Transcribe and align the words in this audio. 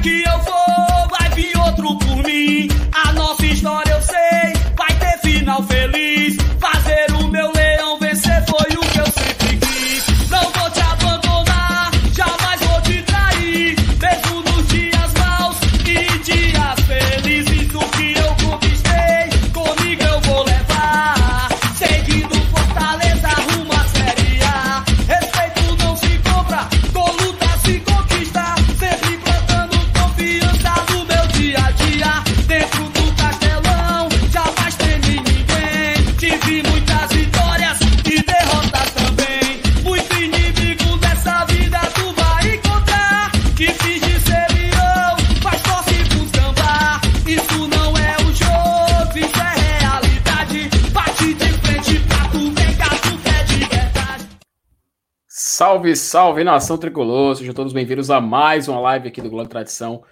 que 0.00 0.22
eu 0.22 0.38
for, 0.40 0.59
Salve, 55.80 55.96
salve, 55.96 56.44
nação 56.44 56.76
tricolor! 56.76 57.34
Sejam 57.34 57.54
todos 57.54 57.72
bem-vindos 57.72 58.10
a 58.10 58.20
mais 58.20 58.68
uma 58.68 58.78
live 58.80 59.08
aqui 59.08 59.22
do 59.22 59.30
Globo 59.30 59.48
Tradição. 59.48 60.04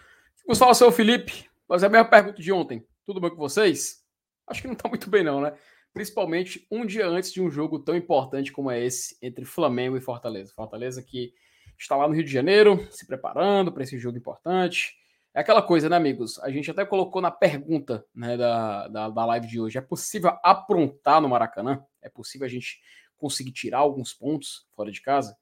Gustavo, 0.47 0.75
sou 0.75 0.89
o 0.89 0.93
Felipe. 0.93 1.45
Mas 1.69 1.83
é 1.83 1.87
a 1.87 1.91
mesma 1.91 2.09
pergunta 2.09 2.41
de 2.41 2.51
ontem. 2.51 2.87
Tudo 3.05 3.21
bem 3.21 3.29
com 3.29 3.37
vocês? 3.37 4.03
Acho 4.47 4.63
que 4.63 4.69
não 4.69 4.75
tá 4.75 4.89
muito 4.89 5.11
bem, 5.11 5.23
não, 5.23 5.43
né? 5.43 5.53
Principalmente 5.93 6.67
um 6.71 6.87
dia 6.87 7.07
antes 7.07 7.31
de 7.31 7.43
um 7.43 7.51
jogo 7.51 7.81
tão 7.81 7.95
importante 7.95 8.51
como 8.51 8.71
é 8.71 8.83
esse 8.83 9.19
entre 9.21 9.45
Flamengo 9.45 9.95
e 9.95 10.01
Fortaleza. 10.01 10.55
Fortaleza 10.55 11.03
que 11.03 11.35
está 11.79 11.95
lá 11.97 12.09
no 12.09 12.15
Rio 12.15 12.25
de 12.25 12.33
Janeiro, 12.33 12.89
se 12.91 13.07
preparando 13.07 13.71
para 13.71 13.83
esse 13.83 13.99
jogo 13.99 14.17
importante. 14.17 14.95
É 15.35 15.41
aquela 15.41 15.61
coisa, 15.61 15.87
né, 15.91 15.97
amigos? 15.97 16.39
A 16.39 16.51
gente 16.51 16.71
até 16.71 16.87
colocou 16.87 17.21
na 17.21 17.31
pergunta 17.31 18.07
né, 18.15 18.39
da, 18.39 18.89
da, 18.89 19.11
da 19.11 19.25
live 19.27 19.47
de 19.47 19.61
hoje: 19.61 19.77
é 19.77 19.83
possível 19.83 20.33
aprontar 20.43 21.21
no 21.21 21.29
Maracanã? 21.29 21.85
É 22.01 22.09
possível 22.09 22.47
a 22.47 22.51
gente 22.51 22.81
conseguir 23.19 23.53
tirar 23.53 23.81
alguns 23.81 24.15
pontos 24.15 24.67
fora 24.75 24.91
de 24.91 25.03
casa? 25.03 25.37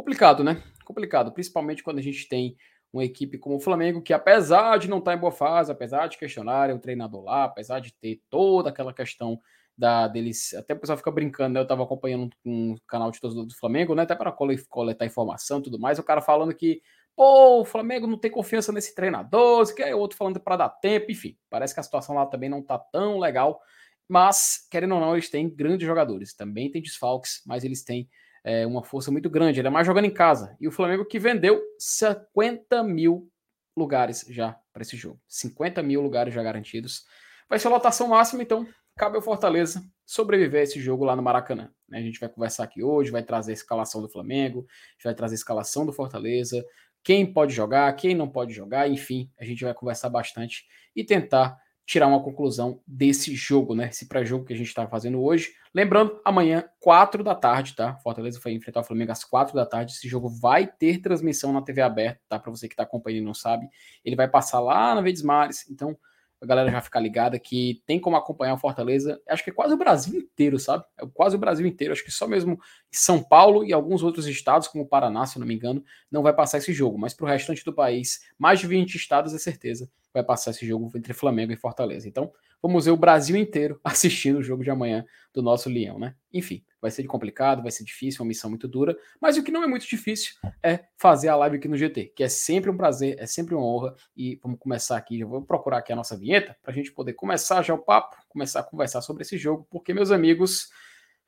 Complicado, 0.00 0.42
né? 0.42 0.62
Complicado, 0.82 1.30
principalmente 1.30 1.82
quando 1.82 1.98
a 1.98 2.02
gente 2.02 2.26
tem 2.26 2.56
uma 2.90 3.04
equipe 3.04 3.36
como 3.36 3.56
o 3.56 3.60
Flamengo, 3.60 4.00
que 4.00 4.14
apesar 4.14 4.78
de 4.78 4.88
não 4.88 4.96
estar 4.96 5.12
em 5.12 5.18
boa 5.18 5.30
fase, 5.30 5.70
apesar 5.70 6.06
de 6.06 6.16
questionarem 6.16 6.74
o 6.74 6.78
treinador 6.78 7.22
lá, 7.22 7.44
apesar 7.44 7.80
de 7.80 7.92
ter 7.92 8.18
toda 8.30 8.70
aquela 8.70 8.94
questão 8.94 9.38
da 9.76 10.08
deles, 10.08 10.54
até 10.54 10.72
o 10.72 10.78
pessoal 10.78 10.96
fica 10.96 11.10
brincando, 11.10 11.52
né? 11.52 11.60
Eu 11.60 11.64
estava 11.64 11.82
acompanhando 11.82 12.30
um 12.46 12.76
canal 12.88 13.10
de 13.10 13.20
torcedor 13.20 13.44
do 13.44 13.54
Flamengo, 13.54 13.94
né? 13.94 14.04
Até 14.04 14.14
para 14.14 14.34
coletar 14.70 15.04
informação 15.04 15.58
e 15.58 15.64
tudo 15.64 15.78
mais, 15.78 15.98
o 15.98 16.02
cara 16.02 16.22
falando 16.22 16.54
que, 16.54 16.80
pô, 17.14 17.60
o 17.60 17.64
Flamengo 17.66 18.06
não 18.06 18.16
tem 18.16 18.30
confiança 18.30 18.72
nesse 18.72 18.94
treinador, 18.94 19.74
que 19.74 19.82
é 19.82 19.94
outro 19.94 20.16
falando 20.16 20.40
para 20.40 20.56
dar 20.56 20.70
tempo, 20.70 21.12
enfim, 21.12 21.36
parece 21.50 21.74
que 21.74 21.80
a 21.80 21.82
situação 21.82 22.14
lá 22.14 22.24
também 22.24 22.48
não 22.48 22.62
tá 22.62 22.78
tão 22.78 23.18
legal, 23.18 23.60
mas, 24.08 24.66
querendo 24.70 24.94
ou 24.94 25.00
não, 25.00 25.12
eles 25.12 25.28
têm 25.28 25.54
grandes 25.54 25.86
jogadores, 25.86 26.34
também 26.34 26.70
tem 26.70 26.80
desfalques, 26.80 27.42
mas 27.46 27.64
eles 27.64 27.84
têm 27.84 28.08
é, 28.44 28.66
uma 28.66 28.82
força 28.82 29.10
muito 29.10 29.28
grande, 29.28 29.60
ainda 29.60 29.70
mais 29.70 29.86
jogando 29.86 30.06
em 30.06 30.12
casa. 30.12 30.56
E 30.60 30.66
o 30.66 30.72
Flamengo 30.72 31.04
que 31.04 31.18
vendeu 31.18 31.60
50 31.78 32.82
mil 32.84 33.30
lugares 33.76 34.24
já 34.28 34.58
para 34.72 34.82
esse 34.82 34.96
jogo. 34.96 35.20
50 35.28 35.82
mil 35.82 36.00
lugares 36.00 36.34
já 36.34 36.42
garantidos. 36.42 37.04
Vai 37.48 37.58
ser 37.58 37.68
a 37.68 37.70
lotação 37.70 38.08
máxima, 38.08 38.42
então 38.42 38.66
cabe 38.96 39.16
ao 39.16 39.22
Fortaleza 39.22 39.82
sobreviver 40.04 40.60
a 40.60 40.64
esse 40.64 40.80
jogo 40.80 41.04
lá 41.04 41.14
no 41.14 41.22
Maracanã. 41.22 41.70
né? 41.88 41.98
A 41.98 42.02
gente 42.02 42.18
vai 42.18 42.28
conversar 42.28 42.64
aqui 42.64 42.82
hoje, 42.82 43.10
vai 43.10 43.22
trazer 43.22 43.52
a 43.52 43.54
escalação 43.54 44.02
do 44.02 44.08
Flamengo, 44.08 44.66
vai 45.02 45.14
trazer 45.14 45.34
a 45.34 45.36
escalação 45.36 45.86
do 45.86 45.92
Fortaleza, 45.92 46.64
quem 47.02 47.32
pode 47.32 47.54
jogar, 47.54 47.92
quem 47.94 48.14
não 48.14 48.28
pode 48.28 48.52
jogar, 48.52 48.88
enfim, 48.88 49.30
a 49.38 49.44
gente 49.44 49.64
vai 49.64 49.72
conversar 49.72 50.10
bastante 50.10 50.66
e 50.94 51.02
tentar 51.02 51.56
tirar 51.90 52.06
uma 52.06 52.22
conclusão 52.22 52.80
desse 52.86 53.34
jogo, 53.34 53.74
né? 53.74 53.88
Esse 53.88 54.06
pré-jogo 54.06 54.44
que 54.44 54.52
a 54.52 54.56
gente 54.56 54.68
está 54.68 54.86
fazendo 54.86 55.20
hoje. 55.20 55.52
Lembrando, 55.74 56.20
amanhã, 56.24 56.62
4 56.78 57.24
da 57.24 57.34
tarde, 57.34 57.74
tá? 57.74 57.96
Fortaleza 57.96 58.38
vai 58.40 58.52
enfrentar 58.52 58.82
o 58.82 58.84
Flamengo 58.84 59.10
às 59.10 59.24
4 59.24 59.56
da 59.56 59.66
tarde. 59.66 59.90
Esse 59.94 60.08
jogo 60.08 60.28
vai 60.28 60.68
ter 60.68 61.00
transmissão 61.00 61.52
na 61.52 61.60
TV 61.60 61.82
aberta, 61.82 62.20
tá? 62.28 62.38
Para 62.38 62.52
você 62.52 62.68
que 62.68 62.74
está 62.74 62.84
acompanhando 62.84 63.22
e 63.22 63.24
não 63.24 63.34
sabe. 63.34 63.68
Ele 64.04 64.14
vai 64.14 64.28
passar 64.28 64.60
lá 64.60 64.94
na 64.94 65.00
Verdes 65.00 65.24
Mares, 65.24 65.68
então 65.68 65.98
a 66.40 66.46
galera 66.46 66.70
já 66.70 66.80
ficar 66.80 67.00
ligada 67.00 67.38
que 67.38 67.82
tem 67.86 68.00
como 68.00 68.16
acompanhar 68.16 68.54
o 68.54 68.58
Fortaleza. 68.58 69.20
Acho 69.28 69.44
que 69.44 69.50
é 69.50 69.52
quase 69.52 69.74
o 69.74 69.76
Brasil 69.76 70.18
inteiro, 70.18 70.58
sabe? 70.58 70.84
É 70.98 71.06
quase 71.12 71.36
o 71.36 71.38
Brasil 71.38 71.66
inteiro. 71.66 71.92
Acho 71.92 72.04
que 72.04 72.10
só 72.10 72.26
mesmo 72.26 72.58
São 72.90 73.22
Paulo 73.22 73.64
e 73.64 73.72
alguns 73.72 74.02
outros 74.02 74.26
estados, 74.26 74.66
como 74.66 74.84
o 74.84 74.86
Paraná, 74.86 75.26
se 75.26 75.38
não 75.38 75.46
me 75.46 75.54
engano, 75.54 75.84
não 76.10 76.22
vai 76.22 76.32
passar 76.32 76.58
esse 76.58 76.72
jogo. 76.72 76.98
Mas 76.98 77.12
para 77.12 77.26
o 77.26 77.28
restante 77.28 77.64
do 77.64 77.74
país, 77.74 78.20
mais 78.38 78.58
de 78.58 78.66
20 78.66 78.94
estados, 78.94 79.34
é 79.34 79.38
certeza, 79.38 79.90
vai 80.14 80.24
passar 80.24 80.52
esse 80.52 80.66
jogo 80.66 80.90
entre 80.96 81.12
Flamengo 81.12 81.52
e 81.52 81.56
Fortaleza. 81.56 82.08
Então, 82.08 82.32
vamos 82.62 82.84
ver 82.84 82.90
o 82.90 82.96
Brasil 82.96 83.36
inteiro 83.36 83.80
assistindo 83.84 84.38
o 84.38 84.42
jogo 84.42 84.62
de 84.62 84.70
amanhã 84.70 85.04
do 85.32 85.42
nosso 85.42 85.68
Leão, 85.68 85.98
né? 85.98 86.14
Enfim, 86.32 86.64
vai 86.80 86.90
ser 86.90 87.04
complicado, 87.04 87.62
vai 87.62 87.70
ser 87.70 87.84
difícil, 87.84 88.22
uma 88.22 88.28
missão 88.28 88.50
muito 88.50 88.66
dura, 88.66 88.96
mas 89.20 89.36
o 89.36 89.42
que 89.42 89.50
não 89.50 89.62
é 89.62 89.66
muito 89.66 89.86
difícil 89.86 90.34
é 90.62 90.84
fazer 90.96 91.28
a 91.28 91.36
live 91.36 91.56
aqui 91.56 91.68
no 91.68 91.76
GT, 91.76 92.12
que 92.16 92.22
é 92.22 92.28
sempre 92.28 92.70
um 92.70 92.76
prazer, 92.76 93.16
é 93.18 93.26
sempre 93.26 93.54
uma 93.54 93.64
honra. 93.64 93.94
E 94.16 94.38
vamos 94.42 94.58
começar 94.58 94.96
aqui, 94.96 95.18
já 95.18 95.26
vou 95.26 95.42
procurar 95.42 95.78
aqui 95.78 95.92
a 95.92 95.96
nossa 95.96 96.16
vinheta 96.16 96.56
para 96.62 96.72
a 96.72 96.74
gente 96.74 96.92
poder 96.92 97.12
começar 97.14 97.62
já 97.62 97.74
o 97.74 97.78
papo, 97.78 98.16
começar 98.28 98.60
a 98.60 98.64
conversar 98.64 99.02
sobre 99.02 99.22
esse 99.22 99.36
jogo, 99.36 99.66
porque, 99.70 99.94
meus 99.94 100.10
amigos, 100.10 100.68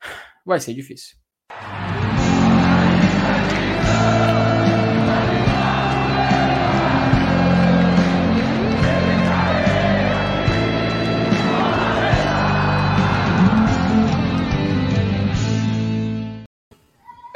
vai 0.45 0.59
ser 0.59 0.73
difícil. 0.73 1.22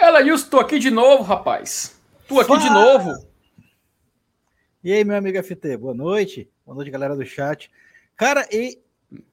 Ela, 0.07 0.19
Wilson, 0.19 0.49
tô 0.49 0.57
aqui 0.57 0.79
de 0.79 0.89
novo, 0.89 1.21
rapaz. 1.21 1.99
Tô 2.29 2.39
aqui 2.39 2.57
de 2.59 2.67
Fala! 2.69 2.81
novo. 2.97 3.27
E 4.81 4.93
aí, 4.93 5.03
meu 5.03 5.17
amigo 5.17 5.37
FT, 5.43 5.75
boa 5.75 5.93
noite. 5.93 6.49
Boa 6.65 6.77
noite, 6.77 6.89
galera 6.89 7.13
do 7.13 7.25
chat. 7.25 7.69
Cara, 8.15 8.47
e 8.49 8.81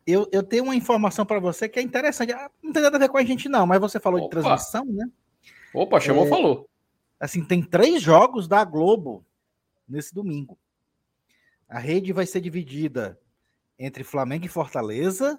eu, 0.05 0.29
eu 0.33 0.43
tenho 0.43 0.65
uma 0.65 0.75
informação 0.75 1.25
para 1.25 1.39
você 1.39 1.69
que 1.69 1.79
é 1.79 1.83
interessante. 1.83 2.33
Ah, 2.33 2.51
Não 2.61 2.73
tem 2.73 2.83
nada 2.83 2.97
a 2.97 2.99
ver 2.99 3.09
com 3.09 3.17
a 3.17 3.25
gente, 3.25 3.49
não, 3.49 3.65
mas 3.69 3.81
você 3.81 4.01
falou 4.01 4.19
Opa. 4.19 4.25
de 4.27 4.31
transmissão, 4.43 4.85
né? 4.87 5.07
Opa, 5.73 6.01
chamou, 6.01 6.27
É. 6.27 6.29
falou. 6.29 6.69
Assim, 7.21 7.45
tem 7.45 7.63
três 7.63 8.03
jogos 8.03 8.49
da 8.49 8.65
Globo 8.65 9.25
nesse 9.89 10.13
domingo. 10.13 10.59
A 11.69 11.79
rede 11.79 12.13
vai 12.13 12.27
ser 12.27 12.41
dividida 12.41 13.17
entre 13.79 14.03
Flamengo 14.03 14.45
e 14.47 14.49
Fortaleza 14.49 15.39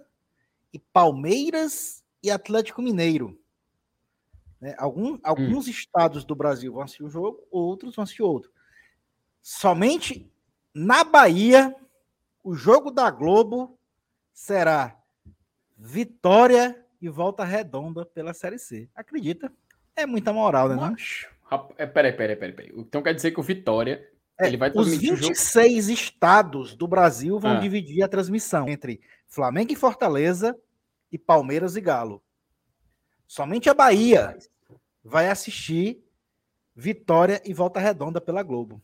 e 0.71 0.79
Palmeiras 0.79 2.05
e 2.23 2.31
Atlético 2.31 2.81
Mineiro. 2.81 3.37
Né? 4.65 4.73
Algum- 4.79 5.19
alguns 5.23 5.67
estados 5.67 6.25
do 6.25 6.33
Brasil 6.33 6.73
vão 6.73 6.81
assistir 6.81 7.03
um 7.03 7.09
jogo, 7.09 7.45
outros 7.51 7.95
vão 7.95 8.01
assistir 8.01 8.23
outro. 8.23 8.51
Somente 9.39 10.27
na 10.73 11.03
Bahia, 11.03 11.75
o 12.43 12.55
jogo 12.55 12.89
da 12.89 13.11
Globo 13.11 13.77
será 14.33 14.99
Vitória 15.77 16.83
e 16.99 17.07
Volta 17.07 17.43
Redonda 17.43 18.07
pela 18.07 18.33
Série 18.33 18.57
C. 18.57 18.89
Acredita? 18.95 19.53
É 19.95 20.03
muita 20.07 20.33
moral, 20.33 20.67
né? 20.69 20.75
Não? 20.75 20.95
É, 21.77 21.85
Peraí, 21.85 22.11
peraí, 22.11 22.35
peraí, 22.35 22.53
peraí. 22.55 22.71
Então 22.75 23.03
quer 23.03 23.13
dizer 23.13 23.29
que 23.31 23.39
o 23.39 23.43
Vitória 23.43 24.09
É, 24.39 24.47
ele 24.47 24.57
vai 24.57 24.69
Os 24.69 24.73
transmitir 24.73 25.13
o 25.13 25.15
jogo. 25.15 25.27
26 25.29 25.89
estados 25.89 26.75
do 26.75 26.87
Brasil 26.87 27.39
vão 27.39 27.51
Ah. 27.51 27.59
dividir 27.59 28.01
a 28.01 28.07
transmissão 28.07 28.67
entre 28.67 28.99
Flamengo 29.27 29.71
e 29.71 29.75
Fortaleza 29.75 30.57
e 31.11 31.19
Palmeiras 31.19 31.75
e 31.75 31.81
Galo. 31.81 32.21
Somente 33.27 33.69
a 33.69 33.73
Bahia 33.73 34.35
vai 35.05 35.29
assistir 35.29 36.03
Vitória 36.75 37.41
e 37.45 37.53
Volta 37.53 37.79
Redonda 37.79 38.19
pela 38.19 38.41
Globo. 38.41 38.81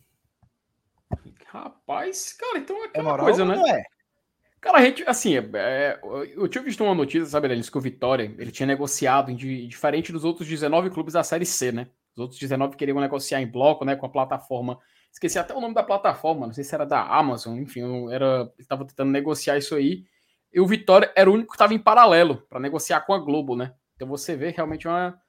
Rapaz, 1.47 2.31
cara, 2.33 2.59
então 2.59 2.77
é 2.77 2.83
É 2.83 2.85
aquela 2.85 3.03
moral 3.03 3.25
coisa, 3.25 3.43
né? 3.43 3.55
não 3.55 3.67
é? 3.67 3.83
Cara, 4.61 4.77
a 4.77 4.85
gente, 4.85 5.03
assim, 5.07 5.35
é, 5.35 5.49
é, 5.55 5.99
eu 6.35 6.47
tinha 6.47 6.63
visto 6.63 6.83
uma 6.83 6.93
notícia, 6.93 7.25
sabe, 7.25 7.47
Denis, 7.47 7.69
que 7.69 7.77
o 7.77 7.81
Vitória, 7.81 8.33
ele 8.37 8.51
tinha 8.51 8.67
negociado, 8.67 9.33
diferente 9.33 10.11
dos 10.11 10.23
outros 10.23 10.47
19 10.47 10.91
clubes 10.91 11.15
da 11.15 11.23
Série 11.23 11.47
C, 11.47 11.71
né? 11.71 11.87
Os 12.13 12.19
outros 12.19 12.39
19 12.39 12.77
queriam 12.77 12.99
negociar 12.99 13.41
em 13.41 13.47
bloco, 13.47 13.83
né, 13.83 13.95
com 13.95 14.05
a 14.05 14.09
plataforma. 14.09 14.77
Esqueci 15.11 15.39
até 15.39 15.53
o 15.55 15.59
nome 15.59 15.73
da 15.73 15.81
plataforma, 15.81 16.45
não 16.45 16.53
sei 16.53 16.63
se 16.63 16.75
era 16.75 16.85
da 16.85 17.01
Amazon, 17.01 17.57
enfim, 17.57 18.11
era, 18.13 18.53
estava 18.59 18.85
tentando 18.85 19.11
negociar 19.11 19.57
isso 19.57 19.75
aí. 19.75 20.05
E 20.53 20.59
o 20.61 20.67
Vitória 20.67 21.11
era 21.15 21.29
o 21.29 21.33
único 21.33 21.49
que 21.49 21.55
estava 21.55 21.73
em 21.73 21.79
paralelo 21.79 22.45
para 22.47 22.59
negociar 22.59 23.01
com 23.01 23.13
a 23.13 23.19
Globo, 23.19 23.55
né? 23.55 23.73
Então 23.95 24.07
você 24.07 24.35
vê 24.35 24.49
realmente 24.49 24.87
uma, 24.87 25.19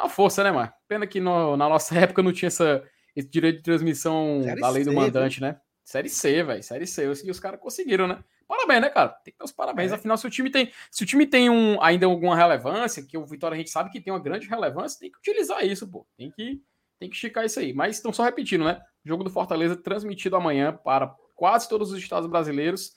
uma 0.00 0.08
força, 0.08 0.42
né, 0.44 0.50
Mar? 0.50 0.74
Pena 0.88 1.06
que 1.06 1.20
no- 1.20 1.56
na 1.56 1.68
nossa 1.68 1.94
época 1.98 2.22
não 2.22 2.32
tinha 2.32 2.48
essa, 2.48 2.82
esse 3.14 3.28
direito 3.28 3.56
de 3.58 3.62
transmissão 3.62 4.42
Série 4.44 4.60
da 4.60 4.68
lei 4.70 4.84
do 4.84 4.90
C, 4.90 4.96
mandante, 4.96 5.40
né? 5.40 5.60
Série 5.84 6.08
C, 6.08 6.42
velho. 6.42 6.62
Série 6.62 6.86
C. 6.86 7.04
E 7.24 7.30
os 7.30 7.40
caras 7.40 7.60
conseguiram, 7.60 8.06
né? 8.08 8.22
Parabéns, 8.48 8.80
né, 8.80 8.90
cara? 8.90 9.08
Tem 9.08 9.32
que 9.32 9.38
ter 9.38 9.44
os 9.44 9.52
parabéns. 9.52 9.90
É. 9.92 9.94
Afinal, 9.96 10.16
se 10.16 10.26
o 10.26 10.30
time 10.30 10.50
tem, 10.50 10.70
se 10.90 11.02
o 11.02 11.06
time 11.06 11.26
tem 11.26 11.50
um, 11.50 11.82
ainda 11.82 12.06
alguma 12.06 12.36
relevância, 12.36 13.02
que 13.04 13.18
o 13.18 13.24
Vitória 13.26 13.54
a 13.54 13.58
gente 13.58 13.70
sabe 13.70 13.90
que 13.90 14.00
tem 14.00 14.12
uma 14.12 14.20
grande 14.20 14.46
relevância, 14.48 14.98
tem 15.00 15.10
que 15.10 15.18
utilizar 15.18 15.64
isso, 15.64 15.88
pô. 15.88 16.06
Tem 16.16 16.30
que, 16.30 16.60
tem 16.98 17.08
que 17.08 17.14
esticar 17.16 17.44
isso 17.44 17.58
aí. 17.58 17.72
Mas 17.72 17.96
estão 17.96 18.12
só 18.12 18.22
repetindo, 18.22 18.64
né? 18.64 18.80
Jogo 19.04 19.24
do 19.24 19.30
Fortaleza 19.30 19.76
transmitido 19.76 20.36
amanhã 20.36 20.72
para 20.72 21.12
quase 21.34 21.68
todos 21.68 21.90
os 21.92 21.98
estados 21.98 22.28
brasileiros 22.28 22.92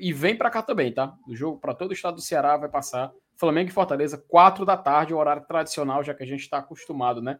e 0.00 0.12
vem 0.12 0.36
para 0.36 0.50
cá 0.50 0.62
também, 0.62 0.92
tá? 0.92 1.14
O 1.28 1.36
jogo 1.36 1.58
para 1.58 1.74
todo 1.74 1.90
o 1.90 1.94
estado 1.94 2.14
do 2.14 2.22
Ceará 2.22 2.56
vai 2.56 2.68
passar 2.68 3.12
Flamengo 3.36 3.70
e 3.70 3.72
Fortaleza, 3.72 4.22
quatro 4.28 4.64
da 4.64 4.76
tarde, 4.76 5.14
o 5.14 5.18
horário 5.18 5.44
tradicional, 5.46 6.02
já 6.02 6.14
que 6.14 6.22
a 6.22 6.26
gente 6.26 6.40
está 6.40 6.58
acostumado, 6.58 7.20
né? 7.20 7.38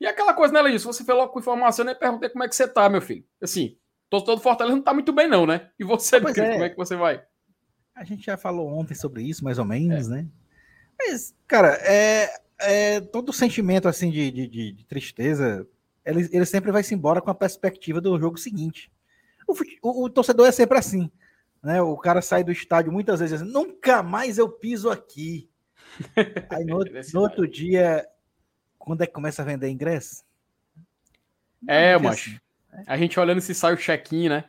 E 0.00 0.06
aquela 0.06 0.32
coisa, 0.32 0.52
né, 0.52 0.62
Lenilson? 0.62 0.92
Você 0.92 1.04
falou 1.04 1.28
com 1.28 1.40
informação, 1.40 1.84
né? 1.84 1.94
Perguntei 1.94 2.28
como 2.28 2.44
é 2.44 2.48
que 2.48 2.54
você 2.54 2.68
tá, 2.68 2.88
meu 2.88 3.00
filho. 3.00 3.24
Assim, 3.42 3.76
todo, 4.08 4.40
Fortaleza 4.40 4.76
não 4.76 4.82
tá 4.82 4.94
muito 4.94 5.12
bem, 5.12 5.28
não, 5.28 5.46
né? 5.46 5.70
E 5.78 5.84
você, 5.84 6.20
meu 6.20 6.30
é. 6.30 6.52
como 6.52 6.64
é 6.64 6.70
que 6.70 6.76
você 6.76 6.96
vai? 6.96 7.22
A 7.94 8.04
gente 8.04 8.24
já 8.24 8.36
falou 8.36 8.68
ontem 8.68 8.94
sobre 8.94 9.22
isso, 9.22 9.44
mais 9.44 9.58
ou 9.58 9.64
menos, 9.64 10.08
é. 10.08 10.10
né? 10.10 10.28
Mas, 10.98 11.34
cara, 11.46 11.78
é, 11.82 12.30
é 12.60 13.00
todo 13.00 13.32
sentimento 13.32 13.88
assim 13.88 14.10
de, 14.10 14.30
de, 14.30 14.72
de 14.72 14.86
tristeza, 14.86 15.66
ele, 16.04 16.28
ele, 16.32 16.46
sempre 16.46 16.72
vai 16.72 16.82
se 16.82 16.94
embora 16.94 17.20
com 17.20 17.30
a 17.30 17.34
perspectiva 17.34 18.00
do 18.00 18.18
jogo 18.18 18.36
seguinte. 18.36 18.90
O, 19.46 19.52
o, 19.82 20.04
o, 20.04 20.10
torcedor 20.10 20.46
é 20.46 20.52
sempre 20.52 20.78
assim, 20.78 21.10
né? 21.62 21.80
O 21.82 21.96
cara 21.96 22.22
sai 22.22 22.44
do 22.44 22.52
estádio 22.52 22.92
muitas 22.92 23.20
vezes 23.20 23.40
nunca 23.40 24.02
mais 24.02 24.38
eu 24.38 24.48
piso 24.48 24.90
aqui. 24.90 25.50
Aí 26.50 26.64
no, 26.64 26.78
no 26.78 27.20
outro 27.20 27.46
dia, 27.46 28.06
quando 28.78 29.02
é 29.02 29.06
que 29.06 29.12
começa 29.12 29.42
a 29.42 29.44
vender 29.44 29.68
ingresso? 29.68 30.24
É, 31.66 31.98
mas 31.98 32.20
assim, 32.20 32.38
né? 32.72 32.84
a 32.86 32.96
gente 32.96 33.18
olhando 33.18 33.40
se 33.40 33.54
sai 33.54 33.74
o 33.74 33.78
check-in, 33.78 34.28
né? 34.28 34.44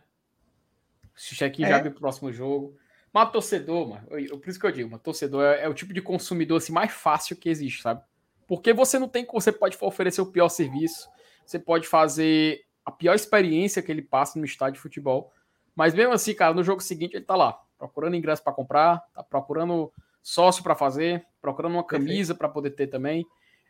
Se 1.15 1.33
o 1.33 1.35
check-in 1.35 1.63
é. 1.63 1.69
já 1.69 1.79
vem 1.79 1.91
pro 1.91 2.01
próximo 2.01 2.31
jogo. 2.31 2.77
Mas 3.11 3.31
torcedor, 3.31 3.89
mano, 3.89 4.07
eu, 4.11 4.37
por 4.37 4.49
isso 4.49 4.59
que 4.59 4.65
eu 4.65 4.71
digo, 4.71 4.89
mas 4.89 5.01
torcedor 5.01 5.43
é, 5.43 5.63
é, 5.63 5.69
o 5.69 5.73
tipo 5.73 5.93
de 5.93 6.01
consumidor 6.01 6.57
assim, 6.57 6.71
mais 6.71 6.91
fácil 6.91 7.35
que 7.35 7.49
existe, 7.49 7.81
sabe? 7.81 8.03
Porque 8.47 8.71
você 8.71 8.99
não 8.99 9.07
tem, 9.07 9.25
você 9.31 9.51
pode 9.51 9.77
oferecer 9.81 10.21
o 10.21 10.31
pior 10.31 10.49
serviço, 10.49 11.09
você 11.45 11.57
pode 11.57 11.87
fazer 11.87 12.61
a 12.85 12.91
pior 12.91 13.15
experiência 13.15 13.81
que 13.81 13.91
ele 13.91 14.01
passa 14.01 14.37
no 14.37 14.45
estádio 14.45 14.75
de 14.75 14.79
futebol, 14.79 15.33
mas 15.79 15.93
mesmo 15.93 16.11
assim, 16.11 16.33
cara, 16.33 16.53
no 16.53 16.61
jogo 16.61 16.81
seguinte 16.81 17.15
ele 17.15 17.23
tá 17.23 17.37
lá, 17.37 17.57
procurando 17.77 18.13
ingresso 18.13 18.43
para 18.43 18.51
comprar, 18.51 19.01
tá 19.13 19.23
procurando 19.23 19.89
sócio 20.21 20.61
para 20.61 20.75
fazer, 20.75 21.25
procurando 21.41 21.75
uma 21.75 21.85
camisa 21.85 22.35
para 22.35 22.49
poder 22.49 22.71
ter 22.71 22.87
também. 22.87 23.25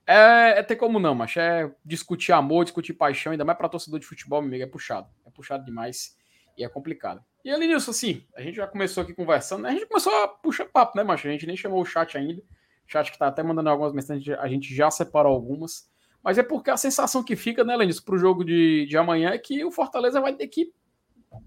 É, 0.07 0.57
é, 0.57 0.63
ter 0.63 0.75
como 0.75 0.99
não, 0.99 1.13
mas 1.13 1.37
é 1.37 1.71
discutir 1.85 2.31
amor, 2.31 2.63
discutir 2.63 2.93
paixão, 2.93 3.31
ainda 3.31 3.45
mais 3.45 3.55
para 3.55 3.69
torcedor 3.69 3.99
de 3.99 4.07
futebol, 4.07 4.41
meu 4.41 4.47
amigo, 4.47 4.63
é 4.63 4.65
puxado. 4.65 5.07
É 5.23 5.29
puxado 5.29 5.63
demais 5.63 6.17
e 6.57 6.63
é 6.63 6.67
complicado. 6.67 7.23
E 7.45 7.51
ali 7.51 7.71
assim, 7.71 8.25
a 8.35 8.41
gente 8.41 8.55
já 8.55 8.65
começou 8.65 9.03
aqui 9.03 9.13
conversando, 9.13 9.61
né? 9.61 9.69
A 9.69 9.73
gente 9.73 9.85
começou 9.85 10.11
a 10.23 10.27
puxar 10.27 10.65
papo, 10.65 10.97
né, 10.97 11.03
macho? 11.03 11.27
A 11.27 11.31
gente 11.31 11.45
nem 11.45 11.55
chamou 11.55 11.79
o 11.79 11.85
chat 11.85 12.17
ainda. 12.17 12.41
O 12.41 12.91
chat 12.91 13.11
que 13.11 13.19
tá 13.19 13.27
até 13.27 13.43
mandando 13.43 13.69
algumas 13.69 13.93
mensagens, 13.93 14.35
a 14.39 14.47
gente 14.47 14.73
já 14.73 14.89
separou 14.89 15.31
algumas. 15.31 15.87
Mas 16.23 16.39
é 16.39 16.43
porque 16.43 16.71
a 16.71 16.75
sensação 16.75 17.23
que 17.23 17.35
fica, 17.35 17.63
né, 17.63 17.75
Lenis, 17.75 17.99
pro 17.99 18.17
jogo 18.17 18.43
de, 18.43 18.87
de 18.87 18.97
amanhã 18.97 19.29
é 19.29 19.37
que 19.37 19.63
o 19.63 19.69
Fortaleza 19.69 20.19
vai 20.19 20.33
ter 20.33 20.47
que 20.47 20.73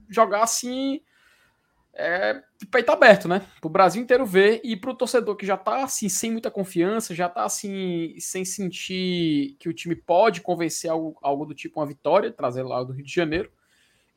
jogar 0.09 0.43
assim. 0.43 1.01
É, 1.95 2.43
de 2.59 2.65
peito 2.65 2.91
aberto, 2.91 3.29
né? 3.29 3.47
Pro 3.61 3.69
Brasil 3.69 4.03
inteiro 4.03 4.25
ver 4.25 4.63
e 4.65 4.75
pro 4.75 4.95
torcedor 4.95 5.37
que 5.37 5.45
já 5.45 5.59
tá 5.59 5.85
assim, 5.85 6.09
sem 6.09 6.31
muita 6.33 6.51
confiança, 6.51 7.15
já 7.15 7.29
tá 7.29 7.45
assim, 7.45 8.15
sem 8.19 8.47
sentir 8.47 9.57
que 9.59 9.69
o 9.69 9.75
time 9.75 9.95
pode 9.95 10.41
convencer 10.41 10.91
algo, 10.91 11.19
algo 11.21 11.45
do 11.45 11.55
tipo 11.55 11.79
uma 11.79 11.87
vitória, 11.87 12.33
trazer 12.33 12.63
lá 12.63 12.83
do 12.83 12.95
Rio 12.95 13.05
de 13.05 13.15
Janeiro, 13.15 13.53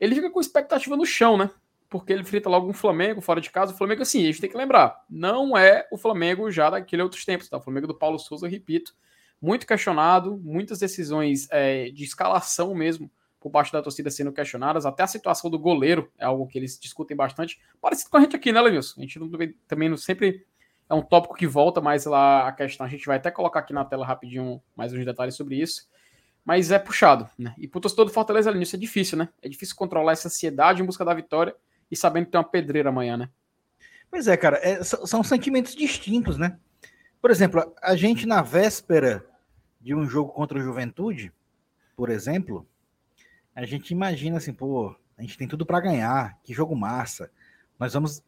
ele 0.00 0.14
fica 0.14 0.30
com 0.30 0.40
expectativa 0.40 0.96
no 0.96 1.04
chão, 1.04 1.36
né? 1.36 1.50
porque 1.88 2.12
ele 2.12 2.24
frita 2.24 2.48
logo 2.48 2.68
um 2.68 2.72
Flamengo 2.72 3.20
fora 3.20 3.40
de 3.40 3.50
casa. 3.50 3.72
O 3.72 3.76
Flamengo, 3.76 4.02
assim, 4.02 4.22
a 4.22 4.26
gente 4.26 4.40
tem 4.40 4.50
que 4.50 4.56
lembrar, 4.56 5.04
não 5.08 5.56
é 5.56 5.86
o 5.90 5.96
Flamengo 5.96 6.50
já 6.50 6.70
daquele 6.70 7.02
outros 7.02 7.24
tempos, 7.24 7.48
tá? 7.48 7.56
O 7.56 7.60
Flamengo 7.60 7.86
do 7.86 7.94
Paulo 7.94 8.18
Souza, 8.18 8.48
repito, 8.48 8.94
muito 9.40 9.66
questionado, 9.66 10.36
muitas 10.36 10.78
decisões 10.78 11.48
é, 11.50 11.90
de 11.90 12.04
escalação 12.04 12.74
mesmo 12.74 13.10
por 13.40 13.50
parte 13.50 13.72
da 13.72 13.82
torcida 13.82 14.10
sendo 14.10 14.32
questionadas, 14.32 14.86
até 14.86 15.02
a 15.02 15.06
situação 15.06 15.50
do 15.50 15.58
goleiro 15.58 16.10
é 16.18 16.24
algo 16.24 16.46
que 16.46 16.58
eles 16.58 16.78
discutem 16.78 17.16
bastante, 17.16 17.60
parecido 17.80 18.10
com 18.10 18.16
a 18.16 18.20
gente 18.20 18.36
aqui, 18.36 18.52
né, 18.52 18.60
Lewis? 18.60 18.94
A 18.96 19.00
gente 19.00 19.18
não, 19.18 19.30
também 19.68 19.88
não 19.88 19.96
sempre 19.96 20.44
é 20.88 20.94
um 20.94 21.02
tópico 21.02 21.34
que 21.34 21.46
volta, 21.46 21.80
mas 21.80 22.06
lá 22.06 22.48
a 22.48 22.52
questão, 22.52 22.86
a 22.86 22.88
gente 22.88 23.06
vai 23.06 23.16
até 23.16 23.30
colocar 23.30 23.60
aqui 23.60 23.72
na 23.72 23.84
tela 23.84 24.06
rapidinho 24.06 24.62
mais 24.74 24.92
uns 24.92 25.04
detalhes 25.04 25.34
sobre 25.34 25.56
isso, 25.56 25.88
mas 26.44 26.70
é 26.70 26.78
puxado, 26.78 27.28
né? 27.36 27.54
E 27.58 27.66
pro 27.66 27.80
torcedor 27.80 28.06
do 28.06 28.12
Fortaleza, 28.12 28.52
nisso 28.52 28.76
é 28.76 28.78
difícil, 28.78 29.18
né? 29.18 29.28
É 29.42 29.48
difícil 29.48 29.74
controlar 29.74 30.12
essa 30.12 30.28
ansiedade 30.28 30.82
em 30.82 30.86
busca 30.86 31.04
da 31.04 31.12
vitória, 31.12 31.54
e 31.90 31.96
sabendo 31.96 32.26
que 32.26 32.32
tem 32.32 32.38
uma 32.38 32.48
pedreira 32.48 32.88
amanhã, 32.88 33.16
né? 33.16 33.28
Pois 34.10 34.28
é, 34.28 34.36
cara, 34.36 34.58
é, 34.62 34.82
são 34.82 35.22
sentimentos 35.22 35.74
distintos, 35.74 36.38
né? 36.38 36.58
Por 37.20 37.30
exemplo, 37.30 37.74
a 37.82 37.96
gente 37.96 38.26
na 38.26 38.42
véspera 38.42 39.24
de 39.80 39.94
um 39.94 40.06
jogo 40.06 40.32
contra 40.32 40.58
o 40.58 40.62
Juventude, 40.62 41.32
por 41.96 42.10
exemplo, 42.10 42.66
a 43.56 43.64
gente 43.64 43.90
imagina 43.90 44.36
assim, 44.36 44.52
pô, 44.52 44.94
a 45.16 45.22
gente 45.22 45.38
tem 45.38 45.48
tudo 45.48 45.64
para 45.64 45.80
ganhar, 45.80 46.38
que 46.44 46.52
jogo 46.52 46.76
massa, 46.76 47.30
nós 47.78 47.94
vamos 47.94 48.22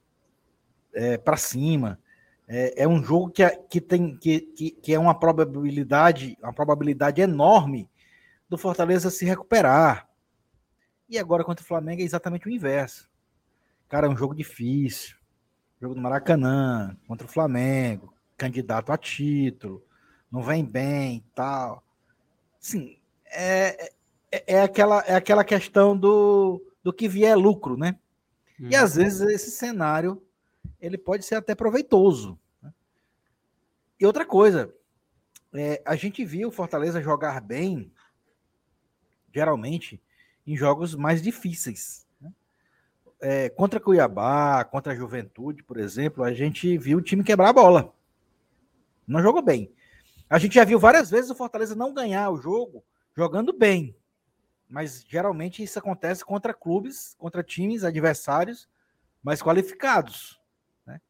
é, 0.94 1.18
para 1.18 1.36
cima. 1.36 2.00
É, 2.48 2.84
é, 2.84 2.88
um 2.88 3.04
jogo 3.04 3.30
que, 3.30 3.46
que 3.68 3.78
tem 3.78 4.16
que, 4.16 4.40
que, 4.40 4.70
que 4.70 4.94
é 4.94 4.98
uma 4.98 5.14
probabilidade, 5.14 6.38
uma 6.42 6.52
probabilidade 6.52 7.20
enorme 7.20 7.90
do 8.48 8.56
Fortaleza 8.56 9.10
se 9.10 9.26
recuperar. 9.26 10.08
E 11.10 11.18
agora 11.18 11.44
contra 11.44 11.62
o 11.62 11.68
Flamengo 11.68 12.00
é 12.00 12.04
exatamente 12.04 12.48
o 12.48 12.50
inverso. 12.50 13.06
Cara, 13.86 14.06
é 14.06 14.10
um 14.10 14.16
jogo 14.16 14.34
difícil. 14.34 15.18
Jogo 15.80 15.94
do 15.94 16.00
Maracanã, 16.00 16.96
contra 17.06 17.26
o 17.26 17.30
Flamengo, 17.30 18.14
candidato 18.34 18.90
a 18.92 18.96
título, 18.96 19.84
não 20.32 20.42
vem 20.42 20.64
bem 20.64 21.22
tal. 21.34 21.84
Sim, 22.58 22.98
é, 23.26 23.92
é, 24.30 24.54
é, 24.54 24.62
aquela, 24.62 25.00
é 25.00 25.14
aquela 25.14 25.44
questão 25.44 25.96
do, 25.96 26.62
do 26.82 26.92
que 26.92 27.08
vier 27.08 27.36
lucro, 27.36 27.76
né? 27.76 27.98
Hum. 28.60 28.68
E 28.70 28.76
às 28.76 28.96
uhum. 28.96 29.04
vezes 29.04 29.20
esse 29.20 29.50
cenário 29.50 30.22
ele 30.80 30.98
pode 30.98 31.24
ser 31.24 31.36
até 31.36 31.54
proveitoso. 31.54 32.38
Né? 32.62 32.72
E 34.00 34.06
outra 34.06 34.24
coisa, 34.24 34.74
é, 35.54 35.82
a 35.84 35.96
gente 35.96 36.24
viu 36.24 36.48
o 36.48 36.52
Fortaleza 36.52 37.02
jogar 37.02 37.40
bem, 37.40 37.92
geralmente, 39.34 40.00
em 40.46 40.56
jogos 40.56 40.94
mais 40.94 41.20
difíceis 41.20 42.08
é, 43.20 43.48
contra 43.48 43.80
Cuiabá, 43.80 44.64
contra 44.64 44.92
a 44.92 44.96
Juventude, 44.96 45.62
por 45.62 45.78
exemplo, 45.78 46.22
a 46.22 46.32
gente 46.32 46.76
viu 46.78 46.98
o 46.98 47.02
time 47.02 47.24
quebrar 47.24 47.48
a 47.48 47.52
bola. 47.52 47.92
Não 49.06 49.22
jogou 49.22 49.42
bem. 49.42 49.72
A 50.28 50.38
gente 50.38 50.54
já 50.54 50.64
viu 50.64 50.78
várias 50.78 51.10
vezes 51.10 51.30
o 51.30 51.34
Fortaleza 51.34 51.74
não 51.74 51.94
ganhar 51.94 52.30
o 52.30 52.40
jogo 52.40 52.84
jogando 53.16 53.52
bem. 53.52 53.96
Mas 54.68 55.04
geralmente 55.08 55.62
isso 55.62 55.78
acontece 55.78 56.24
contra 56.24 56.52
clubes, 56.52 57.14
contra 57.18 57.42
times 57.42 57.84
adversários 57.84 58.68
mais 59.22 59.42
qualificados. 59.42 60.40
Né? 60.86 61.00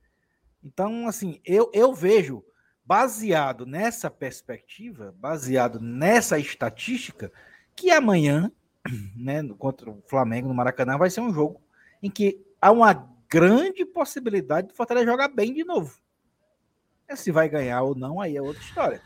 Então, 0.62 1.08
assim, 1.08 1.40
eu, 1.44 1.70
eu 1.74 1.92
vejo, 1.92 2.44
baseado 2.84 3.66
nessa 3.66 4.10
perspectiva, 4.10 5.14
baseado 5.18 5.80
nessa 5.80 6.38
estatística, 6.38 7.32
que 7.74 7.90
amanhã, 7.90 8.50
né, 9.16 9.42
contra 9.58 9.90
o 9.90 10.02
Flamengo 10.06 10.48
no 10.48 10.54
Maracanã, 10.54 10.96
vai 10.96 11.10
ser 11.10 11.20
um 11.20 11.34
jogo 11.34 11.60
em 12.02 12.10
que 12.10 12.44
há 12.60 12.70
uma 12.70 12.94
grande 13.28 13.84
possibilidade 13.84 14.68
do 14.68 14.74
Fortaleza 14.74 15.06
jogar 15.06 15.28
bem 15.28 15.52
de 15.52 15.64
novo. 15.64 16.00
É, 17.06 17.16
se 17.16 17.30
vai 17.30 17.48
ganhar 17.48 17.82
ou 17.82 17.94
não, 17.94 18.20
aí 18.20 18.36
é 18.36 18.42
outra 18.42 18.62
história. 18.62 19.02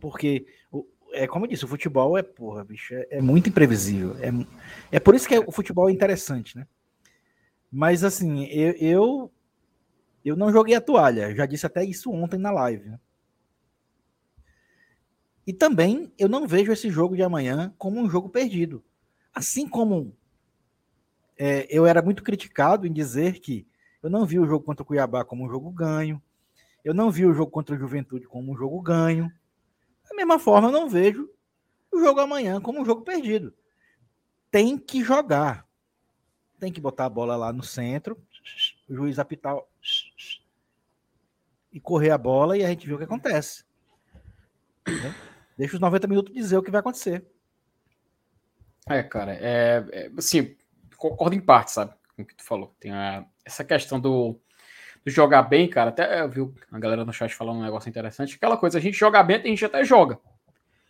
Porque, 0.00 0.46
é 1.14 1.26
como 1.26 1.44
eu 1.44 1.50
disse, 1.50 1.64
o 1.64 1.68
futebol 1.68 2.18
é, 2.18 2.22
porra, 2.22 2.64
bicho, 2.64 2.94
é, 2.94 3.06
é 3.10 3.22
muito 3.22 3.48
imprevisível. 3.48 4.16
É, 4.20 4.30
é 4.96 5.00
por 5.00 5.14
isso 5.14 5.26
que 5.28 5.34
é, 5.34 5.40
o 5.40 5.52
futebol 5.52 5.88
é 5.88 5.92
interessante, 5.92 6.56
né? 6.56 6.66
Mas, 7.70 8.04
assim, 8.04 8.44
eu, 8.46 8.72
eu, 8.78 9.32
eu 10.24 10.36
não 10.36 10.52
joguei 10.52 10.74
a 10.74 10.80
toalha. 10.80 11.34
Já 11.34 11.44
disse 11.44 11.66
até 11.66 11.84
isso 11.84 12.10
ontem 12.12 12.38
na 12.38 12.50
live. 12.50 12.88
Né? 12.90 13.00
E 15.46 15.52
também 15.52 16.12
eu 16.18 16.28
não 16.28 16.46
vejo 16.46 16.72
esse 16.72 16.88
jogo 16.88 17.16
de 17.16 17.22
amanhã 17.22 17.74
como 17.76 18.00
um 18.00 18.08
jogo 18.08 18.28
perdido. 18.28 18.82
Assim 19.34 19.68
como 19.68 20.16
é, 21.36 21.66
eu 21.68 21.84
era 21.84 22.00
muito 22.00 22.22
criticado 22.22 22.86
em 22.86 22.92
dizer 22.92 23.40
que 23.40 23.66
eu 24.02 24.08
não 24.08 24.24
vi 24.24 24.38
o 24.38 24.46
jogo 24.46 24.64
contra 24.64 24.82
o 24.82 24.86
Cuiabá 24.86 25.24
como 25.24 25.44
um 25.44 25.48
jogo 25.48 25.70
ganho, 25.70 26.22
eu 26.84 26.94
não 26.94 27.10
vi 27.10 27.26
o 27.26 27.32
jogo 27.32 27.50
contra 27.50 27.74
o 27.74 27.78
Juventude 27.78 28.26
como 28.26 28.52
um 28.52 28.56
jogo 28.56 28.80
ganho. 28.80 29.32
Da 30.08 30.14
mesma 30.14 30.38
forma, 30.38 30.68
eu 30.68 30.72
não 30.72 30.88
vejo 30.88 31.28
o 31.90 32.00
jogo 32.00 32.20
amanhã 32.20 32.60
como 32.60 32.80
um 32.80 32.84
jogo 32.84 33.02
perdido. 33.02 33.54
Tem 34.50 34.76
que 34.78 35.02
jogar. 35.02 35.66
Tem 36.58 36.72
que 36.72 36.80
botar 36.80 37.06
a 37.06 37.10
bola 37.10 37.36
lá 37.36 37.52
no 37.52 37.62
centro, 37.62 38.16
o 38.88 38.94
juiz 38.94 39.18
apitar 39.18 39.56
e 41.72 41.80
correr 41.80 42.10
a 42.10 42.18
bola 42.18 42.56
e 42.56 42.64
a 42.64 42.68
gente 42.68 42.86
vê 42.86 42.94
o 42.94 42.98
que 42.98 43.04
acontece. 43.04 43.64
Deixa 45.58 45.74
os 45.74 45.80
90 45.80 46.06
minutos 46.06 46.32
dizer 46.32 46.56
o 46.56 46.62
que 46.62 46.70
vai 46.70 46.80
acontecer. 46.80 47.26
É, 48.88 49.02
cara, 49.02 49.34
é, 49.34 49.84
é 49.92 50.10
assim, 50.16 50.56
concordo 50.96 51.34
em 51.34 51.40
parte, 51.40 51.72
sabe? 51.72 51.94
Com 52.14 52.22
o 52.22 52.26
que 52.26 52.34
tu 52.34 52.44
falou. 52.44 52.74
Tem 52.78 52.92
a, 52.92 53.26
essa 53.44 53.64
questão 53.64 53.98
do, 53.98 54.32
do 54.32 54.43
jogar 55.06 55.42
bem, 55.42 55.68
cara. 55.68 55.90
Até 55.90 56.20
eu 56.20 56.28
vi 56.28 56.40
a 56.70 56.78
galera 56.78 57.04
no 57.04 57.12
chat 57.12 57.34
falando 57.34 57.58
um 57.58 57.62
negócio 57.62 57.88
interessante. 57.88 58.36
Aquela 58.36 58.56
coisa, 58.56 58.78
a 58.78 58.80
gente 58.80 58.96
joga 58.96 59.22
bem, 59.22 59.36
a 59.36 59.46
gente 59.46 59.64
até 59.64 59.84
joga. 59.84 60.18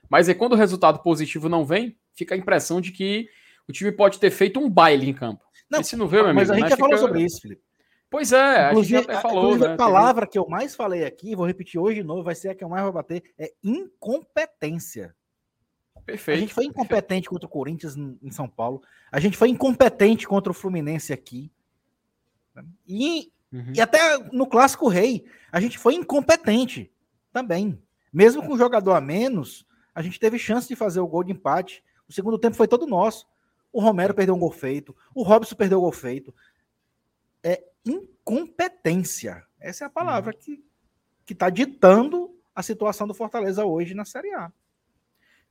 Mas 0.09 0.29
aí 0.29 0.35
quando 0.35 0.53
o 0.53 0.57
resultado 0.57 1.01
positivo 1.01 1.49
não 1.49 1.65
vem, 1.65 1.97
fica 2.15 2.35
a 2.35 2.39
impressão 2.39 2.81
de 2.81 2.93
que 2.93 3.29
o 3.69 3.73
time 3.73 3.91
pode 3.91 4.19
ter 4.19 4.31
feito 4.31 4.61
um 4.61 4.71
baile 4.71 5.09
em 5.09 5.15
campo. 5.15 5.45
Não, 5.69 5.81
Esse 5.81 5.97
não 5.97 6.07
vê, 6.07 6.19
meu 6.19 6.27
amigo, 6.27 6.41
mas 6.41 6.51
a 6.51 6.55
gente 6.55 6.65
né? 6.65 6.71
já 6.71 6.77
fica... 6.77 6.89
falou 6.89 6.99
sobre 6.99 7.23
isso, 7.23 7.41
Felipe. 7.41 7.63
Pois 8.11 8.33
é, 8.33 8.69
inclusive, 8.69 8.97
a 8.97 9.01
gente 9.01 9.11
até 9.11 9.21
falou. 9.21 9.59
Né? 9.59 9.67
A 9.73 9.77
palavra 9.77 10.27
que 10.27 10.39
eu 10.39 10.47
mais 10.47 10.77
falei 10.77 11.05
aqui, 11.05 11.35
vou 11.35 11.47
repetir 11.47 11.81
hoje 11.81 12.01
de 12.01 12.07
novo, 12.07 12.23
vai 12.23 12.35
ser 12.35 12.51
a 12.51 12.55
que 12.55 12.63
eu 12.63 12.69
mais 12.69 12.85
vou 12.85 12.93
bater, 12.93 13.25
é 13.37 13.53
incompetência. 13.63 15.15
Perfeito. 16.05 16.37
A 16.37 16.41
gente 16.41 16.55
foi 16.55 16.65
incompetente 16.65 17.07
perfeito. 17.07 17.31
contra 17.31 17.47
o 17.47 17.51
Corinthians 17.51 17.97
em 17.97 18.31
São 18.31 18.49
Paulo. 18.49 18.83
A 19.11 19.19
gente 19.19 19.37
foi 19.37 19.49
incompetente 19.49 20.29
contra 20.29 20.53
o 20.53 20.55
Fluminense 20.55 21.13
aqui. 21.13 21.51
E, 22.87 23.33
uhum. 23.55 23.73
e 23.75 23.81
até 23.81 24.19
no 24.33 24.47
Clássico 24.47 24.89
Rei, 24.89 25.25
a 25.51 25.61
gente 25.61 25.79
foi 25.79 25.95
incompetente 25.95 26.93
também. 27.33 27.81
Mesmo 28.13 28.43
com 28.43 28.55
um 28.55 28.59
jogador 28.59 28.93
a 28.93 29.01
menos, 29.01 29.67
a 29.95 30.03
gente 30.03 30.21
teve 30.21 30.39
chance 30.39 30.69
de 30.69 30.77
fazer 30.77 31.01
o 31.01 31.07
gol 31.07 31.25
de 31.25 31.33
empate. 31.33 31.83
O 32.09 32.13
segundo 32.13 32.39
tempo 32.39 32.57
foi 32.57 32.69
todo 32.69 32.87
nosso. 32.87 33.27
O 33.73 33.81
Romero 33.81 34.15
perdeu 34.15 34.35
um 34.35 34.39
gol 34.39 34.53
feito. 34.53 34.95
O 35.15 35.23
Robson 35.23 35.57
perdeu 35.57 35.79
um 35.79 35.83
gol 35.83 35.93
feito. 35.93 36.35
É 37.43 37.65
incompetência. 37.85 39.45
Essa 39.61 39.85
é 39.85 39.87
a 39.87 39.91
palavra 39.91 40.35
uhum. 40.47 40.59
que 41.25 41.33
está 41.33 41.51
ditando 41.51 42.37
a 42.55 42.63
situação 42.63 43.07
do 43.07 43.15
Fortaleza 43.15 43.65
hoje 43.65 43.95
na 43.95 44.05
Série 44.05 44.33
A. 44.33 44.53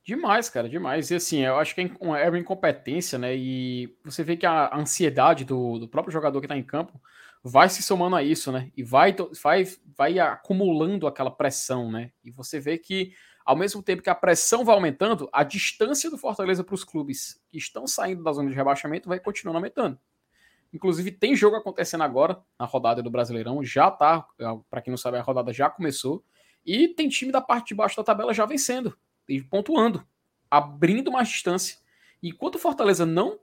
Demais, 0.04 0.50
cara, 0.50 0.68
demais. 0.68 1.10
E 1.10 1.14
assim, 1.14 1.40
eu 1.40 1.56
acho 1.56 1.74
que 1.74 1.80
é, 1.80 1.84
é 1.84 2.28
uma 2.28 2.38
incompetência, 2.38 3.18
né? 3.18 3.34
E 3.34 3.96
você 4.04 4.22
vê 4.22 4.36
que 4.36 4.44
a 4.44 4.74
ansiedade 4.76 5.44
do, 5.44 5.78
do 5.78 5.88
próprio 5.88 6.12
jogador 6.12 6.40
que 6.40 6.46
está 6.46 6.56
em 6.56 6.62
campo 6.62 7.00
vai 7.46 7.68
se 7.68 7.82
somando 7.82 8.16
a 8.16 8.22
isso, 8.22 8.50
né? 8.50 8.72
E 8.74 8.82
vai, 8.82 9.14
vai, 9.42 9.64
vai 9.94 10.18
acumulando 10.18 11.06
aquela 11.06 11.30
pressão, 11.30 11.92
né? 11.92 12.10
E 12.24 12.30
você 12.30 12.58
vê 12.58 12.78
que, 12.78 13.12
ao 13.44 13.54
mesmo 13.54 13.82
tempo 13.82 14.02
que 14.02 14.08
a 14.08 14.14
pressão 14.14 14.64
vai 14.64 14.74
aumentando, 14.74 15.28
a 15.30 15.44
distância 15.44 16.10
do 16.10 16.16
Fortaleza 16.16 16.64
para 16.64 16.74
os 16.74 16.82
clubes 16.82 17.38
que 17.50 17.58
estão 17.58 17.86
saindo 17.86 18.22
da 18.22 18.32
zona 18.32 18.48
de 18.48 18.56
rebaixamento 18.56 19.10
vai 19.10 19.20
continuando 19.20 19.58
aumentando. 19.58 19.98
Inclusive, 20.72 21.10
tem 21.12 21.36
jogo 21.36 21.56
acontecendo 21.56 22.02
agora 22.02 22.42
na 22.58 22.64
rodada 22.64 23.02
do 23.02 23.10
Brasileirão, 23.10 23.62
já 23.62 23.90
tá, 23.90 24.26
para 24.70 24.80
quem 24.80 24.90
não 24.90 24.96
sabe, 24.96 25.18
a 25.18 25.22
rodada 25.22 25.52
já 25.52 25.68
começou. 25.68 26.24
E 26.64 26.88
tem 26.88 27.10
time 27.10 27.30
da 27.30 27.42
parte 27.42 27.68
de 27.68 27.74
baixo 27.74 27.96
da 27.98 28.02
tabela 28.02 28.32
já 28.32 28.46
vencendo 28.46 28.96
e 29.28 29.42
pontuando, 29.42 30.02
abrindo 30.50 31.12
mais 31.12 31.28
distância. 31.28 31.76
Enquanto 32.22 32.54
o 32.54 32.58
Fortaleza 32.58 33.04
não, 33.04 33.38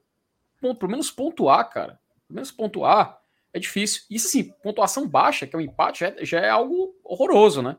pelo 0.59 0.89
menos 0.89 1.11
pontuar, 1.11 1.69
cara, 1.69 1.99
pelo 2.27 2.35
menos 2.35 2.51
pontuar, 2.51 3.20
é 3.53 3.59
difícil. 3.59 4.03
Isso 4.09 4.27
assim, 4.27 4.51
pontuação 4.63 5.07
baixa, 5.07 5.45
que 5.45 5.55
é 5.55 5.59
um 5.59 5.61
empate, 5.61 5.99
já 6.01 6.07
é, 6.07 6.25
já 6.25 6.39
é 6.39 6.49
algo 6.49 6.95
horroroso, 7.03 7.61
né? 7.61 7.77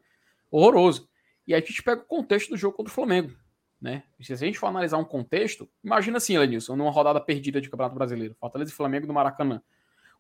Horroroso. 0.51 1.09
E 1.47 1.55
aí 1.55 1.63
a 1.63 1.65
gente 1.65 1.83
pega 1.83 2.03
o 2.03 2.07
contexto 2.07 2.51
do 2.51 2.57
jogo 2.57 2.77
contra 2.77 2.91
o 2.91 2.95
Flamengo, 2.95 3.33
né? 3.81 4.03
Se 4.21 4.33
a 4.33 4.37
gente 4.37 4.59
for 4.59 4.67
analisar 4.67 4.99
um 4.99 5.05
contexto, 5.05 5.69
imagina 5.83 6.19
assim, 6.19 6.39
Lenilson, 6.39 6.77
numa 6.77 6.91
rodada 6.91 7.21
perdida 7.21 7.61
de 7.61 7.69
Campeonato 7.69 7.97
Brasileiro, 7.97 8.37
Fortaleza 8.39 8.71
e 8.71 8.75
Flamengo 8.75 9.07
no 9.07 9.15
Maracanã. 9.15 9.63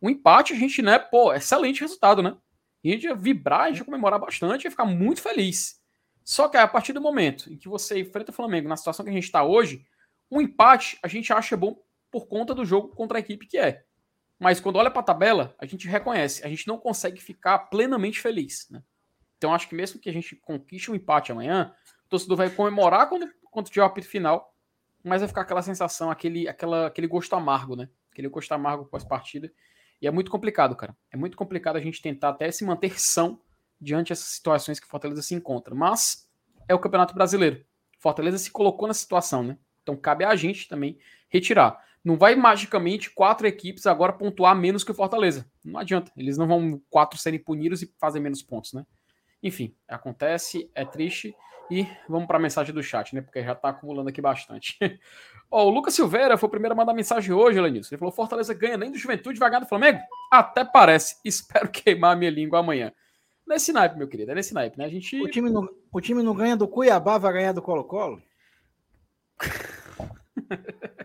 Um 0.01 0.11
empate, 0.11 0.53
a 0.53 0.57
gente, 0.57 0.83
né, 0.83 0.99
pô, 0.99 1.33
excelente 1.33 1.81
resultado, 1.81 2.23
né? 2.23 2.37
A 2.85 2.89
gente 2.89 3.05
ia 3.05 3.15
vibrar, 3.15 3.63
a 3.63 3.69
gente 3.69 3.79
ia 3.79 3.85
comemorar 3.85 4.19
bastante, 4.19 4.65
ia 4.65 4.71
ficar 4.71 4.85
muito 4.85 5.23
feliz. 5.23 5.81
Só 6.25 6.49
que 6.49 6.57
a 6.57 6.67
partir 6.67 6.93
do 6.93 7.01
momento 7.01 7.53
em 7.53 7.57
que 7.57 7.69
você 7.69 8.01
enfrenta 8.01 8.31
o 8.31 8.35
Flamengo 8.35 8.69
na 8.69 8.77
situação 8.77 9.05
que 9.05 9.11
a 9.11 9.15
gente 9.15 9.25
está 9.25 9.45
hoje, 9.45 9.85
um 10.31 10.41
empate 10.41 10.99
a 11.03 11.09
gente 11.09 11.33
acha 11.33 11.57
bom 11.57 11.81
por 12.11 12.27
conta 12.27 12.55
do 12.55 12.65
jogo 12.65 12.89
contra 12.89 13.19
a 13.19 13.21
equipe 13.21 13.47
que 13.47 13.59
é. 13.59 13.85
Mas 14.43 14.59
quando 14.59 14.75
olha 14.75 14.91
para 14.91 14.99
a 14.99 15.05
tabela, 15.05 15.55
a 15.57 15.65
gente 15.65 15.87
reconhece, 15.87 16.45
a 16.45 16.49
gente 16.49 16.67
não 16.67 16.77
consegue 16.77 17.23
ficar 17.23 17.61
plenamente 17.61 18.19
feliz. 18.21 18.69
Né? 18.69 18.83
Então 19.39 19.55
acho 19.55 19.69
que 19.69 19.75
mesmo 19.77 20.01
que 20.01 20.11
a 20.11 20.13
gente 20.13 20.35
conquiste 20.35 20.91
um 20.91 20.97
empate 20.97 21.31
amanhã, 21.31 21.73
o 22.05 22.09
torcedor 22.09 22.37
vai 22.37 22.51
comemorar 22.51 23.09
quando, 23.09 23.33
quando 23.53 23.69
tiver 23.69 23.83
o 23.83 23.87
apito 23.87 24.09
final, 24.09 24.53
mas 25.05 25.21
vai 25.21 25.29
ficar 25.29 25.43
aquela 25.43 25.63
sensação, 25.63 26.11
aquele, 26.11 26.49
aquela, 26.49 26.89
aquele 26.89 27.07
gosto 27.07 27.37
amargo, 27.37 27.77
né? 27.77 27.89
Aquele 28.11 28.29
gosto 28.29 28.51
amargo 28.51 28.85
pós-partida. 28.85 29.49
E 30.01 30.09
é 30.09 30.11
muito 30.11 30.29
complicado, 30.29 30.75
cara. 30.75 30.97
É 31.13 31.17
muito 31.17 31.37
complicado 31.37 31.77
a 31.77 31.81
gente 31.81 32.03
tentar 32.03 32.31
até 32.31 32.51
se 32.51 32.65
manter 32.65 33.01
são 33.01 33.41
diante 33.81 34.09
dessas 34.09 34.27
situações 34.27 34.81
que 34.81 34.89
Fortaleza 34.89 35.23
se 35.23 35.37
encontra. 35.37 35.73
Mas 35.73 36.29
é 36.67 36.75
o 36.75 36.81
Campeonato 36.81 37.15
Brasileiro. 37.15 37.65
Fortaleza 37.97 38.39
se 38.39 38.51
colocou 38.51 38.89
na 38.89 38.95
situação, 38.95 39.45
né? 39.45 39.57
Então 39.85 39.97
cabe 39.97 40.25
a 40.25 40.35
gente 40.35 40.67
também 40.67 40.99
retirar. 41.29 41.81
Não 42.05 42.17
vai 42.17 42.35
magicamente 42.35 43.11
quatro 43.11 43.47
equipes 43.47 43.87
agora 43.87 44.13
pontuar 44.13 44.57
menos 44.57 44.83
que 44.83 44.91
o 44.91 44.95
Fortaleza. 44.95 45.47
Não 45.65 45.79
adianta. 45.79 46.11
Eles 46.17 46.37
não 46.37 46.49
vão 46.49 46.83
quatro 46.91 47.19
serem 47.19 47.39
punidos 47.39 47.83
e 47.83 47.95
fazer 47.99 48.19
menos 48.19 48.43
pontos, 48.43 48.73
né? 48.73 48.85
Enfim, 49.43 49.75
acontece, 49.89 50.71
é 50.75 50.85
triste. 50.85 51.35
E 51.71 51.87
vamos 52.09 52.27
para 52.27 52.37
a 52.37 52.41
mensagem 52.41 52.75
do 52.75 52.83
chat, 52.83 53.15
né? 53.15 53.23
Porque 53.23 53.43
já 53.43 53.53
está 53.53 53.71
acumulando 53.71 54.09
aqui 54.09 54.21
bastante. 54.21 54.77
Ó, 55.51 55.65
o 55.67 55.71
Lucas 55.71 55.95
Silveira 55.95 56.37
foi 56.37 56.47
o 56.47 56.51
primeiro 56.51 56.75
a 56.75 56.77
mandar 56.77 56.93
mensagem 56.93 57.33
hoje, 57.33 57.61
Lenilson. 57.61 57.95
Ele 57.95 57.99
falou: 57.99 58.13
Fortaleza 58.13 58.53
ganha 58.53 58.77
nem 58.77 58.91
do 58.91 58.99
Juventude, 58.99 59.39
vai 59.39 59.49
ganhar 59.49 59.61
do 59.61 59.69
Flamengo? 59.69 60.01
Até 60.31 60.65
parece. 60.65 61.17
Espero 61.25 61.71
queimar 61.71 62.17
minha 62.17 62.31
língua 62.31 62.59
amanhã. 62.59 62.93
Nesse 63.47 63.73
naipe, 63.73 63.97
meu 63.97 64.09
querido, 64.09 64.33
é 64.33 64.35
nesse 64.35 64.55
naipe, 64.55 64.79
né? 64.79 64.85
A 64.85 64.89
gente... 64.89 65.21
o, 65.21 65.29
time 65.29 65.51
não, 65.51 65.69
o 65.93 66.01
time 66.01 66.23
não 66.23 66.35
ganha 66.35 66.57
do 66.57 66.69
Cuiabá, 66.69 67.19
vai 67.19 67.33
ganhar 67.33 67.53
do 67.53 67.63
Colo-Colo? 67.63 68.23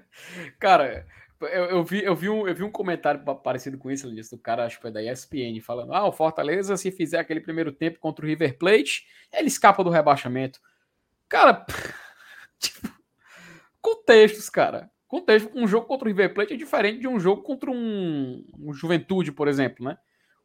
Cara, 0.60 1.06
eu, 1.42 1.66
eu, 1.66 1.84
vi, 1.84 2.04
eu, 2.04 2.16
vi 2.16 2.30
um, 2.30 2.48
eu 2.48 2.56
vi 2.56 2.64
um 2.64 2.72
comentário 2.72 3.24
parecido 3.38 3.78
com 3.78 3.92
isso, 3.92 4.10
do 4.10 4.38
cara, 4.38 4.66
acho 4.66 4.78
que 4.78 4.82
foi 4.82 4.92
da 4.92 5.02
ESPN, 5.02 5.60
falando: 5.62 5.94
ah, 5.94 6.08
o 6.08 6.12
Fortaleza, 6.12 6.78
se 6.78 6.92
fizer 6.92 7.20
aquele 7.20 7.42
primeiro 7.42 7.72
tempo 7.72 8.00
contra 8.00 8.26
o 8.26 8.28
River 8.28 8.58
Plate, 8.58 9.06
ele 9.32 9.48
escapa 9.48 9.84
do 9.84 9.90
rebaixamento. 9.90 10.60
Cara, 11.30 11.66
tipo, 12.60 12.90
contextos, 13.82 14.50
cara. 14.50 14.90
Contexto, 15.08 15.50
um 15.56 15.68
jogo 15.68 15.86
contra 15.88 16.06
o 16.06 16.10
River 16.10 16.34
Plate 16.34 16.54
é 16.54 16.58
diferente 16.58 17.00
de 17.00 17.08
um 17.08 17.20
jogo 17.20 17.42
contra 17.42 17.72
um, 17.72 18.46
um 18.60 18.74
Juventude, 18.74 19.32
por 19.32 19.48
exemplo, 19.48 19.86
né? 19.86 19.98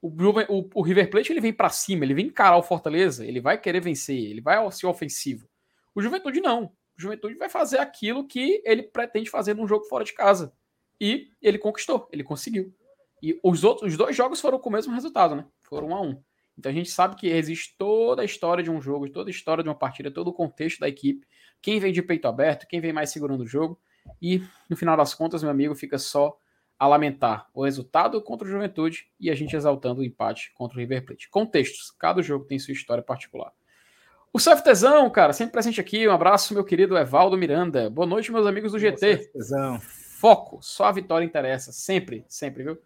o, 0.03 0.09
o, 0.09 0.71
o 0.75 0.83
River 0.83 1.09
Plate 1.09 1.33
ele 1.33 1.41
vem 1.41 1.53
para 1.53 1.71
cima, 1.71 2.05
ele 2.05 2.13
vem 2.13 2.27
encarar 2.27 2.57
o 2.57 2.63
Fortaleza, 2.63 3.25
ele 3.25 3.41
vai 3.41 3.57
querer 3.57 3.81
vencer, 3.81 4.19
ele 4.19 4.41
vai 4.41 4.59
ser 4.73 4.87
ofensivo. 4.87 5.49
O 5.95 6.03
Juventude 6.03 6.41
não. 6.41 6.73
Juventude 6.97 7.35
vai 7.35 7.49
fazer 7.49 7.79
aquilo 7.79 8.27
que 8.27 8.63
ele 8.65 8.83
pretende 8.83 9.31
fazer 9.31 9.55
num 9.55 9.67
jogo 9.67 9.85
fora 9.87 10.05
de 10.05 10.13
casa. 10.13 10.53
E 11.01 11.31
ele 11.41 11.59
conquistou, 11.59 12.09
ele 12.13 12.23
conseguiu. 12.23 12.73
E 13.23 13.39
os 13.43 13.65
outros 13.65 13.93
os 13.93 13.99
dois 13.99 14.17
jogos 14.17 14.41
foram 14.41 14.59
com 14.59 14.69
o 14.69 14.73
mesmo 14.73 14.93
resultado, 14.93 15.35
né? 15.35 15.47
Foram 15.63 15.89
um 15.89 15.95
a 15.95 16.01
um. 16.01 16.23
Então 16.57 16.71
a 16.71 16.75
gente 16.75 16.91
sabe 16.91 17.17
que 17.17 17.29
existe 17.29 17.75
toda 17.79 18.23
a 18.23 18.25
história 18.25 18.63
de 18.63 18.71
um 18.71 18.81
jogo, 18.81 19.09
toda 19.09 19.31
a 19.31 19.33
história 19.33 19.63
de 19.63 19.69
uma 19.69 19.75
partida, 19.75 20.11
todo 20.11 20.29
o 20.29 20.33
contexto 20.33 20.81
da 20.81 20.89
equipe, 20.89 21.27
quem 21.61 21.81
vem 21.81 21.93
de 21.93 22.03
peito 22.03 22.29
aberto, 22.29 22.67
quem 22.67 22.81
vem 22.81 22.93
mais 22.93 23.11
segurando 23.11 23.43
o 23.43 23.47
jogo. 23.47 23.81
E 24.21 24.43
no 24.69 24.77
final 24.77 24.97
das 24.97 25.15
contas, 25.15 25.43
meu 25.43 25.51
amigo, 25.51 25.75
fica 25.75 25.99
só 25.99 26.37
a 26.79 26.87
lamentar 26.87 27.49
o 27.55 27.65
resultado 27.65 28.21
contra 28.21 28.47
o 28.47 28.51
Juventude 28.51 29.07
e 29.19 29.31
a 29.31 29.35
gente 29.35 29.55
exaltando 29.55 30.01
o 30.01 30.05
empate 30.05 30.53
contra 30.55 30.77
o 30.77 30.81
River 30.81 31.07
Plate. 31.07 31.31
Contextos, 31.31 31.93
cada 31.93 32.21
jogo 32.23 32.45
tem 32.45 32.59
sua 32.59 32.73
história 32.73 33.03
particular. 33.03 33.53
O 34.35 34.39
CFTzão, 34.39 35.11
cara, 35.11 35.35
sempre 35.35 35.53
presente 35.53 35.79
aqui. 35.79 36.09
Um 36.09 36.13
abraço, 36.13 36.55
meu 36.55 36.65
querido 36.65 36.97
Evaldo 36.97 37.37
Miranda. 37.37 37.91
Boa 37.91 38.07
noite, 38.07 38.33
meus 38.33 38.47
amigos 38.47 38.73
do 38.73 38.79
GT. 38.79 39.31
Foco, 39.79 40.59
só 40.63 40.87
a 40.87 40.93
vitória 40.93 41.23
interessa, 41.23 41.71
sempre, 41.71 42.25
sempre, 42.27 42.63
viu? 42.63 42.79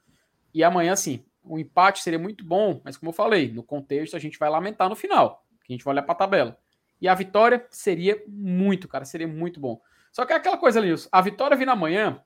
E 0.52 0.64
amanhã, 0.64 0.96
sim, 0.96 1.24
o 1.44 1.56
empate 1.56 2.02
seria 2.02 2.18
muito 2.18 2.44
bom, 2.44 2.80
mas 2.82 2.96
como 2.96 3.10
eu 3.10 3.14
falei, 3.14 3.52
no 3.52 3.62
contexto 3.62 4.16
a 4.16 4.18
gente 4.18 4.40
vai 4.40 4.50
lamentar 4.50 4.88
no 4.88 4.96
final, 4.96 5.46
que 5.64 5.72
a 5.72 5.76
gente 5.76 5.84
vai 5.84 5.94
olhar 5.94 6.02
para 6.02 6.14
a 6.14 6.18
tabela. 6.18 6.58
E 7.00 7.06
a 7.06 7.14
vitória 7.14 7.64
seria 7.70 8.20
muito, 8.26 8.88
cara, 8.88 9.04
seria 9.04 9.28
muito 9.28 9.60
bom. 9.60 9.80
Só 10.10 10.26
que 10.26 10.32
é 10.32 10.36
aquela 10.36 10.56
coisa, 10.56 10.80
Linus, 10.80 11.08
a 11.12 11.20
vitória 11.20 11.56
vir 11.56 11.68
amanhã 11.68 12.20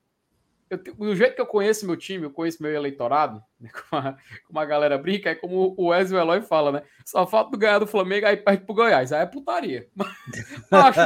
eu, 0.71 0.79
do 0.79 1.17
jeito 1.17 1.35
que 1.35 1.41
eu 1.41 1.47
conheço 1.47 1.85
meu 1.85 1.97
time, 1.97 2.25
eu 2.25 2.31
conheço 2.31 2.63
meu 2.63 2.73
eleitorado, 2.73 3.43
né, 3.61 3.69
como, 3.91 4.03
a, 4.03 4.17
como, 4.47 4.61
a, 4.61 4.65
galera 4.65 4.97
brinca, 4.97 5.31
é 5.31 5.35
como 5.35 5.75
o 5.77 5.89
Wesley 5.89 6.21
Eloy 6.21 6.41
fala, 6.43 6.71
né? 6.71 6.83
Só 7.05 7.27
falta 7.27 7.57
ganhar 7.57 7.81
do 7.81 7.89
Flamengo, 7.89 8.27
aí 8.27 8.37
perde 8.37 8.65
pro 8.65 8.75
Goiás. 8.75 9.13
Aí 9.13 9.23
é 9.23 9.27
putaria. 9.27 9.89
Mas, 10.71 10.97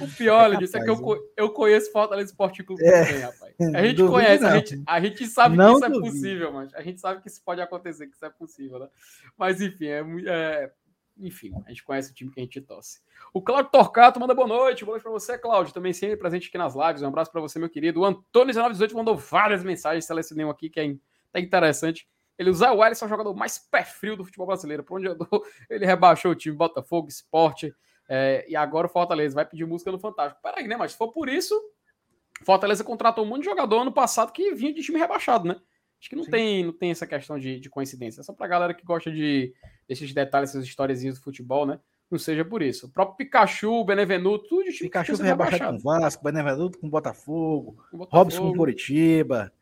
o 0.00 0.16
pior, 0.16 0.56
disso 0.56 0.78
é 0.78 0.82
que 0.82 0.88
eu, 0.88 0.98
eu 1.36 1.50
conheço 1.50 1.92
Fortaleza 1.92 2.30
Esporte 2.30 2.64
Clube 2.64 2.82
é, 2.82 3.04
também, 3.04 3.20
rapaz. 3.20 3.54
A 3.74 3.84
gente 3.84 4.02
conhece, 4.02 4.44
a 4.44 4.56
gente, 4.56 4.82
a 4.86 5.00
gente 5.00 5.26
sabe 5.26 5.56
que 5.56 5.62
isso 5.62 5.84
é 5.84 5.88
duvido. 5.88 6.06
é 6.06 6.10
possível, 6.10 6.52
mas 6.52 6.74
a 6.74 6.80
gente 6.80 6.98
sabe 6.98 7.20
que 7.20 7.28
isso 7.28 7.42
pode 7.44 7.60
acontecer, 7.60 8.06
que 8.06 8.14
isso 8.14 8.24
é 8.24 8.30
possível, 8.30 8.78
né? 8.78 8.88
Mas 9.36 9.60
enfim, 9.60 9.86
é, 9.86 10.02
é 10.26 10.70
enfim, 11.20 11.52
a 11.66 11.68
gente 11.68 11.84
conhece 11.84 12.10
o 12.10 12.14
time 12.14 12.30
que 12.30 12.40
a 12.40 12.42
gente 12.42 12.60
torce. 12.60 13.00
O 13.32 13.42
Claudio 13.42 13.70
Torcato 13.70 14.18
manda 14.18 14.34
boa 14.34 14.48
noite. 14.48 14.84
Boa 14.84 14.94
noite 14.94 15.02
para 15.02 15.12
você, 15.12 15.38
Claudio. 15.38 15.72
Também 15.72 15.92
sempre 15.92 16.16
presente 16.16 16.48
aqui 16.48 16.58
nas 16.58 16.74
lives. 16.74 17.02
Um 17.02 17.08
abraço 17.08 17.30
para 17.30 17.40
você, 17.40 17.58
meu 17.58 17.68
querido. 17.68 18.00
O 18.00 18.04
Antônio 18.04 18.46
1918 18.46 18.96
mandou 18.96 19.16
várias 19.16 19.62
mensagens. 19.62 20.04
Selecionei 20.04 20.44
um 20.44 20.50
aqui 20.50 20.70
que 20.70 20.80
é 20.80 20.94
tá 21.32 21.40
interessante. 21.40 22.08
Ele 22.38 22.50
o 22.50 22.82
Alisson, 22.82 23.04
é 23.04 23.06
o 23.06 23.08
jogador 23.08 23.34
mais 23.34 23.58
pé 23.58 23.84
frio 23.84 24.16
do 24.16 24.24
futebol 24.24 24.46
brasileiro. 24.46 24.82
Por 24.82 24.98
onde 24.98 25.08
eu 25.08 25.14
dou, 25.14 25.44
ele 25.68 25.84
rebaixou 25.84 26.32
o 26.32 26.34
time 26.34 26.56
Botafogo, 26.56 27.08
Esporte. 27.08 27.74
É, 28.08 28.44
e 28.48 28.56
agora 28.56 28.86
o 28.86 28.90
Fortaleza 28.90 29.34
vai 29.34 29.44
pedir 29.44 29.66
música 29.66 29.92
no 29.92 29.98
Fantástico. 29.98 30.40
Peraí, 30.42 30.66
né? 30.66 30.76
Mas 30.76 30.92
se 30.92 30.98
for 30.98 31.12
por 31.12 31.28
isso, 31.28 31.54
Fortaleza 32.44 32.82
contratou 32.82 33.24
um 33.24 33.28
monte 33.28 33.40
de 33.40 33.50
jogador 33.50 33.82
ano 33.82 33.92
passado 33.92 34.32
que 34.32 34.54
vinha 34.54 34.72
de 34.72 34.82
time 34.82 34.98
rebaixado, 34.98 35.46
né? 35.46 35.56
Acho 36.00 36.08
que 36.08 36.16
não, 36.16 36.24
tem, 36.24 36.64
não 36.64 36.72
tem 36.72 36.90
essa 36.90 37.06
questão 37.06 37.38
de, 37.38 37.60
de 37.60 37.68
coincidência. 37.68 38.22
É 38.22 38.24
só 38.24 38.32
pra 38.32 38.48
galera 38.48 38.72
que 38.72 38.84
gosta 38.84 39.12
de 39.12 39.52
desses 39.86 40.14
detalhes, 40.14 40.50
essas 40.50 40.64
histórias 40.64 41.02
do 41.02 41.16
futebol, 41.16 41.66
né? 41.66 41.78
Não 42.10 42.18
seja 42.18 42.44
por 42.44 42.62
isso. 42.62 42.86
O 42.86 42.88
próprio 42.88 43.18
Pikachu, 43.18 43.84
Benevenuto, 43.84 44.48
tudo 44.48 44.64
de 44.64 44.72
time 44.72 44.88
Pikachu 44.88 45.16
foi 45.16 45.26
rebaixado 45.26 45.76
com 45.76 45.84
Vasco, 45.84 46.24
Benevenuto 46.24 46.78
com 46.78 46.88
Botafogo, 46.88 47.76
com 47.90 47.98
Botafogo. 47.98 48.24
Robson 48.24 48.50
com 48.50 48.56
Curitiba. 48.56 49.52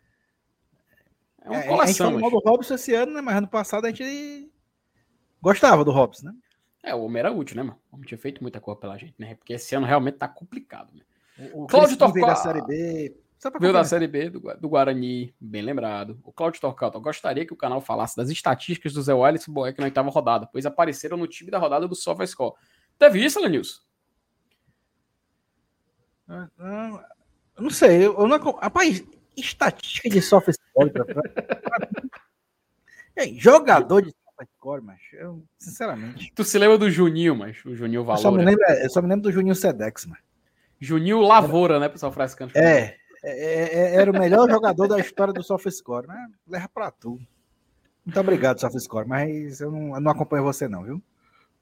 É 1.42 1.50
uma 1.50 1.62
coleção. 1.62 2.06
É, 2.06 2.08
a 2.08 2.12
gente 2.12 2.20
falou 2.20 2.30
do 2.30 2.48
Robson 2.48 2.74
esse 2.74 2.94
ano, 2.94 3.12
né? 3.12 3.20
Mas 3.20 3.36
ano 3.36 3.48
passado 3.48 3.84
a 3.86 3.90
gente 3.90 4.50
gostava 5.42 5.84
do 5.84 5.90
Robson, 5.90 6.26
né? 6.26 6.34
É, 6.84 6.94
o 6.94 7.02
homem 7.02 7.18
era 7.18 7.32
útil, 7.32 7.56
né, 7.56 7.64
mano? 7.64 7.78
O 7.90 7.96
homem 7.96 8.06
tinha 8.06 8.18
feito 8.18 8.40
muita 8.40 8.60
coisa 8.60 8.80
pela 8.80 8.96
gente, 8.96 9.14
né? 9.18 9.34
Porque 9.34 9.54
esse 9.54 9.74
ano 9.74 9.86
realmente 9.86 10.18
tá 10.18 10.28
complicado, 10.28 10.94
né? 10.94 11.02
O, 11.52 11.64
o 11.64 11.66
Cláudio 11.66 11.96
Torquato. 11.96 12.26
da 12.26 12.36
Série 12.36 12.62
B. 12.62 13.16
Veio 13.60 13.72
da 13.72 13.84
Série 13.84 14.08
B 14.08 14.30
do, 14.30 14.40
do, 14.40 14.68
Guarani, 14.68 15.32
bem 15.40 15.62
lembrado. 15.62 16.18
O 16.24 16.32
Cláudio 16.32 16.60
Torquato, 16.60 17.00
gostaria 17.00 17.46
que 17.46 17.52
o 17.52 17.56
canal 17.56 17.80
falasse 17.80 18.16
das 18.16 18.30
estatísticas 18.30 18.92
do 18.92 19.02
Zé 19.02 19.14
Wallace 19.14 19.48
Boeck 19.48 19.78
na 19.78 19.84
oitava 19.84 20.10
rodada, 20.10 20.48
pois 20.50 20.66
apareceram 20.66 21.16
no 21.16 21.28
time 21.28 21.50
da 21.50 21.58
rodada 21.58 21.86
do 21.86 21.94
SofaScore. 21.94 22.54
Teve 22.98 23.24
isso, 23.24 23.40
Lenilson? 23.40 23.80
Ah, 26.28 26.48
ah, 26.58 27.04
não 27.58 27.70
sei, 27.70 28.06
eu 28.06 28.26
não. 28.26 28.38
Rapaz, 28.38 29.04
estatística 29.36 30.10
de 30.10 30.20
SofaScore. 30.20 30.92
jogador 33.38 34.02
de 34.02 34.10
SofaScore, 34.10 34.82
mas 34.82 34.98
eu, 35.12 35.44
sinceramente. 35.58 36.32
Tu 36.34 36.42
se 36.42 36.58
lembra 36.58 36.76
do 36.76 36.90
Juninho, 36.90 37.36
mas 37.36 37.64
o 37.64 37.76
Juninho 37.76 38.04
Valor. 38.04 38.18
Eu 38.18 38.22
só 38.22 38.32
me 38.32 38.44
lembro, 38.44 38.64
eu 38.64 38.90
só 38.90 39.00
me 39.00 39.08
lembro 39.08 39.22
do 39.22 39.32
Juninho 39.32 39.54
Sedex, 39.54 40.06
mas. 40.06 40.18
Juninho 40.80 41.20
Lavoura, 41.20 41.78
né, 41.78 41.88
pessoal 41.88 42.12
frescando. 42.12 42.56
É, 42.56 42.96
é, 43.22 43.30
é, 43.30 43.74
é, 43.74 43.94
era 43.96 44.10
o 44.10 44.18
melhor 44.18 44.48
jogador 44.48 44.86
da 44.86 44.98
história 44.98 45.32
do 45.32 45.42
SofaScore, 45.42 46.06
né? 46.06 46.28
Leva 46.46 46.68
pra 46.68 46.90
tu. 46.90 47.18
Muito 48.04 48.20
obrigado, 48.20 48.60
SofaScore, 48.60 49.06
mas 49.06 49.60
eu 49.60 49.70
não, 49.70 49.94
eu 49.94 50.00
não 50.00 50.10
acompanho 50.12 50.44
você 50.44 50.68
não, 50.68 50.82
viu? 50.82 51.02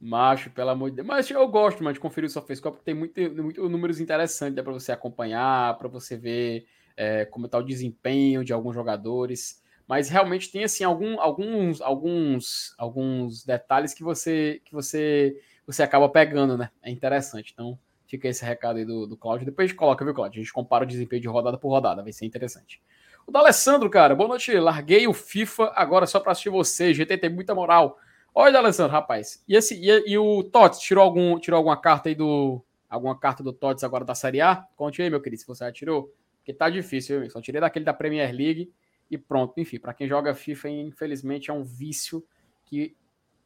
Macho, 0.01 0.51
pelo 0.51 0.71
amor 0.71 0.91
de 0.91 0.97
Deus. 0.97 1.09
Mas 1.09 1.31
eu 1.31 1.47
gosto 1.49 1.83
mas, 1.83 1.95
de 1.95 2.01
conferir 2.01 2.29
o 2.29 2.33
SofaScore 2.33 2.75
porque 2.75 2.85
tem 2.85 2.95
muito, 2.95 3.21
muito 3.43 3.69
números 3.69 4.01
interessantes 4.01 4.63
para 4.63 4.73
você 4.73 4.93
acompanhar, 4.93 5.77
para 5.79 5.89
você 5.89 6.17
ver 6.17 6.67
é, 6.97 7.25
como 7.25 7.47
está 7.47 7.59
o 7.59 7.63
desempenho 7.63 8.45
de 8.45 8.53
alguns 8.53 8.75
jogadores. 8.75 9.63
Mas 9.89 10.09
realmente 10.09 10.51
tem 10.51 10.65
assim 10.65 10.85
algum, 10.85 11.19
alguns, 11.21 11.81
alguns, 11.81 12.75
alguns 12.77 13.45
detalhes 13.45 13.95
que 13.95 14.03
você 14.03 14.61
que 14.65 14.73
você 14.73 15.41
você 15.67 15.83
acaba 15.83 16.09
pegando, 16.09 16.57
né? 16.57 16.71
É 16.83 16.91
interessante. 16.91 17.53
Então, 17.53 17.79
Fica 18.07 18.29
esse 18.29 18.45
recado 18.45 18.79
aí 18.79 18.85
do, 18.85 19.07
do 19.07 19.17
Cláudio. 19.17 19.45
Depois 19.47 19.67
a 19.67 19.69
gente 19.69 19.77
coloca, 19.77 20.05
viu, 20.05 20.15
Cláudio? 20.15 20.41
A 20.41 20.43
gente 20.45 20.53
compara 20.53 20.85
o 20.85 20.87
desempenho 20.87 21.23
de 21.23 21.29
rodada 21.29 21.59
por 21.59 21.69
rodada, 21.69 22.03
vai 22.03 22.13
ser 22.13 22.25
interessante. 22.25 22.81
O 23.27 23.33
da 23.33 23.41
Alessandro, 23.41 23.91
cara, 23.91 24.15
boa 24.15 24.29
noite. 24.29 24.57
Larguei 24.59 25.09
o 25.09 25.13
FIFA 25.13 25.73
agora 25.75 26.07
só 26.07 26.21
para 26.21 26.33
assistir 26.33 26.49
você. 26.49 26.95
GT 26.95 27.19
tem 27.19 27.31
muita 27.31 27.55
moral. 27.55 27.99
Olha, 28.33 28.59
Alessandro, 28.59 28.93
rapaz. 28.93 29.43
E, 29.49 29.57
esse, 29.57 29.75
e, 29.75 30.11
e 30.11 30.17
o 30.17 30.45
Tots 30.45 30.79
tirou, 30.79 31.03
algum, 31.03 31.39
tirou 31.39 31.59
alguma 31.59 31.77
carta 31.77 32.09
aí 32.09 32.15
do. 32.15 32.63
Alguma 32.89 33.19
carta 33.19 33.43
do 33.43 33.53
Tots 33.53 33.83
agora 33.83 34.05
da 34.05 34.15
Série 34.15 34.41
A? 34.41 34.65
Conte 34.77 35.03
aí, 35.03 35.11
meu 35.11 35.21
querido, 35.21 35.41
se 35.41 35.47
você 35.47 35.65
já 35.65 35.73
tirou. 35.73 36.15
Porque 36.39 36.53
tá 36.53 36.71
difícil, 36.71 37.21
viu? 37.21 37.31
Só 37.31 37.41
tirei 37.41 37.61
daquele 37.61 37.85
da 37.85 37.93
Premier 37.93 38.33
League 38.33 38.73
e 39.11 39.19
pronto. 39.19 39.59
Enfim, 39.59 39.81
para 39.81 39.93
quem 39.93 40.07
joga 40.07 40.33
FIFA, 40.33 40.69
infelizmente 40.69 41.51
é 41.51 41.53
um 41.53 41.65
vício 41.65 42.25
que 42.65 42.97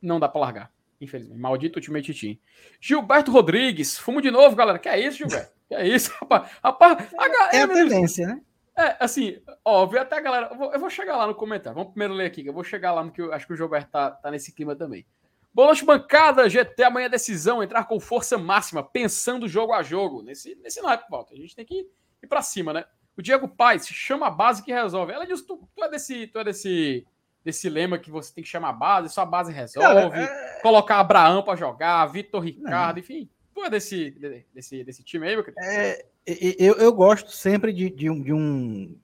não 0.02 0.20
dá 0.20 0.28
para 0.28 0.40
largar. 0.42 0.72
Infelizmente. 1.00 1.40
Maldito 1.40 1.78
Ultimate 1.78 2.12
Team. 2.12 2.38
Gilberto 2.80 3.32
Rodrigues. 3.32 3.98
Fumo 3.98 4.20
de 4.20 4.30
novo, 4.30 4.54
galera. 4.54 4.78
Que 4.78 4.88
é 4.88 5.00
isso, 5.00 5.18
Gilberto? 5.18 5.52
Que 5.68 5.74
é 5.74 5.88
isso, 5.88 6.12
rapaz? 6.20 6.50
rapaz 6.62 7.08
a, 7.16 7.56
é 7.56 7.62
a 7.62 7.68
tendência, 7.68 8.26
né? 8.26 8.40
É, 8.76 8.96
assim, 9.00 9.40
óbvio, 9.64 10.00
até 10.00 10.16
a 10.16 10.20
galera. 10.20 10.48
Eu 10.50 10.58
vou, 10.58 10.72
eu 10.72 10.80
vou, 10.80 10.90
chegar 10.90 11.16
lá 11.16 11.26
no 11.26 11.34
comentário. 11.34 11.76
Vamos 11.76 11.92
primeiro 11.92 12.14
ler 12.14 12.26
aqui, 12.26 12.42
que 12.42 12.48
eu 12.48 12.54
vou 12.54 12.64
chegar 12.64 12.92
lá 12.92 13.04
no 13.04 13.12
que 13.12 13.20
eu 13.20 13.32
acho 13.32 13.46
que 13.46 13.52
o 13.52 13.56
Gilberto 13.56 13.90
tá, 13.90 14.10
tá 14.10 14.30
nesse 14.30 14.52
clima 14.52 14.76
também. 14.76 15.06
Boa 15.52 15.66
noite, 15.66 15.84
bancada. 15.84 16.48
GT 16.48 16.82
amanhã 16.84 17.06
é 17.06 17.10
decisão, 17.10 17.62
entrar 17.62 17.84
com 17.84 17.98
força 17.98 18.38
máxima, 18.38 18.82
pensando 18.82 19.48
jogo 19.48 19.72
a 19.72 19.82
jogo. 19.82 20.22
Nesse, 20.22 20.54
nesse 20.56 20.80
naipe, 20.80 21.04
volta. 21.10 21.34
A 21.34 21.36
gente 21.36 21.56
tem 21.56 21.64
que 21.64 21.86
ir 22.22 22.26
pra 22.26 22.42
cima, 22.42 22.72
né? 22.72 22.84
O 23.16 23.22
Diego 23.22 23.48
Paz, 23.48 23.86
chama 23.86 24.28
a 24.28 24.30
base 24.30 24.62
que 24.62 24.72
resolve. 24.72 25.12
Ela 25.12 25.26
diz: 25.26 25.42
tu, 25.42 25.68
tu 25.74 25.84
é 25.84 25.90
desse. 25.90 26.26
Tu 26.28 26.38
é 26.38 26.44
desse 26.44 27.06
desse 27.44 27.68
lema 27.68 27.98
que 27.98 28.10
você 28.10 28.32
tem 28.34 28.44
que 28.44 28.50
chamar 28.50 28.70
a 28.70 28.74
base, 28.74 29.12
só 29.12 29.22
a 29.22 29.26
base 29.26 29.52
resolve, 29.52 30.18
é... 30.18 30.60
colocar 30.62 31.00
Abraão 31.00 31.42
para 31.42 31.56
jogar, 31.56 32.06
Vitor 32.06 32.42
Ricardo, 32.42 32.96
Não. 32.96 33.00
enfim. 33.00 33.28
Tu 33.54 33.64
é 33.64 33.70
desse, 33.70 34.10
desse, 34.54 34.84
desse 34.84 35.02
time 35.02 35.26
aí, 35.26 35.34
meu 35.34 35.44
querido? 35.44 35.60
É, 35.62 36.04
eu, 36.26 36.74
eu 36.74 36.92
gosto 36.92 37.30
sempre 37.32 37.72
de, 37.72 37.90
de, 37.90 38.08
um, 38.08 38.22
de, 38.22 38.32
um, 38.32 38.96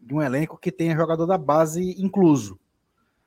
de 0.00 0.14
um 0.14 0.20
elenco 0.20 0.58
que 0.58 0.72
tenha 0.72 0.96
jogador 0.96 1.26
da 1.26 1.38
base 1.38 1.94
incluso. 1.98 2.58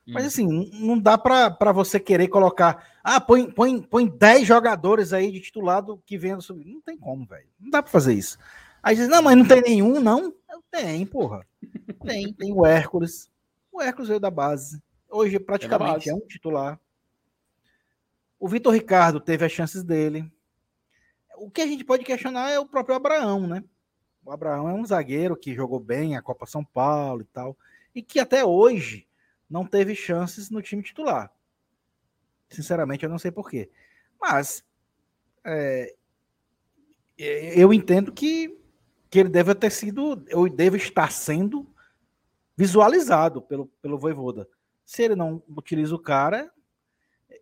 Mas 0.07 0.23
hum. 0.23 0.27
assim, 0.27 0.71
não 0.73 0.99
dá 0.99 1.17
para 1.17 1.71
você 1.71 1.99
querer 1.99 2.27
colocar. 2.27 2.87
Ah, 3.03 3.19
põe, 3.19 3.49
põe, 3.49 3.81
põe 3.81 4.07
10 4.07 4.47
jogadores 4.47 5.13
aí 5.13 5.31
de 5.31 5.39
titulado 5.39 6.01
que 6.05 6.17
venham 6.17 6.39
subir. 6.39 6.65
Não 6.65 6.81
tem 6.81 6.97
como, 6.97 7.25
velho. 7.25 7.47
Não 7.59 7.71
dá 7.71 7.81
para 7.81 7.91
fazer 7.91 8.13
isso. 8.13 8.37
Aí 8.83 8.95
diz, 8.95 9.07
não, 9.07 9.23
mas 9.23 9.35
não 9.35 9.47
tem 9.47 9.61
nenhum, 9.61 9.99
não? 9.99 10.31
Tem, 10.69 11.05
porra. 11.05 11.45
Tem, 12.05 12.31
tem 12.33 12.53
o 12.53 12.65
Hércules, 12.65 13.31
o 13.75 13.81
Hércules 13.81 14.07
veio 14.07 14.19
da 14.19 14.31
base. 14.31 14.81
Hoje 15.09 15.37
praticamente 15.39 16.09
é, 16.09 16.13
é 16.13 16.15
um 16.15 16.21
titular. 16.21 16.79
O 18.39 18.47
Vitor 18.47 18.73
Ricardo 18.73 19.19
teve 19.19 19.45
as 19.45 19.51
chances 19.51 19.83
dele. 19.83 20.31
O 21.37 21.51
que 21.51 21.61
a 21.61 21.67
gente 21.67 21.83
pode 21.83 22.05
questionar 22.05 22.49
é 22.49 22.59
o 22.59 22.65
próprio 22.65 22.95
Abraão, 22.95 23.45
né? 23.45 23.63
O 24.23 24.31
Abraão 24.31 24.69
é 24.69 24.73
um 24.73 24.85
zagueiro 24.85 25.35
que 25.35 25.53
jogou 25.53 25.79
bem 25.79 26.15
a 26.15 26.21
Copa 26.21 26.45
São 26.45 26.63
Paulo 26.63 27.21
e 27.21 27.25
tal, 27.25 27.57
e 27.93 28.01
que 28.01 28.19
até 28.19 28.43
hoje 28.45 29.07
não 29.49 29.65
teve 29.65 29.93
chances 29.93 30.49
no 30.49 30.61
time 30.61 30.81
titular. 30.81 31.31
Sinceramente, 32.49 33.03
eu 33.03 33.09
não 33.09 33.19
sei 33.19 33.31
porquê. 33.31 33.69
Mas 34.19 34.63
é, 35.43 35.93
eu 37.17 37.73
entendo 37.73 38.11
que, 38.11 38.57
que 39.09 39.19
ele 39.19 39.29
deve 39.29 39.53
ter 39.53 39.69
sido, 39.69 40.25
ou 40.33 40.49
deve 40.49 40.77
estar 40.77 41.11
sendo 41.11 41.67
visualizado 42.55 43.41
pelo, 43.41 43.67
pelo 43.81 43.97
Voivoda. 43.97 44.47
Se 44.85 45.03
ele 45.03 45.15
não 45.15 45.41
utiliza 45.49 45.95
o 45.95 45.99
cara, 45.99 46.51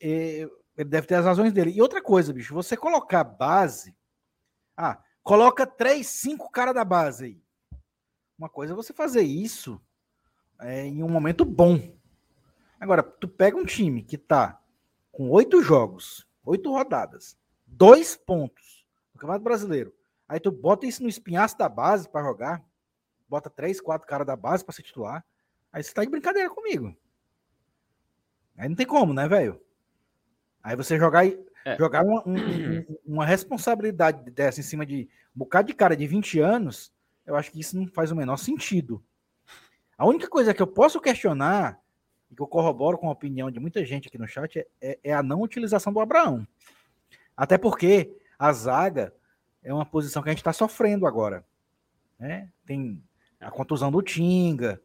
é, 0.01 0.49
ele 0.77 0.89
deve 0.89 1.07
ter 1.07 1.15
as 1.15 1.25
razões 1.25 1.53
dele. 1.53 1.71
E 1.71 1.81
outra 1.81 2.01
coisa, 2.01 2.33
bicho, 2.33 2.53
você 2.53 2.75
colocar 2.75 3.23
base. 3.23 3.95
Ah, 4.75 5.01
coloca 5.21 5.67
três, 5.67 6.07
cinco 6.07 6.49
caras 6.49 6.73
da 6.73 6.83
base 6.83 7.25
aí. 7.25 7.43
Uma 8.37 8.49
coisa 8.49 8.73
é 8.73 8.75
você 8.75 8.93
fazer 8.93 9.21
isso 9.21 9.79
é, 10.59 10.85
em 10.85 11.03
um 11.03 11.09
momento 11.09 11.45
bom. 11.45 11.95
Agora, 12.79 13.03
tu 13.03 13.27
pega 13.27 13.55
um 13.55 13.65
time 13.65 14.01
que 14.01 14.17
tá 14.17 14.59
com 15.11 15.29
oito 15.29 15.61
jogos, 15.61 16.27
oito 16.43 16.71
rodadas, 16.71 17.37
dois 17.67 18.15
pontos 18.15 18.85
no 19.13 19.19
Campeonato 19.19 19.43
Brasileiro. 19.43 19.93
Aí 20.27 20.39
tu 20.39 20.51
bota 20.51 20.87
isso 20.87 21.03
no 21.03 21.09
espinhaço 21.09 21.57
da 21.57 21.69
base 21.69 22.09
para 22.09 22.25
jogar 22.25 22.63
bota 23.33 23.49
três, 23.49 23.81
quatro 23.81 24.07
caras 24.07 24.27
da 24.27 24.35
base 24.35 24.63
para 24.63 24.75
ser 24.75 24.83
titular. 24.83 25.25
Aí 25.71 25.83
você 25.83 25.91
tá 25.91 26.03
de 26.03 26.09
brincadeira 26.09 26.51
comigo. 26.51 26.95
Aí 28.55 28.69
não 28.69 28.75
tem 28.75 28.85
como, 28.85 29.11
né, 29.11 29.27
velho? 29.27 29.59
Aí 30.61 30.75
você 30.75 30.99
jogar, 30.99 31.25
é. 31.25 31.75
jogar 31.79 32.05
uma, 32.05 32.21
um, 32.27 32.85
uma 33.03 33.25
responsabilidade 33.25 34.29
dessa 34.29 34.59
em 34.59 34.63
cima 34.63 34.85
de 34.85 35.09
um 35.35 35.39
bocado 35.39 35.67
de 35.67 35.73
cara 35.73 35.97
de 35.97 36.05
20 36.05 36.39
anos, 36.41 36.93
eu 37.25 37.35
acho 37.35 37.51
que 37.51 37.59
isso 37.59 37.75
não 37.75 37.87
faz 37.87 38.11
o 38.11 38.15
menor 38.15 38.37
sentido. 38.37 39.03
A 39.97 40.05
única 40.05 40.29
coisa 40.29 40.53
que 40.53 40.61
eu 40.61 40.67
posso 40.67 41.01
questionar, 41.01 41.81
e 42.29 42.35
que 42.35 42.41
eu 42.41 42.47
corroboro 42.47 42.99
com 42.99 43.09
a 43.09 43.13
opinião 43.13 43.49
de 43.49 43.59
muita 43.59 43.83
gente 43.83 44.09
aqui 44.09 44.17
no 44.19 44.27
chat, 44.27 44.59
é, 44.59 44.67
é, 44.79 44.99
é 45.05 45.13
a 45.13 45.23
não 45.23 45.41
utilização 45.41 45.91
do 45.91 45.99
Abraão. 45.99 46.47
Até 47.35 47.57
porque 47.57 48.15
a 48.37 48.53
zaga 48.53 49.11
é 49.63 49.73
uma 49.73 49.85
posição 49.85 50.21
que 50.21 50.29
a 50.29 50.31
gente 50.31 50.41
está 50.41 50.53
sofrendo 50.53 51.07
agora. 51.07 51.43
Né? 52.19 52.47
Tem 52.63 53.03
a 53.43 53.51
contusão 53.51 53.91
do 53.91 54.01
Tinga, 54.01 54.81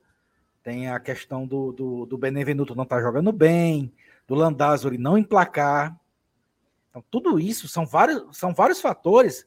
tem 0.62 0.90
a 0.90 1.01
questão 1.01 1.47
do, 1.47 1.73
do, 1.73 2.07
do 2.07 2.18
Benevenuto 2.18 2.75
não 2.75 2.85
estar 2.85 2.97
tá 2.97 3.03
jogando 3.03 3.33
bem, 3.33 3.92
do 4.27 4.35
Landázuri 4.35 4.99
não 4.99 5.16
emplacar. 5.16 5.99
Então, 6.90 7.03
tudo 7.11 7.40
isso 7.40 7.66
são 7.68 7.87
vários, 7.87 8.37
são 8.37 8.53
vários 8.53 8.81
fatores 8.81 9.47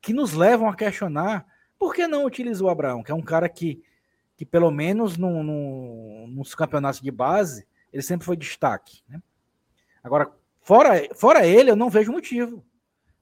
que 0.00 0.12
nos 0.12 0.32
levam 0.32 0.68
a 0.68 0.74
questionar 0.74 1.46
por 1.78 1.94
que 1.94 2.06
não 2.06 2.24
utilizou 2.24 2.68
o 2.68 2.70
Abraão, 2.70 3.02
que 3.02 3.12
é 3.12 3.14
um 3.14 3.22
cara 3.22 3.48
que, 3.48 3.82
que 4.36 4.46
pelo 4.46 4.70
menos 4.70 5.18
no, 5.18 5.42
no, 5.42 6.26
nos 6.28 6.54
campeonatos 6.54 7.00
de 7.00 7.10
base, 7.10 7.66
ele 7.92 8.02
sempre 8.02 8.24
foi 8.24 8.36
destaque. 8.36 9.02
Né? 9.08 9.22
Agora, 10.02 10.32
fora, 10.62 11.08
fora 11.14 11.46
ele, 11.46 11.70
eu 11.70 11.76
não 11.76 11.90
vejo 11.90 12.12
motivo. 12.12 12.64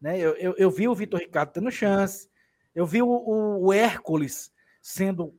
Né? 0.00 0.18
Eu, 0.18 0.36
eu, 0.36 0.54
eu 0.56 0.70
vi 0.70 0.86
o 0.86 0.94
Vitor 0.94 1.18
Ricardo 1.18 1.50
tendo 1.50 1.70
chance, 1.70 2.28
eu 2.74 2.86
vi 2.86 3.02
o, 3.02 3.08
o, 3.08 3.66
o 3.66 3.72
Hércules 3.72 4.51
sendo 4.82 5.38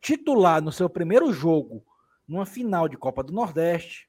titular 0.00 0.62
no 0.62 0.70
seu 0.70 0.88
primeiro 0.90 1.32
jogo 1.32 1.82
numa 2.28 2.44
final 2.44 2.86
de 2.86 2.96
Copa 2.96 3.22
do 3.22 3.32
Nordeste. 3.32 4.08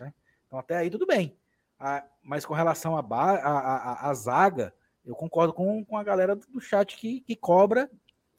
Né? 0.00 0.12
Então, 0.46 0.58
até 0.58 0.78
aí 0.78 0.90
tudo 0.90 1.06
bem. 1.06 1.36
Ah, 1.78 2.02
mas 2.22 2.46
com 2.46 2.54
relação 2.54 2.96
à 2.96 3.00
a, 3.00 3.34
a, 3.34 4.10
a, 4.10 4.14
zaga, 4.14 4.74
eu 5.04 5.14
concordo 5.14 5.52
com, 5.52 5.84
com 5.84 5.98
a 5.98 6.02
galera 6.02 6.34
do 6.34 6.58
chat 6.58 6.96
que, 6.96 7.20
que 7.20 7.36
cobra 7.36 7.90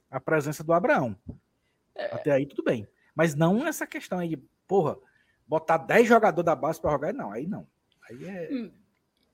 a 0.10 0.20
presença 0.20 0.64
do 0.64 0.74
Abraão. 0.74 1.16
É. 1.94 2.16
Até 2.16 2.32
aí 2.32 2.48
tudo 2.48 2.64
bem. 2.64 2.88
Mas 3.14 3.36
não 3.36 3.66
essa 3.68 3.86
questão 3.86 4.18
aí 4.18 4.30
de, 4.30 4.38
porra, 4.68 4.98
botar 5.48 5.78
10 5.78 6.08
jogadores 6.08 6.46
da 6.46 6.56
base 6.56 6.82
para 6.82 6.92
jogar, 6.92 7.14
não. 7.14 7.32
Aí 7.32 7.46
não. 7.46 7.68
Aí 8.10 8.26
é. 8.26 8.50
Hum. 8.52 8.72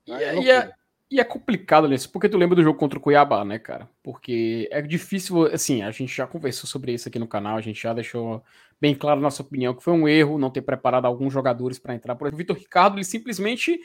Aí 0.10 0.24
é, 0.24 0.36
e, 0.36 0.52
é, 0.52 0.74
e, 1.14 1.20
é, 1.20 1.24
complicado 1.24 1.88
nisso, 1.88 2.12
porque 2.12 2.28
tu 2.28 2.38
lembra 2.38 2.56
do 2.56 2.64
jogo 2.64 2.78
contra 2.78 2.98
o 2.98 3.02
Cuiabá, 3.02 3.46
né, 3.46 3.60
cara? 3.60 3.90
Porque 4.02 4.68
é 4.72 4.82
difícil, 4.82 5.46
assim, 5.46 5.82
a 5.82 5.92
gente 5.92 6.16
já 6.16 6.26
conversou 6.26 6.68
sobre 6.68 6.94
isso 6.94 7.08
aqui 7.08 7.20
no 7.20 7.28
canal, 7.28 7.58
a 7.58 7.62
gente 7.62 7.82
já 7.82 7.94
deixou 7.94 8.44
bem 8.82 8.96
claro 8.96 9.22
nossa 9.22 9.42
opinião 9.42 9.74
que 9.74 9.84
foi 9.84 9.94
um 9.94 10.08
erro 10.08 10.38
não 10.38 10.50
ter 10.50 10.62
preparado 10.62 11.06
alguns 11.06 11.32
jogadores 11.32 11.78
para 11.78 11.96
entrar. 11.96 12.16
Por 12.16 12.26
exemplo, 12.26 12.36
o 12.36 12.40
Vitor 12.40 12.58
Ricardo, 12.58 12.98
ele 12.98 13.06
simplesmente 13.06 13.80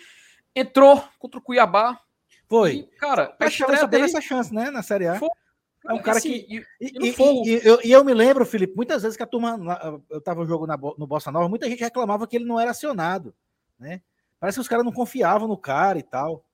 entrou 0.54 1.02
contra 1.18 1.38
o 1.38 1.42
Cuiabá. 1.42 2.00
Foi. 2.48 2.72
E, 2.72 2.82
cara, 2.98 3.36
a 3.38 3.46
estreia 3.46 3.86
dele... 3.86 3.88
teve 3.88 4.04
essa 4.04 4.20
chance, 4.20 4.52
né, 4.52 4.70
na 4.70 4.82
Série 4.82 5.06
A. 5.06 5.16
Foi. 5.16 5.28
É 5.86 5.92
um 5.92 6.02
cara 6.02 6.18
assim, 6.18 6.30
que. 6.30 6.66
E, 6.80 6.86
e, 6.98 7.14
e, 7.44 7.66
eu, 7.66 7.78
e, 7.84 7.92
eu, 7.92 8.04
me 8.04 8.12
lembro, 8.12 8.44
Felipe, 8.44 8.74
muitas 8.74 9.02
vezes 9.02 9.16
que 9.16 9.22
a 9.22 9.26
turma. 9.26 9.58
Eu 10.10 10.20
tava 10.20 10.40
no 10.40 10.46
jogo 10.46 10.66
na, 10.66 10.76
no 10.76 11.06
Bossa 11.06 11.30
Nova, 11.30 11.48
muita 11.48 11.68
gente 11.68 11.84
reclamava 11.84 12.26
que 12.26 12.36
ele 12.36 12.44
não 12.44 12.58
era 12.58 12.72
acionado. 12.72 13.34
Né? 13.78 14.02
Parece 14.40 14.56
que 14.56 14.62
os 14.62 14.68
caras 14.68 14.84
não 14.84 14.92
confiavam 14.92 15.46
no 15.46 15.56
cara 15.56 15.98
e 15.98 16.02
tal. 16.02 16.44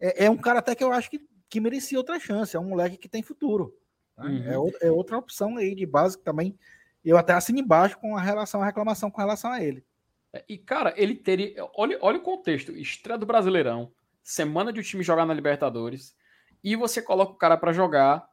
É, 0.00 0.26
é, 0.26 0.30
um 0.30 0.36
cara 0.36 0.60
até 0.60 0.74
que 0.74 0.84
eu 0.84 0.92
acho 0.92 1.10
que, 1.10 1.20
que 1.48 1.60
merecia 1.60 1.98
outra 1.98 2.18
chance. 2.18 2.56
É 2.56 2.60
um 2.60 2.68
moleque 2.68 2.96
que 2.96 3.08
tem 3.08 3.22
futuro. 3.22 3.76
Tá? 4.14 4.24
Uhum. 4.24 4.70
É, 4.80 4.86
é, 4.88 4.90
outra 4.90 5.18
opção 5.18 5.56
aí 5.56 5.74
de 5.74 5.86
base 5.86 6.18
que 6.18 6.24
também 6.24 6.58
eu 7.04 7.16
até 7.16 7.32
assino 7.32 7.58
embaixo 7.58 7.98
com 7.98 8.16
a 8.16 8.20
relação, 8.20 8.62
a 8.62 8.66
reclamação 8.66 9.10
com 9.10 9.20
relação 9.20 9.52
a 9.52 9.62
ele. 9.62 9.84
É, 10.32 10.44
e, 10.48 10.58
cara, 10.58 10.92
ele 10.96 11.14
teria. 11.14 11.54
Olha, 11.74 11.98
olha 12.00 12.18
o 12.18 12.22
contexto: 12.22 12.72
estreia 12.72 13.18
do 13.18 13.26
Brasileirão, 13.26 13.92
semana 14.22 14.72
de 14.72 14.80
o 14.80 14.82
time 14.82 15.02
jogar 15.02 15.24
na 15.24 15.34
Libertadores, 15.34 16.16
e 16.62 16.76
você 16.76 17.00
coloca 17.00 17.32
o 17.32 17.36
cara 17.36 17.56
para 17.56 17.72
jogar 17.72 18.28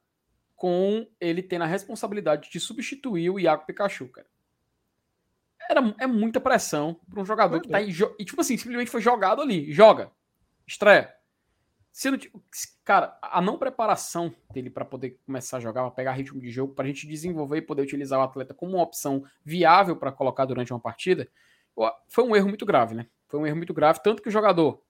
com 0.55 1.07
ele 1.19 1.43
tendo 1.43 1.63
a 1.63 1.67
responsabilidade 1.67 2.49
de 2.49 2.59
substituir 2.59 3.29
o 3.29 3.39
Iago 3.39 3.65
Pikachu, 3.65 4.07
cara. 4.07 4.27
Era, 5.69 5.95
é 5.99 6.07
muita 6.07 6.39
pressão 6.39 6.99
para 7.09 7.21
um 7.21 7.25
jogador 7.25 7.59
que 7.59 7.69
tá 7.69 7.77
aí. 7.77 7.89
E, 8.19 8.25
tipo 8.25 8.39
assim, 8.39 8.55
simplesmente 8.57 8.91
foi 8.91 9.01
jogado 9.01 9.41
ali. 9.41 9.71
Joga. 9.71 10.11
Estreia. 10.67 11.13
Se 11.95 12.11
não, 12.11 12.19
cara, 12.83 13.17
a 13.21 13.41
não 13.41 13.57
preparação 13.57 14.35
dele 14.51 14.69
para 14.69 14.83
poder 14.83 15.17
começar 15.25 15.55
a 15.55 15.59
jogar, 15.61 15.81
para 15.83 15.91
pegar 15.91 16.11
ritmo 16.11 16.41
de 16.41 16.51
jogo, 16.51 16.73
para 16.73 16.83
a 16.83 16.87
gente 16.89 17.07
desenvolver 17.07 17.59
e 17.59 17.61
poder 17.61 17.83
utilizar 17.83 18.19
o 18.19 18.23
atleta 18.23 18.53
como 18.53 18.73
uma 18.73 18.83
opção 18.83 19.23
viável 19.45 19.95
para 19.95 20.11
colocar 20.11 20.43
durante 20.43 20.73
uma 20.73 20.79
partida, 20.79 21.25
foi 22.09 22.25
um 22.25 22.35
erro 22.35 22.49
muito 22.49 22.65
grave, 22.65 22.95
né? 22.95 23.07
Foi 23.29 23.39
um 23.39 23.47
erro 23.47 23.55
muito 23.55 23.73
grave, 23.73 24.01
tanto 24.03 24.21
que 24.21 24.27
o 24.27 24.31
jogador 24.31 24.83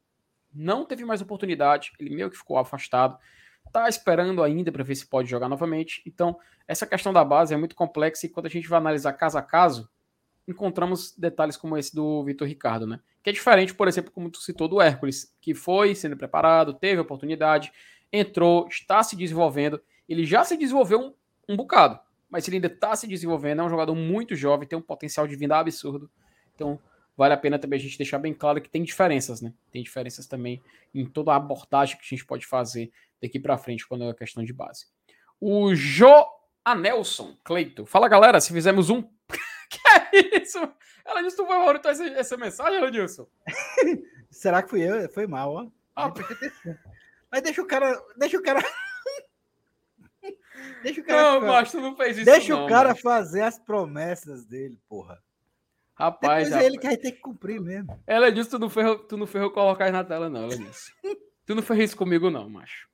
não 0.52 0.84
teve 0.84 1.06
mais 1.06 1.22
oportunidade, 1.22 1.92
ele 2.00 2.10
meio 2.16 2.32
que 2.32 2.38
ficou 2.38 2.58
afastado, 2.58 3.20
tá 3.72 3.88
esperando 3.88 4.42
ainda 4.42 4.72
para 4.72 4.84
ver 4.84 4.96
se 4.96 5.06
pode 5.06 5.30
jogar 5.30 5.48
novamente. 5.48 6.02
Então, 6.08 6.36
essa 6.68 6.88
questão 6.88 7.14
da 7.14 7.24
base 7.24 7.54
é 7.54 7.58
muito 7.58 7.76
complexa 7.76 8.26
e 8.26 8.30
quando 8.30 8.48
a 8.48 8.50
gente 8.50 8.68
vai 8.68 8.80
analisar 8.80 9.14
caso 9.14 9.38
a 9.38 9.44
caso, 9.44 9.88
encontramos 10.48 11.16
detalhes 11.18 11.58
como 11.58 11.78
esse 11.78 11.94
do 11.94 12.24
Vitor 12.24 12.48
Ricardo, 12.48 12.86
né? 12.86 13.00
Que 13.24 13.30
é 13.30 13.34
diferente, 13.34 13.74
por 13.74 13.88
exemplo, 13.88 14.12
como 14.12 14.30
tu 14.30 14.40
citou 14.40 14.68
do 14.68 14.80
Hércules, 14.80 15.36
que 15.42 15.56
foi 15.56 15.96
sendo 15.96 16.16
preparado, 16.16 16.74
teve 16.74 17.02
oportunidade, 17.02 17.72
entrou, 18.12 18.68
está 18.68 19.02
se 19.02 19.16
desenvolvendo. 19.16 19.82
Ele 20.08 20.26
já 20.26 20.44
se 20.44 20.56
desenvolveu 20.56 21.00
um, 21.00 21.14
um 21.50 21.56
bocado, 21.56 22.00
mas 22.30 22.48
ele 22.48 22.58
ainda 22.58 22.68
está 22.68 22.96
se 22.96 23.08
desenvolvendo. 23.08 23.62
É 23.62 23.64
um 23.64 23.70
jogador 23.70 23.96
muito 23.96 24.36
jovem, 24.36 24.68
tem 24.68 24.78
um 24.78 24.82
potencial 24.82 25.28
de 25.28 25.36
vinda 25.36 25.58
absurdo. 25.58 26.10
Então, 26.54 26.80
vale 27.18 27.34
a 27.34 27.38
pena 27.38 27.58
também 27.58 27.80
a 27.80 27.82
gente 27.82 27.98
deixar 27.98 28.20
bem 28.20 28.34
claro 28.34 28.62
que 28.62 28.70
tem 28.70 28.84
diferenças, 28.84 29.42
né? 29.42 29.54
Tem 29.72 29.82
diferenças 29.82 30.28
também 30.28 30.62
em 30.94 31.06
toda 31.06 31.32
a 31.32 31.36
abordagem 31.38 31.98
que 31.98 32.04
a 32.04 32.10
gente 32.16 32.26
pode 32.26 32.46
fazer 32.46 32.92
daqui 33.22 33.40
para 33.40 33.58
frente 33.58 33.88
quando 33.88 34.04
é 34.04 34.14
questão 34.14 34.44
de 34.44 34.54
base. 34.54 34.86
O 35.42 35.74
Jo 35.74 36.26
Anelson 36.64 37.36
Cleito. 37.44 37.86
Fala 37.86 38.08
galera, 38.08 38.40
se 38.40 38.54
fizemos 38.54 38.90
um 38.90 39.04
que 39.70 39.80
é 39.90 40.42
isso? 40.42 40.60
Ela 41.06 41.22
disse 41.22 41.36
que 41.36 41.44
tu 41.44 41.48
foi 41.48 41.58
monitorar 41.58 41.94
essa, 41.94 42.08
essa 42.08 42.38
mensagem, 42.38 42.80
Elenilson? 42.80 43.28
Será 44.30 44.62
que 44.62 44.70
fui 44.70 44.82
eu? 44.82 45.10
Foi 45.10 45.28
mal, 45.28 45.54
ó. 45.54 45.68
Ah, 45.96 46.12
Mas 47.32 47.42
deixa 47.42 47.62
o 47.62 47.68
cara. 47.68 48.02
Deixa 48.18 48.38
o 48.38 48.44
cara. 48.44 48.62
deixa 50.84 51.02
o 51.02 51.04
cara. 51.04 51.22
Não, 51.22 51.42
mas 51.42 51.72
tu 51.72 51.80
não 51.80 51.96
fez 51.96 52.18
isso. 52.18 52.26
Deixa 52.26 52.54
não, 52.54 52.66
o 52.66 52.70
cara 52.70 52.96
fazer 52.96 53.42
as 53.42 53.58
promessas 53.58 54.46
dele, 54.46 54.78
porra. 54.90 55.24
Rapaz, 55.96 56.50
Depois 56.50 56.64
é 56.64 56.66
ele 56.66 56.78
que 56.78 56.88
vai 56.88 56.98
ter 56.98 57.14
que 57.14 57.20
cumprir 57.20 57.62
mesmo. 57.62 57.98
Ela 58.06 58.30
disse 58.30 58.50
tu 58.50 58.60
não 58.60 58.70
ferrou, 58.70 59.00
tu 59.00 59.16
não 59.16 59.26
ferrou 59.26 59.52
colocar 59.52 59.90
na 59.92 60.04
tela, 60.04 60.30
não, 60.30 60.44
ela 60.44 60.58
disse. 60.58 60.92
tu 61.46 61.56
não 61.56 61.64
fez 61.64 61.80
isso 61.80 61.98
comigo, 61.98 62.30
não, 62.30 62.50
macho. 62.50 62.90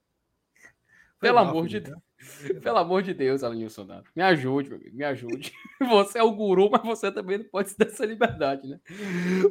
Pelo 1.19 1.35
mal, 1.35 1.49
amor 1.49 1.67
de 1.67 1.79
Deus. 1.79 1.99
Pelo 2.61 2.77
amor 2.77 3.01
de 3.01 3.13
Deus, 3.13 3.43
Alanil 3.43 3.69
Soldado. 3.69 4.05
Me 4.15 4.21
ajude, 4.23 4.69
meu 4.69 4.77
amigo, 4.77 4.95
me 4.95 5.03
ajude. 5.03 5.51
Você 5.81 6.19
é 6.19 6.23
o 6.23 6.31
guru, 6.31 6.69
mas 6.69 6.83
você 6.83 7.11
também 7.11 7.39
não 7.39 7.45
pode 7.45 7.71
se 7.71 7.77
dar 7.77 7.87
essa 7.87 8.05
liberdade, 8.05 8.67
né? 8.67 8.79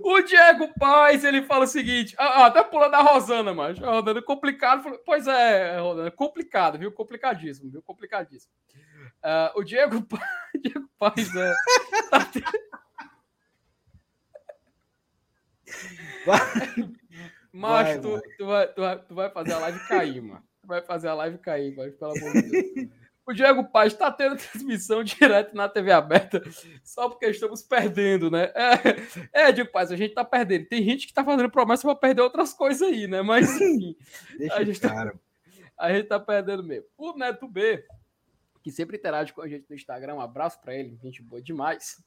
O 0.03 0.23
Diego 0.23 0.73
Paz, 0.79 1.25
ele 1.25 1.43
fala 1.43 1.65
o 1.65 1.69
seguinte: 1.69 2.15
ah, 2.19 2.47
ah 2.47 2.51
tá 2.51 2.63
pulando 2.63 2.95
a 2.95 3.03
Rosana, 3.03 3.53
mas 3.53 3.83
a 3.83 3.91
Rosana, 3.91 4.23
complicado. 4.23 5.01
Pois 5.05 5.27
é, 5.27 5.79
Rosana, 5.81 6.11
complicado, 6.11 6.79
viu? 6.79 6.93
Complicadíssimo, 6.93 7.71
viu? 7.71 7.83
Complicadíssimo. 7.83 8.53
Uh, 9.25 9.59
o 9.59 9.65
Diego, 9.65 10.07
Diego 10.63 10.89
Paz 10.99 11.35
é. 11.35 11.55
Mas 17.53 18.01
tu, 18.01 18.23
tu, 18.39 18.47
vai, 18.47 18.69
tu, 18.69 18.81
vai, 18.81 18.99
tu 19.01 19.15
vai 19.15 19.31
fazer 19.31 19.53
a 19.55 19.59
live 19.59 19.81
cair, 19.89 20.23
mano 20.23 20.50
vai 20.65 20.83
fazer 20.83 21.09
a 21.09 21.15
live 21.15 21.39
cair, 21.39 21.75
mas 21.77 21.95
pelo 21.95 22.17
amor 22.17 22.33
de 22.33 22.51
Deus. 22.51 22.89
O 23.27 23.33
Diego 23.33 23.63
Paz 23.63 23.93
está 23.93 24.11
tendo 24.11 24.37
transmissão 24.37 25.05
direto 25.05 25.55
na 25.55 25.69
TV 25.69 25.93
aberta 25.93 26.43
só 26.83 27.09
porque 27.09 27.27
estamos 27.27 27.63
perdendo, 27.63 28.29
né? 28.29 28.51
É, 29.33 29.45
é 29.45 29.53
Diego 29.53 29.71
Paz, 29.71 29.93
a 29.93 29.97
gente 29.97 30.11
está 30.11 30.25
perdendo. 30.25 30.67
Tem 30.67 30.83
gente 30.83 31.07
que 31.07 31.13
está 31.13 31.25
fazendo 31.25 31.49
promessa 31.49 31.83
para 31.83 31.95
perder 31.95 32.23
outras 32.23 32.53
coisas 32.53 32.83
aí, 32.83 33.07
né? 33.07 33.23
Mas 33.23 33.49
enfim, 33.61 33.95
a 34.51 34.65
gente 34.65 34.71
está 34.73 35.13
a 35.79 35.93
gente 35.93 36.09
tá 36.09 36.19
perdendo 36.19 36.65
mesmo. 36.65 36.87
O 36.97 37.17
Neto 37.17 37.47
B, 37.47 37.85
que 38.65 38.73
sempre 38.73 38.97
interage 38.97 39.33
com 39.33 39.43
a 39.43 39.49
gente 39.49 39.65
no 39.69 39.77
Instagram, 39.77 40.17
um 40.17 40.21
abraço 40.21 40.61
para 40.61 40.75
ele, 40.75 40.99
gente 41.01 41.23
boa 41.23 41.41
demais. 41.41 42.03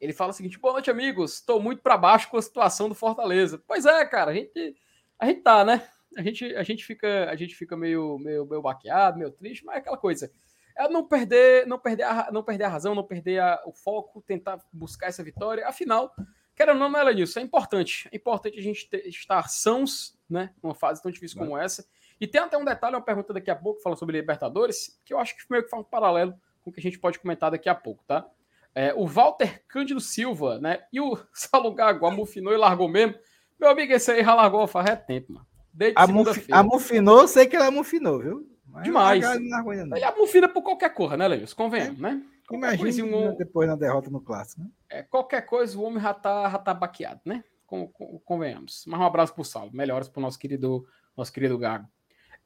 Ele 0.00 0.12
fala 0.12 0.30
o 0.30 0.34
seguinte: 0.34 0.58
boa 0.58 0.72
noite, 0.72 0.90
amigos. 0.90 1.34
Estou 1.34 1.62
muito 1.62 1.82
para 1.82 1.96
baixo 1.96 2.28
com 2.28 2.36
a 2.36 2.42
situação 2.42 2.88
do 2.88 2.94
Fortaleza. 2.94 3.62
Pois 3.66 3.86
é, 3.86 4.04
cara, 4.06 4.32
a 4.32 4.34
gente, 4.34 4.76
a 5.18 5.26
gente 5.26 5.40
tá, 5.40 5.64
né? 5.64 5.88
A 6.16 6.22
gente, 6.22 6.56
a 6.56 6.62
gente 6.62 6.84
fica, 6.84 7.28
a 7.30 7.36
gente 7.36 7.54
fica 7.54 7.76
meio, 7.76 8.18
meio, 8.18 8.46
meio 8.46 8.62
baqueado, 8.62 9.18
meio 9.18 9.30
triste, 9.30 9.64
mas 9.64 9.76
é 9.76 9.78
aquela 9.78 9.96
coisa. 9.96 10.30
É 10.76 10.88
não 10.88 11.06
perder, 11.06 11.66
não 11.66 11.78
perder 11.78 12.02
a, 12.02 12.30
não 12.32 12.42
perder 12.42 12.64
a 12.64 12.68
razão, 12.68 12.94
não 12.94 13.04
perder 13.04 13.40
a, 13.40 13.62
o 13.64 13.72
foco, 13.72 14.22
tentar 14.22 14.58
buscar 14.72 15.06
essa 15.06 15.22
vitória. 15.22 15.66
Afinal, 15.66 16.14
quero 16.54 16.74
não, 16.74 16.88
não 16.88 17.08
é 17.08 17.14
nisso, 17.14 17.38
é 17.38 17.42
importante. 17.42 18.08
É 18.12 18.16
importante 18.16 18.58
a 18.58 18.62
gente 18.62 18.88
ter, 18.88 19.06
estar 19.06 19.48
sãos, 19.48 20.18
né, 20.28 20.52
numa 20.62 20.74
fase 20.74 21.02
tão 21.02 21.10
difícil 21.12 21.38
como 21.38 21.56
essa. 21.56 21.86
E 22.20 22.26
tem 22.26 22.40
até 22.40 22.56
um 22.56 22.64
detalhe, 22.64 22.96
uma 22.96 23.02
pergunta 23.02 23.32
daqui 23.32 23.50
a 23.50 23.56
pouco, 23.56 23.80
fala 23.80 23.96
sobre 23.96 24.18
Libertadores, 24.18 25.00
que 25.04 25.12
eu 25.12 25.18
acho 25.18 25.36
que 25.36 25.42
meio 25.50 25.64
que 25.64 25.70
faz 25.70 25.82
um 25.82 25.88
paralelo 25.88 26.34
com 26.62 26.70
o 26.70 26.72
que 26.72 26.80
a 26.80 26.82
gente 26.82 26.98
pode 26.98 27.18
comentar 27.18 27.50
daqui 27.50 27.68
a 27.68 27.74
pouco, 27.74 28.02
tá? 28.04 28.26
É, 28.74 28.92
o 28.94 29.06
Walter 29.06 29.64
Cândido 29.68 30.00
Silva, 30.00 30.58
né, 30.58 30.84
e 30.92 31.00
o 31.00 31.16
Salugago 31.32 32.06
amufinou 32.06 32.52
e 32.52 32.56
largou 32.56 32.88
mesmo. 32.88 33.14
Meu 33.58 33.68
amigo, 33.68 33.92
esse 33.92 34.10
aí 34.10 34.24
já 34.24 34.34
largou 34.34 34.66
faz 34.66 34.88
é 34.90 34.96
tempo, 34.96 35.34
mano. 35.34 35.46
Desde 35.74 35.98
a 35.98 36.60
Amufinou, 36.60 37.26
sei 37.26 37.46
que 37.46 37.56
ela 37.56 37.66
amufinou, 37.66 38.20
viu? 38.20 38.48
Mas 38.68 38.84
Demais. 38.84 39.22
Não 39.40 39.72
Ele 39.72 40.04
amufina 40.04 40.48
por 40.48 40.62
qualquer 40.62 40.90
coisa, 40.94 41.16
né, 41.16 41.26
Leilson? 41.26 41.56
Convenhamos, 41.56 41.98
é. 41.98 42.02
né? 42.02 42.22
Imagina 42.50 43.16
um... 43.16 43.36
depois 43.36 43.68
na 43.68 43.74
derrota 43.74 44.10
no 44.10 44.20
clássico, 44.20 44.62
né? 44.62 44.68
É, 44.88 45.02
qualquer 45.02 45.42
coisa, 45.42 45.76
o 45.76 45.82
homem 45.82 46.00
já 46.00 46.14
tá, 46.14 46.48
já 46.48 46.58
tá 46.58 46.74
baqueado, 46.74 47.20
né? 47.24 47.42
Com, 47.66 47.88
com, 47.88 48.20
convenhamos. 48.20 48.84
Mas 48.86 49.00
um 49.00 49.04
abraço 49.04 49.34
pro 49.34 49.44
Saulo. 49.44 49.70
Melhoras 49.72 50.08
pro 50.08 50.20
nosso 50.20 50.38
querido, 50.38 50.86
nosso 51.16 51.32
querido 51.32 51.58
Gago. 51.58 51.88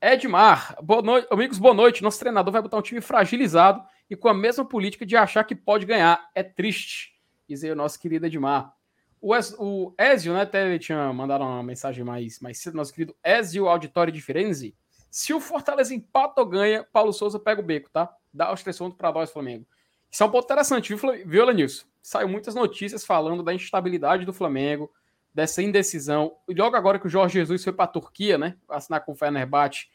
Edmar, 0.01 0.77
boa 0.83 1.03
noite, 1.03 1.27
amigos, 1.31 1.59
boa 1.59 1.75
noite. 1.75 2.03
Nosso 2.03 2.21
treinador 2.21 2.53
vai 2.53 2.63
botar 2.63 2.79
um 2.79 2.83
time 2.83 3.01
fragilizado 3.01 3.83
e 4.09 4.15
com 4.15 4.29
a 4.29 4.35
mesma 4.35 4.65
política 4.65 5.05
de 5.05 5.17
achar 5.17 5.43
que 5.45 5.57
pode 5.57 5.85
ganhar. 5.85 6.31
É 6.35 6.43
triste, 6.43 7.15
diz 7.49 7.65
aí 7.65 7.71
o 7.73 7.77
nosso 7.77 7.99
querido 7.99 8.27
Edmar. 8.27 8.73
O, 9.21 9.95
Ezio, 9.99 10.33
né? 10.33 10.43
Até 10.43 10.79
tinha 10.79 11.13
mandado 11.13 11.43
uma 11.45 11.63
mensagem 11.63 12.05
mais, 12.05 12.39
mais 12.41 12.59
cedo, 12.59 12.77
nosso 12.77 12.93
querido 12.93 13.17
Ezio 13.25 13.69
Auditório 13.69 14.13
de 14.13 14.21
Firenze. 14.21 14.77
Se 15.11 15.33
o 15.33 15.41
Fortaleza 15.41 15.95
empata 15.95 16.41
ou 16.41 16.47
ganha, 16.47 16.87
Paulo 16.93 17.13
Souza 17.13 17.39
pega 17.39 17.61
o 17.61 17.65
beco, 17.65 17.91
tá? 17.91 18.15
Dá 18.33 18.53
os 18.53 18.63
três 18.63 18.79
pontos 18.79 18.97
para 18.97 19.13
nós, 19.13 19.31
Flamengo. 19.31 19.67
Isso 20.11 20.23
é 20.23 20.27
um 20.27 20.31
ponto 20.31 20.45
interessante, 20.45 20.95
viu, 20.95 21.13
viu? 21.27 21.67
Saiu 22.03 22.29
muitas 22.29 22.55
notícias 22.55 23.05
falando 23.05 23.43
da 23.43 23.53
instabilidade 23.53 24.25
do 24.25 24.33
Flamengo, 24.33 24.91
dessa 25.35 25.63
indecisão. 25.63 26.37
Logo 26.49 26.77
agora 26.77 26.99
que 26.99 27.07
o 27.07 27.11
Jorge 27.11 27.35
Jesus 27.35 27.63
foi 27.63 27.73
para 27.73 27.85
a 27.85 27.89
Turquia, 27.89 28.39
né? 28.39 28.57
Assinar 28.69 29.05
com 29.05 29.13
o 29.13 29.17
Fenerbahçe, 29.17 29.89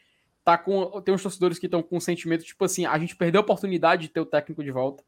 tá 0.44 0.56
com, 0.58 1.00
tem 1.00 1.14
uns 1.14 1.22
torcedores 1.22 1.58
que 1.58 1.66
estão 1.66 1.82
com 1.82 1.96
um 1.96 2.00
sentimento 2.00 2.44
tipo 2.44 2.64
assim: 2.64 2.86
a 2.86 2.98
gente 2.98 3.16
perdeu 3.16 3.40
a 3.40 3.42
oportunidade 3.42 4.02
de 4.02 4.08
ter 4.08 4.20
o 4.20 4.26
técnico 4.26 4.62
de 4.62 4.70
volta. 4.70 5.02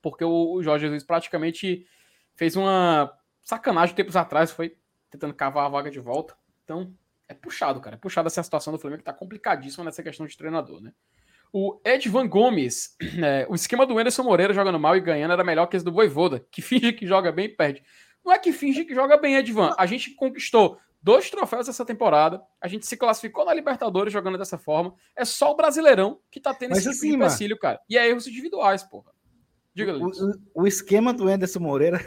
Porque 0.00 0.24
o 0.24 0.62
Jorge 0.62 0.86
Jesus 0.86 1.04
praticamente 1.04 1.86
fez 2.40 2.56
uma 2.56 3.12
sacanagem 3.42 3.94
tempos 3.94 4.16
atrás, 4.16 4.50
foi 4.50 4.74
tentando 5.10 5.34
cavar 5.34 5.66
a 5.66 5.68
vaga 5.68 5.90
de 5.90 6.00
volta. 6.00 6.34
Então, 6.64 6.90
é 7.28 7.34
puxado, 7.34 7.82
cara. 7.82 7.96
É 7.96 7.98
puxado 7.98 8.28
essa 8.28 8.42
situação 8.42 8.72
do 8.72 8.78
Flamengo, 8.78 9.00
que 9.00 9.04
tá 9.04 9.12
complicadíssima 9.12 9.84
nessa 9.84 10.02
questão 10.02 10.26
de 10.26 10.34
treinador, 10.38 10.80
né? 10.80 10.90
O 11.52 11.78
Edvan 11.84 12.26
Gomes, 12.26 12.96
é, 13.22 13.46
o 13.46 13.54
esquema 13.54 13.84
do 13.84 13.98
Anderson 13.98 14.22
Moreira 14.22 14.54
jogando 14.54 14.78
mal 14.80 14.96
e 14.96 15.00
ganhando 15.02 15.32
era 15.34 15.44
melhor 15.44 15.66
que 15.66 15.76
esse 15.76 15.84
do 15.84 15.92
Voivoda, 15.92 16.42
que 16.50 16.62
finge 16.62 16.94
que 16.94 17.06
joga 17.06 17.30
bem 17.30 17.44
e 17.44 17.48
perde. 17.50 17.82
Não 18.24 18.32
é 18.32 18.38
que 18.38 18.52
finge 18.54 18.86
que 18.86 18.94
joga 18.94 19.18
bem, 19.18 19.36
Edvan. 19.36 19.74
A 19.76 19.84
gente 19.84 20.14
conquistou 20.14 20.78
dois 21.02 21.28
troféus 21.28 21.68
essa 21.68 21.84
temporada. 21.84 22.40
A 22.58 22.68
gente 22.68 22.86
se 22.86 22.96
classificou 22.96 23.44
na 23.44 23.52
Libertadores 23.52 24.14
jogando 24.14 24.38
dessa 24.38 24.56
forma. 24.56 24.94
É 25.14 25.26
só 25.26 25.52
o 25.52 25.56
Brasileirão 25.56 26.18
que 26.30 26.40
tá 26.40 26.54
tendo 26.54 26.70
Mas 26.70 26.78
esse 26.78 26.88
assim, 26.88 27.00
tipo 27.00 27.18
de 27.18 27.22
empecilho, 27.22 27.58
cara. 27.58 27.78
E 27.86 27.98
é 27.98 28.08
erros 28.08 28.26
individuais, 28.26 28.82
porra. 28.82 29.12
Diga, 29.74 29.94
O, 29.98 30.06
o- 30.08 30.62
o 30.62 30.66
esquema 30.66 31.12
do 31.12 31.28
Anderson 31.28 31.60
Moreira 31.60 32.00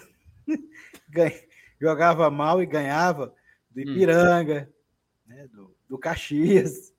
jogava 1.79 2.29
mal 2.29 2.61
e 2.61 2.65
ganhava 2.65 3.27
do 3.71 3.79
Hum. 3.79 3.81
Ipiranga, 3.81 4.69
né, 5.25 5.47
do, 5.47 5.75
do 5.89 5.97
Caxias, 5.97 6.93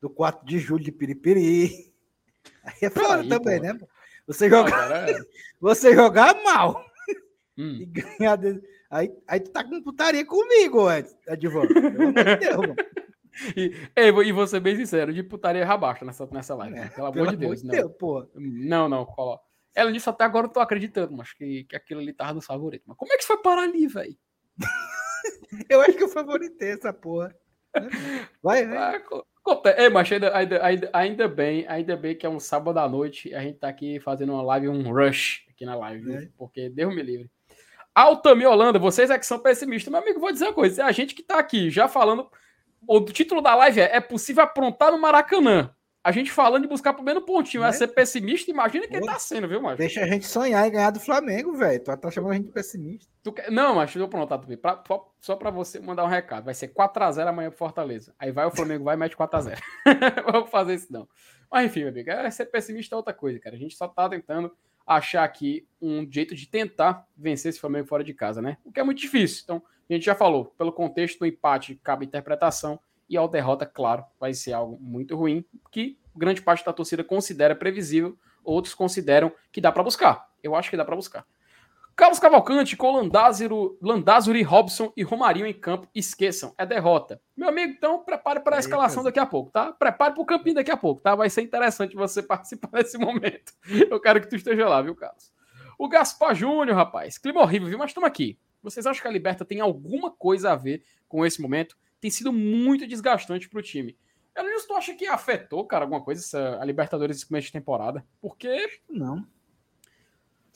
do 0.00 0.10
4 0.10 0.44
de 0.46 0.58
julho 0.58 0.82
de 0.84 0.92
Piripiri. 0.92 1.92
Aí 2.64 2.74
é 2.82 2.90
fora 2.90 3.22
Aí, 3.22 3.28
também, 3.28 3.58
pô. 3.60 3.64
né? 3.66 3.78
Você 4.26 4.48
jogar, 4.50 4.70
cara, 4.70 5.10
é- 5.10 5.18
você 5.60 5.94
jogar 5.94 6.34
mal 6.42 6.84
Hum. 7.56 7.78
e 7.80 7.86
ganhar. 7.86 8.36
de- 8.36 8.60
Aí, 8.90 9.12
aí 9.26 9.40
tu 9.40 9.50
tá 9.50 9.62
com 9.62 9.82
putaria 9.82 10.24
comigo, 10.24 10.86
Edvan. 11.26 11.66
Pelo 11.68 11.88
amor 12.08 12.12
de 12.24 12.36
Deus, 12.36 12.56
mano. 12.56 12.76
E, 13.56 13.72
e 14.26 14.32
vou 14.32 14.46
ser 14.46 14.60
bem 14.60 14.74
sincero, 14.76 15.12
de 15.12 15.22
putaria 15.22 15.64
rabaixo 15.64 16.04
nessa, 16.04 16.26
nessa 16.32 16.54
live. 16.54 16.78
É? 16.78 16.88
Pelo 16.88 17.06
amor 17.08 17.28
de 17.30 17.36
Deus, 17.36 17.62
não. 17.62 17.70
Deus. 17.70 17.92
Não, 18.34 18.88
não, 18.88 19.04
colo. 19.04 19.38
Ela 19.78 19.92
disse 19.92 20.08
até 20.08 20.24
agora 20.24 20.46
eu 20.46 20.50
tô 20.50 20.60
acreditando, 20.60 21.16
mas 21.16 21.32
que, 21.32 21.64
que 21.64 21.76
aquilo 21.76 22.00
ali 22.00 22.12
tava 22.12 22.34
no 22.34 22.42
favorito. 22.42 22.82
Mas 22.86 22.96
como 22.96 23.12
é 23.12 23.16
que 23.16 23.22
isso 23.22 23.28
foi 23.28 23.42
parar 23.42 23.62
ali, 23.62 23.86
velho? 23.86 24.16
Eu 25.68 25.80
acho 25.80 25.92
que 25.94 26.04
eu 26.04 26.08
favoritei 26.08 26.72
essa 26.72 26.92
porra. 26.92 27.34
Vai, 28.42 28.66
vai. 28.66 29.02
É, 29.76 29.88
mas 29.88 30.10
ainda, 30.12 30.36
ainda, 30.36 30.64
ainda, 30.64 30.90
ainda 30.92 31.28
bem, 31.28 31.66
ainda 31.66 31.96
bem 31.96 32.14
que 32.14 32.26
é 32.26 32.28
um 32.28 32.38
sábado 32.38 32.78
à 32.78 32.88
noite 32.88 33.28
e 33.28 33.34
a 33.34 33.40
gente 33.40 33.58
tá 33.58 33.68
aqui 33.68 33.98
fazendo 34.00 34.32
uma 34.32 34.42
live, 34.42 34.68
um 34.68 34.92
rush 34.92 35.46
aqui 35.50 35.64
na 35.64 35.74
live? 35.74 36.14
É. 36.14 36.28
porque 36.36 36.68
Deus 36.68 36.94
me 36.94 37.02
livre. 37.02 37.30
Altami 37.94 38.46
Holanda, 38.46 38.78
vocês 38.78 39.10
é 39.10 39.18
que 39.18 39.26
são 39.26 39.38
pessimistas. 39.38 39.90
Meu 39.90 40.00
amigo, 40.00 40.20
vou 40.20 40.30
dizer 40.30 40.44
uma 40.46 40.52
coisa: 40.52 40.82
é 40.82 40.84
a 40.84 40.92
gente 40.92 41.14
que 41.14 41.22
tá 41.22 41.38
aqui 41.38 41.70
já 41.70 41.88
falando. 41.88 42.30
O 42.86 43.00
título 43.00 43.40
da 43.40 43.54
live 43.56 43.80
é 43.80 43.96
É 43.96 44.00
possível 44.00 44.44
aprontar 44.44 44.92
no 44.92 44.98
Maracanã. 44.98 45.74
A 46.02 46.12
gente 46.12 46.30
falando 46.30 46.62
de 46.62 46.68
buscar 46.68 46.94
primeiro 46.94 47.20
pontinho. 47.22 47.64
É 47.64 47.68
É. 47.68 47.72
ser 47.72 47.88
pessimista, 47.88 48.50
imagina 48.50 48.86
quem 48.86 49.00
tá 49.00 49.18
sendo, 49.18 49.48
viu, 49.48 49.60
macho? 49.60 49.76
Deixa 49.78 50.02
a 50.02 50.06
gente 50.06 50.26
sonhar 50.26 50.66
e 50.66 50.70
ganhar 50.70 50.90
do 50.90 51.00
Flamengo, 51.00 51.52
velho. 51.54 51.82
Tu 51.82 51.96
tá 51.96 52.10
chamando 52.10 52.30
a 52.32 52.34
gente 52.36 52.46
de 52.46 52.52
pessimista. 52.52 53.10
Tu 53.22 53.32
quer- 53.32 53.50
Não, 53.50 53.76
deixa 53.78 53.98
eu 53.98 54.08
prontar 54.08 54.38
também. 54.40 54.56
Pra- 54.56 54.82
só- 54.86 55.12
só 55.20 55.36
pra 55.36 55.50
você 55.50 55.80
mandar 55.80 56.04
um 56.04 56.08
recado. 56.08 56.44
Vai 56.44 56.54
ser 56.54 56.68
4x0 56.68 57.28
amanhã 57.28 57.50
pro 57.50 57.58
Fortaleza. 57.58 58.14
Aí 58.18 58.30
vai 58.30 58.46
o 58.46 58.50
Flamengo, 58.50 58.84
vai 58.84 58.94
e 58.94 58.98
mete 58.98 59.16
4x0. 59.16 59.60
Vamos 60.32 60.50
fazer 60.50 60.74
isso 60.74 60.90
não. 60.92 61.06
Mas 61.50 61.66
enfim, 61.66 61.80
meu 61.80 61.88
amigo, 61.90 62.10
é 62.10 62.30
ser 62.30 62.46
pessimista 62.46 62.94
é 62.94 62.96
outra 62.96 63.12
coisa, 63.12 63.38
cara. 63.40 63.56
A 63.56 63.58
gente 63.58 63.74
só 63.76 63.88
tá 63.88 64.08
tentando 64.08 64.52
achar 64.86 65.24
aqui 65.24 65.66
um 65.82 66.06
jeito 66.10 66.34
de 66.34 66.46
tentar 66.46 67.06
vencer 67.16 67.50
esse 67.50 67.60
Flamengo 67.60 67.86
fora 67.88 68.02
de 68.04 68.14
casa, 68.14 68.40
né? 68.40 68.56
O 68.64 68.72
que 68.72 68.80
é 68.80 68.84
muito 68.84 68.98
difícil. 69.00 69.42
Então, 69.44 69.62
a 69.88 69.92
gente 69.92 70.04
já 70.06 70.14
falou, 70.14 70.46
pelo 70.56 70.72
contexto 70.72 71.18
do 71.18 71.26
empate 71.26 71.74
cabe 71.82 72.06
interpretação 72.06 72.78
e 73.08 73.16
a 73.16 73.26
derrota, 73.26 73.64
claro, 73.64 74.04
vai 74.18 74.34
ser 74.34 74.52
algo 74.52 74.78
muito 74.80 75.16
ruim, 75.16 75.44
que 75.70 75.98
grande 76.14 76.42
parte 76.42 76.64
da 76.64 76.72
torcida 76.72 77.02
considera 77.02 77.54
previsível, 77.54 78.18
outros 78.44 78.74
consideram 78.74 79.32
que 79.52 79.60
dá 79.60 79.72
pra 79.72 79.82
buscar. 79.82 80.28
Eu 80.42 80.54
acho 80.54 80.70
que 80.70 80.76
dá 80.76 80.84
pra 80.84 80.96
buscar. 80.96 81.24
Carlos 81.98 82.20
Cavalcante, 82.20 82.76
com 82.76 82.92
Landázuri, 82.92 83.76
Landázuri, 83.82 84.42
Robson 84.42 84.92
e 84.96 85.02
Romarinho 85.02 85.48
em 85.48 85.52
campo, 85.52 85.88
esqueçam, 85.92 86.54
é 86.56 86.64
derrota. 86.64 87.20
Meu 87.36 87.48
amigo, 87.48 87.72
então 87.72 88.04
prepare 88.04 88.38
para 88.38 88.54
a 88.54 88.58
Aí, 88.58 88.60
escalação 88.60 89.02
daqui 89.02 89.18
a 89.18 89.26
pouco, 89.26 89.50
tá? 89.50 89.72
Prepare 89.72 90.14
para 90.14 90.22
o 90.22 90.24
campinho 90.24 90.54
daqui 90.54 90.70
a 90.70 90.76
pouco, 90.76 91.00
tá? 91.00 91.16
Vai 91.16 91.28
ser 91.28 91.42
interessante 91.42 91.96
você 91.96 92.22
participar 92.22 92.68
desse 92.68 92.96
momento. 92.96 93.52
Eu 93.90 94.00
quero 94.00 94.20
que 94.20 94.28
tu 94.28 94.36
esteja 94.36 94.68
lá, 94.68 94.80
viu, 94.80 94.94
Carlos? 94.94 95.32
O 95.76 95.88
Gaspar 95.88 96.36
Júnior, 96.36 96.76
rapaz, 96.76 97.18
clima 97.18 97.40
horrível, 97.40 97.66
viu? 97.68 97.78
Mas 97.78 97.90
estamos 97.90 98.06
aqui. 98.06 98.38
Vocês 98.62 98.86
acham 98.86 99.02
que 99.02 99.08
a 99.08 99.10
Liberta 99.10 99.44
tem 99.44 99.60
alguma 99.60 100.10
coisa 100.10 100.52
a 100.52 100.56
ver 100.56 100.84
com 101.08 101.26
esse 101.26 101.42
momento? 101.42 101.76
Tem 102.00 102.10
sido 102.10 102.32
muito 102.32 102.86
desgastante 102.86 103.48
para 103.48 103.58
o 103.58 103.62
time. 103.62 103.96
Elenilson, 104.36 104.68
tu 104.68 104.74
acha 104.74 104.94
que 104.94 105.06
afetou, 105.06 105.64
cara, 105.66 105.84
alguma 105.84 106.00
coisa 106.02 106.20
essa, 106.22 106.58
a 106.60 106.64
Libertadores 106.64 107.16
esse 107.16 107.26
começo 107.26 107.46
de 107.46 107.52
temporada? 107.52 108.04
Porque 108.20 108.80
Não. 108.88 109.26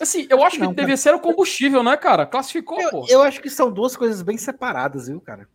Assim, 0.01 0.27
eu 0.31 0.43
acho 0.43 0.57
que 0.57 0.63
Não, 0.63 0.73
devia 0.75 0.97
ser 0.97 1.15
o 1.15 1.21
combustível, 1.21 1.83
né, 1.83 1.97
cara? 1.97 2.27
Classificou, 2.27 2.81
Eu, 2.81 2.91
pô. 2.91 3.07
eu 3.09 3.23
acho 3.23 3.41
que 3.41 3.49
são 3.51 3.71
duas 3.71 3.97
coisas 3.97 4.23
bem 4.23 4.37
separadas, 4.37 5.07
viu, 5.07 5.21
cara? 5.21 5.49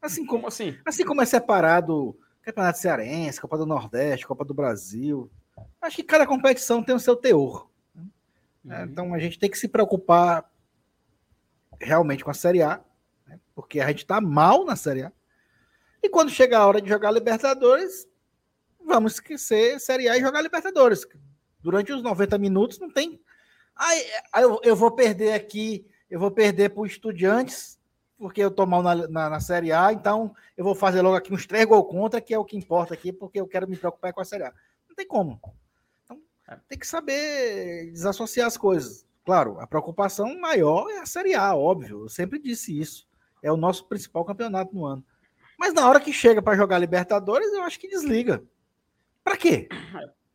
Assim 0.00 0.24
como, 0.26 0.40
Como 0.40 0.48
assim? 0.48 0.76
assim 0.84 1.04
como 1.04 1.22
é 1.22 1.24
separado 1.24 2.18
Campeonato 2.42 2.78
Cearense, 2.78 3.40
Copa 3.40 3.56
do 3.56 3.66
Nordeste, 3.66 4.26
Copa 4.26 4.44
do 4.44 4.54
Brasil. 4.54 5.30
Acho 5.80 5.96
que 5.96 6.02
cada 6.02 6.26
competição 6.26 6.82
tem 6.82 6.94
o 6.94 6.98
seu 7.00 7.14
teor. 7.14 7.68
né? 8.64 8.78
Uhum. 8.80 8.84
Então 8.90 9.14
a 9.14 9.18
gente 9.20 9.38
tem 9.38 9.48
que 9.50 9.58
se 9.58 9.68
preocupar 9.68 10.50
realmente 11.80 12.24
com 12.24 12.30
a 12.30 12.34
Série 12.34 12.62
A, 12.62 12.80
né? 13.26 13.38
porque 13.54 13.78
a 13.80 13.88
gente 13.88 14.06
tá 14.06 14.20
mal 14.20 14.64
na 14.64 14.74
Série 14.74 15.02
A. 15.02 15.12
E 16.02 16.08
quando 16.08 16.30
chega 16.30 16.58
a 16.58 16.66
hora 16.66 16.80
de 16.80 16.88
jogar 16.88 17.12
Libertadores, 17.12 18.08
vamos 18.84 19.14
esquecer 19.14 19.78
Série 19.78 20.08
A 20.08 20.16
e 20.16 20.20
jogar 20.20 20.42
Libertadores. 20.42 21.06
Durante 21.60 21.92
os 21.92 22.02
90 22.02 22.36
minutos 22.38 22.78
não 22.78 22.90
tem. 22.90 23.20
Aí, 23.76 24.04
aí 24.32 24.42
eu, 24.42 24.60
eu 24.64 24.76
vou 24.76 24.90
perder 24.90 25.32
aqui, 25.32 25.86
eu 26.10 26.18
vou 26.18 26.30
perder 26.30 26.70
para 26.70 26.82
o 26.82 26.86
Estudiantes, 26.86 27.78
porque 28.18 28.40
eu 28.40 28.50
tô 28.50 28.66
mal 28.66 28.82
na, 28.82 28.94
na, 29.08 29.30
na 29.30 29.40
Série 29.40 29.72
A, 29.72 29.92
então 29.92 30.34
eu 30.56 30.64
vou 30.64 30.74
fazer 30.74 31.02
logo 31.02 31.16
aqui 31.16 31.32
uns 31.32 31.46
três 31.46 31.64
gols 31.64 31.88
contra, 31.88 32.20
que 32.20 32.34
é 32.34 32.38
o 32.38 32.44
que 32.44 32.56
importa 32.56 32.94
aqui, 32.94 33.12
porque 33.12 33.40
eu 33.40 33.46
quero 33.46 33.68
me 33.68 33.76
preocupar 33.76 34.12
com 34.12 34.20
a 34.20 34.24
Série 34.24 34.44
A. 34.44 34.52
Não 34.88 34.96
tem 34.96 35.06
como. 35.06 35.40
Então, 36.04 36.20
tem 36.68 36.78
que 36.78 36.86
saber 36.86 37.92
desassociar 37.92 38.46
as 38.48 38.56
coisas. 38.56 39.06
Claro, 39.24 39.60
a 39.60 39.66
preocupação 39.68 40.38
maior 40.38 40.90
é 40.90 40.98
a 40.98 41.06
Série 41.06 41.34
A, 41.34 41.54
óbvio. 41.54 42.02
Eu 42.02 42.08
sempre 42.08 42.40
disse 42.40 42.78
isso. 42.78 43.06
É 43.40 43.50
o 43.52 43.56
nosso 43.56 43.86
principal 43.88 44.24
campeonato 44.24 44.74
no 44.74 44.84
ano. 44.84 45.04
Mas 45.62 45.72
na 45.72 45.88
hora 45.88 46.00
que 46.00 46.12
chega 46.12 46.42
para 46.42 46.56
jogar 46.56 46.76
Libertadores, 46.80 47.52
eu 47.52 47.62
acho 47.62 47.78
que 47.78 47.86
desliga. 47.86 48.42
Para 49.22 49.36
quê? 49.36 49.68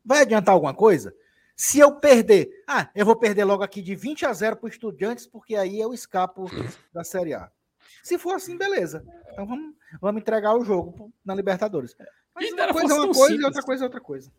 Vai 0.05 0.21
adiantar 0.21 0.53
alguma 0.53 0.73
coisa? 0.73 1.13
Se 1.53 1.79
eu 1.79 1.99
perder, 1.99 2.49
ah, 2.65 2.89
eu 2.95 3.05
vou 3.05 3.13
perder 3.13 3.43
logo 3.43 3.61
aqui 3.61 3.81
de 3.81 3.93
20 3.93 4.25
a 4.25 4.31
0 4.31 4.55
para 4.55 4.69
Estudiantes, 4.69 5.27
porque 5.27 5.57
aí 5.57 5.81
eu 5.81 5.93
escapo 5.93 6.45
da 6.93 7.03
Série 7.03 7.33
A. 7.33 7.51
Se 8.01 8.17
for 8.17 8.35
assim, 8.35 8.57
beleza. 8.57 9.05
Então 9.33 9.45
vamos, 9.45 9.75
vamos 9.99 10.21
entregar 10.21 10.55
o 10.55 10.63
jogo 10.63 11.11
na 11.25 11.35
Libertadores. 11.35 11.93
Mas 12.33 12.45
Quem 12.45 12.53
uma 12.53 12.61
dera 12.61 12.71
coisa 12.71 12.85
é 12.85 12.95
fosse 12.95 13.05
uma 13.07 13.13
coisa 13.13 13.25
e 13.25 13.27
simples. 13.27 13.45
outra 13.45 13.63
coisa 13.63 13.83
é 13.83 13.85
outra 13.85 13.99
coisa. 13.99 14.31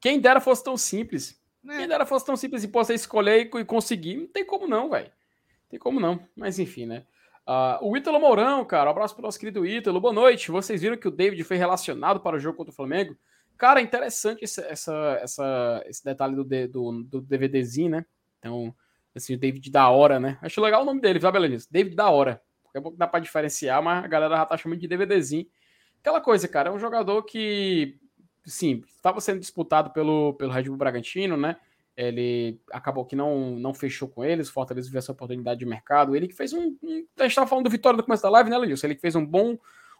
Quem 0.00 0.20
dera 0.20 0.40
fosse 0.40 0.62
tão 0.62 0.76
simples. 0.76 1.40
né? 1.60 1.78
Quem 1.78 1.88
dera 1.88 2.06
fosse 2.06 2.24
tão 2.24 2.36
simples 2.36 2.62
e 2.62 2.68
possa 2.68 2.94
escolher 2.94 3.50
e 3.52 3.64
conseguir. 3.64 4.14
Não 4.16 4.28
tem 4.28 4.46
como 4.46 4.68
não, 4.68 4.90
velho. 4.90 5.10
Tem 5.68 5.76
como 5.80 5.98
não. 5.98 6.24
Mas 6.36 6.60
enfim, 6.60 6.86
né? 6.86 7.04
Ah, 7.48 7.78
o 7.80 7.96
Ítalo 7.96 8.18
Mourão, 8.18 8.64
cara, 8.64 8.88
um 8.88 8.90
abraço 8.90 9.14
pro 9.14 9.22
nosso 9.22 9.38
querido 9.38 9.64
Ítalo. 9.64 10.00
Boa 10.00 10.12
noite. 10.12 10.50
Vocês 10.50 10.82
viram 10.82 10.96
que 10.96 11.06
o 11.06 11.12
David 11.12 11.44
foi 11.44 11.56
relacionado 11.56 12.18
para 12.18 12.34
o 12.34 12.40
jogo 12.40 12.56
contra 12.56 12.72
o 12.72 12.74
Flamengo? 12.74 13.16
Cara, 13.56 13.80
interessante 13.80 14.44
esse, 14.44 14.60
essa, 14.62 14.92
essa, 15.22 15.84
esse 15.86 16.04
detalhe 16.04 16.34
do, 16.34 16.42
do, 16.42 17.04
do 17.04 17.20
DVDzinho, 17.20 17.90
né? 17.90 18.06
Então, 18.40 18.74
assim, 19.14 19.34
o 19.34 19.38
David 19.38 19.70
da 19.70 19.88
hora, 19.88 20.18
né? 20.18 20.38
Acho 20.42 20.60
legal 20.60 20.82
o 20.82 20.84
nome 20.84 21.00
dele, 21.00 21.20
sabe, 21.20 21.38
Belenis? 21.38 21.68
David 21.68 21.94
da 21.94 22.10
hora. 22.10 22.42
Daqui 22.64 22.78
a 22.78 22.82
pouco 22.82 22.98
dá 22.98 23.06
pra 23.06 23.20
diferenciar, 23.20 23.80
mas 23.80 24.04
a 24.04 24.08
galera 24.08 24.36
já 24.36 24.44
tá 24.44 24.56
chamando 24.56 24.80
de 24.80 24.88
DVDzinho. 24.88 25.46
Aquela 26.00 26.20
coisa, 26.20 26.48
cara, 26.48 26.70
é 26.70 26.72
um 26.72 26.80
jogador 26.80 27.22
que, 27.22 27.96
sim, 28.44 28.82
estava 28.88 29.20
sendo 29.20 29.38
disputado 29.38 29.90
pelo, 29.90 30.34
pelo 30.34 30.50
Red 30.50 30.64
Bull 30.64 30.76
Bragantino, 30.76 31.36
né? 31.36 31.56
Ele 31.96 32.60
acabou 32.70 33.06
que 33.06 33.16
não, 33.16 33.52
não 33.52 33.72
fechou 33.72 34.06
com 34.06 34.22
eles, 34.22 34.48
o 34.48 34.52
Fortaleza 34.52 34.90
viu 34.90 34.98
essa 34.98 35.12
oportunidade 35.12 35.58
de 35.58 35.66
mercado. 35.66 36.14
Ele 36.14 36.28
que 36.28 36.34
fez 36.34 36.52
um. 36.52 36.76
a 37.18 37.22
gente 37.22 37.30
estava 37.30 37.46
falando 37.46 37.64
do 37.64 37.70
Vitória 37.70 37.96
no 37.96 38.02
começo 38.02 38.22
da 38.22 38.28
live, 38.28 38.50
né, 38.50 38.58
Lenilson? 38.58 38.86
Ele 38.86 38.94
que 38.94 39.00
fez 39.00 39.16
um 39.16 39.24
bom, 39.24 39.56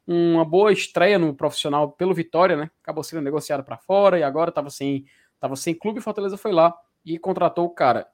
uma 0.06 0.44
boa 0.44 0.70
estreia 0.72 1.18
no 1.18 1.34
profissional 1.34 1.90
pelo 1.92 2.14
Vitória, 2.14 2.54
né? 2.54 2.70
Acabou 2.82 3.02
sendo 3.02 3.22
negociado 3.22 3.64
para 3.64 3.78
fora 3.78 4.18
e 4.18 4.22
agora 4.22 4.50
estava 4.50 4.68
sem, 4.68 5.06
tava 5.40 5.56
sem 5.56 5.74
clube. 5.74 6.02
Fortaleza 6.02 6.36
foi 6.36 6.52
lá 6.52 6.76
e 7.02 7.18
contratou 7.18 7.64
o 7.64 7.70
cara. 7.70 8.06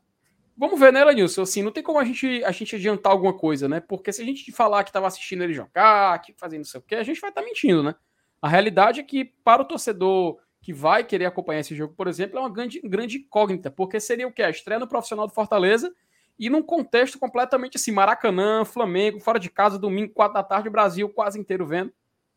Vamos 0.56 0.78
ver, 0.78 0.92
né, 0.92 1.04
Lenilson? 1.04 1.42
Assim, 1.42 1.62
não 1.62 1.72
tem 1.72 1.82
como 1.82 1.98
a 1.98 2.04
gente, 2.04 2.44
a 2.44 2.52
gente 2.52 2.76
adiantar 2.76 3.10
alguma 3.10 3.36
coisa, 3.36 3.68
né? 3.68 3.80
Porque 3.80 4.12
se 4.12 4.22
a 4.22 4.24
gente 4.24 4.52
falar 4.52 4.84
que 4.84 4.90
estava 4.90 5.08
assistindo 5.08 5.42
ele 5.42 5.54
jogar, 5.54 6.20
que 6.20 6.32
fazendo 6.34 6.60
não 6.60 6.66
sei 6.66 6.78
o 6.78 6.82
quê, 6.84 6.94
a 6.94 7.02
gente 7.02 7.20
vai 7.20 7.30
estar 7.30 7.40
tá 7.40 7.46
mentindo, 7.46 7.82
né? 7.82 7.96
A 8.40 8.48
realidade 8.48 9.00
é 9.00 9.02
que 9.02 9.24
para 9.24 9.62
o 9.62 9.64
torcedor 9.64 10.38
que 10.62 10.72
vai 10.72 11.04
querer 11.04 11.26
acompanhar 11.26 11.60
esse 11.60 11.74
jogo, 11.74 11.92
por 11.94 12.06
exemplo, 12.06 12.38
é 12.38 12.40
uma 12.40 12.48
grande, 12.48 12.80
grande 12.80 13.18
incógnita, 13.18 13.70
porque 13.70 13.98
seria 14.00 14.26
o 14.28 14.32
quê? 14.32 14.42
A 14.44 14.48
estreia 14.50 14.78
no 14.78 14.86
profissional 14.88 15.26
do 15.26 15.34
Fortaleza 15.34 15.92
e 16.38 16.48
num 16.48 16.62
contexto 16.62 17.18
completamente 17.18 17.76
assim, 17.76 17.90
Maracanã, 17.92 18.64
Flamengo, 18.64 19.20
fora 19.20 19.38
de 19.38 19.50
casa, 19.50 19.78
domingo, 19.78 20.14
quatro 20.14 20.34
da 20.34 20.42
tarde, 20.42 20.68
o 20.68 20.72
Brasil 20.72 21.08
quase 21.10 21.38
inteiro 21.38 21.66
vendo. 21.66 21.92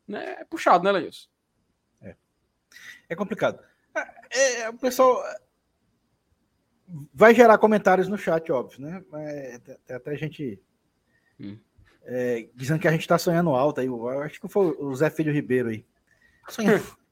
Né? 0.06 0.36
É 0.40 0.44
puxado, 0.44 0.84
né, 0.84 0.92
Leilson? 0.92 1.28
É 3.08 3.14
complicado. 3.14 3.62
É, 4.30 4.60
é, 4.62 4.68
o 4.68 4.74
pessoal 4.76 5.22
vai 7.14 7.34
gerar 7.34 7.58
comentários 7.58 8.08
no 8.08 8.18
chat, 8.18 8.50
óbvio, 8.50 8.80
né? 8.80 9.04
Mas 9.10 9.58
tem- 9.60 9.96
até 9.96 10.16
gente 10.16 10.60
Hum. 11.38 11.56
é, 12.04 12.48
dizendo 12.54 12.80
que 12.80 12.88
a 12.88 12.92
gente 12.92 13.02
está 13.02 13.18
sonhando 13.18 13.50
alto 13.50 13.80
aí. 13.80 13.86
Eu 13.86 14.08
acho 14.22 14.40
que 14.40 14.48
foi 14.48 14.74
o 14.78 14.94
Zé 14.94 15.10
Filho 15.10 15.32
Ribeiro 15.32 15.68
aí. 15.68 15.84
Sonhando, 16.48 16.82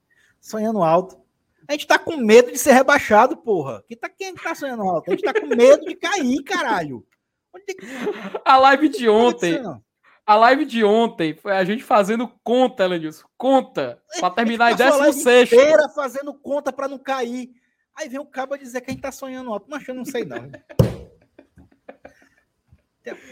sonhando 0.45 0.83
alto. 0.83 1.19
A 1.67 1.73
gente 1.73 1.87
tá 1.87 1.99
com 1.99 2.19
medo 2.19 2.53
de 2.53 2.59
ser 2.59 2.73
rebaixado, 2.73 3.39
porra. 3.39 3.83
Que 3.89 3.97
tá, 3.97 4.09
quem 4.11 4.35
tá 4.35 4.55
sonhando 4.55 4.83
alto? 4.83 5.11
A 5.11 5.13
gente 5.13 5.25
tá 5.25 5.33
com 5.33 5.47
medo 5.47 5.87
de 5.87 5.95
cair, 5.95 6.43
caralho. 6.43 7.07
Onde... 7.55 7.65
A 8.45 8.59
live 8.59 8.91
de 8.91 9.09
ontem. 9.09 9.63
A 10.27 10.35
live 10.37 10.67
de 10.67 10.85
ontem 10.85 11.35
foi 11.35 11.53
a 11.53 11.65
gente 11.65 11.83
fazendo 11.83 12.29
conta, 12.43 12.85
Elenilson. 12.85 13.27
Conta. 13.37 14.03
Pra 14.21 14.31
terminar 14.33 14.73
em 14.73 14.77
16. 14.77 15.53
inteira 15.53 15.89
fazendo 15.89 16.35
conta 16.35 16.73
pra 16.73 16.89
não 16.89 16.99
cair. 16.99 17.51
Aí 17.97 18.09
vem 18.09 18.21
o 18.21 18.27
cabo 18.27 18.57
dizer 18.57 18.81
que 18.83 18.91
a 18.91 18.93
gente 18.93 19.03
tá 19.03 19.13
sonhando 19.13 19.53
alto. 19.53 19.67
Mas 19.69 19.87
eu 19.89 19.95
não 19.95 20.05
sei, 20.05 20.25
não. 20.25 20.51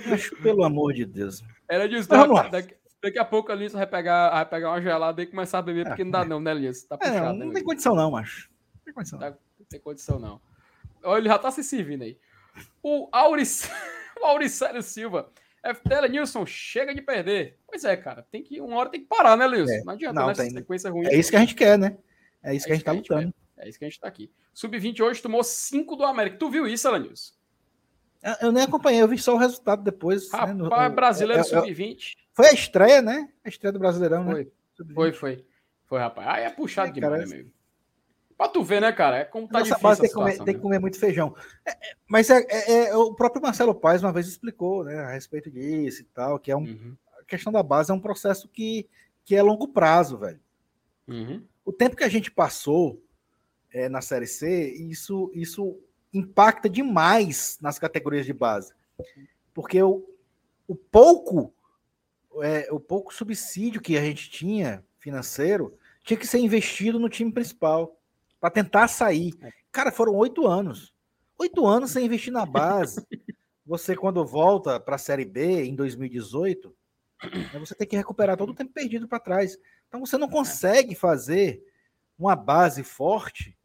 Mas, 0.06 0.28
pelo 0.42 0.64
amor 0.64 0.92
de 0.92 1.06
Deus. 1.06 1.42
Era 1.68 1.88
disso. 1.88 2.08
Daqui, 2.50 2.76
daqui, 3.02 3.18
a 3.18 3.24
pouco 3.24 3.50
a 3.50 3.54
Linson 3.54 3.78
vai 3.78 3.86
pegar, 3.86 4.30
vai 4.30 4.46
pegar 4.46 4.70
uma 4.70 4.80
gelada 4.80 5.22
e 5.22 5.26
começar 5.26 5.58
a 5.58 5.62
beber, 5.62 5.86
porque 5.86 6.04
não 6.04 6.10
dá, 6.10 6.24
não, 6.24 6.40
né, 6.40 6.54
Linson? 6.54 6.86
Tá 6.88 6.98
puxado, 6.98 7.16
é, 7.16 7.20
não, 7.20 7.32
não 7.34 7.46
né, 7.48 7.54
tem 7.54 7.64
condição, 7.64 7.94
não, 7.94 8.10
macho. 8.10 8.50
Não 8.74 8.84
tem 8.84 8.94
condição. 8.94 9.18
Tá, 9.18 9.30
não 9.30 9.66
tem 9.68 9.80
condição, 9.80 10.18
não. 10.18 10.40
Olha, 11.02 11.20
ele 11.20 11.28
já 11.28 11.38
tá 11.38 11.50
se 11.50 11.64
servindo 11.64 12.02
aí. 12.02 12.16
O 12.82 13.08
Auris, 13.10 13.68
o 14.20 14.24
Auricélio 14.24 14.82
Silva. 14.82 15.30
FTL 15.62 16.08
Nilson, 16.08 16.44
chega 16.44 16.92
de 16.92 17.00
perder. 17.00 17.56
Pois 17.68 17.84
é, 17.84 17.96
cara. 17.96 18.26
Tem 18.30 18.42
que, 18.42 18.60
uma 18.60 18.76
hora 18.76 18.88
tem 18.88 19.00
que 19.00 19.06
parar, 19.06 19.36
né, 19.36 19.46
Lilson? 19.46 19.72
É, 19.72 19.84
não 19.84 19.92
adianta, 19.92 20.20
não, 20.20 20.26
né? 20.26 20.34
Tem... 20.34 20.50
Sequência 20.50 20.90
ruim. 20.90 21.06
É 21.06 21.16
isso 21.16 21.30
que 21.30 21.36
a 21.36 21.40
gente 21.40 21.54
quer, 21.54 21.78
né? 21.78 21.96
É 22.42 22.54
isso 22.54 22.64
é 22.64 22.66
que 22.66 22.72
a 22.72 22.74
gente 22.76 22.84
tá 22.84 22.92
lutando. 22.92 23.32
É 23.56 23.68
isso 23.68 23.78
que 23.78 23.84
a 23.84 23.88
gente 23.88 24.00
tá 24.00 24.08
aqui. 24.08 24.30
Sub-20 24.52 25.00
hoje 25.00 25.22
tomou 25.22 25.44
5 25.44 25.94
do 25.94 26.04
América. 26.04 26.36
Tu 26.36 26.50
viu 26.50 26.66
isso, 26.66 26.88
Alanilson? 26.88 27.32
Eu 28.40 28.52
nem 28.52 28.64
acompanhei, 28.64 29.02
eu 29.02 29.08
vi 29.08 29.18
só 29.18 29.34
o 29.34 29.38
resultado 29.38 29.82
depois. 29.82 30.30
Rapaz, 30.30 30.56
né, 30.56 30.62
no, 30.62 30.94
brasileiro 30.94 31.40
é, 31.40 31.44
sub-20. 31.44 32.14
Foi 32.32 32.48
a 32.48 32.52
estreia, 32.52 33.02
né? 33.02 33.28
A 33.44 33.48
estreia 33.48 33.72
do 33.72 33.78
Brasileirão, 33.78 34.24
foi. 34.24 34.44
né? 34.44 34.50
Foi, 34.94 35.12
foi. 35.12 35.46
Foi, 35.84 36.00
rapaz. 36.00 36.26
Aí 36.28 36.44
é 36.44 36.50
puxado 36.50 36.90
é, 36.90 36.92
demais, 36.92 37.24
cara, 37.24 37.26
mesmo. 37.26 37.52
Pra 38.36 38.48
tu 38.48 38.62
ver, 38.64 38.80
né, 38.80 38.90
cara? 38.92 39.18
É 39.18 39.24
como 39.24 39.46
tá 39.46 39.60
Nossa 39.60 39.74
difícil 39.74 39.96
tem 39.96 40.08
que, 40.08 40.14
comer, 40.14 40.44
tem 40.44 40.54
que 40.54 40.60
comer 40.60 40.78
muito 40.78 40.98
feijão. 40.98 41.34
É, 41.64 41.70
é 41.70 41.94
mas 42.08 42.30
é, 42.30 42.44
é, 42.48 42.88
é, 42.88 42.96
o 42.96 43.14
próprio 43.14 43.42
Marcelo 43.42 43.74
Paes 43.74 44.02
uma 44.02 44.12
vez 44.12 44.26
explicou, 44.26 44.84
né, 44.84 44.98
a 45.00 45.10
respeito 45.10 45.50
disso 45.50 46.00
e 46.02 46.04
tal, 46.06 46.38
que 46.38 46.50
é 46.50 46.56
um, 46.56 46.64
uhum. 46.64 46.96
a 47.20 47.24
questão 47.24 47.52
da 47.52 47.62
base 47.62 47.90
é 47.90 47.94
um 47.94 48.00
processo 48.00 48.48
que, 48.48 48.88
que 49.24 49.36
é 49.36 49.42
longo 49.42 49.68
prazo, 49.68 50.18
velho. 50.18 50.40
Uhum. 51.06 51.44
O 51.64 51.72
tempo 51.72 51.94
que 51.94 52.04
a 52.04 52.08
gente 52.08 52.30
passou 52.30 53.00
é, 53.72 53.88
na 53.88 54.00
Série 54.00 54.26
C, 54.26 54.72
isso, 54.72 55.30
isso 55.34 55.78
impacta 56.12 56.68
demais 56.68 57.58
nas 57.60 57.78
categorias 57.78 58.26
de 58.26 58.32
base. 58.32 58.72
Porque 59.54 59.82
o, 59.82 60.04
o 60.66 60.74
pouco 60.74 61.54
é, 62.40 62.68
o 62.70 62.78
pouco 62.78 63.12
subsídio 63.12 63.80
que 63.80 63.96
a 63.96 64.00
gente 64.00 64.30
tinha 64.30 64.84
financeiro 64.98 65.76
tinha 66.04 66.16
que 66.16 66.26
ser 66.26 66.38
investido 66.38 66.98
no 66.98 67.08
time 67.08 67.32
principal 67.32 67.98
para 68.40 68.50
tentar 68.50 68.88
sair. 68.88 69.34
É. 69.42 69.50
Cara, 69.70 69.90
foram 69.90 70.14
oito 70.14 70.46
anos. 70.46 70.94
Oito 71.38 71.66
anos 71.66 71.90
sem 71.90 72.06
investir 72.06 72.32
na 72.32 72.46
base. 72.46 73.06
Você, 73.66 73.94
quando 73.96 74.24
volta 74.24 74.80
para 74.80 74.96
a 74.96 74.98
Série 74.98 75.24
B 75.24 75.64
em 75.64 75.74
2018, 75.74 76.74
né, 77.22 77.60
você 77.60 77.76
tem 77.76 77.86
que 77.86 77.96
recuperar 77.96 78.36
todo 78.36 78.50
o 78.50 78.54
tempo 78.54 78.72
perdido 78.72 79.06
para 79.06 79.20
trás. 79.20 79.56
Então 79.86 80.04
você 80.04 80.18
não 80.18 80.28
consegue 80.28 80.96
fazer 80.96 81.62
uma 82.18 82.34
base 82.34 82.82
forte 82.82 83.56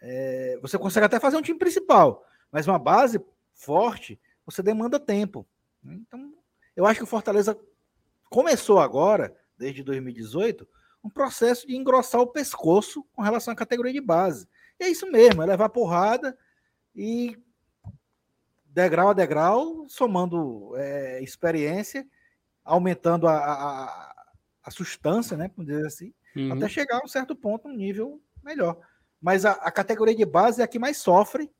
é, 0.00 0.58
você 0.62 0.78
consegue 0.78 1.06
até 1.06 1.18
fazer 1.18 1.36
um 1.36 1.42
time 1.42 1.58
principal, 1.58 2.24
mas 2.50 2.66
uma 2.66 2.78
base 2.78 3.20
forte, 3.54 4.20
você 4.44 4.62
demanda 4.62 5.00
tempo. 5.00 5.46
Né? 5.82 5.98
Então, 6.00 6.32
eu 6.76 6.86
acho 6.86 7.00
que 7.00 7.04
o 7.04 7.08
Fortaleza 7.08 7.58
começou 8.30 8.78
agora, 8.78 9.34
desde 9.58 9.82
2018, 9.82 10.66
um 11.02 11.10
processo 11.10 11.66
de 11.66 11.76
engrossar 11.76 12.20
o 12.20 12.26
pescoço 12.26 13.04
com 13.12 13.22
relação 13.22 13.52
à 13.52 13.56
categoria 13.56 13.92
de 13.92 14.00
base. 14.00 14.48
E 14.78 14.84
é 14.84 14.88
isso 14.88 15.10
mesmo, 15.10 15.42
é 15.42 15.46
levar 15.46 15.68
porrada 15.68 16.36
e 16.94 17.38
degrau 18.66 19.08
a 19.08 19.14
degrau, 19.14 19.86
somando 19.88 20.74
é, 20.76 21.22
experiência, 21.22 22.06
aumentando 22.64 23.26
a, 23.26 23.36
a, 23.36 24.26
a 24.62 24.70
sustância, 24.70 25.36
né, 25.36 25.48
por 25.48 25.64
dizer 25.64 25.86
assim, 25.86 26.12
uhum. 26.34 26.52
até 26.52 26.68
chegar 26.68 26.98
a 26.98 27.04
um 27.04 27.08
certo 27.08 27.34
ponto, 27.34 27.68
um 27.68 27.72
nível 27.72 28.20
melhor 28.42 28.78
mas 29.20 29.44
a, 29.44 29.52
a, 29.52 29.70
categoria 29.70 30.14
de 30.14 30.24
base 30.24 30.60
é 30.60 30.64
a 30.64 30.68
que 30.68 30.78
mais 30.78 30.98
sofre, 30.98 31.50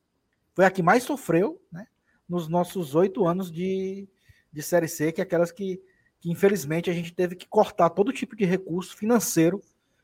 foi 0.53 0.65
a 0.65 0.71
que 0.71 0.81
mais 0.81 1.03
sofreu, 1.03 1.61
né? 1.71 1.87
Nos 2.27 2.47
nossos 2.47 2.95
oito 2.95 3.25
anos 3.25 3.51
de, 3.51 4.07
de 4.51 4.61
Série 4.61 4.87
C, 4.87 5.11
que 5.11 5.21
é 5.21 5.23
aquelas 5.23 5.51
que, 5.51 5.81
que, 6.19 6.31
infelizmente, 6.31 6.89
a 6.89 6.93
gente 6.93 7.13
teve 7.13 7.35
que 7.35 7.47
cortar 7.47 7.89
todo 7.89 8.13
tipo 8.13 8.35
de 8.35 8.45
recurso 8.45 8.95
financeiro 8.95 9.61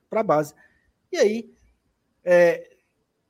para 0.09 0.21
a 0.21 0.23
base. 0.23 0.53
E 1.11 1.17
aí, 1.17 1.53
é, 2.23 2.77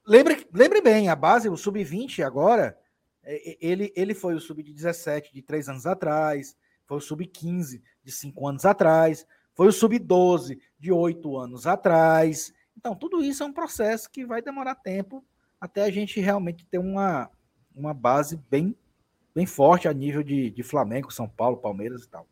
lembre, 0.05 0.47
lembre 0.53 0.81
bem, 0.81 1.09
a 1.09 1.15
base, 1.15 1.49
o 1.49 1.57
Sub-20 1.57 2.23
agora, 2.23 2.77
é, 3.23 3.57
ele, 3.59 3.91
ele 3.95 4.13
foi 4.13 4.35
o 4.35 4.39
Sub-17 4.39 5.33
de 5.33 5.41
três 5.41 5.69
anos 5.69 5.85
atrás, 5.85 6.55
foi 6.85 6.97
o 6.97 7.01
Sub-15 7.01 7.81
de 8.03 8.11
cinco 8.11 8.47
anos 8.47 8.65
atrás, 8.65 9.25
foi 9.53 9.67
o 9.67 9.71
Sub-12 9.71 10.59
de 10.79 10.91
oito 10.91 11.37
anos 11.37 11.65
atrás, 11.65 12.53
então, 12.77 12.95
tudo 12.95 13.23
isso 13.23 13.43
é 13.43 13.45
um 13.45 13.53
processo 13.53 14.09
que 14.09 14.25
vai 14.25 14.41
demorar 14.41 14.75
tempo 14.75 15.23
até 15.59 15.83
a 15.83 15.91
gente 15.91 16.19
realmente 16.19 16.65
ter 16.65 16.77
uma, 16.77 17.29
uma 17.73 17.93
base 17.93 18.35
bem, 18.49 18.75
bem 19.33 19.45
forte 19.45 19.87
a 19.87 19.93
nível 19.93 20.21
de, 20.21 20.49
de 20.49 20.63
Flamengo, 20.63 21.11
São 21.11 21.29
Paulo, 21.29 21.57
Palmeiras 21.57 22.03
e 22.03 22.09
tal. 22.09 22.27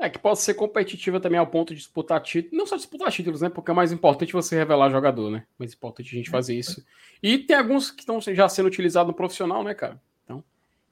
É, 0.00 0.08
que 0.08 0.18
pode 0.18 0.40
ser 0.40 0.54
competitiva 0.54 1.18
também 1.18 1.40
ao 1.40 1.46
ponto 1.46 1.74
de 1.74 1.80
disputar 1.80 2.20
títulos. 2.22 2.56
Não 2.56 2.66
só 2.66 2.76
disputar 2.76 3.10
títulos, 3.10 3.40
né? 3.40 3.48
Porque 3.48 3.70
é 3.70 3.74
mais 3.74 3.90
importante 3.90 4.32
você 4.32 4.56
revelar 4.56 4.90
jogador, 4.90 5.28
né? 5.28 5.44
Mais 5.58 5.74
importante 5.74 6.14
a 6.14 6.16
gente 6.16 6.30
fazer 6.30 6.54
isso. 6.54 6.84
E 7.20 7.36
tem 7.38 7.56
alguns 7.56 7.90
que 7.90 8.02
estão 8.02 8.20
já 8.20 8.48
sendo 8.48 8.66
utilizados 8.66 9.08
no 9.08 9.14
profissional, 9.14 9.64
né, 9.64 9.74
cara? 9.74 10.00
Então, 10.22 10.44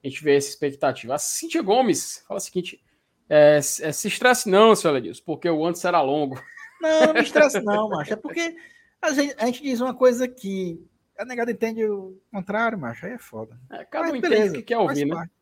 a 0.03 0.09
gente 0.09 0.25
vê 0.25 0.35
essa 0.35 0.49
expectativa. 0.49 1.15
A 1.15 1.19
Cintia 1.19 1.63
Gomes 1.63 2.25
fala 2.27 2.39
o 2.39 2.43
seguinte: 2.43 2.83
é, 3.29 3.59
é, 3.59 3.61
se 3.63 4.09
estresse 4.09 4.49
não, 4.49 4.75
seu 4.75 4.91
Ledilson, 4.91 5.23
porque 5.25 5.49
o 5.49 5.65
antes 5.65 5.85
era 5.85 6.01
longo. 6.01 6.43
Não, 6.81 7.07
não 7.07 7.15
me 7.15 7.23
estresse 7.23 7.61
não, 7.61 7.89
macho. 7.89 8.13
É 8.13 8.17
porque 8.17 8.57
a 9.01 9.13
gente, 9.13 9.35
a 9.39 9.47
gente 9.47 9.63
diz 9.63 9.81
uma 9.81 9.95
coisa 9.95 10.29
que 10.29 10.85
a 11.19 11.25
negada 11.25 11.51
entende 11.51 11.85
o 11.85 12.21
contrário, 12.33 12.79
macho. 12.79 13.07
Aí 13.07 13.13
é 13.13 13.19
foda. 13.19 13.59
É, 13.71 13.85
cada 13.85 14.09
Mas, 14.09 14.19
um 14.19 14.21
beleza, 14.21 14.43
entende 14.43 14.59
o 14.59 14.61
que 14.61 14.67
quer 14.67 14.79
ouvir, 14.79 15.05
né? 15.07 15.15
Parte. 15.15 15.33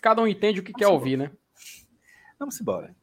Cada 0.00 0.22
um 0.22 0.26
entende 0.26 0.60
o 0.60 0.62
que 0.62 0.72
Vamos 0.72 0.78
quer 0.78 0.84
embora. 0.84 0.98
ouvir, 1.00 1.16
né? 1.16 1.30
Vamos 2.38 2.60
embora. 2.60 2.94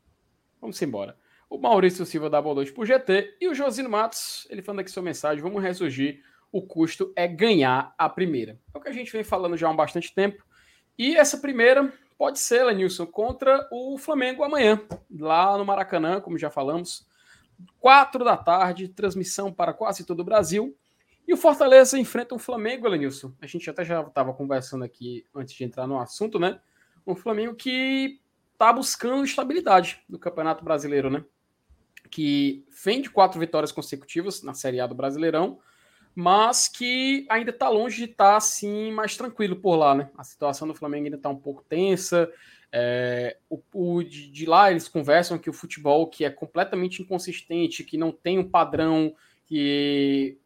Vamos 0.61 0.81
embora. 0.81 1.17
O 1.49 1.57
Maurício 1.57 2.05
Silva 2.05 2.29
dá 2.29 2.41
boa 2.41 2.55
noite 2.55 2.71
pro 2.71 2.85
GT 2.85 3.37
e 3.39 3.47
o 3.47 3.53
Josino 3.53 3.89
Matos, 3.89 4.47
ele 4.49 4.61
falando 4.61 4.79
aqui 4.79 4.89
sua 4.89 5.03
mensagem, 5.03 5.43
vamos 5.43 5.61
ressurgir. 5.61 6.23
O 6.51 6.61
custo 6.61 7.11
é 7.15 7.27
ganhar 7.27 7.93
a 7.97 8.07
primeira. 8.07 8.57
É 8.73 8.77
o 8.77 8.81
que 8.81 8.87
a 8.87 8.93
gente 8.93 9.11
vem 9.11 9.23
falando 9.23 9.57
já 9.57 9.67
há 9.67 9.71
um 9.71 9.75
bastante 9.75 10.13
tempo. 10.15 10.45
E 10.97 11.15
essa 11.17 11.37
primeira 11.37 11.93
pode 12.17 12.39
ser, 12.39 12.63
Lenilson, 12.63 13.05
contra 13.05 13.67
o 13.71 13.97
Flamengo 13.97 14.43
amanhã, 14.43 14.81
lá 15.11 15.57
no 15.57 15.65
Maracanã, 15.65 16.21
como 16.21 16.37
já 16.37 16.49
falamos. 16.49 17.05
Quatro 17.77 18.23
da 18.23 18.37
tarde, 18.37 18.87
transmissão 18.87 19.51
para 19.51 19.73
quase 19.73 20.05
todo 20.05 20.21
o 20.21 20.25
Brasil. 20.25 20.75
E 21.27 21.33
o 21.33 21.37
Fortaleza 21.37 21.99
enfrenta 21.99 22.33
o 22.33 22.39
Flamengo, 22.39 22.87
Elenilson. 22.87 23.33
A 23.41 23.47
gente 23.47 23.69
até 23.69 23.83
já 23.83 24.01
estava 24.01 24.33
conversando 24.33 24.85
aqui 24.85 25.25
antes 25.35 25.53
de 25.53 25.63
entrar 25.63 25.87
no 25.87 25.99
assunto, 25.99 26.39
né? 26.39 26.59
Um 27.05 27.15
Flamengo 27.15 27.53
que 27.53 28.21
está 28.65 28.73
buscando 28.73 29.23
estabilidade 29.23 30.01
no 30.09 30.17
Campeonato 30.17 30.65
Brasileiro, 30.65 31.07
né? 31.09 31.23
Que 32.09 32.65
vem 32.83 32.99
de 32.99 33.11
quatro 33.11 33.39
vitórias 33.39 33.71
consecutivas 33.71 34.41
na 34.41 34.55
Série 34.55 34.79
A 34.79 34.87
do 34.87 34.95
Brasileirão, 34.95 35.59
mas 36.15 36.67
que 36.67 37.27
ainda 37.29 37.51
está 37.51 37.69
longe 37.69 37.97
de 37.97 38.11
estar 38.11 38.31
tá, 38.31 38.37
assim 38.37 38.91
mais 38.91 39.15
tranquilo 39.15 39.55
por 39.55 39.75
lá, 39.75 39.93
né? 39.93 40.09
A 40.17 40.23
situação 40.23 40.67
do 40.67 40.73
Flamengo 40.73 41.05
ainda 41.05 41.17
está 41.17 41.29
um 41.29 41.37
pouco 41.37 41.63
tensa. 41.69 42.31
É, 42.71 43.37
o, 43.47 43.61
o 43.71 44.03
de, 44.03 44.31
de, 44.31 44.45
lá 44.47 44.71
eles 44.71 44.87
conversam 44.87 45.37
que 45.37 45.49
o 45.49 45.53
futebol 45.53 46.07
que 46.07 46.25
é 46.25 46.29
completamente 46.31 47.03
inconsistente, 47.03 47.83
que 47.83 47.97
não 47.97 48.11
tem 48.11 48.39
um 48.39 48.49
padrão, 48.49 49.15
que 49.45 50.39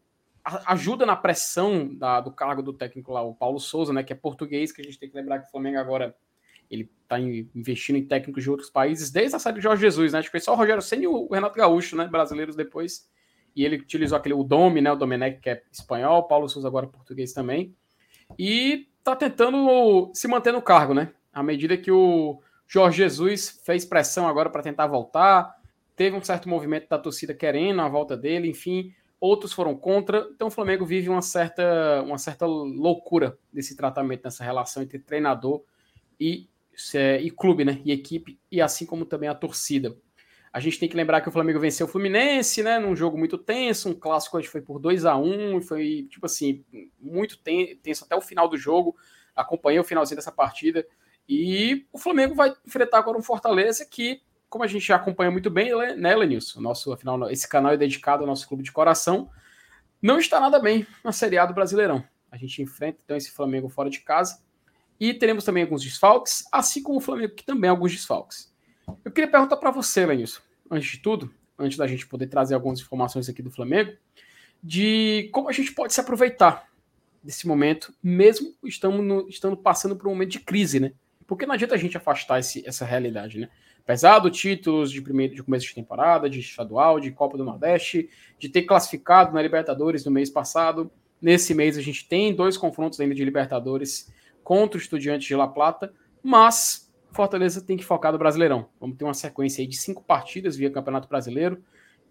ajuda 0.44 1.06
na 1.06 1.16
pressão 1.16 1.96
da, 1.96 2.20
do 2.20 2.32
cargo 2.32 2.62
do 2.62 2.74
técnico 2.74 3.14
lá, 3.14 3.22
o 3.22 3.34
Paulo 3.34 3.60
Souza, 3.60 3.94
né, 3.94 4.04
que 4.04 4.12
é 4.12 4.16
português, 4.16 4.74
que 4.74 4.82
a 4.82 4.84
gente 4.84 5.00
tem 5.00 5.10
que 5.10 5.16
lembrar 5.16 5.40
que 5.40 5.48
o 5.48 5.52
Flamengo 5.52 5.78
agora 5.78 6.16
ele 6.70 6.90
está 7.04 7.20
investindo 7.20 7.98
em 7.98 8.06
técnicos 8.06 8.44
de 8.44 8.50
outros 8.50 8.70
países 8.70 9.10
desde 9.10 9.36
a 9.36 9.40
série 9.40 9.56
de 9.58 9.64
Jorge 9.64 9.82
Jesus, 9.82 10.14
né? 10.14 10.20
Acho 10.20 10.28
que 10.28 10.32
foi 10.32 10.40
só 10.40 10.54
o 10.54 10.56
Rogério 10.56 10.82
Senna 10.82 11.04
e 11.04 11.08
o 11.08 11.28
Renato 11.28 11.58
Gaúcho, 11.58 11.96
né? 11.96 12.08
Brasileiros 12.08 12.56
depois. 12.56 13.10
E 13.56 13.66
ele 13.66 13.78
utilizou 13.78 14.18
aquele 14.18 14.36
o 14.36 14.44
Domi, 14.44 14.82
né? 14.82 14.92
O 14.92 14.96
Domenech, 14.96 15.40
que 15.40 15.50
é 15.50 15.64
espanhol, 15.72 16.28
Paulo 16.28 16.48
Souza 16.48 16.68
agora 16.68 16.86
é 16.86 16.90
português 16.90 17.34
também. 17.34 17.76
E 18.38 18.88
tá 19.04 19.16
tentando 19.16 20.12
se 20.14 20.28
manter 20.28 20.54
no 20.54 20.62
cargo, 20.62 20.94
né? 20.94 21.14
à 21.34 21.44
medida 21.44 21.78
que 21.78 21.92
o 21.92 22.42
Jorge 22.68 22.98
Jesus 22.98 23.62
fez 23.64 23.86
pressão 23.86 24.28
agora 24.28 24.50
para 24.50 24.62
tentar 24.62 24.88
voltar, 24.88 25.56
teve 25.96 26.16
um 26.16 26.24
certo 26.24 26.50
movimento 26.50 26.88
da 26.90 26.98
torcida 26.98 27.34
querendo 27.34 27.82
a 27.82 27.88
volta 27.88 28.16
dele, 28.16 28.50
enfim, 28.50 28.94
outros 29.20 29.54
foram 29.54 29.76
contra. 29.76 30.28
Então 30.34 30.48
o 30.48 30.52
Flamengo 30.52 30.86
vive 30.86 31.10
uma 31.10 31.22
certa, 31.22 32.02
uma 32.04 32.18
certa 32.18 32.46
loucura 32.46 33.38
desse 33.52 33.76
tratamento, 33.76 34.24
nessa 34.24 34.44
relação 34.44 34.84
entre 34.84 35.00
treinador 35.00 35.64
e, 36.20 36.49
e 37.22 37.30
clube, 37.32 37.66
né? 37.66 37.82
E 37.84 37.92
equipe, 37.92 38.40
e 38.52 38.62
assim 38.62 38.86
como 38.86 39.06
também 39.06 39.30
a 39.30 39.36
torcida. 39.36 39.98
A 40.52 40.60
gente 40.60 40.80
tem 40.80 40.90
que 40.90 40.96
lembrar 40.96 41.22
que 41.22 41.30
o 41.30 41.32
Flamengo 41.32 41.60
venceu 41.60 41.86
o 41.86 41.90
Fluminense, 41.90 42.64
né? 42.64 42.80
Num 42.80 42.96
jogo 42.96 43.18
muito 43.18 43.38
tenso, 43.38 43.90
um 43.90 43.94
clássico 43.94 44.40
que 44.40 44.48
foi 44.48 44.62
por 44.62 44.80
2 44.80 45.06
a 45.06 45.16
1 45.16 45.62
foi, 45.62 46.08
tipo 46.10 46.26
assim, 46.26 46.66
muito 47.00 47.38
tenso 47.38 48.04
até 48.04 48.16
o 48.16 48.22
final 48.22 48.48
do 48.48 48.58
jogo. 48.58 48.96
Acompanhei 49.36 49.80
o 49.80 49.84
finalzinho 49.84 50.16
dessa 50.16 50.32
partida. 50.32 50.86
E 51.28 51.86
o 51.94 52.00
Flamengo 52.00 52.34
vai 52.34 52.52
enfrentar 52.66 52.98
agora 52.98 53.16
um 53.16 53.22
Fortaleza 53.22 53.86
que, 53.86 54.24
como 54.50 54.64
a 54.64 54.68
gente 54.68 54.88
já 54.88 54.96
acompanha 54.96 55.30
muito 55.30 55.52
bem, 55.52 55.72
né, 55.96 56.16
Lenilson? 56.16 56.60
Nosso, 56.60 56.92
afinal, 56.92 57.30
esse 57.30 57.48
canal 57.48 57.72
é 57.72 57.78
dedicado 57.78 58.24
ao 58.24 58.28
nosso 58.28 58.48
clube 58.48 58.64
de 58.64 58.72
coração. 58.72 59.30
Não 60.02 60.18
está 60.18 60.40
nada 60.40 60.58
bem 60.58 60.88
na 61.04 61.12
Série 61.12 61.38
A 61.38 61.46
do 61.46 61.54
Brasileirão. 61.54 62.04
A 62.32 62.38
gente 62.38 62.60
enfrenta 62.62 63.00
então 63.04 63.16
esse 63.16 63.32
Flamengo 63.32 63.70
fora 63.70 63.90
de 63.90 64.00
casa. 64.00 64.42
E 65.00 65.14
teremos 65.14 65.44
também 65.44 65.64
alguns 65.64 65.84
desfalques, 65.84 66.46
assim 66.52 66.84
como 66.84 66.98
o 66.98 67.02
Flamengo, 67.02 67.34
que 67.34 67.44
também 67.44 67.70
alguns 67.70 67.92
desfalques. 67.92 68.54
Eu 69.06 69.12
queria 69.12 69.30
perguntar 69.30 69.58
para 69.58 69.72
você, 69.72 70.06
Lenilson, 70.06 70.42
antes 70.70 70.92
de 70.92 70.98
tudo, 71.00 71.32
antes 71.58 71.78
da 71.78 71.88
gente 71.88 72.08
poder 72.08 72.28
trazer 72.28 72.56
algumas 72.56 72.80
informações 72.80 73.30
aqui 73.30 73.42
do 73.42 73.52
Flamengo, 73.52 73.94
de 74.62 75.30
como 75.32 75.50
a 75.50 75.54
gente 75.54 75.72
pode 75.72 75.94
se 75.94 76.02
aproveitar 76.02 76.68
desse 77.24 77.48
momento, 77.48 77.94
mesmo 78.02 78.54
estamos 78.64 79.04
no, 79.06 79.28
estando 79.30 79.56
passando 79.56 79.96
por 79.96 80.08
um 80.08 80.12
momento 80.12 80.32
de 80.32 80.40
crise, 80.40 80.80
né? 80.80 80.94
Porque 81.28 81.46
não 81.46 81.54
adianta 81.54 81.76
a 81.76 81.78
gente 81.78 81.96
afastar 81.96 82.40
esse, 82.40 82.68
essa 82.68 82.86
realidade, 82.86 83.40
né? 83.40 83.50
Apesar 83.84 84.22
títulos 84.30 84.92
de 84.92 85.02
primeiro 85.02 85.34
de 85.34 85.44
começo 85.44 85.66
de 85.66 85.74
temporada, 85.74 86.30
de 86.30 86.40
estadual, 86.40 87.00
de 87.00 87.12
Copa 87.12 87.38
do 87.38 87.44
Nordeste, 87.44 88.10
de 88.38 88.48
ter 88.48 88.64
classificado 88.64 89.34
na 89.34 89.42
Libertadores 89.42 90.06
no 90.06 90.12
mês 90.12 90.30
passado, 90.30 90.92
nesse 91.22 91.54
mês 91.56 91.78
a 91.78 91.82
gente 91.82 92.08
tem 92.08 92.34
dois 92.34 92.56
confrontos 92.56 93.00
ainda 93.00 93.16
de 93.16 93.26
Libertadores 93.26 94.12
contra 94.50 94.80
o 94.80 94.82
Estudiantes 94.82 95.28
de 95.28 95.36
La 95.36 95.48
Plata, 95.48 95.94
mas 96.24 96.92
Fortaleza 97.12 97.62
tem 97.62 97.78
que 97.78 97.86
focar 97.86 98.12
no 98.12 98.18
Brasileirão. 98.18 98.68
Vamos 98.80 98.98
ter 98.98 99.04
uma 99.04 99.14
sequência 99.14 99.66
de 99.68 99.78
cinco 99.78 100.04
partidas 100.04 100.58
via 100.58 100.72
Campeonato 100.72 101.08
Brasileiro. 101.08 101.64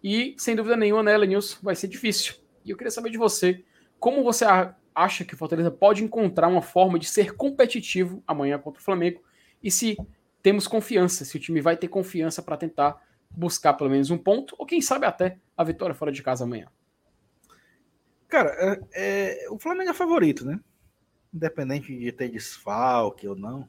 E, 0.05 0.37
sem 0.39 0.55
dúvida 0.55 0.77
nenhuma, 0.77 1.03
né, 1.03 1.19
News 1.19 1.59
vai 1.61 1.75
ser 1.75 1.89
difícil. 1.89 2.37
E 2.65 2.71
eu 2.71 2.77
queria 2.77 2.93
saber 2.93 3.11
de 3.11 3.19
você, 3.19 3.65
como 3.99 4.23
você 4.23 4.45
acha 4.95 5.25
que 5.25 5.35
o 5.35 5.37
Fortaleza 5.37 5.69
pode 5.69 6.05
encontrar 6.05 6.47
uma 6.47 6.63
forma 6.63 6.97
de 6.97 7.09
ser 7.09 7.35
competitivo 7.35 8.23
amanhã 8.25 8.57
contra 8.57 8.81
o 8.81 8.85
Flamengo? 8.85 9.21
E 9.61 9.69
se 9.69 9.97
temos 10.41 10.69
confiança, 10.69 11.25
se 11.25 11.37
o 11.37 11.41
time 11.41 11.61
vai 11.61 11.77
ter 11.77 11.89
confiança 11.89 12.41
para 12.41 12.57
tentar 12.57 13.03
buscar 13.29 13.75
pelo 13.75 13.91
menos 13.91 14.13
um 14.13 14.19
ponto, 14.19 14.55
ou 14.57 14.65
quem 14.65 14.81
sabe 14.81 15.07
até 15.07 15.39
a 15.57 15.65
vitória 15.65 15.93
fora 15.93 16.13
de 16.13 16.23
casa 16.23 16.45
amanhã. 16.45 16.69
Cara, 18.29 18.55
é, 18.61 19.41
é, 19.43 19.51
o 19.51 19.59
Flamengo 19.59 19.91
é 19.91 19.95
favorito, 19.95 20.47
né? 20.47 20.61
Independente 21.33 21.97
de 21.97 22.13
ter 22.13 22.29
desfalque 22.29 23.29
ou 23.29 23.37
não. 23.37 23.69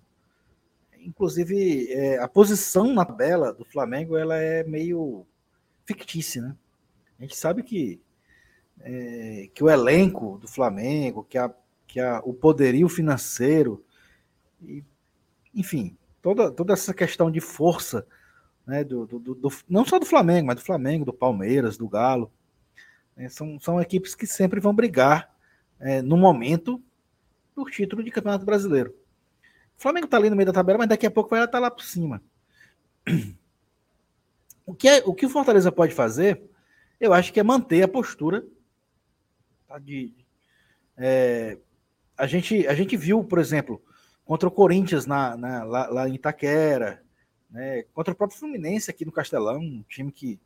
Inclusive, 1.00 1.92
é, 1.92 2.20
a 2.20 2.28
posição 2.28 2.94
na 2.94 3.06
tabela 3.06 3.54
do 3.54 3.66
Flamengo 3.66 4.18
ela 4.18 4.38
é 4.38 4.64
meio 4.64 5.26
fictícia, 5.86 6.42
né? 6.42 6.56
A 7.18 7.24
gente 7.24 7.36
sabe 7.36 7.64
que, 7.64 8.02
é, 8.80 9.50
que 9.54 9.64
o 9.64 9.70
elenco 9.70 10.38
do 10.38 10.48
Flamengo, 10.48 11.24
que, 11.24 11.38
a, 11.38 11.54
que 11.86 12.00
a, 12.00 12.22
o 12.24 12.34
poderio 12.34 12.88
financeiro, 12.88 13.84
e, 14.62 14.84
enfim, 15.54 15.98
toda, 16.22 16.52
toda 16.52 16.74
essa 16.74 16.94
questão 16.94 17.30
de 17.30 17.42
força, 17.42 18.06
né, 18.66 18.84
do, 18.84 19.06
do, 19.06 19.20
do, 19.20 19.50
não 19.68 19.84
só 19.84 20.00
do 20.00 20.06
Flamengo, 20.06 20.48
mas 20.48 20.58
do 20.58 20.66
Flamengo, 20.66 21.04
do 21.04 21.14
Palmeiras, 21.14 21.78
do 21.78 21.90
Galo, 21.90 22.32
né, 23.18 23.28
são, 23.28 23.60
são 23.60 23.82
equipes 23.82 24.16
que 24.16 24.28
sempre 24.28 24.60
vão 24.60 24.74
brigar 24.74 25.34
é, 25.80 26.02
no 26.02 26.16
momento 26.16 26.82
por 27.56 27.70
título 27.72 28.04
de 28.04 28.12
Campeonato 28.12 28.46
Brasileiro. 28.46 28.92
O 29.78 29.82
Flamengo 29.82 30.06
está 30.06 30.18
ali 30.18 30.30
no 30.30 30.36
meio 30.36 30.48
da 30.48 30.54
tabela, 30.54 30.80
mas 30.80 30.90
daqui 30.90 31.06
a 31.06 31.12
pouco 31.12 31.30
vai 31.30 31.40
estar 31.40 31.52
tá 31.52 31.60
lá 31.60 31.72
por 31.72 31.84
cima. 31.84 32.22
O 34.66 34.76
que, 34.76 34.88
é, 34.88 35.02
o 35.04 35.16
que 35.16 35.26
o 35.26 35.30
Fortaleza 35.30 35.72
pode 35.72 35.96
fazer, 35.96 36.44
eu 37.00 37.12
acho 37.12 37.34
que 37.34 37.40
é 37.40 37.44
manter 37.44 37.82
a 37.82 37.88
postura. 37.88 38.46
Tá, 39.68 39.80
de, 39.80 40.14
é, 40.96 41.58
a, 42.16 42.28
gente, 42.28 42.68
a 42.68 42.76
gente 42.76 42.96
viu, 42.96 43.24
por 43.24 43.40
exemplo, 43.40 43.82
contra 44.26 44.48
o 44.48 44.52
Corinthians 44.52 45.08
na, 45.08 45.36
na 45.36 45.64
lá, 45.64 45.88
lá, 45.88 46.10
em 46.10 46.14
Itaquera, 46.14 47.02
né, 47.50 47.84
contra 47.94 48.14
o 48.14 48.16
próprio 48.16 48.38
Fluminense 48.38 48.92
aqui 48.92 49.06
no 49.06 49.12
Castelão, 49.12 49.58
um 49.58 49.84
time 49.90 50.12
que, 50.12 50.40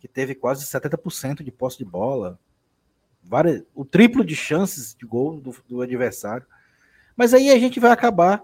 que 0.00 0.08
teve 0.08 0.34
quase 0.34 0.64
70% 0.66 1.44
de 1.44 1.52
posse 1.52 1.78
de 1.78 1.84
bola, 1.84 2.36
várias, 3.22 3.62
o 3.74 3.84
triplo 3.84 4.24
de 4.24 4.34
chances 4.34 4.94
de 4.94 5.06
gol 5.06 5.40
do, 5.40 5.54
do 5.68 5.82
adversário. 5.82 6.46
Mas 7.16 7.34
aí 7.34 7.50
a 7.50 7.58
gente 7.58 7.80
vai 7.80 7.90
acabar 7.90 8.42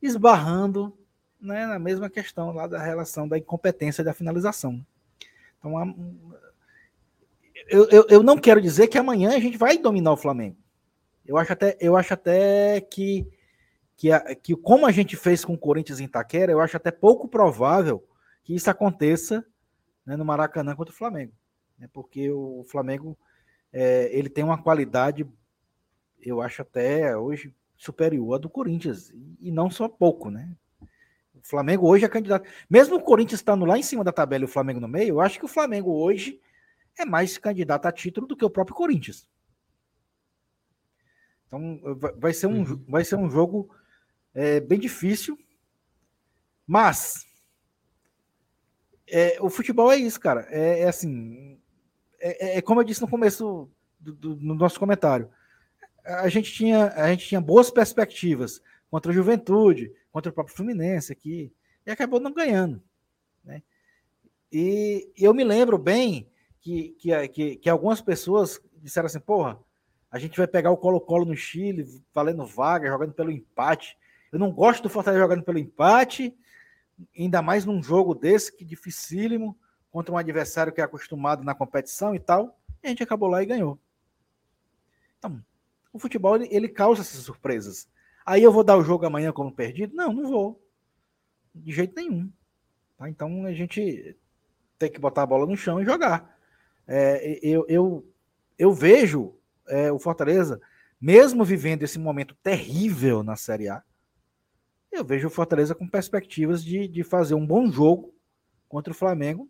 esbarrando 0.00 0.96
né, 1.40 1.66
na 1.66 1.78
mesma 1.78 2.08
questão 2.08 2.52
lá 2.52 2.66
da 2.66 2.82
relação 2.82 3.28
da 3.28 3.36
incompetência 3.38 4.02
da 4.02 4.14
finalização. 4.14 4.84
Então, 5.58 6.24
eu, 7.68 7.88
eu, 7.90 8.06
eu, 8.08 8.22
não 8.22 8.36
quero 8.36 8.60
dizer 8.60 8.88
que 8.88 8.98
amanhã 8.98 9.30
a 9.30 9.40
gente 9.40 9.56
vai 9.56 9.78
dominar 9.78 10.12
o 10.12 10.16
Flamengo. 10.16 10.56
Eu 11.24 11.38
acho 11.38 11.52
até, 11.52 11.76
eu 11.80 11.96
acho 11.96 12.12
até 12.12 12.80
que, 12.80 13.26
que, 13.96 14.12
a, 14.12 14.34
que, 14.34 14.54
como 14.56 14.86
a 14.86 14.92
gente 14.92 15.16
fez 15.16 15.44
com 15.44 15.54
o 15.54 15.58
Corinthians 15.58 16.00
em 16.00 16.04
Itaquera, 16.04 16.52
eu 16.52 16.60
acho 16.60 16.76
até 16.76 16.90
pouco 16.90 17.28
provável 17.28 18.06
que 18.42 18.54
isso 18.54 18.68
aconteça 18.68 19.44
né, 20.04 20.16
no 20.16 20.24
Maracanã 20.24 20.74
contra 20.74 20.92
o 20.92 20.96
Flamengo. 20.96 21.32
Né, 21.78 21.88
porque 21.92 22.30
o 22.30 22.64
Flamengo 22.68 23.16
é, 23.76 24.08
ele 24.16 24.28
tem 24.28 24.44
uma 24.44 24.62
qualidade, 24.62 25.26
eu 26.22 26.40
acho 26.40 26.62
até 26.62 27.16
hoje 27.16 27.52
superior 27.76 28.36
à 28.36 28.38
do 28.38 28.48
Corinthians. 28.48 29.12
E 29.40 29.50
não 29.50 29.68
só 29.68 29.88
pouco, 29.88 30.30
né? 30.30 30.56
O 31.34 31.42
Flamengo 31.42 31.88
hoje 31.88 32.04
é 32.04 32.08
candidato. 32.08 32.48
Mesmo 32.70 32.94
o 32.94 33.02
Corinthians 33.02 33.40
estando 33.40 33.64
lá 33.64 33.76
em 33.76 33.82
cima 33.82 34.04
da 34.04 34.12
tabela 34.12 34.44
e 34.44 34.46
o 34.46 34.50
Flamengo 34.50 34.78
no 34.78 34.86
meio, 34.86 35.14
eu 35.14 35.20
acho 35.20 35.40
que 35.40 35.44
o 35.44 35.48
Flamengo 35.48 35.90
hoje 35.90 36.40
é 36.96 37.04
mais 37.04 37.36
candidato 37.36 37.86
a 37.86 37.92
título 37.92 38.28
do 38.28 38.36
que 38.36 38.44
o 38.44 38.50
próprio 38.50 38.76
Corinthians. 38.76 39.28
Então 41.48 41.80
vai 42.16 42.32
ser 42.32 42.46
um, 42.46 42.60
uhum. 42.60 42.84
vai 42.88 43.04
ser 43.04 43.16
um 43.16 43.28
jogo 43.28 43.74
é, 44.32 44.60
bem 44.60 44.78
difícil. 44.78 45.36
Mas 46.64 47.26
é, 49.08 49.36
o 49.40 49.50
futebol 49.50 49.90
é 49.90 49.96
isso, 49.96 50.20
cara. 50.20 50.46
É, 50.48 50.82
é 50.82 50.88
assim. 50.88 51.60
É, 52.26 52.58
é, 52.58 52.62
como 52.62 52.80
eu 52.80 52.84
disse 52.84 53.02
no 53.02 53.08
começo 53.08 53.68
do, 54.00 54.12
do, 54.12 54.36
no 54.36 54.54
nosso 54.54 54.78
comentário 54.78 55.28
a 56.04 56.28
gente 56.28 56.52
tinha, 56.52 56.88
a 56.88 57.08
gente 57.10 57.26
tinha 57.26 57.40
boas 57.40 57.70
perspectivas 57.70 58.60
contra 58.90 59.10
a 59.10 59.14
Juventude, 59.14 59.92
contra 60.12 60.30
o 60.30 60.34
próprio 60.34 60.54
Fluminense 60.54 61.12
aqui, 61.12 61.52
e 61.86 61.90
acabou 61.90 62.20
não 62.20 62.32
ganhando. 62.32 62.82
Né? 63.42 63.62
E 64.52 65.10
eu 65.16 65.32
me 65.32 65.42
lembro 65.42 65.78
bem 65.78 66.28
que, 66.60 66.90
que, 66.98 67.28
que, 67.28 67.56
que 67.56 67.70
algumas 67.70 68.00
pessoas 68.00 68.60
disseram 68.76 69.06
assim: 69.06 69.20
porra, 69.20 69.58
a 70.10 70.18
gente 70.18 70.36
vai 70.36 70.46
pegar 70.46 70.70
o 70.70 70.76
Colo-Colo 70.76 71.24
no 71.24 71.36
Chile, 71.36 71.86
valendo 72.12 72.46
vaga, 72.46 72.88
jogando 72.88 73.14
pelo 73.14 73.30
empate. 73.30 73.96
Eu 74.30 74.38
não 74.38 74.52
gosto 74.52 74.82
do 74.82 74.90
Fortaleza 74.90 75.22
jogando 75.22 75.42
pelo 75.42 75.58
empate, 75.58 76.36
ainda 77.18 77.40
mais 77.40 77.64
num 77.64 77.82
jogo 77.82 78.14
desse, 78.14 78.54
que 78.54 78.64
dificílimo, 78.64 79.56
contra 79.94 80.12
um 80.12 80.18
adversário 80.18 80.72
que 80.72 80.80
é 80.80 80.84
acostumado 80.84 81.44
na 81.44 81.54
competição 81.54 82.16
e 82.16 82.18
tal. 82.18 82.58
E 82.82 82.88
a 82.88 82.90
gente 82.90 83.04
acabou 83.04 83.28
lá 83.28 83.40
e 83.44 83.46
ganhou. 83.46 83.78
Então, 85.16 85.40
o 85.92 86.00
futebol 86.00 86.34
ele, 86.34 86.48
ele 86.50 86.68
causa 86.68 87.02
essas 87.02 87.20
surpresas. 87.20 87.88
Aí 88.26 88.42
eu 88.42 88.50
vou 88.50 88.64
dar 88.64 88.76
o 88.76 88.82
jogo 88.82 89.06
amanhã 89.06 89.30
como 89.30 89.54
perdido? 89.54 89.94
Não, 89.94 90.12
não 90.12 90.28
vou. 90.28 90.60
De 91.54 91.70
jeito 91.70 91.94
nenhum. 91.94 92.28
Tá? 92.98 93.08
Então 93.08 93.46
a 93.46 93.52
gente 93.52 94.16
tem 94.80 94.90
que 94.90 94.98
botar 94.98 95.22
a 95.22 95.26
bola 95.26 95.46
no 95.46 95.56
chão 95.56 95.80
e 95.80 95.84
jogar. 95.84 96.40
É, 96.88 97.38
eu, 97.40 97.64
eu, 97.68 98.12
eu 98.58 98.74
vejo 98.74 99.32
é, 99.68 99.92
o 99.92 99.98
Fortaleza, 100.00 100.60
mesmo 101.00 101.44
vivendo 101.44 101.84
esse 101.84 102.00
momento 102.00 102.34
terrível 102.42 103.22
na 103.22 103.36
Série 103.36 103.68
A, 103.68 103.80
eu 104.90 105.04
vejo 105.04 105.28
o 105.28 105.30
Fortaleza 105.30 105.72
com 105.72 105.86
perspectivas 105.86 106.64
de, 106.64 106.88
de 106.88 107.04
fazer 107.04 107.36
um 107.36 107.46
bom 107.46 107.70
jogo 107.70 108.12
contra 108.68 108.92
o 108.92 108.96
Flamengo 108.96 109.48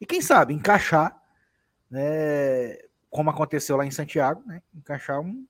e 0.00 0.06
quem 0.06 0.20
sabe 0.20 0.54
encaixar 0.54 1.20
né, 1.90 2.78
como 3.10 3.30
aconteceu 3.30 3.76
lá 3.76 3.86
em 3.86 3.90
Santiago, 3.90 4.42
né? 4.46 4.62
encaixar 4.74 5.20
um, 5.20 5.46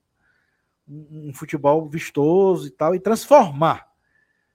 um, 0.88 1.28
um 1.28 1.34
futebol 1.34 1.88
vistoso 1.88 2.66
e 2.66 2.70
tal, 2.70 2.94
e 2.94 3.00
transformar 3.00 3.88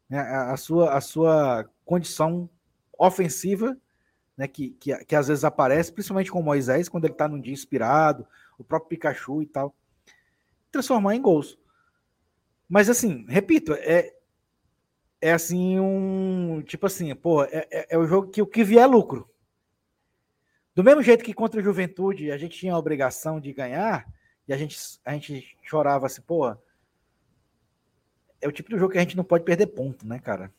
né, 0.09 0.19
a, 0.19 0.53
a, 0.53 0.57
sua, 0.57 0.93
a 0.93 1.01
sua 1.01 1.69
condição 1.85 2.49
ofensiva, 2.97 3.77
né, 4.37 4.47
que, 4.47 4.71
que, 4.79 4.95
que 5.05 5.15
às 5.15 5.27
vezes 5.27 5.43
aparece, 5.43 5.91
principalmente 5.91 6.31
com 6.31 6.41
Moisés, 6.41 6.89
quando 6.89 7.05
ele 7.05 7.13
está 7.13 7.27
num 7.27 7.39
dia 7.39 7.53
inspirado, 7.53 8.25
o 8.57 8.63
próprio 8.63 8.89
Pikachu 8.89 9.41
e 9.41 9.45
tal, 9.45 9.75
transformar 10.71 11.15
em 11.15 11.21
gols. 11.21 11.57
Mas 12.67 12.89
assim, 12.89 13.25
repito, 13.27 13.73
é, 13.73 14.13
é 15.21 15.33
assim 15.33 15.79
um 15.79 16.63
tipo 16.65 16.85
assim, 16.85 17.13
pô, 17.13 17.43
é, 17.43 17.67
é, 17.69 17.87
é 17.91 17.97
o 17.97 18.07
jogo 18.07 18.29
que 18.29 18.41
o 18.41 18.47
que 18.47 18.63
vier 18.63 18.83
é 18.83 18.87
lucro. 18.87 19.29
Do 20.75 20.83
mesmo 20.83 21.01
jeito 21.01 21.23
que 21.23 21.33
contra 21.33 21.59
a 21.59 21.63
Juventude 21.63 22.31
a 22.31 22.37
gente 22.37 22.57
tinha 22.57 22.73
a 22.73 22.77
obrigação 22.77 23.39
de 23.39 23.53
ganhar, 23.53 24.07
e 24.47 24.53
a 24.53 24.57
gente, 24.57 24.77
a 25.05 25.13
gente 25.13 25.57
chorava 25.63 26.05
assim, 26.07 26.21
pô, 26.21 26.55
é 28.41 28.47
o 28.47 28.51
tipo 28.51 28.69
do 28.69 28.77
jogo 28.77 28.91
que 28.91 28.97
a 28.97 29.01
gente 29.01 29.15
não 29.15 29.23
pode 29.23 29.45
perder 29.45 29.67
ponto, 29.67 30.05
né, 30.05 30.19
cara? 30.19 30.51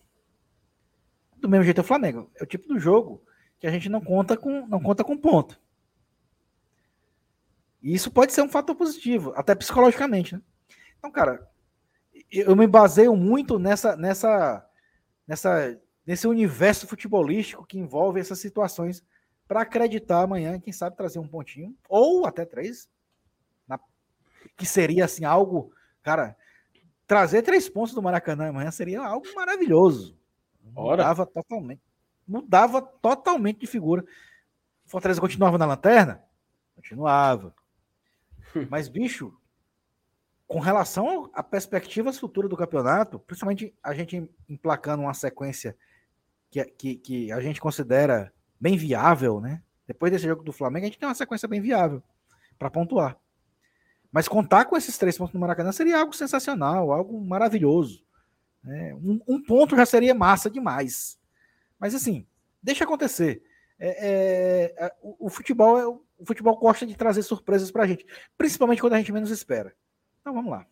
Do 1.36 1.48
mesmo 1.48 1.64
jeito 1.64 1.78
é 1.78 1.82
o 1.82 1.86
Flamengo. 1.86 2.30
É 2.36 2.42
o 2.42 2.46
tipo 2.46 2.66
do 2.68 2.78
jogo 2.78 3.22
que 3.58 3.66
a 3.66 3.70
gente 3.70 3.88
não 3.88 4.00
conta 4.00 4.36
com, 4.36 4.66
não 4.66 4.80
conta 4.80 5.04
com 5.04 5.16
ponto. 5.16 5.60
E 7.82 7.94
isso 7.94 8.10
pode 8.10 8.32
ser 8.32 8.40
um 8.40 8.48
fator 8.48 8.74
positivo, 8.74 9.34
até 9.36 9.54
psicologicamente, 9.54 10.34
né? 10.34 10.42
Então, 10.98 11.10
cara, 11.10 11.46
eu 12.30 12.56
me 12.56 12.66
baseio 12.66 13.14
muito 13.14 13.58
nessa, 13.58 13.94
nessa, 13.94 14.66
nessa, 15.26 15.78
nesse 16.06 16.26
universo 16.26 16.86
futebolístico 16.86 17.66
que 17.66 17.78
envolve 17.78 18.18
essas 18.18 18.38
situações 18.38 19.04
para 19.46 19.62
acreditar 19.62 20.22
amanhã, 20.22 20.58
quem 20.58 20.72
sabe 20.72 20.96
trazer 20.96 21.18
um 21.18 21.28
pontinho 21.28 21.76
ou 21.88 22.26
até 22.26 22.44
três, 22.44 22.88
na, 23.68 23.78
que 24.56 24.66
seria 24.66 25.04
assim 25.04 25.24
algo, 25.24 25.72
cara, 26.02 26.36
trazer 27.06 27.42
três 27.42 27.68
pontos 27.68 27.94
do 27.94 28.02
Maracanã 28.02 28.48
amanhã 28.48 28.70
seria 28.70 29.02
algo 29.02 29.26
maravilhoso. 29.34 30.18
Ora. 30.74 31.02
Mudava 31.02 31.26
totalmente, 31.26 31.82
mudava 32.26 32.82
totalmente 32.82 33.60
de 33.60 33.66
figura. 33.66 34.04
Fortaleza 34.86 35.20
continuava 35.20 35.58
na 35.58 35.66
lanterna, 35.66 36.24
continuava. 36.74 37.54
Mas 38.70 38.88
bicho, 38.88 39.36
com 40.46 40.58
relação 40.58 41.30
à 41.34 41.42
perspectivas 41.42 42.18
futuras 42.18 42.50
do 42.50 42.56
campeonato, 42.56 43.18
principalmente 43.18 43.74
a 43.82 43.94
gente 43.94 44.28
emplacando 44.48 45.02
uma 45.02 45.14
sequência 45.14 45.76
que, 46.50 46.64
que, 46.64 46.96
que 46.96 47.32
a 47.32 47.40
gente 47.40 47.60
considera 47.60 48.32
bem 48.60 48.76
viável, 48.76 49.40
né? 49.40 49.62
Depois 49.86 50.10
desse 50.10 50.26
jogo 50.26 50.42
do 50.42 50.52
Flamengo, 50.52 50.86
a 50.86 50.88
gente 50.88 50.98
tem 50.98 51.08
uma 51.08 51.14
sequência 51.14 51.46
bem 51.46 51.60
viável 51.60 52.02
para 52.58 52.70
pontuar. 52.70 53.18
Mas 54.10 54.28
contar 54.28 54.64
com 54.64 54.76
esses 54.76 54.96
três 54.96 55.18
pontos 55.18 55.34
no 55.34 55.40
Maracanã 55.40 55.72
seria 55.72 55.98
algo 55.98 56.14
sensacional, 56.14 56.92
algo 56.92 57.20
maravilhoso. 57.20 58.04
Né? 58.62 58.94
Um, 58.94 59.20
um, 59.26 59.42
ponto 59.42 59.76
já 59.76 59.84
seria 59.84 60.14
massa 60.14 60.48
demais. 60.48 61.18
Mas 61.78 61.94
assim, 61.94 62.26
deixa 62.62 62.84
acontecer. 62.84 63.42
É, 63.78 63.88
é, 63.88 64.86
é, 64.86 64.94
o, 65.02 65.26
o, 65.26 65.28
futebol 65.28 65.78
é, 65.78 65.86
o 65.86 66.24
futebol 66.24 66.56
gosta 66.56 66.86
de 66.86 66.96
trazer 66.96 67.22
surpresas 67.22 67.70
para 67.70 67.82
a 67.82 67.86
gente, 67.86 68.06
principalmente 68.38 68.80
quando 68.80 68.94
a 68.94 68.98
gente 68.98 69.12
menos 69.12 69.30
espera. 69.30 69.74
Então 70.20 70.32
vamos 70.32 70.50
lá. 70.50 70.66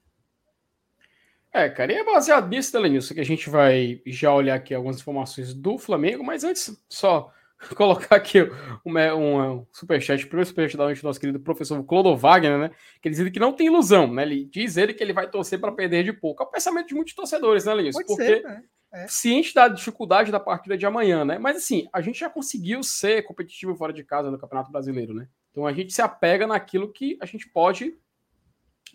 É, 1.53 1.69
cara, 1.69 1.93
e 1.93 1.97
é 1.97 2.05
baseado 2.05 2.49
nisso, 2.49 2.73
Delenilson, 2.73 3.13
que 3.13 3.21
a 3.21 3.25
gente 3.25 3.51
vai 3.51 4.01
já 4.07 4.33
olhar 4.33 4.55
aqui 4.55 4.73
algumas 4.73 4.99
informações 4.99 5.53
do 5.53 5.77
Flamengo, 5.77 6.25
mas 6.25 6.45
antes, 6.45 6.75
só 6.89 7.31
colocar 7.77 8.17
aqui 8.17 8.43
um, 8.85 8.99
um, 8.99 9.67
superchat, 9.73 10.25
o 10.25 10.29
primeiro 10.29 10.49
superchat 10.49 10.77
da 10.77 10.85
noite 10.85 11.01
do 11.01 11.07
nosso 11.07 11.21
querido 11.21 11.41
professor 11.41 11.83
Clodo 11.85 12.17
Wagner, 12.17 12.59
né? 12.59 12.71
Que 13.01 13.09
ele 13.09 13.17
diz 13.17 13.31
que 13.31 13.41
não 13.41 13.53
tem 13.53 13.67
ilusão, 13.67 14.13
né? 14.13 14.23
Ele 14.23 14.45
diz 14.45 14.77
ele 14.77 14.95
que 14.95 15.03
ele 15.03 15.13
vai 15.13 15.29
torcer 15.29 15.61
para 15.61 15.73
perder 15.73 16.05
de 16.05 16.13
pouco. 16.13 16.43
É 16.43 16.47
o 16.47 16.51
pensamento 16.51 16.89
de 16.89 16.95
muitos 16.95 17.15
torcedores, 17.15 17.65
né, 17.65 17.75
Lenilson? 17.75 18.01
Porque 18.01 18.15
ser, 18.15 18.43
né? 18.43 18.63
é. 18.93 19.07
ciente 19.09 19.55
da 19.55 19.69
dificuldade 19.69 20.31
da 20.31 20.41
partida 20.41 20.77
de 20.77 20.85
amanhã, 20.85 21.25
né? 21.25 21.39
Mas 21.39 21.57
assim, 21.57 21.89
a 21.93 22.01
gente 22.01 22.21
já 22.21 22.29
conseguiu 22.29 22.83
ser 22.83 23.23
competitivo 23.23 23.75
fora 23.75 23.93
de 23.93 24.05
casa 24.05 24.31
no 24.31 24.39
Campeonato 24.39 24.71
Brasileiro, 24.71 25.15
né? 25.15 25.29
Então 25.51 25.67
a 25.67 25.73
gente 25.73 25.93
se 25.93 26.03
apega 26.03 26.47
naquilo 26.47 26.93
que 26.93 27.17
a 27.21 27.27
gente 27.27 27.49
pode 27.49 27.97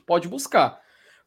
pode 0.05 0.27
buscar. 0.27 0.79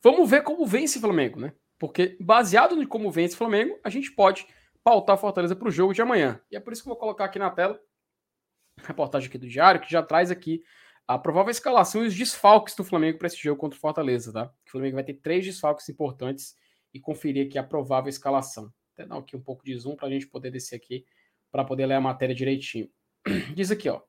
Vamos 0.02 0.28
ver 0.30 0.42
como 0.42 0.66
vence 0.66 0.98
o 0.98 1.00
Flamengo, 1.00 1.38
né? 1.38 1.52
Porque 1.78 2.16
baseado 2.20 2.80
em 2.80 2.86
como 2.86 3.10
vence 3.10 3.34
o 3.34 3.38
Flamengo, 3.38 3.78
a 3.84 3.90
gente 3.90 4.10
pode 4.12 4.46
pautar 4.82 5.18
Fortaleza 5.18 5.54
para 5.54 5.68
o 5.68 5.70
jogo 5.70 5.92
de 5.92 6.02
amanhã. 6.02 6.40
E 6.50 6.56
é 6.56 6.60
por 6.60 6.72
isso 6.72 6.82
que 6.82 6.88
eu 6.88 6.92
vou 6.92 7.00
colocar 7.00 7.26
aqui 7.26 7.38
na 7.38 7.50
tela 7.50 7.80
a 8.82 8.86
reportagem 8.86 9.28
aqui 9.28 9.38
do 9.38 9.48
Diário, 9.48 9.80
que 9.80 9.90
já 9.90 10.02
traz 10.02 10.30
aqui 10.30 10.62
a 11.06 11.18
provável 11.18 11.50
escalação 11.50 12.04
e 12.04 12.06
os 12.06 12.14
desfalques 12.14 12.74
do 12.74 12.84
Flamengo 12.84 13.18
para 13.18 13.26
esse 13.26 13.36
jogo 13.36 13.60
contra 13.60 13.76
o 13.76 13.80
Fortaleza, 13.80 14.32
tá? 14.32 14.46
O 14.66 14.70
Flamengo 14.70 14.94
vai 14.94 15.04
ter 15.04 15.14
três 15.14 15.44
desfalques 15.44 15.88
importantes 15.88 16.54
e 16.94 17.00
conferir 17.00 17.46
aqui 17.46 17.58
a 17.58 17.62
provável 17.62 18.08
escalação. 18.08 18.72
Até 18.94 19.06
dar 19.06 19.18
aqui 19.18 19.36
um 19.36 19.42
pouco 19.42 19.64
de 19.64 19.76
zoom 19.76 19.96
para 19.96 20.08
a 20.08 20.10
gente 20.10 20.26
poder 20.26 20.50
descer 20.50 20.76
aqui 20.76 21.04
para 21.50 21.64
poder 21.64 21.86
ler 21.86 21.94
a 21.94 22.00
matéria 22.00 22.34
direitinho. 22.34 22.88
Diz 23.54 23.70
aqui, 23.70 23.88
ó. 23.88 24.00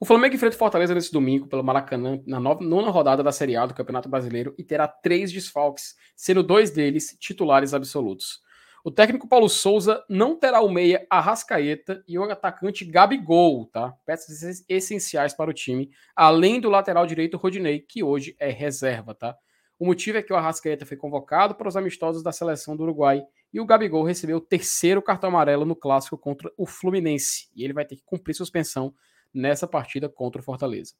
O 0.00 0.04
Flamengo 0.04 0.36
enfrenta 0.36 0.54
o 0.54 0.58
Fortaleza 0.58 0.94
nesse 0.94 1.12
domingo 1.12 1.48
pelo 1.48 1.64
Maracanã, 1.64 2.22
na 2.24 2.38
nona 2.38 2.90
rodada 2.90 3.20
da 3.20 3.32
Série 3.32 3.56
A 3.56 3.66
do 3.66 3.74
Campeonato 3.74 4.08
Brasileiro, 4.08 4.54
e 4.56 4.62
terá 4.62 4.86
três 4.86 5.32
desfalques, 5.32 5.96
sendo 6.14 6.40
dois 6.40 6.70
deles 6.70 7.16
titulares 7.18 7.74
absolutos. 7.74 8.40
O 8.88 8.90
técnico 8.90 9.28
Paulo 9.28 9.50
Souza 9.50 10.02
não 10.08 10.34
terá 10.34 10.62
o 10.62 10.70
meia 10.70 11.06
Arrascaeta 11.10 12.02
e 12.08 12.18
o 12.18 12.22
atacante 12.22 12.86
Gabigol, 12.86 13.66
tá? 13.66 13.92
Peças 14.06 14.64
essenciais 14.66 15.34
para 15.34 15.50
o 15.50 15.52
time, 15.52 15.90
além 16.16 16.58
do 16.58 16.70
lateral 16.70 17.06
direito 17.06 17.36
Rodinei, 17.36 17.80
que 17.80 18.02
hoje 18.02 18.34
é 18.40 18.48
reserva, 18.48 19.14
tá? 19.14 19.36
O 19.78 19.84
motivo 19.84 20.16
é 20.16 20.22
que 20.22 20.32
o 20.32 20.36
Arrascaeta 20.36 20.86
foi 20.86 20.96
convocado 20.96 21.54
para 21.54 21.68
os 21.68 21.76
amistosos 21.76 22.22
da 22.22 22.32
seleção 22.32 22.74
do 22.74 22.82
Uruguai 22.82 23.22
e 23.52 23.60
o 23.60 23.66
Gabigol 23.66 24.04
recebeu 24.04 24.38
o 24.38 24.40
terceiro 24.40 25.02
cartão 25.02 25.28
amarelo 25.28 25.66
no 25.66 25.76
clássico 25.76 26.16
contra 26.16 26.50
o 26.56 26.64
Fluminense 26.64 27.50
e 27.54 27.64
ele 27.64 27.74
vai 27.74 27.84
ter 27.84 27.96
que 27.96 28.04
cumprir 28.06 28.32
suspensão 28.32 28.94
nessa 29.34 29.66
partida 29.66 30.08
contra 30.08 30.40
o 30.40 30.44
Fortaleza. 30.44 30.94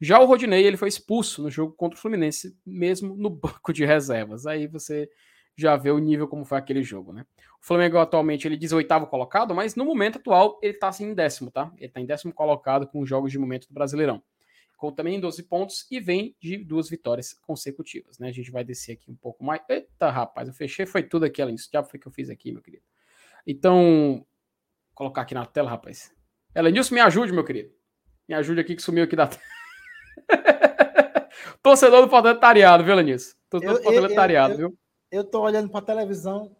Já 0.00 0.18
o 0.18 0.24
Rodinei, 0.24 0.64
ele 0.64 0.78
foi 0.78 0.88
expulso 0.88 1.42
no 1.42 1.50
jogo 1.50 1.74
contra 1.74 1.98
o 1.98 2.00
Fluminense, 2.00 2.56
mesmo 2.64 3.14
no 3.14 3.28
banco 3.28 3.70
de 3.70 3.84
reservas. 3.84 4.46
Aí 4.46 4.66
você 4.66 5.10
já 5.56 5.76
vê 5.76 5.90
o 5.90 5.98
nível 5.98 6.26
como 6.26 6.44
foi 6.44 6.58
aquele 6.58 6.82
jogo, 6.82 7.12
né? 7.12 7.24
O 7.62 7.66
Flamengo 7.66 7.98
atualmente 7.98 8.46
ele 8.46 8.56
diz 8.56 8.72
oitavo 8.72 9.06
colocado, 9.06 9.54
mas 9.54 9.74
no 9.74 9.84
momento 9.84 10.18
atual 10.18 10.58
ele 10.62 10.74
tá 10.74 10.88
assim 10.88 11.06
em 11.10 11.14
décimo, 11.14 11.50
tá? 11.50 11.72
Ele 11.78 11.88
tá 11.88 12.00
em 12.00 12.06
décimo 12.06 12.32
colocado 12.32 12.86
com 12.86 13.00
os 13.00 13.08
jogos 13.08 13.30
de 13.30 13.38
momento 13.38 13.68
do 13.68 13.74
Brasileirão. 13.74 14.22
Com 14.76 14.92
também 14.92 15.20
12 15.20 15.44
pontos 15.44 15.86
e 15.90 16.00
vem 16.00 16.36
de 16.40 16.58
duas 16.58 16.90
vitórias 16.90 17.32
consecutivas, 17.32 18.18
né? 18.18 18.28
A 18.28 18.32
gente 18.32 18.50
vai 18.50 18.64
descer 18.64 18.92
aqui 18.92 19.10
um 19.10 19.14
pouco 19.14 19.44
mais. 19.44 19.62
Eita, 19.68 20.10
rapaz, 20.10 20.48
eu 20.48 20.54
fechei, 20.54 20.84
foi 20.84 21.02
tudo 21.02 21.24
aqui 21.24 21.40
além 21.40 21.54
disso. 21.54 21.70
Já 21.72 21.82
foi 21.82 21.98
que 21.98 22.06
eu 22.06 22.12
fiz 22.12 22.28
aqui, 22.28 22.52
meu 22.52 22.60
querido. 22.60 22.82
Então, 23.46 24.16
vou 24.16 24.26
colocar 24.94 25.22
aqui 25.22 25.32
na 25.32 25.46
tela, 25.46 25.70
rapaz. 25.70 26.12
Elenilson, 26.54 26.94
me 26.94 27.00
ajude, 27.00 27.32
meu 27.32 27.44
querido. 27.44 27.72
Me 28.28 28.34
ajude 28.34 28.60
aqui 28.60 28.74
que 28.74 28.82
sumiu 28.82 29.04
aqui 29.04 29.16
da 29.16 29.28
tela. 29.28 29.42
Torcedor 31.62 32.02
do 32.02 32.10
Fortaleza 32.10 32.82
viu, 32.82 32.92
Elenilson? 32.92 33.36
Torcedor 33.48 33.76
do 33.76 33.82
Fortaleza 33.82 34.56
viu? 34.56 34.78
Eu 35.10 35.24
tô 35.24 35.42
olhando 35.42 35.68
pra 35.68 35.80
televisão 35.80 36.50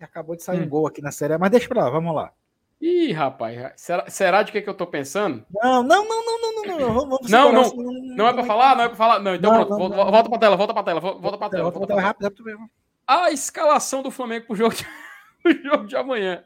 e 0.00 0.04
acabou 0.04 0.36
de 0.36 0.42
sair 0.42 0.60
hum. 0.60 0.64
um 0.64 0.68
gol 0.68 0.86
aqui 0.86 1.02
na 1.02 1.10
série, 1.10 1.36
mas 1.38 1.50
deixa 1.50 1.68
pra 1.68 1.84
lá, 1.84 1.90
vamos 1.90 2.14
lá. 2.14 2.32
Ih, 2.80 3.12
rapaz, 3.12 3.72
será, 3.76 4.08
será 4.08 4.42
de 4.44 4.52
que, 4.52 4.62
que 4.62 4.68
eu 4.68 4.74
tô 4.74 4.86
pensando? 4.86 5.44
Não, 5.50 5.82
não, 5.82 6.06
não, 6.06 6.24
não, 6.24 6.40
não, 6.40 6.62
não, 6.62 6.78
não. 6.78 6.94
Vamos 6.94 7.28
não, 7.28 7.52
não, 7.52 7.60
assim, 7.62 7.76
não, 7.76 8.16
não 8.16 8.28
é 8.28 8.32
pra 8.32 8.44
falar? 8.44 8.76
Não 8.76 8.84
é 8.84 8.88
pra 8.88 8.96
falar? 8.96 9.18
Não, 9.18 9.34
então 9.34 9.52
não, 9.52 9.66
pronto, 9.66 9.80
não, 9.80 9.88
volta, 9.88 10.10
volta 10.12 10.30
pra 10.30 10.38
tela, 10.38 10.56
volta 10.56 10.74
pra 10.74 10.82
tela, 10.84 11.00
volta 11.00 11.38
pra 11.38 11.48
tela. 11.48 11.62
Volta 11.64 11.78
pra 11.78 11.86
tela, 11.88 12.00
rápido, 12.00 12.22
rápido 12.22 12.44
mesmo. 12.44 12.70
A 13.04 13.32
escalação 13.32 14.00
do 14.00 14.12
Flamengo 14.12 14.46
pro 14.46 14.54
jogo 14.54 14.74
de, 14.76 14.86
pro 15.42 15.62
jogo 15.64 15.86
de 15.86 15.96
amanhã. 15.96 16.44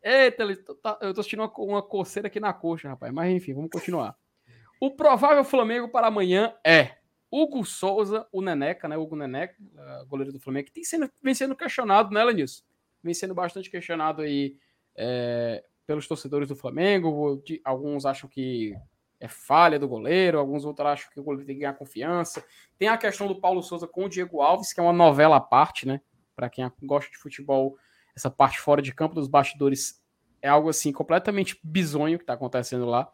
Eita, 0.00 0.44
eu 1.00 1.12
tô 1.12 1.22
sentindo 1.24 1.42
uma, 1.42 1.52
uma 1.56 1.82
coceira 1.82 2.28
aqui 2.28 2.38
na 2.38 2.52
coxa, 2.52 2.90
rapaz. 2.90 3.12
Mas 3.12 3.32
enfim, 3.32 3.52
vamos 3.52 3.70
continuar. 3.70 4.14
O 4.80 4.92
provável 4.92 5.42
Flamengo 5.42 5.88
para 5.88 6.06
amanhã 6.06 6.54
é 6.64 6.92
Hugo 7.34 7.64
Souza, 7.64 8.26
o 8.30 8.40
Neneca, 8.40 8.86
né? 8.86 8.96
Hugo 8.96 9.16
Neneca, 9.16 9.56
uh, 9.60 10.06
goleiro 10.06 10.32
do 10.32 10.38
Flamengo, 10.38 10.66
que 10.66 10.72
tem 10.72 10.84
sendo, 10.84 11.10
vem 11.20 11.34
sendo 11.34 11.56
questionado, 11.56 12.14
né, 12.14 12.22
Lenilson? 12.22 12.62
Vem 13.02 13.12
sendo 13.12 13.34
bastante 13.34 13.68
questionado 13.68 14.22
aí 14.22 14.56
é, 14.94 15.64
pelos 15.84 16.06
torcedores 16.06 16.48
do 16.48 16.54
Flamengo. 16.54 17.42
Alguns 17.64 18.06
acham 18.06 18.28
que 18.28 18.72
é 19.18 19.26
falha 19.26 19.80
do 19.80 19.88
goleiro, 19.88 20.38
alguns 20.38 20.64
outros 20.64 20.86
acham 20.86 21.10
que 21.12 21.18
o 21.18 21.24
goleiro 21.24 21.44
tem 21.44 21.56
que 21.56 21.62
ganhar 21.62 21.74
confiança. 21.74 22.44
Tem 22.78 22.86
a 22.86 22.96
questão 22.96 23.26
do 23.26 23.40
Paulo 23.40 23.62
Souza 23.62 23.88
com 23.88 24.04
o 24.04 24.08
Diego 24.08 24.40
Alves, 24.40 24.72
que 24.72 24.78
é 24.78 24.82
uma 24.82 24.92
novela 24.92 25.36
à 25.36 25.40
parte, 25.40 25.88
né? 25.88 26.00
Para 26.36 26.48
quem 26.48 26.70
gosta 26.84 27.10
de 27.10 27.18
futebol, 27.18 27.76
essa 28.14 28.30
parte 28.30 28.60
fora 28.60 28.80
de 28.80 28.94
campo 28.94 29.14
dos 29.14 29.26
bastidores 29.26 30.00
é 30.40 30.48
algo 30.48 30.68
assim 30.68 30.92
completamente 30.92 31.58
bizonho 31.64 32.16
que 32.16 32.22
está 32.22 32.34
acontecendo 32.34 32.86
lá. 32.86 33.10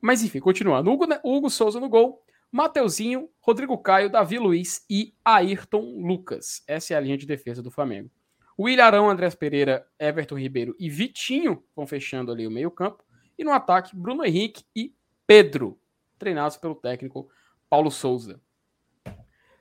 Mas 0.00 0.22
enfim, 0.22 0.38
continuando. 0.38 0.90
Hugo, 0.90 1.06
Hugo 1.24 1.50
Souza 1.50 1.80
no 1.80 1.88
gol. 1.88 2.22
Mateuzinho, 2.52 3.30
Rodrigo 3.40 3.78
Caio, 3.78 4.10
Davi 4.10 4.36
Luiz 4.36 4.84
e 4.90 5.14
Ayrton 5.24 6.00
Lucas. 6.04 6.64
Essa 6.66 6.94
é 6.94 6.96
a 6.96 7.00
linha 7.00 7.16
de 7.16 7.24
defesa 7.24 7.62
do 7.62 7.70
Flamengo. 7.70 8.10
O 8.56 8.68
Ilharão, 8.68 9.08
Andrés 9.08 9.36
Pereira, 9.36 9.86
Everton 9.98 10.36
Ribeiro 10.36 10.74
e 10.78 10.90
Vitinho 10.90 11.62
vão 11.74 11.86
fechando 11.86 12.32
ali 12.32 12.46
o 12.46 12.50
meio-campo. 12.50 13.04
E 13.38 13.44
no 13.44 13.52
ataque, 13.52 13.94
Bruno 13.94 14.24
Henrique 14.24 14.64
e 14.74 14.92
Pedro, 15.26 15.80
treinados 16.18 16.56
pelo 16.56 16.74
técnico 16.74 17.30
Paulo 17.68 17.90
Souza. 17.90 18.40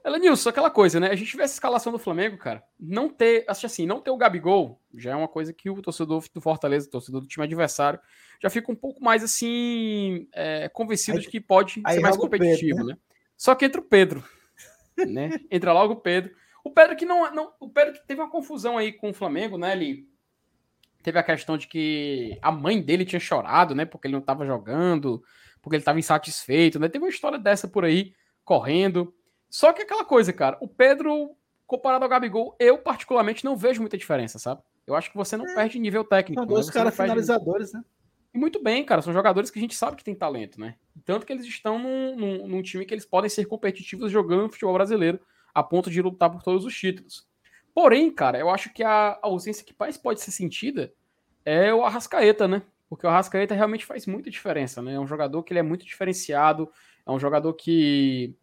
Elenilson, 0.10 0.50
aquela 0.50 0.70
coisa, 0.70 1.00
né? 1.00 1.10
A 1.10 1.16
gente 1.16 1.36
vê 1.38 1.44
essa 1.44 1.54
escalação 1.54 1.92
do 1.92 2.00
Flamengo, 2.00 2.38
cara. 2.38 2.64
Não 2.80 3.10
ter, 3.10 3.46
assim, 3.48 3.86
não 3.86 4.02
ter 4.02 4.12
o 4.12 4.18
Gabigol 4.18 4.82
já 4.94 5.12
é 5.12 5.16
uma 5.16 5.28
coisa 5.28 5.54
que 5.54 5.70
o 5.70 5.82
torcedor 5.82 6.24
do 6.34 6.42
Fortaleza, 6.42 6.88
o 6.88 6.92
torcedor 6.92 7.22
do 7.22 7.28
time 7.28 7.46
adversário, 7.46 8.00
já 8.42 8.50
fica 8.50 8.72
um 8.72 8.76
pouco 8.76 9.04
mais 9.04 9.24
assim, 9.24 10.28
é, 10.34 10.68
convencido 10.70 11.18
aí, 11.18 11.24
de 11.24 11.30
que 11.30 11.40
pode 11.40 11.82
ser 11.88 12.00
mais 12.00 12.18
competitivo, 12.18 12.78
Pedro, 12.78 12.86
né? 12.86 12.94
né? 12.94 13.00
Só 13.38 13.56
que 13.56 13.66
entra 13.66 13.80
o 13.80 13.84
Pedro, 13.84 14.24
né? 15.08 15.40
Entra 15.52 15.74
logo 15.74 15.94
o 15.94 16.02
Pedro. 16.02 16.36
O 16.64 16.72
Pedro 16.72 16.96
que 16.96 17.06
não, 17.06 17.34
não, 17.34 17.54
o 17.60 17.70
Pedro 17.70 17.94
que 17.94 18.06
teve 18.06 18.22
uma 18.22 18.30
confusão 18.30 18.78
aí 18.78 18.92
com 18.92 19.10
o 19.10 19.14
Flamengo, 19.14 19.58
né? 19.58 19.74
Ele 19.74 20.08
teve 21.02 21.18
a 21.18 21.24
questão 21.24 21.58
de 21.58 21.68
que 21.68 22.38
a 22.42 22.52
mãe 22.52 22.82
dele 22.82 23.06
tinha 23.06 23.20
chorado, 23.20 23.74
né? 23.74 23.86
Porque 23.86 24.08
ele 24.08 24.14
não 24.14 24.20
estava 24.20 24.46
jogando, 24.46 25.24
porque 25.62 25.76
ele 25.76 25.82
estava 25.82 26.00
insatisfeito, 26.00 26.80
né? 26.80 26.90
Teve 26.90 27.06
uma 27.06 27.10
história 27.10 27.40
dessa 27.40 27.68
por 27.68 27.86
aí 27.86 28.14
correndo. 28.44 29.14
Só 29.50 29.74
que 29.74 29.82
aquela 29.82 30.06
coisa, 30.06 30.32
cara, 30.32 30.58
o 30.62 30.68
Pedro, 30.68 31.36
comparado 31.66 32.04
ao 32.04 32.10
Gabigol, 32.10 32.56
eu 32.60 32.78
particularmente 32.78 33.44
não 33.44 33.56
vejo 33.56 33.82
muita 33.82 33.98
diferença, 33.98 34.38
sabe? 34.38 34.62
Eu 34.86 34.96
acho 34.96 35.10
que 35.12 35.18
você 35.18 35.38
não 35.38 35.48
é. 35.48 35.56
perde 35.56 35.80
nível 35.80 36.04
técnico. 36.04 36.42
São 36.42 36.48
dois 36.48 36.68
né? 36.68 36.74
caras 36.74 36.96
finalizadores, 36.96 37.74
né? 37.74 37.84
muito 38.34 38.62
bem, 38.62 38.84
cara. 38.86 39.02
São 39.02 39.14
jogadores 39.14 39.50
que 39.50 39.60
a 39.60 39.62
gente 39.62 39.76
sabe 39.76 39.98
que 39.98 40.04
tem 40.04 40.16
talento, 40.16 40.60
né? 40.60 40.76
Tanto 41.06 41.26
que 41.26 41.34
eles 41.34 41.46
estão 41.46 41.80
num, 41.80 42.16
num, 42.16 42.48
num 42.48 42.62
time 42.62 42.86
que 42.86 42.94
eles 42.94 43.06
podem 43.06 43.30
ser 43.30 43.46
competitivos 43.46 44.12
jogando 44.12 44.52
futebol 44.52 44.74
brasileiro, 44.74 45.20
a 45.54 45.64
ponto 45.64 45.90
de 45.90 46.02
lutar 46.02 46.30
por 46.30 46.44
todos 46.44 46.66
os 46.66 46.76
títulos. 46.76 47.28
Porém, 47.74 48.12
cara, 48.12 48.38
eu 48.38 48.50
acho 48.50 48.72
que 48.74 48.84
a 48.84 49.18
ausência 49.22 49.66
que 49.66 49.76
mais 49.80 49.98
pode 49.98 50.22
ser 50.22 50.32
sentida 50.32 50.94
é 51.46 51.74
o 51.74 51.84
Arrascaeta, 51.84 52.48
né? 52.48 52.62
Porque 52.90 53.06
o 53.06 53.10
Arrascaeta 53.10 53.56
realmente 53.56 53.86
faz 53.86 54.06
muita 54.06 54.30
diferença, 54.30 54.82
né? 54.82 54.94
É 54.94 55.00
um 55.00 55.08
jogador 55.08 55.44
que 55.44 55.54
ele 55.54 55.60
é 55.60 55.64
muito 55.64 55.86
diferenciado, 55.86 56.70
é 57.06 57.12
um 57.12 57.20
jogador 57.20 57.54
que, 57.54 58.36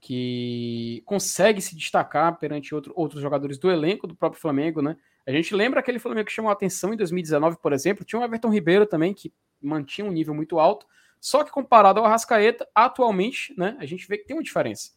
que 0.00 1.02
consegue 1.04 1.60
se 1.60 1.76
destacar 1.76 2.38
perante 2.38 2.74
outro, 2.74 2.92
outros 2.96 3.20
jogadores 3.20 3.58
do 3.58 3.70
elenco 3.70 4.06
do 4.06 4.16
próprio 4.16 4.40
Flamengo, 4.40 4.80
né? 4.80 4.96
A 5.26 5.30
gente 5.30 5.54
lembra 5.54 5.80
aquele 5.80 5.98
Flamengo 5.98 6.26
que 6.26 6.32
chamou 6.32 6.48
a 6.48 6.54
atenção 6.54 6.94
em 6.94 6.96
2019, 6.96 7.58
por 7.58 7.72
exemplo, 7.72 8.04
tinha 8.04 8.20
o 8.20 8.24
Everton 8.24 8.48
Ribeiro 8.48 8.86
também, 8.86 9.12
que 9.12 9.32
mantinha 9.60 10.06
um 10.06 10.10
nível 10.10 10.34
muito 10.34 10.58
alto, 10.58 10.86
só 11.20 11.44
que 11.44 11.50
comparado 11.50 12.00
ao 12.00 12.06
Arrascaeta, 12.06 12.66
atualmente, 12.74 13.54
né, 13.58 13.76
a 13.78 13.84
gente 13.84 14.08
vê 14.08 14.16
que 14.16 14.24
tem 14.24 14.34
uma 14.34 14.42
diferença. 14.42 14.92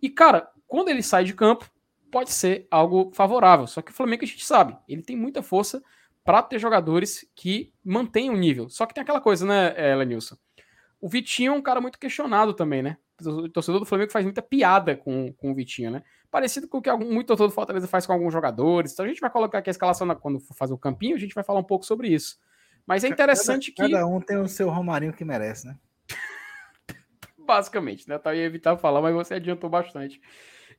E, 0.00 0.08
cara, 0.08 0.50
quando 0.66 0.88
ele 0.88 1.02
sai 1.02 1.24
de 1.24 1.34
campo, 1.34 1.70
pode 2.10 2.32
ser 2.32 2.66
algo 2.70 3.10
favorável, 3.12 3.66
só 3.66 3.82
que 3.82 3.92
o 3.92 3.94
Flamengo 3.94 4.24
a 4.24 4.26
gente 4.26 4.44
sabe, 4.44 4.74
ele 4.88 5.02
tem 5.02 5.16
muita 5.16 5.42
força 5.42 5.82
para 6.24 6.42
ter 6.42 6.58
jogadores 6.58 7.24
que 7.36 7.72
mantenham 7.84 8.34
o 8.34 8.38
nível. 8.38 8.68
Só 8.68 8.84
que 8.84 8.92
tem 8.92 9.02
aquela 9.02 9.20
coisa, 9.20 9.46
né, 9.46 9.94
Lenilson? 9.94 10.36
O 11.00 11.08
Vitinho 11.08 11.52
é 11.52 11.56
um 11.56 11.62
cara 11.62 11.80
muito 11.80 11.98
questionado 11.98 12.54
também, 12.54 12.82
né? 12.82 12.96
O 13.24 13.48
torcedor 13.48 13.80
do 13.80 13.86
Flamengo 13.86 14.12
faz 14.12 14.24
muita 14.24 14.42
piada 14.42 14.96
com, 14.96 15.32
com 15.32 15.50
o 15.50 15.54
Vitinho, 15.54 15.90
né? 15.90 16.02
Parecido 16.30 16.68
com 16.68 16.78
o 16.78 16.82
que 16.82 16.90
algum, 16.90 17.12
muito 17.12 17.28
torcedor 17.28 17.48
do 17.48 17.54
Fortaleza 17.54 17.88
faz 17.88 18.06
com 18.06 18.12
alguns 18.12 18.32
jogadores. 18.32 18.92
Então 18.92 19.04
a 19.04 19.08
gente 19.08 19.20
vai 19.20 19.30
colocar 19.30 19.58
aqui 19.58 19.70
a 19.70 19.72
escalação 19.72 20.06
na, 20.06 20.14
quando 20.14 20.40
for 20.40 20.54
fazer 20.54 20.74
o 20.74 20.78
campinho, 20.78 21.16
a 21.16 21.18
gente 21.18 21.34
vai 21.34 21.44
falar 21.44 21.60
um 21.60 21.64
pouco 21.64 21.84
sobre 21.84 22.08
isso. 22.08 22.38
Mas 22.86 23.04
é 23.04 23.08
interessante 23.08 23.72
cada, 23.72 23.88
que. 23.88 23.94
Cada 23.94 24.06
um 24.06 24.20
tem 24.20 24.36
o 24.36 24.48
seu 24.48 24.68
Romarinho 24.68 25.12
que 25.12 25.24
merece, 25.24 25.66
né? 25.66 25.76
basicamente, 27.38 28.08
né? 28.08 28.20
Eu 28.24 28.34
ia 28.34 28.44
evitar 28.44 28.76
falar, 28.76 29.00
mas 29.00 29.14
você 29.14 29.34
adiantou 29.34 29.70
bastante. 29.70 30.20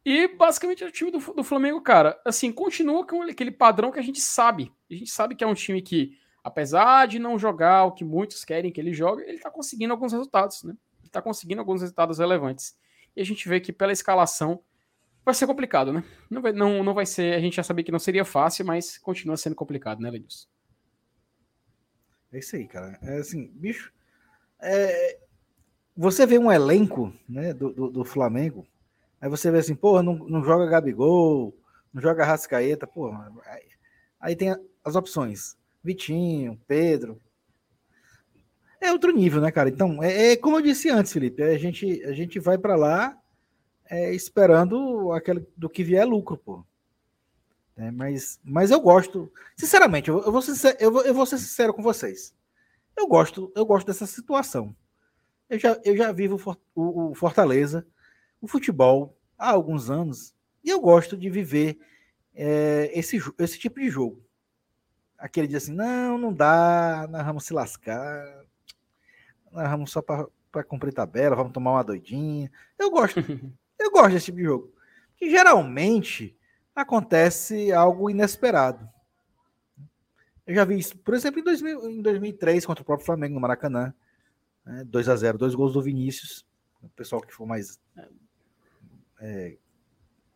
E 0.06 0.28
basicamente 0.28 0.84
o 0.84 0.92
time 0.92 1.12
do, 1.12 1.20
do 1.20 1.44
Flamengo, 1.44 1.82
cara, 1.82 2.20
assim, 2.24 2.52
continua 2.52 3.06
com 3.06 3.24
aquele 3.24 3.52
padrão 3.52 3.92
que 3.92 4.00
a 4.00 4.04
gente 4.04 4.22
sabe. 4.22 4.72
A 4.90 4.94
gente 4.94 5.12
sabe 5.12 5.36
que 5.36 5.44
é 5.44 5.48
um 5.48 5.54
time 5.54 5.82
que, 5.82 6.18
apesar 6.48 7.08
de 7.08 7.20
não 7.20 7.38
jogar 7.38 7.84
o 7.84 7.92
que 7.92 8.06
muitos 8.06 8.46
querem 8.46 8.72
que 8.72 8.80
ele 8.80 8.94
jogue, 8.94 9.22
ele 9.24 9.38
tá 9.38 9.52
conseguindo 9.52 9.92
alguns 9.92 10.14
resultados, 10.14 10.64
né? 10.64 10.76
Ele 11.02 11.10
tá 11.10 11.22
conseguindo 11.22 11.60
alguns 11.60 11.82
resultados 11.82 12.20
relevantes. 12.20 12.74
E 13.14 13.22
a 13.22 13.26
gente 13.26 13.50
vê 13.50 13.60
que 13.60 13.74
pela 13.74 13.92
escalação 13.92 14.62
vai 15.26 15.34
ser 15.34 15.46
complicado, 15.46 15.92
né? 15.92 16.06
Não 16.30 16.42
vai, 16.42 16.54
não, 16.54 16.86
não 16.86 16.94
vai 16.94 17.06
ser, 17.06 17.34
a 17.34 17.40
gente 17.42 17.58
já 17.58 17.64
sabia 17.64 17.84
que 17.84 17.92
não 17.92 18.00
seria 18.00 18.24
fácil, 18.24 18.66
mas 18.66 18.98
continua 18.98 19.36
sendo 19.36 19.58
complicado, 19.58 20.00
né, 20.00 20.10
Lenilson? 20.10 20.48
É 22.32 22.40
isso 22.40 22.56
aí, 22.56 22.66
cara. 22.66 22.98
É 23.02 23.18
assim, 23.18 23.52
bicho. 23.54 23.92
É, 24.62 25.20
você 25.98 26.26
vê 26.26 26.40
um 26.40 26.50
elenco 26.50 27.14
né, 27.28 27.54
do, 27.54 27.74
do, 27.74 27.90
do, 27.90 28.06
Flamengo, 28.06 28.66
aí 29.20 29.30
você 29.30 29.52
vê 29.52 29.58
assim, 29.58 29.76
porra, 29.76 30.02
não, 30.02 30.16
não 30.16 30.42
joga 30.44 30.66
Gabigol, 30.66 31.54
não 31.94 32.02
joga 32.02 32.24
Rascaeta, 32.24 32.88
porra. 32.88 33.34
Aí, 33.48 33.68
aí 34.18 34.36
tem 34.36 34.56
as 34.82 34.96
opções: 34.96 35.57
Vitinho, 35.84 36.60
Pedro. 36.68 37.22
É 38.80 38.92
outro 38.92 39.12
nível, 39.12 39.42
né, 39.42 39.52
cara? 39.52 39.70
Então, 39.70 40.02
é, 40.04 40.34
é 40.34 40.38
como 40.38 40.58
eu 40.58 40.62
disse 40.62 40.90
antes, 40.90 41.12
Felipe, 41.12 41.42
a 41.42 41.58
gente, 41.58 42.04
a 42.04 42.12
gente 42.12 42.40
vai 42.40 42.58
para 42.58 42.76
lá 42.76 43.18
é, 43.90 44.14
esperando 44.14 45.12
aquele 45.12 45.46
do 45.56 45.70
que 45.70 45.84
vier 45.84 46.06
lucro, 46.08 46.38
pô. 46.38 46.66
É, 47.76 47.92
mas, 47.92 48.40
mas 48.44 48.72
eu 48.72 48.80
gosto, 48.80 49.32
sinceramente, 49.56 50.10
eu, 50.10 50.24
eu, 50.24 50.32
vou 50.32 50.42
ser, 50.42 50.78
eu, 50.80 50.92
vou, 50.92 51.04
eu 51.04 51.14
vou 51.14 51.26
ser 51.26 51.38
sincero 51.38 51.74
com 51.74 51.82
vocês. 51.82 52.34
Eu 52.96 53.08
gosto, 53.08 53.52
eu 53.56 53.66
gosto 53.66 53.86
dessa 53.86 54.08
situação. 54.08 54.76
Eu 55.50 55.60
já, 55.60 55.80
eu 55.86 55.96
já 55.96 56.12
vivo 56.12 56.40
o, 56.76 57.12
o 57.12 57.16
Fortaleza, 57.16 57.86
o 58.42 58.48
futebol, 58.48 59.16
há 59.38 59.52
alguns 59.52 59.90
anos, 59.90 60.34
e 60.64 60.70
eu 60.70 60.80
gosto 60.80 61.16
de 61.16 61.30
viver 61.30 61.78
é, 62.34 62.92
esse, 62.94 63.20
esse 63.38 63.60
tipo 63.60 63.80
de 63.80 63.90
jogo. 63.90 64.27
Aquele 65.18 65.48
dia 65.48 65.58
assim, 65.58 65.74
não, 65.74 66.18
não 66.18 66.34
dá, 66.34 67.08
nós 67.10 67.26
vamos 67.26 67.46
se 67.46 67.54
lascar, 67.54 68.46
nós 69.52 69.70
vamos 69.70 69.92
só 69.92 70.02
para 70.02 70.64
cumprir 70.64 70.94
tabela, 70.94 71.36
vamos 71.36 71.54
tomar 71.54 71.72
uma 71.72 71.84
doidinha. 71.84 72.52
Eu 72.78 72.92
gosto, 72.92 73.20
eu 73.80 73.92
gosto 73.92 74.12
desse 74.12 74.26
tipo 74.26 74.38
de 74.38 74.44
jogo. 74.44 74.74
Que 75.16 75.30
geralmente 75.30 76.38
acontece 76.76 77.72
algo 77.72 78.10
inesperado. 78.10 78.88
Eu 80.46 80.56
já 80.56 80.64
vi 80.64 80.78
isso, 80.78 80.98
por 81.00 81.14
exemplo, 81.14 81.40
em, 81.40 81.44
2000, 81.44 81.90
em 81.90 82.02
2003, 82.02 82.66
contra 82.66 82.82
o 82.82 82.86
próprio 82.86 83.06
Flamengo, 83.06 83.34
no 83.34 83.42
Maracanã. 83.42 83.94
Né, 84.66 84.84
2 84.86 85.10
a 85.10 85.16
0 85.16 85.38
dois 85.38 85.56
gols 85.56 85.74
do 85.74 85.82
Vinícius. 85.82 86.46
O 86.82 86.90
pessoal 86.90 87.22
que 87.22 87.34
for 87.34 87.46
mais, 87.46 87.80
é, 89.20 89.58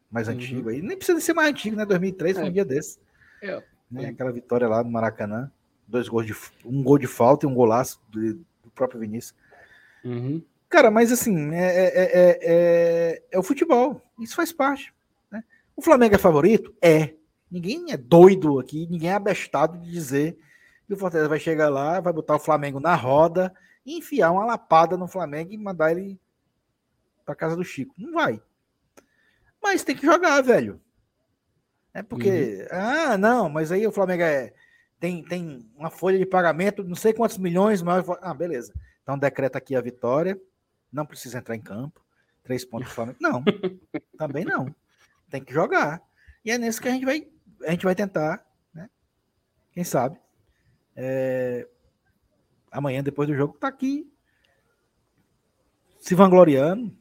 mais 0.09 0.27
uhum. 0.27 0.33
antigo 0.33 0.69
aí. 0.69 0.81
Nem 0.81 0.97
precisa 0.97 1.19
ser 1.21 1.33
mais 1.33 1.49
antigo, 1.49 1.77
né? 1.77 1.85
2003 1.85 2.37
foi 2.37 2.45
um 2.45 2.47
é. 2.47 2.51
dia 2.51 2.65
desse. 2.65 2.99
É. 3.41 3.63
Né, 3.91 4.09
aquela 4.09 4.31
vitória 4.31 4.67
lá 4.67 4.83
no 4.83 4.89
Maracanã. 4.89 5.51
Dois 5.87 6.07
gols 6.07 6.25
de, 6.25 6.35
um 6.65 6.81
gol 6.81 6.97
de 6.97 7.07
falta 7.07 7.45
e 7.45 7.49
um 7.49 7.53
golaço 7.53 8.01
do, 8.09 8.35
do 8.35 8.71
próprio 8.73 8.99
Vinícius. 8.99 9.35
Uhum. 10.03 10.41
Cara, 10.69 10.89
mas 10.89 11.11
assim, 11.11 11.53
é, 11.53 11.65
é, 11.65 12.09
é, 12.13 13.23
é, 13.31 13.39
o 13.39 13.43
futebol. 13.43 14.01
Isso 14.17 14.35
faz 14.35 14.53
parte. 14.53 14.93
O 15.75 15.81
Flamengo 15.81 16.15
é 16.15 16.17
favorito? 16.17 16.73
É. 16.81 17.13
Ninguém 17.49 17.91
é 17.91 17.97
doido 17.97 18.59
aqui, 18.59 18.87
ninguém 18.87 19.09
é 19.09 19.13
abestado 19.13 19.77
de 19.77 19.91
dizer 19.91 20.37
que 20.87 20.93
o 20.93 20.97
Fortaleza 20.97 21.27
vai 21.27 21.39
chegar 21.39 21.69
lá, 21.69 21.99
vai 21.99 22.13
botar 22.13 22.35
o 22.35 22.39
Flamengo 22.39 22.79
na 22.79 22.95
roda 22.95 23.53
e 23.85 23.97
enfiar 23.97 24.31
uma 24.31 24.45
lapada 24.45 24.95
no 24.95 25.07
Flamengo 25.07 25.51
e 25.51 25.57
mandar 25.57 25.91
ele 25.91 26.17
para 27.25 27.35
casa 27.35 27.55
do 27.55 27.63
Chico. 27.63 27.93
Não 27.97 28.13
vai. 28.13 28.41
Mas 29.61 29.83
tem 29.83 29.95
que 29.95 30.05
jogar, 30.05 30.41
velho. 30.41 30.79
É 31.93 32.01
porque, 32.01 32.67
uhum. 32.71 32.77
ah, 32.77 33.17
não, 33.17 33.49
mas 33.49 33.71
aí 33.71 33.85
o 33.85 33.91
Flamengo 33.91 34.23
é, 34.23 34.53
tem, 34.99 35.23
tem 35.23 35.69
uma 35.75 35.89
folha 35.89 36.17
de 36.17 36.25
pagamento, 36.25 36.83
não 36.83 36.95
sei 36.95 37.13
quantos 37.13 37.37
milhões, 37.37 37.81
mas. 37.81 38.05
Ah, 38.21 38.33
beleza. 38.33 38.73
Então 39.03 39.17
decreta 39.17 39.57
aqui 39.57 39.75
a 39.75 39.81
vitória, 39.81 40.39
não 40.91 41.05
precisa 41.05 41.39
entrar 41.39 41.55
em 41.55 41.61
campo. 41.61 42.01
Três 42.43 42.65
pontos 42.65 42.89
do 42.89 42.93
Flamengo. 42.93 43.17
Não, 43.21 43.43
também 44.17 44.45
não 44.45 44.73
tem 45.31 45.43
que 45.43 45.53
jogar. 45.53 46.03
E 46.43 46.51
é 46.51 46.57
nesse 46.57 46.79
que 46.79 46.89
a 46.89 46.91
gente 46.91 47.05
vai, 47.05 47.25
a 47.65 47.71
gente 47.71 47.85
vai 47.85 47.95
tentar, 47.95 48.45
né? 48.73 48.89
Quem 49.71 49.83
sabe? 49.83 50.19
É, 50.95 51.67
amanhã, 52.69 53.01
depois 53.01 53.27
do 53.27 53.35
jogo, 53.35 53.57
tá 53.57 53.69
aqui 53.69 54.11
se 55.99 56.13
vangloriando. 56.13 56.95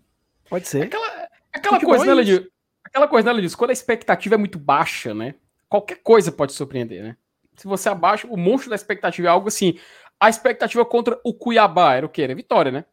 Pode 0.48 0.68
ser. 0.68 0.84
Aquela, 0.84 1.28
aquela 1.52 1.80
coisa, 1.80 2.04
né, 2.04 2.14
Ledil? 2.14 2.50
Aquela 2.90 3.08
coisa, 3.08 3.28
né, 3.28 3.40
Ledil? 3.40 3.56
Quando 3.56 3.70
a 3.70 3.72
expectativa 3.72 4.34
é 4.34 4.38
muito 4.38 4.58
baixa, 4.58 5.14
né? 5.14 5.36
Qualquer 5.68 6.02
coisa 6.02 6.30
pode 6.30 6.52
surpreender, 6.52 7.02
né? 7.02 7.16
Se 7.56 7.66
você 7.66 7.88
abaixa, 7.88 8.26
o 8.26 8.36
monstro 8.36 8.70
da 8.70 8.76
expectativa 8.76 9.28
é 9.28 9.30
algo 9.30 9.48
assim. 9.48 9.78
A 10.18 10.28
expectativa 10.28 10.84
contra 10.84 11.18
o 11.24 11.32
Cuiabá 11.32 11.94
era 11.94 12.04
o 12.04 12.08
quê? 12.08 12.22
Era 12.22 12.34
vitória, 12.34 12.72
né? 12.72 12.84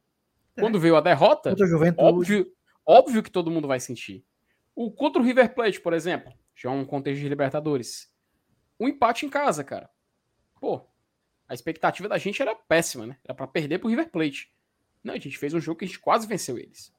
É. 0.56 0.62
Quando 0.62 0.80
veio 0.80 0.95
a 0.95 1.02
derrota, 1.02 1.56
óbvio, 1.98 2.52
óbvio 2.86 3.24
que 3.24 3.32
todo 3.32 3.52
mundo 3.52 3.68
vai 3.68 3.80
sentir. 3.80 4.24
O 4.76 4.91
contra 4.91 5.22
o 5.22 5.26
River 5.26 5.54
Plate, 5.56 5.82
por 5.82 5.93
exemplo, 5.93 6.32
já 6.56 6.70
é 6.70 6.74
um 6.74 6.86
contexto 6.86 7.20
de 7.20 7.30
Libertadores. 7.30 8.12
Um 8.80 8.88
empate 8.88 9.26
em 9.26 9.30
casa, 9.30 9.64
cara. 9.64 9.89
Pô, 10.60 10.82
a 11.48 11.54
expectativa 11.54 12.08
da 12.08 12.18
gente 12.18 12.41
era 12.41 12.54
péssima, 12.54 13.08
né? 13.08 13.18
Era 13.24 13.34
para 13.34 13.48
perder 13.48 13.80
pro 13.80 13.89
River 13.89 14.10
Plate. 14.10 14.54
Não, 15.04 15.14
a 15.14 15.18
gente 15.18 15.38
fez 15.38 15.54
um 15.54 15.60
jogo 15.60 15.80
que 15.80 15.86
a 15.86 15.88
gente 15.88 16.00
quase 16.00 16.28
venceu 16.28 16.58
eles. 16.58 16.93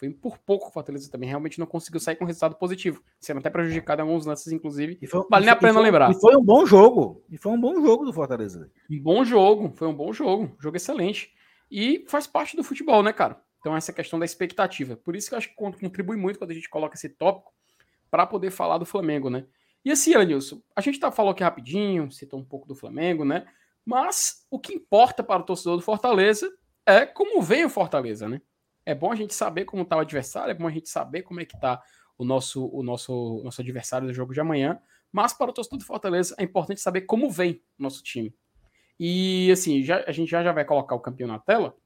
Foi 0.00 0.08
por 0.08 0.38
pouco 0.38 0.68
o 0.68 0.70
Fortaleza 0.70 1.10
também 1.10 1.28
realmente 1.28 1.58
não 1.58 1.66
conseguiu 1.66 2.00
sair 2.00 2.16
com 2.16 2.24
resultado 2.24 2.54
positivo. 2.54 3.02
Sendo 3.20 3.36
até 3.40 3.50
prejudicado 3.50 4.00
em 4.00 4.06
alguns 4.06 4.24
lances, 4.24 4.50
inclusive. 4.50 4.96
E 5.02 5.06
foi, 5.06 5.26
vale 5.28 5.44
nem 5.44 5.52
a 5.52 5.56
pena 5.56 5.74
foi, 5.74 5.82
lembrar. 5.82 6.10
E 6.10 6.14
foi 6.14 6.34
um 6.34 6.42
bom 6.42 6.64
jogo. 6.64 7.22
E 7.30 7.36
foi 7.36 7.52
um 7.52 7.60
bom 7.60 7.82
jogo 7.82 8.06
do 8.06 8.12
Fortaleza. 8.12 8.70
Um 8.90 8.98
bom 8.98 9.22
jogo. 9.22 9.74
Foi 9.76 9.86
um 9.86 9.94
bom 9.94 10.10
jogo. 10.10 10.56
Jogo 10.58 10.78
excelente. 10.78 11.34
E 11.70 12.06
faz 12.08 12.26
parte 12.26 12.56
do 12.56 12.64
futebol, 12.64 13.02
né, 13.02 13.12
cara? 13.12 13.42
Então, 13.58 13.76
essa 13.76 13.92
questão 13.92 14.18
da 14.18 14.24
expectativa. 14.24 14.96
Por 14.96 15.14
isso 15.14 15.28
que 15.28 15.34
eu 15.34 15.38
acho 15.38 15.50
que 15.50 15.54
contribui 15.54 16.16
muito 16.16 16.38
quando 16.38 16.52
a 16.52 16.54
gente 16.54 16.70
coloca 16.70 16.96
esse 16.96 17.10
tópico 17.10 17.52
para 18.10 18.24
poder 18.24 18.50
falar 18.50 18.78
do 18.78 18.86
Flamengo, 18.86 19.28
né? 19.28 19.44
E 19.84 19.90
assim, 19.90 20.14
Anilson, 20.14 20.62
a 20.74 20.80
gente 20.80 20.98
tá 20.98 21.12
falando 21.12 21.32
aqui 21.32 21.42
rapidinho, 21.42 22.10
citou 22.10 22.40
um 22.40 22.44
pouco 22.44 22.66
do 22.66 22.74
Flamengo, 22.74 23.22
né? 23.22 23.44
Mas 23.84 24.46
o 24.50 24.58
que 24.58 24.72
importa 24.72 25.22
para 25.22 25.42
o 25.42 25.44
torcedor 25.44 25.76
do 25.76 25.82
Fortaleza 25.82 26.50
é 26.86 27.04
como 27.04 27.42
vem 27.42 27.66
o 27.66 27.70
Fortaleza, 27.70 28.26
né? 28.26 28.40
É 28.90 28.94
bom 28.94 29.12
a 29.12 29.14
gente 29.14 29.32
saber 29.32 29.66
como 29.66 29.84
tá 29.84 29.96
o 29.96 30.00
adversário, 30.00 30.50
é 30.50 30.54
bom 30.54 30.66
a 30.66 30.70
gente 30.70 30.88
saber 30.88 31.22
como 31.22 31.40
é 31.40 31.44
que 31.44 31.58
tá 31.58 31.80
o 32.18 32.24
nosso, 32.24 32.66
o 32.66 32.82
nosso, 32.82 33.40
nosso 33.44 33.60
adversário 33.60 34.08
do 34.08 34.12
jogo 34.12 34.34
de 34.34 34.40
amanhã. 34.40 34.80
Mas 35.12 35.32
para 35.32 35.48
o 35.48 35.52
torcedor 35.52 35.78
do 35.78 35.84
Fortaleza 35.84 36.34
é 36.36 36.42
importante 36.42 36.80
saber 36.80 37.02
como 37.02 37.30
vem 37.30 37.62
o 37.78 37.84
nosso 37.84 38.02
time. 38.02 38.34
E 38.98 39.48
assim, 39.52 39.80
já, 39.84 40.02
a 40.08 40.10
gente 40.10 40.28
já, 40.28 40.42
já 40.42 40.50
vai 40.50 40.64
colocar 40.64 40.96
o 40.96 41.00
campeão 41.00 41.28
na 41.28 41.38
tela. 41.38 41.76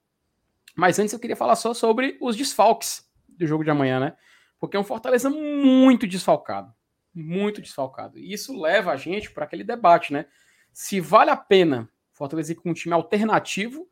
Mas 0.74 0.98
antes 0.98 1.12
eu 1.12 1.20
queria 1.20 1.36
falar 1.36 1.56
só 1.56 1.74
sobre 1.74 2.16
os 2.22 2.36
desfalques 2.36 3.06
do 3.28 3.46
jogo 3.46 3.62
de 3.62 3.70
amanhã, 3.70 4.00
né? 4.00 4.16
Porque 4.58 4.74
é 4.74 4.80
um 4.80 4.84
Fortaleza 4.84 5.28
muito 5.28 6.06
desfalcado. 6.06 6.72
Muito 7.14 7.60
desfalcado. 7.60 8.18
E 8.18 8.32
isso 8.32 8.58
leva 8.58 8.92
a 8.92 8.96
gente 8.96 9.30
para 9.30 9.44
aquele 9.44 9.62
debate, 9.62 10.10
né? 10.10 10.24
Se 10.72 11.00
vale 11.00 11.30
a 11.30 11.36
pena 11.36 11.86
Fortaleza 12.14 12.52
ir 12.52 12.54
com 12.54 12.70
um 12.70 12.74
time 12.74 12.94
alternativo, 12.94 13.86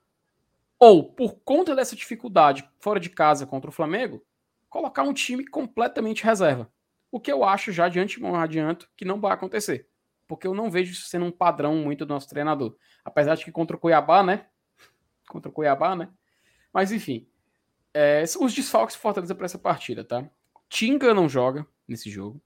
ou 0.82 1.04
por 1.04 1.36
conta 1.44 1.76
dessa 1.76 1.94
dificuldade 1.94 2.68
fora 2.80 2.98
de 2.98 3.08
casa 3.08 3.46
contra 3.46 3.70
o 3.70 3.72
Flamengo, 3.72 4.20
colocar 4.68 5.04
um 5.04 5.12
time 5.12 5.46
completamente 5.46 6.24
reserva. 6.24 6.68
O 7.08 7.20
que 7.20 7.30
eu 7.30 7.44
acho 7.44 7.70
já 7.70 7.88
de 7.88 8.00
antemão 8.00 8.34
adianto 8.34 8.90
que 8.96 9.04
não 9.04 9.20
vai 9.20 9.30
acontecer. 9.30 9.88
Porque 10.26 10.44
eu 10.44 10.52
não 10.52 10.72
vejo 10.72 10.90
isso 10.90 11.06
sendo 11.06 11.24
um 11.24 11.30
padrão 11.30 11.76
muito 11.76 12.04
do 12.04 12.12
nosso 12.12 12.28
treinador. 12.28 12.76
Apesar 13.04 13.36
de 13.36 13.44
que 13.44 13.52
contra 13.52 13.76
o 13.76 13.78
Cuiabá, 13.78 14.24
né? 14.24 14.46
Contra 15.28 15.48
o 15.48 15.54
Cuiabá, 15.54 15.94
né? 15.94 16.08
Mas 16.72 16.90
enfim. 16.90 17.28
É, 17.94 18.24
os 18.40 18.52
desfalques 18.52 18.96
Fortaleza 18.96 19.36
para 19.36 19.44
essa 19.44 19.60
partida, 19.60 20.02
tá? 20.02 20.28
Tinga 20.68 21.14
não 21.14 21.28
joga 21.28 21.64
nesse 21.86 22.10
jogo. 22.10 22.42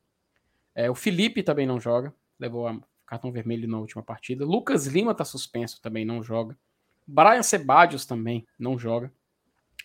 É, 0.75 0.91
o 0.91 0.95
Felipe 0.95 1.43
também 1.43 1.67
não 1.67 1.81
joga. 1.81 2.15
Levou 2.39 2.83
cartão 3.07 3.33
vermelho 3.33 3.67
na 3.67 3.79
última 3.79 4.03
partida. 4.03 4.45
Lucas 4.45 4.87
Lima 4.87 5.15
tá 5.15 5.25
suspenso, 5.25 5.81
também 5.81 6.05
não 6.05 6.23
joga. 6.23 6.55
Brian 7.07 7.43
Sebadios 7.43 8.05
também 8.05 8.47
não 8.59 8.79
joga. 8.79 9.13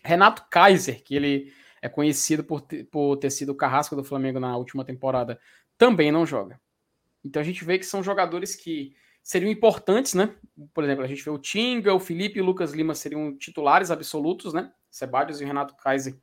Renato 0.02 0.46
Kaiser, 0.50 1.02
que 1.02 1.14
ele 1.14 1.52
é 1.80 1.88
conhecido 1.88 2.42
por 2.42 2.60
ter, 2.60 2.84
por 2.84 3.16
ter 3.16 3.30
sido 3.30 3.50
o 3.50 3.54
carrasco 3.54 3.94
do 3.94 4.04
Flamengo 4.04 4.40
na 4.40 4.56
última 4.56 4.84
temporada, 4.84 5.38
também 5.78 6.10
não 6.10 6.26
joga. 6.26 6.60
Então 7.24 7.40
a 7.40 7.44
gente 7.44 7.64
vê 7.64 7.78
que 7.78 7.86
são 7.86 8.02
jogadores 8.02 8.56
que 8.56 8.94
seriam 9.22 9.50
importantes, 9.50 10.14
né? 10.14 10.34
Por 10.74 10.82
exemplo, 10.82 11.04
a 11.04 11.06
gente 11.06 11.22
vê 11.22 11.30
o 11.30 11.38
Tinga, 11.38 11.94
o 11.94 12.00
Felipe 12.00 12.38
e 12.38 12.42
o 12.42 12.44
Lucas 12.44 12.72
Lima 12.72 12.94
seriam 12.94 13.36
titulares 13.36 13.90
absolutos, 13.90 14.52
né? 14.52 14.72
Sebadios 14.90 15.40
e 15.40 15.44
o 15.44 15.46
Renato 15.46 15.76
Kaiser 15.76 16.16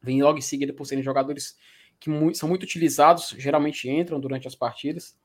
vêm 0.00 0.22
logo 0.22 0.38
em 0.38 0.42
seguida 0.42 0.72
por 0.72 0.86
serem 0.86 1.04
jogadores 1.04 1.56
que 2.00 2.10
muito, 2.10 2.36
são 2.36 2.48
muito 2.48 2.64
utilizados, 2.64 3.34
geralmente 3.38 3.88
entram 3.88 4.18
durante 4.18 4.48
as 4.48 4.54
partidas. 4.54 5.16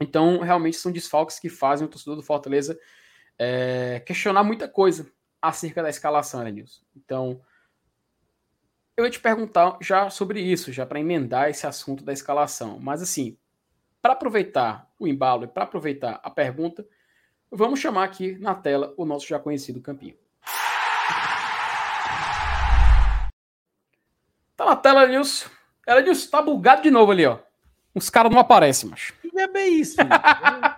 Então, 0.00 0.40
realmente 0.40 0.76
são 0.76 0.92
desfalques 0.92 1.38
que 1.38 1.48
fazem 1.48 1.86
o 1.86 1.90
torcedor 1.90 2.16
do 2.16 2.22
Fortaleza 2.22 2.78
é, 3.38 4.00
questionar 4.00 4.44
muita 4.44 4.68
coisa 4.68 5.10
acerca 5.40 5.82
da 5.82 5.90
escalação, 5.90 6.42
né, 6.42 6.50
Nilson? 6.50 6.82
Então, 6.96 7.40
eu 8.96 9.04
ia 9.04 9.10
te 9.10 9.20
perguntar 9.20 9.78
já 9.80 10.10
sobre 10.10 10.40
isso, 10.40 10.72
já 10.72 10.84
para 10.84 11.00
emendar 11.00 11.48
esse 11.48 11.66
assunto 11.66 12.04
da 12.04 12.12
escalação. 12.12 12.78
Mas 12.78 13.02
assim, 13.02 13.36
para 14.00 14.12
aproveitar 14.12 14.90
o 14.98 15.06
embalo 15.06 15.44
e 15.44 15.48
para 15.48 15.64
aproveitar 15.64 16.20
a 16.22 16.30
pergunta, 16.30 16.86
vamos 17.50 17.80
chamar 17.80 18.04
aqui 18.04 18.36
na 18.38 18.54
tela 18.54 18.94
o 18.96 19.04
nosso 19.04 19.26
já 19.26 19.38
conhecido 19.38 19.80
campinho. 19.80 20.16
Tá 24.56 24.64
na 24.66 24.76
tela, 24.76 25.06
Nilson. 25.06 25.48
Ela 25.86 26.00
Nilson, 26.02 26.30
tá 26.30 26.42
bugado 26.42 26.82
de 26.82 26.90
novo 26.90 27.10
ali, 27.12 27.26
ó. 27.26 27.38
Os 27.94 28.08
caras 28.08 28.30
não 28.30 28.38
aparecem, 28.38 28.88
mas. 28.88 29.12
é 29.36 29.48
bem 29.48 29.80
isso. 29.80 29.96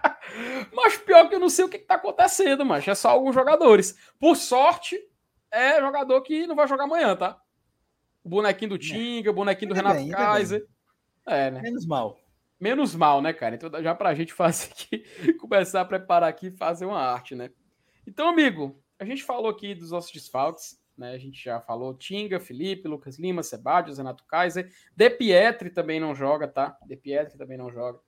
mas 0.73 0.97
pior 0.97 1.29
que 1.29 1.35
eu 1.35 1.41
não 1.41 1.49
sei 1.49 1.65
o 1.65 1.69
que, 1.69 1.79
que 1.79 1.87
tá 1.87 1.95
acontecendo, 1.95 2.65
mas 2.65 2.87
é 2.87 2.95
só 2.95 3.11
alguns 3.11 3.35
jogadores. 3.35 3.97
Por 4.19 4.37
sorte, 4.37 4.99
é 5.51 5.81
jogador 5.81 6.21
que 6.23 6.47
não 6.47 6.57
vai 6.57 6.67
jogar 6.67 6.85
amanhã, 6.85 7.15
tá? 7.17 7.41
O 8.23 8.29
bonequinho 8.29 8.71
do 8.71 8.77
é. 8.77 8.79
Tinga, 8.79 9.31
o 9.31 9.35
bonequinho 9.35 9.71
do 9.71 9.75
Renato 9.75 9.97
bem, 9.97 10.11
Kaiser. 10.11 10.67
É, 11.27 11.51
né? 11.51 11.61
Menos 11.61 11.87
mal. 11.87 12.19
Menos 12.59 12.95
mal, 12.95 13.21
né, 13.21 13.33
cara? 13.33 13.55
Então 13.55 13.71
já 13.83 13.95
pra 13.95 14.15
gente 14.15 14.33
fazer 14.35 14.71
aqui, 14.73 15.35
começar 15.39 15.83
a 15.83 15.85
preparar 15.85 16.29
aqui 16.29 16.49
e 16.49 16.57
fazer 16.57 16.87
uma 16.87 17.01
arte, 17.01 17.35
né? 17.35 17.51
Então, 18.07 18.29
amigo, 18.29 18.83
a 18.99 19.05
gente 19.05 19.23
falou 19.23 19.51
aqui 19.51 19.75
dos 19.75 19.91
nossos 19.91 20.13
desfalques, 20.13 20.81
né? 20.97 21.13
A 21.13 21.19
gente 21.19 21.43
já 21.43 21.61
falou 21.61 21.95
Tinga, 21.95 22.41
Felipe, 22.41 22.89
Lucas 22.89 23.19
Lima, 23.19 23.43
Sebadios, 23.43 23.99
Renato 23.99 24.25
Kaiser. 24.25 24.71
De 24.97 25.11
Pietri 25.11 25.71
também 25.71 25.99
não 26.01 26.15
joga, 26.15 26.47
tá? 26.49 26.79
De 26.87 26.97
Pietri 26.97 27.37
também 27.37 27.59
não 27.59 27.71
joga. 27.71 28.01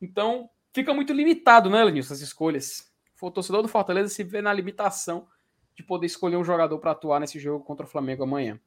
Então, 0.00 0.48
fica 0.72 0.92
muito 0.94 1.12
limitado, 1.12 1.70
né, 1.70 1.82
Lenilson, 1.82 2.14
as 2.14 2.20
escolhas. 2.20 2.92
O 3.20 3.30
torcedor 3.30 3.62
do 3.62 3.68
Fortaleza 3.68 4.08
se 4.08 4.22
vê 4.22 4.40
na 4.40 4.52
limitação 4.52 5.26
de 5.74 5.82
poder 5.82 6.06
escolher 6.06 6.36
um 6.36 6.44
jogador 6.44 6.78
para 6.78 6.92
atuar 6.92 7.20
nesse 7.20 7.38
jogo 7.38 7.64
contra 7.64 7.86
o 7.86 7.88
Flamengo 7.88 8.22
amanhã. 8.22 8.60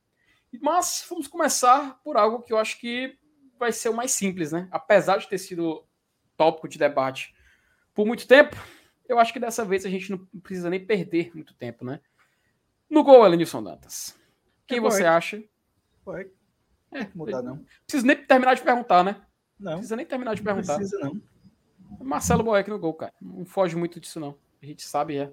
Mas 0.62 1.06
vamos 1.10 1.28
começar 1.28 2.00
por 2.04 2.18
algo 2.18 2.42
que 2.42 2.52
eu 2.52 2.58
acho 2.58 2.80
que 2.80 3.18
vai 3.58 3.72
ser 3.72 3.90
o 3.90 3.94
mais 3.94 4.12
simples, 4.12 4.52
né? 4.52 4.68
Apesar 4.72 5.18
de 5.18 5.28
ter 5.28 5.38
sido 5.38 5.86
tópico 6.36 6.68
de 6.68 6.78
debate 6.78 7.34
por 7.94 8.06
muito 8.06 8.28
tempo, 8.28 8.56
eu 9.08 9.20
acho 9.20 9.32
que 9.32 9.40
dessa 9.40 9.64
vez 9.64 9.86
a 9.86 9.90
gente 9.90 10.12
não 10.12 10.18
precisa 10.42 10.70
nem 10.70 10.86
perder 10.86 11.32
muito 11.34 11.54
tempo, 11.54 11.86
né? 11.86 12.02
No 12.90 13.04
gol, 13.04 13.26
Elenilson 13.26 13.64
Dantas. 13.64 14.18
Quem 14.68 14.80
é 14.80 14.82
você 14.82 15.06
acha? 15.06 15.42
Pode. 16.04 16.30
É, 16.92 17.08
mudar 17.16 17.42
não. 17.42 17.64
Precisa 17.86 18.06
nem 18.06 18.18
terminar 18.18 18.56
de 18.56 18.62
perguntar, 18.62 19.04
né? 19.04 19.22
Não. 19.58 19.74
Precisa 19.74 19.96
nem 19.96 20.06
terminar 20.06 20.36
de 20.36 20.42
perguntar. 20.42 20.74
Não 20.74 20.80
precisa, 20.80 21.00
não. 21.00 21.22
Marcelo 22.00 22.44
Boeck 22.44 22.70
no 22.70 22.80
gol, 22.80 22.94
cara. 22.94 23.14
Não 23.22 23.46
foge 23.46 23.76
muito 23.76 24.00
disso, 24.00 24.20
não. 24.20 24.38
A 24.62 24.66
gente 24.66 24.84
sabe 24.84 25.18
é 25.18 25.32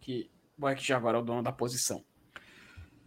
que 0.00 0.30
Boeck 0.56 0.82
já 0.84 0.96
agora 0.96 1.18
é 1.18 1.20
o 1.20 1.24
dono 1.24 1.42
da 1.42 1.52
posição. 1.52 2.04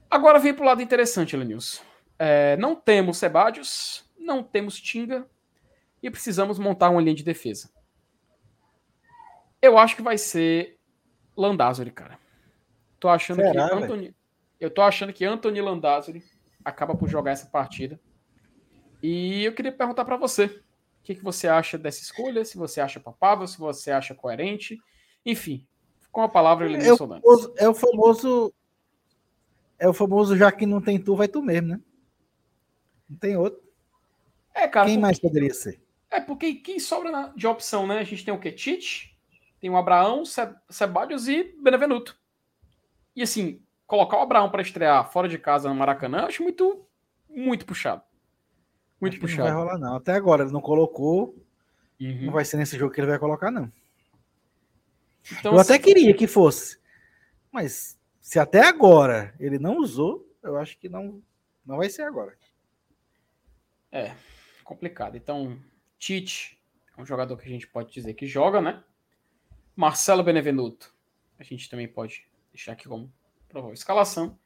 Agora 0.09 0.39
vem 0.39 0.53
para 0.53 0.63
o 0.63 0.65
lado 0.65 0.81
interessante, 0.81 1.35
Lenilson. 1.35 1.81
É, 2.19 2.55
não 2.57 2.75
temos 2.75 3.17
Sebadios, 3.17 4.09
não 4.17 4.43
temos 4.43 4.79
Tinga 4.79 5.27
e 6.01 6.09
precisamos 6.09 6.59
montar 6.59 6.89
uma 6.89 7.01
linha 7.01 7.15
de 7.15 7.23
defesa. 7.23 7.71
Eu 9.61 9.77
acho 9.77 9.95
que 9.95 10.01
vai 10.01 10.17
ser 10.17 10.77
Landázuri, 11.35 11.91
cara. 11.91 12.19
Tô 12.99 13.09
achando 13.09 13.37
Será, 13.41 13.69
que 13.69 13.75
Anthony, 13.75 14.15
eu 14.59 14.69
tô 14.69 14.81
achando 14.81 15.13
que 15.13 15.25
Anthony 15.25 15.61
Landázuri 15.61 16.23
acaba 16.63 16.95
por 16.95 17.09
jogar 17.09 17.31
essa 17.31 17.47
partida. 17.47 17.99
E 19.01 19.43
eu 19.43 19.53
queria 19.53 19.71
perguntar 19.71 20.05
para 20.05 20.15
você, 20.15 20.62
o 21.03 21.05
que, 21.05 21.15
que 21.15 21.23
você 21.23 21.49
acha 21.49 21.77
dessa 21.77 22.01
escolha? 22.01 22.45
Se 22.45 22.57
você 22.57 22.79
acha 22.79 22.97
papável, 22.97 23.45
se 23.45 23.59
você 23.59 23.91
acha 23.91 24.15
coerente, 24.15 24.79
enfim, 25.25 25.67
com 26.09 26.21
a 26.21 26.29
palavra 26.29 26.65
é, 26.81 26.93
o 26.93 26.95
famoso, 26.95 27.53
é 27.57 27.67
o 27.67 27.73
famoso 27.73 28.53
é 29.77 29.89
o 29.89 29.93
famoso 29.93 30.37
já 30.37 30.49
que 30.49 30.65
não 30.65 30.79
tem 30.79 30.97
tu, 30.97 31.13
vai 31.13 31.27
tu 31.27 31.41
mesmo, 31.41 31.67
né? 31.67 31.81
Não 33.09 33.17
tem 33.17 33.35
outro. 33.35 33.61
É, 34.55 34.65
cara. 34.65 34.85
Quem 34.85 34.95
porque... 34.95 35.01
mais 35.01 35.19
poderia 35.19 35.53
ser? 35.53 35.81
É, 36.09 36.21
porque 36.21 36.53
quem 36.53 36.79
sobra 36.79 37.33
de 37.35 37.45
opção, 37.47 37.85
né? 37.85 37.99
A 37.99 38.03
gente 38.05 38.23
tem 38.23 38.33
o 38.33 38.39
Ketite, 38.39 39.19
tem 39.59 39.69
o 39.69 39.75
Abraão, 39.75 40.23
Sebadios 40.69 41.27
e 41.27 41.53
Benevenuto. 41.61 42.17
E 43.13 43.21
assim, 43.21 43.61
colocar 43.85 44.19
o 44.19 44.21
Abraão 44.21 44.49
para 44.49 44.61
estrear 44.61 45.11
fora 45.11 45.27
de 45.27 45.37
casa 45.37 45.67
no 45.67 45.75
Maracanã, 45.75 46.19
eu 46.19 46.27
acho 46.27 46.43
muito, 46.43 46.87
muito 47.29 47.65
puxado. 47.65 48.03
Muito 49.03 49.19
puxado. 49.19 49.49
Não 49.49 49.55
vai 49.55 49.63
rolar, 49.65 49.77
não. 49.77 49.95
Até 49.95 50.13
agora 50.13 50.43
ele 50.43 50.51
não 50.51 50.61
colocou. 50.61 51.35
Uhum. 51.99 52.25
Não 52.25 52.33
vai 52.33 52.45
ser 52.45 52.57
nesse 52.57 52.77
jogo 52.77 52.93
que 52.93 52.99
ele 52.99 53.07
vai 53.07 53.19
colocar, 53.19 53.51
não. 53.51 53.71
Então, 55.31 55.53
eu 55.53 55.59
assim, 55.59 55.73
até 55.73 55.83
queria 55.83 56.13
que 56.13 56.27
fosse. 56.27 56.79
Mas 57.51 57.99
se 58.19 58.39
até 58.39 58.61
agora 58.61 59.33
ele 59.39 59.59
não 59.59 59.77
usou, 59.77 60.27
eu 60.41 60.57
acho 60.57 60.77
que 60.77 60.89
não, 60.89 61.21
não 61.65 61.77
vai 61.77 61.89
ser 61.89 62.03
agora. 62.03 62.37
É, 63.91 64.15
complicado. 64.63 65.15
Então, 65.15 65.59
Tite 65.99 66.59
é 66.97 67.01
um 67.01 67.05
jogador 67.05 67.37
que 67.37 67.45
a 67.45 67.51
gente 67.51 67.67
pode 67.67 67.93
dizer 67.93 68.13
que 68.13 68.25
joga, 68.25 68.59
né? 68.59 68.83
Marcelo 69.75 70.23
Benevenuto, 70.23 70.93
a 71.39 71.43
gente 71.43 71.69
também 71.69 71.87
pode 71.87 72.27
deixar 72.51 72.73
aqui 72.73 72.87
como 72.87 73.11
provável 73.47 73.73
escalação. 73.73 74.37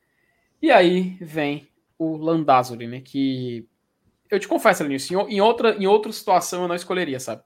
E 0.61 0.71
aí 0.71 1.17
vem 1.21 1.67
o 1.97 2.15
Landázuri, 2.15 2.87
né? 2.87 3.01
Que 3.01 3.67
eu 4.29 4.39
te 4.39 4.47
confesso, 4.47 4.83
Lenilson, 4.83 5.27
em 5.27 5.41
outra, 5.41 5.75
em 5.75 5.87
outra 5.87 6.11
situação 6.11 6.63
eu 6.63 6.67
não 6.67 6.75
escolheria, 6.75 7.19
sabe? 7.19 7.43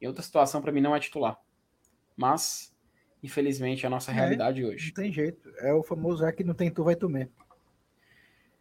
Em 0.00 0.06
outra 0.06 0.22
situação, 0.22 0.60
para 0.60 0.72
mim, 0.72 0.80
não 0.80 0.94
é 0.94 1.00
titular. 1.00 1.38
Mas 2.16 2.76
Infelizmente, 3.26 3.84
é 3.84 3.88
a 3.88 3.90
nossa 3.90 4.12
é, 4.12 4.14
realidade 4.14 4.64
hoje. 4.64 4.86
Não 4.86 4.94
tem 4.94 5.12
jeito. 5.12 5.50
É 5.58 5.72
o 5.74 5.82
famoso 5.82 6.24
é 6.24 6.32
que 6.32 6.44
não 6.44 6.54
tem 6.54 6.70
tu, 6.70 6.84
vai 6.84 6.94
tu 6.94 7.08
mesmo. 7.08 7.32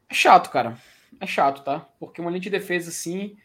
É 0.09 0.13
chato, 0.13 0.49
cara. 0.49 0.78
É 1.19 1.28
chato, 1.28 1.63
tá? 1.63 1.82
Porque 1.99 2.19
uma 2.19 2.32
linha 2.32 2.41
de 2.41 2.49
defesa 2.49 2.89
assim 2.89 3.38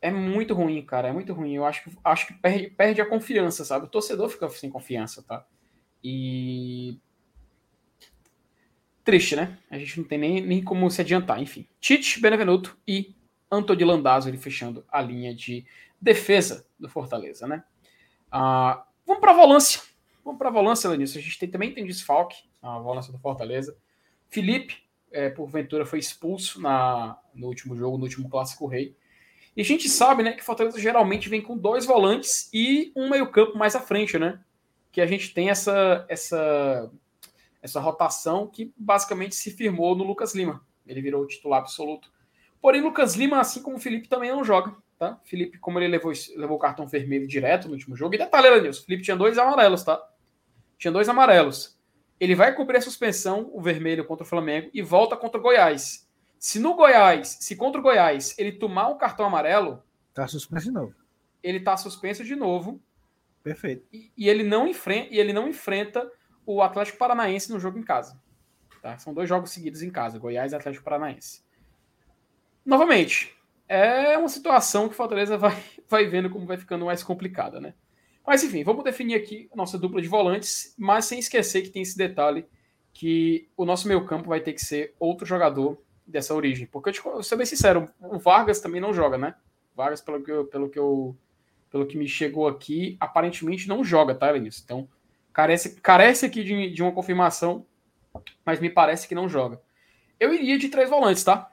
é 0.00 0.10
muito 0.10 0.54
ruim, 0.54 0.82
cara. 0.82 1.08
É 1.08 1.12
muito 1.12 1.34
ruim. 1.34 1.54
Eu 1.54 1.66
acho 1.66 1.84
que, 1.84 1.90
acho 2.02 2.26
que 2.26 2.34
perde, 2.34 2.70
perde 2.70 3.00
a 3.02 3.06
confiança, 3.06 3.66
sabe? 3.66 3.84
O 3.84 3.88
torcedor 3.88 4.30
fica 4.30 4.48
sem 4.48 4.70
confiança, 4.70 5.22
tá? 5.22 5.46
E. 6.02 6.98
Triste, 9.04 9.36
né? 9.36 9.58
A 9.70 9.78
gente 9.78 9.98
não 9.98 10.06
tem 10.06 10.18
nem, 10.18 10.40
nem 10.40 10.64
como 10.64 10.90
se 10.90 11.02
adiantar. 11.02 11.40
Enfim. 11.40 11.66
Tite, 11.80 12.18
Benevenuto 12.18 12.78
e 12.86 13.14
Antônio 13.52 13.86
Landazzo 13.86 14.28
ele 14.28 14.38
fechando 14.38 14.84
a 14.88 15.00
linha 15.02 15.34
de 15.34 15.66
defesa 16.00 16.66
do 16.80 16.88
Fortaleza, 16.88 17.46
né? 17.46 17.62
Ah, 18.30 18.84
vamos 19.06 19.20
para 19.20 19.32
a 19.32 19.36
volância. 19.36 19.82
Vamos 20.24 20.38
para 20.38 20.48
a 20.48 20.52
volância, 20.52 20.88
Lenilson. 20.88 21.18
A 21.18 21.22
gente 21.22 21.38
tem, 21.38 21.50
também 21.50 21.74
tem 21.74 21.84
desfalque 21.84 22.36
na 22.62 22.78
volância 22.78 23.12
do 23.12 23.18
Fortaleza. 23.18 23.76
Felipe, 24.28 24.78
é, 25.10 25.28
porventura, 25.28 25.84
foi 25.84 25.98
expulso 25.98 26.60
na, 26.60 27.18
no 27.34 27.48
último 27.48 27.76
jogo, 27.76 27.98
no 27.98 28.04
último 28.04 28.28
Clássico 28.30 28.66
Rei. 28.66 28.96
E 29.54 29.60
a 29.60 29.64
gente 29.64 29.88
sabe 29.88 30.22
né, 30.22 30.32
que 30.32 30.42
Fortaleza 30.42 30.80
geralmente 30.80 31.28
vem 31.28 31.42
com 31.42 31.56
dois 31.56 31.84
volantes 31.84 32.48
e 32.54 32.90
um 32.96 33.10
meio-campo 33.10 33.58
mais 33.58 33.76
à 33.76 33.80
frente, 33.80 34.18
né? 34.18 34.40
Que 34.90 35.00
a 35.00 35.06
gente 35.06 35.34
tem 35.34 35.50
essa, 35.50 36.06
essa, 36.08 36.90
essa 37.60 37.80
rotação 37.80 38.46
que 38.46 38.72
basicamente 38.76 39.34
se 39.34 39.50
firmou 39.50 39.94
no 39.94 40.04
Lucas 40.04 40.34
Lima. 40.34 40.64
Ele 40.86 41.02
virou 41.02 41.22
o 41.22 41.26
titular 41.26 41.60
absoluto. 41.60 42.10
Porém, 42.62 42.80
Lucas 42.80 43.16
Lima, 43.16 43.40
assim 43.40 43.60
como 43.60 43.76
o 43.76 43.80
Felipe, 43.80 44.08
também 44.08 44.30
não 44.30 44.44
joga. 44.44 44.72
tá? 44.96 45.18
Felipe, 45.24 45.58
como 45.58 45.80
ele 45.80 45.88
levou, 45.88 46.12
levou 46.36 46.56
o 46.56 46.60
cartão 46.60 46.86
vermelho 46.86 47.26
direto 47.26 47.66
no 47.66 47.74
último 47.74 47.96
jogo, 47.96 48.14
e 48.14 48.18
detalhe, 48.18 48.46
Elenilson, 48.46 48.84
Felipe 48.84 49.02
tinha 49.02 49.16
dois 49.16 49.36
amarelos, 49.36 49.82
tá? 49.82 50.00
Tinha 50.78 50.92
dois 50.92 51.08
amarelos. 51.08 51.76
Ele 52.20 52.36
vai 52.36 52.54
cumprir 52.54 52.76
a 52.76 52.80
suspensão, 52.80 53.50
o 53.52 53.60
vermelho 53.60 54.04
contra 54.04 54.24
o 54.24 54.28
Flamengo, 54.28 54.70
e 54.72 54.80
volta 54.80 55.16
contra 55.16 55.40
o 55.40 55.42
Goiás. 55.42 56.08
Se 56.38 56.60
no 56.60 56.74
Goiás, 56.76 57.36
se 57.40 57.56
contra 57.56 57.80
o 57.80 57.82
Goiás, 57.82 58.36
ele 58.38 58.52
tomar 58.52 58.88
um 58.88 58.96
cartão 58.96 59.26
amarelo. 59.26 59.82
Tá 60.14 60.28
suspenso 60.28 60.66
de 60.66 60.70
novo. 60.70 60.94
Ele 61.42 61.58
tá 61.58 61.76
suspenso 61.76 62.22
de 62.22 62.36
novo. 62.36 62.80
Perfeito. 63.42 63.88
E, 63.92 64.12
e 64.16 64.28
ele, 64.28 64.44
não 64.44 64.68
enfrenta, 64.68 65.12
e 65.12 65.18
ele 65.18 65.32
não 65.32 65.48
enfrenta 65.48 66.08
o 66.46 66.62
Atlético 66.62 66.98
Paranaense 66.98 67.52
no 67.52 67.58
jogo 67.58 67.76
em 67.76 67.82
casa. 67.82 68.20
Tá? 68.80 68.96
São 68.98 69.12
dois 69.12 69.28
jogos 69.28 69.50
seguidos 69.50 69.82
em 69.82 69.90
casa, 69.90 70.16
Goiás 70.16 70.52
e 70.52 70.56
Atlético 70.56 70.84
Paranaense. 70.84 71.42
Novamente, 72.64 73.34
é 73.68 74.16
uma 74.18 74.28
situação 74.28 74.88
que 74.88 74.94
o 74.94 74.96
Fortaleza 74.96 75.36
vai, 75.36 75.62
vai 75.88 76.06
vendo 76.06 76.30
como 76.30 76.46
vai 76.46 76.56
ficando 76.56 76.86
mais 76.86 77.02
complicada, 77.02 77.60
né? 77.60 77.74
Mas 78.26 78.44
enfim, 78.44 78.62
vamos 78.62 78.84
definir 78.84 79.16
aqui 79.16 79.48
a 79.52 79.56
nossa 79.56 79.78
dupla 79.78 80.00
de 80.00 80.08
volantes, 80.08 80.74
mas 80.78 81.06
sem 81.06 81.18
esquecer 81.18 81.62
que 81.62 81.70
tem 81.70 81.82
esse 81.82 81.96
detalhe 81.96 82.46
que 82.92 83.48
o 83.56 83.64
nosso 83.64 83.88
meio 83.88 84.04
campo 84.04 84.28
vai 84.28 84.40
ter 84.40 84.52
que 84.52 84.64
ser 84.64 84.94
outro 84.98 85.26
jogador 85.26 85.82
dessa 86.06 86.34
origem. 86.34 86.66
Porque 86.66 86.90
eu, 86.90 86.92
te, 86.92 87.04
eu 87.04 87.22
sou 87.22 87.36
bem 87.36 87.46
sincero, 87.46 87.88
o 88.00 88.18
Vargas 88.18 88.60
também 88.60 88.80
não 88.80 88.92
joga, 88.92 89.18
né? 89.18 89.34
Vargas, 89.74 90.00
pelo 90.00 90.22
que 90.22 90.30
eu, 90.30 90.44
pelo 90.44 90.68
que 90.68 90.78
eu 90.78 91.16
pelo 91.70 91.86
que 91.86 91.96
me 91.96 92.06
chegou 92.06 92.46
aqui, 92.46 92.98
aparentemente 93.00 93.66
não 93.66 93.82
joga, 93.82 94.14
tá, 94.14 94.30
Vinícius? 94.30 94.62
Então, 94.62 94.86
carece, 95.32 95.80
carece 95.80 96.26
aqui 96.26 96.44
de, 96.44 96.70
de 96.70 96.82
uma 96.82 96.92
confirmação, 96.92 97.64
mas 98.44 98.60
me 98.60 98.68
parece 98.68 99.08
que 99.08 99.14
não 99.14 99.26
joga. 99.26 99.58
Eu 100.20 100.34
iria 100.34 100.58
de 100.58 100.68
três 100.68 100.90
volantes, 100.90 101.24
tá? 101.24 101.50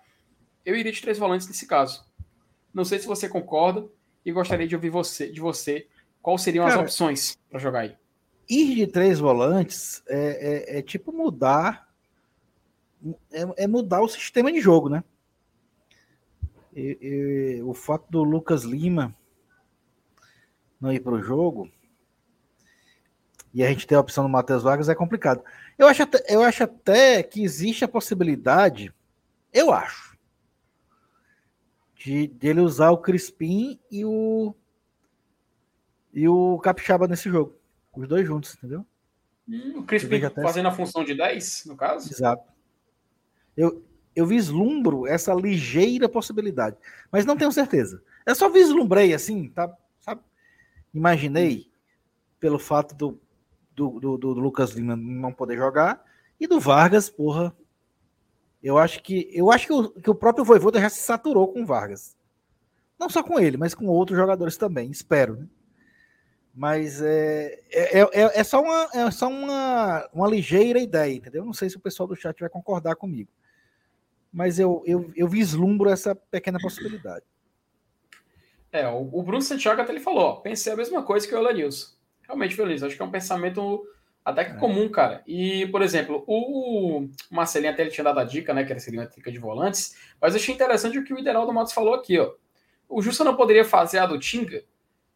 Eu 0.66 0.76
iria 0.76 0.91
de 0.91 1.01
três 1.01 1.18
volantes 1.18 1.47
nesse 1.47 1.66
caso. 1.66 2.05
Não 2.74 2.86
sei 2.86 2.99
se 2.99 3.07
você 3.07 3.28
concorda 3.28 3.88
e 4.26 4.32
gostaria 4.32 4.68
de 4.68 4.76
ouvir 4.76 4.89
você, 4.89 5.32
de 5.32 5.39
você 5.39 5.88
quais 6.22 6.41
seriam 6.41 6.66
Cara, 6.66 6.76
as 6.76 6.82
opções 6.82 7.38
para 7.49 7.60
jogar 7.60 7.80
aí. 7.80 7.95
Ir 8.49 8.76
de 8.76 8.88
três 8.88 9.20
volantes 9.20 10.03
é, 10.07 10.76
é, 10.76 10.80
é 10.80 10.82
tipo 10.82 11.12
mudar 11.12 11.89
é, 13.32 13.64
é, 13.64 13.68
mudar 13.68 14.01
o 14.01 14.10
sistema 14.10 14.51
de 14.51 14.60
jogo, 14.60 14.89
né? 14.89 15.03
E, 16.76 16.97
e, 17.01 17.62
o 17.64 17.74
fato 17.74 18.05
do 18.10 18.24
Lucas 18.24 18.64
Lima 18.64 19.16
não 20.80 20.93
ir 20.93 20.99
para 20.99 21.14
o 21.14 21.22
jogo 21.22 21.70
e 23.53 23.64
a 23.64 23.68
gente 23.68 23.88
ter 23.88 23.95
a 23.95 23.99
opção 23.99 24.24
do 24.24 24.30
Matheus 24.30 24.64
Vargas 24.64 24.89
é 24.89 24.95
complicado. 24.95 25.43
Eu 25.78 25.88
acho, 25.88 26.03
até, 26.03 26.24
eu 26.28 26.43
acho 26.43 26.64
até 26.64 27.24
que 27.24 27.43
existe 27.43 27.84
a 27.84 27.88
possibilidade, 27.88 28.93
eu 29.51 29.74
acho, 29.74 30.09
de 31.99 32.27
dele 32.27 32.61
usar 32.61 32.91
o 32.91 32.97
Crispim 32.97 33.77
e 33.91 34.05
o 34.05 34.55
e 36.13 36.27
o 36.27 36.57
Capixaba 36.59 37.07
nesse 37.07 37.29
jogo. 37.29 37.53
Os 37.95 38.07
dois 38.07 38.25
juntos, 38.25 38.55
entendeu? 38.55 38.85
Hum, 39.47 39.79
o 39.79 39.83
Crispim 39.83 40.21
fazendo 40.41 40.69
a 40.69 40.71
função 40.71 41.03
de 41.03 41.13
10, 41.13 41.65
no 41.65 41.75
caso? 41.75 42.11
Exato. 42.11 42.43
Eu, 43.55 43.83
eu 44.15 44.25
vislumbro 44.25 45.05
essa 45.05 45.33
ligeira 45.33 46.07
possibilidade, 46.07 46.77
mas 47.11 47.25
não 47.25 47.35
tenho 47.35 47.51
certeza. 47.51 48.01
Eu 48.25 48.33
só 48.33 48.49
vislumbrei 48.49 49.13
assim, 49.13 49.49
tá? 49.49 49.71
Sabe? 49.99 50.21
Imaginei 50.93 51.69
pelo 52.39 52.57
fato 52.57 52.95
do, 52.95 53.19
do, 53.75 53.99
do, 53.99 54.17
do 54.17 54.29
Lucas 54.33 54.71
Lima 54.71 54.95
não 54.95 55.33
poder 55.33 55.57
jogar 55.57 56.03
e 56.39 56.47
do 56.47 56.59
Vargas, 56.59 57.09
porra. 57.09 57.53
Eu 58.62 58.78
acho 58.78 59.01
que 59.01 59.30
eu 59.34 59.51
acho 59.51 59.68
que 59.68 59.74
o, 59.74 59.89
que 59.89 60.10
o 60.10 60.16
próprio 60.16 60.43
Voivoda 60.43 60.80
já 60.80 60.89
se 60.89 61.01
saturou 61.01 61.47
com 61.51 61.66
Vargas. 61.66 62.18
Não 62.99 63.10
só 63.10 63.24
com 63.24 63.39
ele, 63.39 63.55
mas 63.55 63.74
com 63.74 63.86
outros 63.88 64.18
jogadores 64.18 64.57
também, 64.57 64.91
espero, 64.91 65.38
né? 65.38 65.47
Mas 66.53 67.01
é, 67.01 67.57
é, 67.72 67.99
é, 67.99 68.39
é, 68.39 68.43
só, 68.43 68.62
uma, 68.62 68.89
é 68.93 69.12
só 69.12 69.30
uma, 69.30 70.10
uma 70.12 70.28
ligeira 70.28 70.80
ideia, 70.80 71.14
entendeu? 71.14 71.45
Não 71.45 71.53
sei 71.53 71.70
se 71.70 71.78
o 71.78 71.80
pessoal 71.80 72.07
do 72.07 72.18
chat 72.18 72.38
vai 72.38 72.49
concordar 72.49 72.97
comigo. 72.97 73.30
Mas 74.32 74.60
eu, 74.60 74.84
eu, 74.86 75.10
eu 75.16 75.28
vislumbro 75.28 75.89
essa 75.89 76.14
pequena 76.14 76.60
possibilidade. 76.60 77.24
É, 78.72 78.88
o, 78.88 79.24
Bruno 79.24 79.41
Santiago 79.41 79.82
até 79.82 79.91
ele 79.91 80.01
falou, 80.01 80.41
pensei 80.41 80.74
a 80.74 80.76
mesma 80.76 81.01
coisa 81.01 81.28
que 81.28 81.34
o 81.34 81.38
Elenilson. 81.38 81.93
Realmente 82.24 82.55
feliz, 82.55 82.84
acho 82.84 82.95
que 82.95 83.01
é 83.01 83.05
um 83.05 83.12
pensamento 83.12 83.88
até 84.24 84.45
que 84.45 84.51
é. 84.51 84.55
comum, 84.55 84.89
cara. 84.89 85.24
E, 85.26 85.65
por 85.67 85.82
exemplo, 85.82 86.24
o 86.28 87.07
Marcelinho 87.30 87.72
até 87.72 87.82
ele 87.82 87.91
tinha 87.91 88.03
dado 88.03 88.20
a 88.20 88.24
dica, 88.24 88.53
né, 88.53 88.63
que 88.63 88.80
seria 88.80 88.99
uma 88.99 89.07
trica 89.07 89.32
de 89.32 89.39
volantes, 89.39 89.95
mas 90.22 90.34
eu 90.34 90.39
achei 90.39 90.53
interessante 90.53 90.97
o 90.97 91.03
que 91.03 91.13
o 91.13 91.20
Ideraldo 91.20 91.53
Matos 91.53 91.74
falou 91.74 91.93
aqui, 91.93 92.20
ó. 92.20 92.34
O 92.88 93.01
Justa 93.01 93.24
não 93.24 93.36
poderia 93.36 93.63
fazer 93.63 93.99
a 93.99 94.05
do 94.05 94.20
Tinga? 94.20 94.63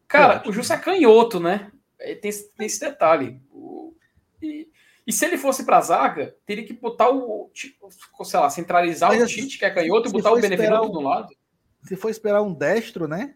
Cara, 0.06 0.42
o 0.46 0.52
Justa 0.52 0.74
é 0.74 0.78
canhoto, 0.78 1.40
né? 1.40 1.72
Tem, 1.98 2.30
tem 2.56 2.66
esse 2.66 2.80
detalhe. 2.80 3.40
O, 3.50 3.94
e, 4.40 4.68
e 5.06 5.12
se 5.12 5.24
ele 5.24 5.36
fosse 5.36 5.64
para 5.64 5.78
a 5.78 5.80
zaga, 5.80 6.36
teria 6.46 6.64
que 6.64 6.72
botar 6.72 7.10
o, 7.10 7.50
tipo, 7.52 7.88
sei 8.24 8.38
lá, 8.38 8.48
centralizar 8.48 9.10
mas, 9.10 9.22
o 9.22 9.26
Tite, 9.26 9.58
que 9.58 9.64
é 9.64 9.70
canhoto, 9.70 10.08
e 10.08 10.12
botar 10.12 10.32
o 10.32 10.40
Benevenuto 10.40 10.90
do 10.90 11.00
lado. 11.00 11.34
Se 11.82 11.96
for 11.96 12.10
esperar 12.10 12.42
um 12.42 12.54
destro, 12.54 13.08
né? 13.08 13.34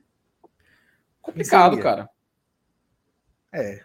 Complicado, 1.21 1.79
cara. 1.79 2.09
É. 3.53 3.83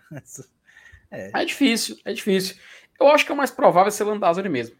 é. 1.13 1.31
É 1.33 1.45
difícil, 1.45 1.97
é 2.03 2.11
difícil. 2.11 2.55
Eu 2.99 3.07
acho 3.07 3.25
que 3.25 3.31
é 3.31 3.35
o 3.35 3.37
mais 3.37 3.51
provável 3.51 3.91
ser 3.91 4.03
Landázuri 4.03 4.49
mesmo. 4.49 4.75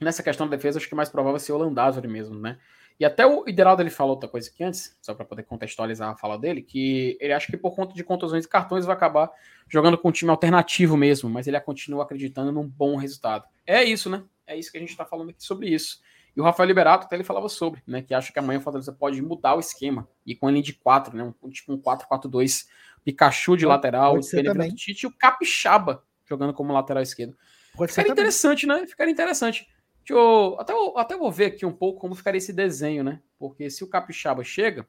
Nessa 0.00 0.22
questão 0.22 0.46
da 0.48 0.56
defesa, 0.56 0.78
acho 0.78 0.88
que 0.88 0.94
é 0.94 0.96
mais 0.96 1.08
provável 1.08 1.38
ser 1.38 1.52
o 1.52 1.58
Landázuri 1.58 2.08
mesmo, 2.08 2.38
né? 2.38 2.58
E 2.98 3.04
até 3.04 3.26
o 3.26 3.48
Ideraldo 3.48 3.82
ele 3.82 3.90
falou 3.90 4.12
outra 4.12 4.28
coisa 4.28 4.48
aqui 4.48 4.62
antes, 4.62 4.96
só 5.02 5.14
para 5.14 5.24
poder 5.24 5.42
contextualizar 5.42 6.10
a 6.10 6.16
fala 6.16 6.38
dele, 6.38 6.62
que 6.62 7.16
ele 7.20 7.32
acha 7.32 7.50
que 7.50 7.56
por 7.56 7.74
conta 7.74 7.92
de 7.92 8.04
contusões 8.04 8.44
e 8.44 8.48
cartões 8.48 8.84
vai 8.84 8.94
acabar 8.94 9.30
jogando 9.68 9.98
com 9.98 10.08
um 10.10 10.12
time 10.12 10.30
alternativo 10.30 10.96
mesmo, 10.96 11.28
mas 11.28 11.48
ele 11.48 11.58
continua 11.60 12.04
acreditando 12.04 12.52
num 12.52 12.66
bom 12.66 12.96
resultado. 12.96 13.46
É 13.66 13.82
isso, 13.82 14.08
né? 14.08 14.22
É 14.46 14.56
isso 14.56 14.70
que 14.70 14.76
a 14.76 14.80
gente 14.80 14.90
está 14.90 15.04
falando 15.04 15.30
aqui 15.30 15.42
sobre 15.42 15.68
isso. 15.68 16.00
E 16.36 16.40
o 16.40 16.44
Rafael 16.44 16.66
Liberato 16.66 17.06
até 17.06 17.16
ele 17.16 17.24
falava 17.24 17.48
sobre, 17.48 17.82
né? 17.86 18.02
Que 18.02 18.14
acha 18.14 18.32
que 18.32 18.38
amanhã 18.38 18.58
o 18.58 18.62
Fortaleza 18.62 18.92
pode 18.92 19.20
mudar 19.22 19.54
o 19.54 19.60
esquema 19.60 20.08
e 20.26 20.34
com 20.34 20.48
ele 20.48 20.62
de 20.62 20.72
4, 20.72 21.16
né? 21.16 21.32
Um, 21.42 21.50
tipo 21.50 21.72
um 21.72 21.80
4-4-2, 21.80 22.66
Pikachu 23.04 23.56
de 23.56 23.66
lateral, 23.66 24.16
o 24.16 24.20
Tite 24.20 25.04
e 25.04 25.06
o 25.06 25.16
Capixaba 25.16 26.02
jogando 26.26 26.54
como 26.54 26.72
lateral 26.72 27.02
esquerdo. 27.02 27.36
Pode 27.76 27.92
Ficaria 27.92 28.12
interessante, 28.12 28.66
né? 28.66 28.86
Ficaria 28.86 29.12
interessante. 29.12 29.66
Eu, 30.08 30.56
até, 30.58 30.72
até 30.96 31.16
vou 31.16 31.30
ver 31.30 31.46
aqui 31.46 31.64
um 31.64 31.72
pouco 31.72 32.00
como 32.00 32.14
ficaria 32.14 32.38
esse 32.38 32.52
desenho, 32.52 33.02
né? 33.02 33.20
Porque 33.38 33.70
se 33.70 33.82
o 33.82 33.88
Capixaba 33.88 34.44
chega. 34.44 34.86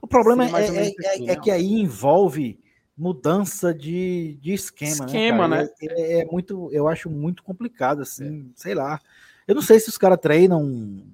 O 0.00 0.06
problema 0.06 0.44
é, 0.44 0.64
é, 0.64 0.86
é, 0.88 1.32
é, 1.32 1.36
que 1.36 1.50
aí 1.50 1.72
envolve 1.72 2.60
mudança 2.96 3.74
de, 3.74 4.38
de 4.40 4.54
esquema, 4.54 4.90
né, 5.00 5.06
esquema 5.06 5.48
né? 5.48 5.62
né? 5.62 5.70
É, 5.82 6.20
é, 6.20 6.24
muito, 6.24 6.70
eu 6.72 6.88
acho 6.88 7.10
muito 7.10 7.42
complicado, 7.42 8.00
assim, 8.00 8.50
sei 8.54 8.74
lá. 8.74 9.00
Eu 9.46 9.54
não 9.54 9.62
sei 9.62 9.78
se 9.78 9.88
os 9.88 9.98
caras 9.98 10.18
treinam 10.18 11.04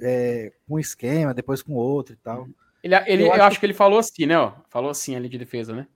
é, 0.00 0.52
com 0.66 0.74
um 0.74 0.78
esquema, 0.78 1.32
depois 1.32 1.62
com 1.62 1.74
outro 1.74 2.14
e 2.14 2.16
tal. 2.16 2.48
Ele, 2.86 2.94
ele, 3.06 3.22
eu, 3.24 3.26
eu 3.26 3.32
acho, 3.32 3.42
acho 3.42 3.56
que... 3.56 3.60
que 3.60 3.66
ele 3.66 3.74
falou 3.74 3.98
assim, 3.98 4.26
né? 4.26 4.38
Ó, 4.38 4.52
falou 4.68 4.90
assim 4.90 5.16
ali 5.16 5.28
de 5.28 5.36
defesa, 5.36 5.74
né? 5.74 5.88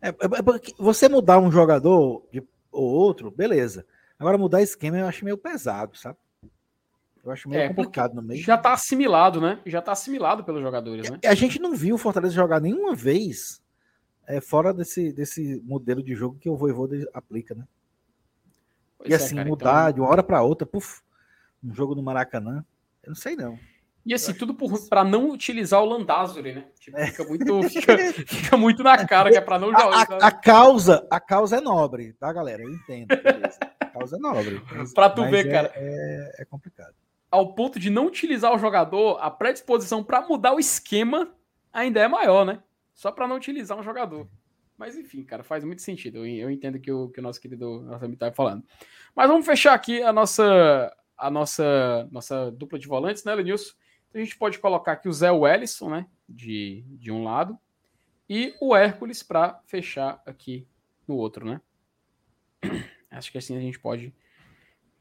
É, 0.00 0.08
é, 0.08 0.12
é 0.12 0.72
você 0.78 1.08
mudar 1.08 1.38
um 1.38 1.50
jogador 1.50 2.26
de, 2.32 2.42
ou 2.70 2.88
outro, 2.88 3.30
beleza. 3.30 3.84
Agora 4.18 4.38
mudar 4.38 4.62
esquema 4.62 4.98
eu 4.98 5.06
acho 5.06 5.24
meio 5.24 5.36
pesado, 5.36 5.96
sabe? 5.96 6.16
Eu 7.24 7.30
acho 7.30 7.48
meio 7.48 7.62
é, 7.62 7.68
complicado 7.68 8.14
no 8.14 8.22
meio. 8.22 8.42
Já 8.42 8.56
tá 8.56 8.72
assimilado, 8.72 9.40
né? 9.40 9.60
Já 9.66 9.82
tá 9.82 9.92
assimilado 9.92 10.44
pelos 10.44 10.62
jogadores, 10.62 11.10
né? 11.10 11.18
A 11.26 11.34
gente 11.34 11.58
não 11.58 11.74
viu 11.74 11.96
o 11.96 11.98
Fortaleza 11.98 12.34
jogar 12.34 12.60
nenhuma 12.60 12.94
vez 12.94 13.60
é, 14.26 14.40
fora 14.40 14.72
desse, 14.72 15.12
desse 15.12 15.60
modelo 15.66 16.02
de 16.02 16.14
jogo 16.14 16.38
que 16.38 16.48
o 16.48 16.56
Voivoda 16.56 16.96
aplica, 17.12 17.54
né? 17.54 17.66
Pois 18.96 19.10
e 19.10 19.12
é, 19.12 19.16
assim, 19.16 19.34
cara, 19.34 19.48
mudar 19.48 19.82
então... 19.82 19.92
de 19.92 20.00
uma 20.00 20.08
hora 20.08 20.22
para 20.22 20.40
outra, 20.40 20.66
puf, 20.66 21.02
um 21.62 21.74
jogo 21.74 21.94
no 21.94 22.02
Maracanã, 22.02 22.64
eu 23.02 23.08
não 23.08 23.14
sei 23.14 23.36
não. 23.36 23.58
E 24.04 24.14
assim, 24.14 24.32
tudo 24.32 24.56
para 24.88 25.04
não 25.04 25.30
utilizar 25.30 25.82
o 25.82 25.84
Landázuri, 25.84 26.54
né? 26.54 26.64
Tipo, 26.80 26.98
é. 26.98 27.08
fica, 27.08 27.24
muito, 27.24 27.62
fica, 27.68 27.98
fica, 28.26 28.56
muito 28.56 28.82
na 28.82 29.06
cara 29.06 29.30
que 29.30 29.36
é 29.36 29.40
para 29.40 29.58
não 29.58 29.68
jogar. 29.68 30.06
A, 30.10 30.24
a, 30.24 30.26
a, 30.28 30.32
causa, 30.32 31.06
a 31.10 31.20
causa 31.20 31.58
é 31.58 31.60
nobre, 31.60 32.14
tá, 32.14 32.32
galera? 32.32 32.62
Eu 32.62 32.70
entendo. 32.70 33.08
Beleza. 33.08 33.58
A 33.78 33.86
causa 33.86 34.16
é 34.16 34.18
nobre. 34.18 34.62
para 34.94 35.10
tu 35.10 35.28
ver, 35.28 35.46
é, 35.46 35.50
cara. 35.50 35.72
É, 35.74 36.42
é, 36.42 36.44
complicado. 36.46 36.94
Ao 37.30 37.54
ponto 37.54 37.78
de 37.78 37.90
não 37.90 38.06
utilizar 38.06 38.54
o 38.54 38.58
jogador, 38.58 39.18
a 39.20 39.30
predisposição 39.30 40.02
para 40.02 40.26
mudar 40.26 40.54
o 40.54 40.58
esquema 40.58 41.32
ainda 41.72 42.00
é 42.00 42.08
maior, 42.08 42.44
né? 42.44 42.62
Só 42.94 43.12
para 43.12 43.28
não 43.28 43.36
utilizar 43.36 43.78
um 43.78 43.82
jogador. 43.82 44.26
Mas 44.76 44.96
enfim, 44.96 45.22
cara, 45.22 45.44
faz 45.44 45.62
muito 45.62 45.82
sentido. 45.82 46.24
Eu, 46.24 46.26
eu 46.26 46.50
entendo 46.50 46.80
que 46.80 46.90
o, 46.90 47.10
que 47.10 47.20
o 47.20 47.22
nosso 47.22 47.40
querido 47.40 47.82
nosso 47.82 48.04
amigo 48.04 48.18
tá 48.18 48.32
falando. 48.32 48.64
Mas 49.14 49.28
vamos 49.28 49.44
fechar 49.44 49.74
aqui 49.74 50.02
a 50.02 50.10
nossa 50.10 50.90
a 51.20 51.30
nossa 51.30 52.08
nossa 52.10 52.50
dupla 52.50 52.78
de 52.78 52.88
volantes, 52.88 53.24
né, 53.24 53.34
Lenilson? 53.34 53.74
Então 54.08 54.20
a 54.20 54.24
gente 54.24 54.36
pode 54.36 54.58
colocar 54.58 54.92
aqui 54.92 55.08
o 55.08 55.12
Zé 55.12 55.30
Wellison, 55.30 55.90
né, 55.90 56.06
de, 56.28 56.84
de 56.88 57.12
um 57.12 57.22
lado, 57.22 57.58
e 58.28 58.54
o 58.60 58.74
Hércules 58.74 59.22
para 59.22 59.60
fechar 59.66 60.22
aqui 60.26 60.66
no 61.06 61.16
outro, 61.16 61.44
né? 61.46 61.60
Acho 63.10 63.32
que 63.32 63.38
assim 63.38 63.56
a 63.56 63.60
gente 63.60 63.78
pode 63.78 64.14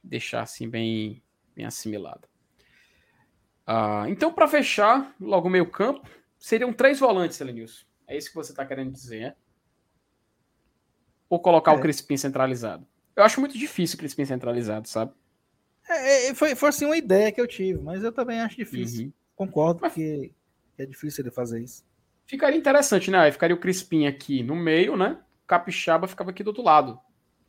deixar 0.03 0.41
assim 0.41 0.67
bem, 0.67 1.21
bem 1.55 1.65
assimilado. 1.65 2.27
Ah, 3.65 4.05
então, 4.07 4.33
para 4.33 4.47
fechar, 4.47 5.15
logo 5.21 5.47
o 5.47 5.51
meio 5.51 5.69
campo, 5.69 6.09
seriam 6.39 6.73
três 6.73 6.99
volantes, 6.99 7.39
Elenilson. 7.39 7.85
É 8.07 8.17
isso 8.17 8.29
que 8.29 8.35
você 8.35 8.51
está 8.51 8.65
querendo 8.65 8.91
dizer, 8.91 9.21
né? 9.21 9.35
Ou 11.29 11.39
colocar 11.39 11.73
é. 11.73 11.75
o 11.75 11.79
Crispim 11.79 12.17
centralizado? 12.17 12.87
Eu 13.15 13.23
acho 13.23 13.39
muito 13.39 13.55
difícil 13.55 13.95
o 13.95 13.99
Crispim 13.99 14.25
centralizado, 14.25 14.87
sabe? 14.87 15.13
É, 15.89 16.27
é, 16.27 16.35
foi, 16.35 16.53
foi 16.55 16.69
assim 16.69 16.85
uma 16.85 16.97
ideia 16.97 17.31
que 17.31 17.41
eu 17.41 17.47
tive, 17.47 17.81
mas 17.81 18.03
eu 18.03 18.11
também 18.11 18.39
acho 18.39 18.55
difícil. 18.55 19.05
Uhum. 19.05 19.13
Concordo 19.35 19.79
mas... 19.81 19.93
que 19.93 20.31
é 20.77 20.85
difícil 20.85 21.23
ele 21.23 21.31
fazer 21.31 21.61
isso. 21.61 21.83
Ficaria 22.25 22.57
interessante, 22.57 23.09
né? 23.09 23.17
Aí 23.17 23.31
ficaria 23.31 23.55
o 23.55 23.59
Crispim 23.59 24.05
aqui 24.05 24.43
no 24.43 24.55
meio, 24.55 24.95
né? 24.95 25.19
O 25.43 25.47
Capixaba 25.47 26.07
ficava 26.07 26.29
aqui 26.29 26.43
do 26.43 26.49
outro 26.49 26.63
lado. 26.63 26.99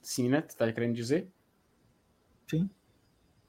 Sim, 0.00 0.30
né? 0.30 0.42
Você 0.48 0.56
tá 0.56 0.72
querendo 0.72 0.94
dizer? 0.94 1.28
Sim. 2.48 2.68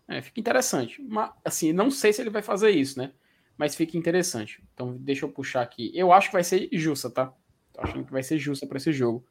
É, 0.10 0.22
fica 0.22 0.42
interessante. 0.42 1.02
Mas, 1.02 1.32
assim, 1.46 1.72
não 1.72 1.90
sei 1.90 2.12
se 2.12 2.22
ele 2.22 2.30
vai 2.30 2.42
fazer 2.42 2.72
isso, 2.72 3.00
né? 3.00 3.14
Mas 3.58 3.76
fica 3.76 3.98
interessante. 3.98 4.62
Então, 4.74 4.98
deixa 4.98 5.26
eu 5.26 5.30
puxar 5.30 5.62
aqui. 5.62 5.90
Eu 5.96 6.12
acho 6.12 6.28
que 6.28 6.34
vai 6.34 6.44
ser 6.44 6.68
justa, 6.74 7.10
tá? 7.10 7.34
Tô 7.72 7.82
achando 7.82 8.06
que 8.06 8.12
vai 8.12 8.24
ser 8.24 8.38
justa 8.38 8.68
para 8.68 8.78
esse 8.78 8.92
jogo. 8.92 9.26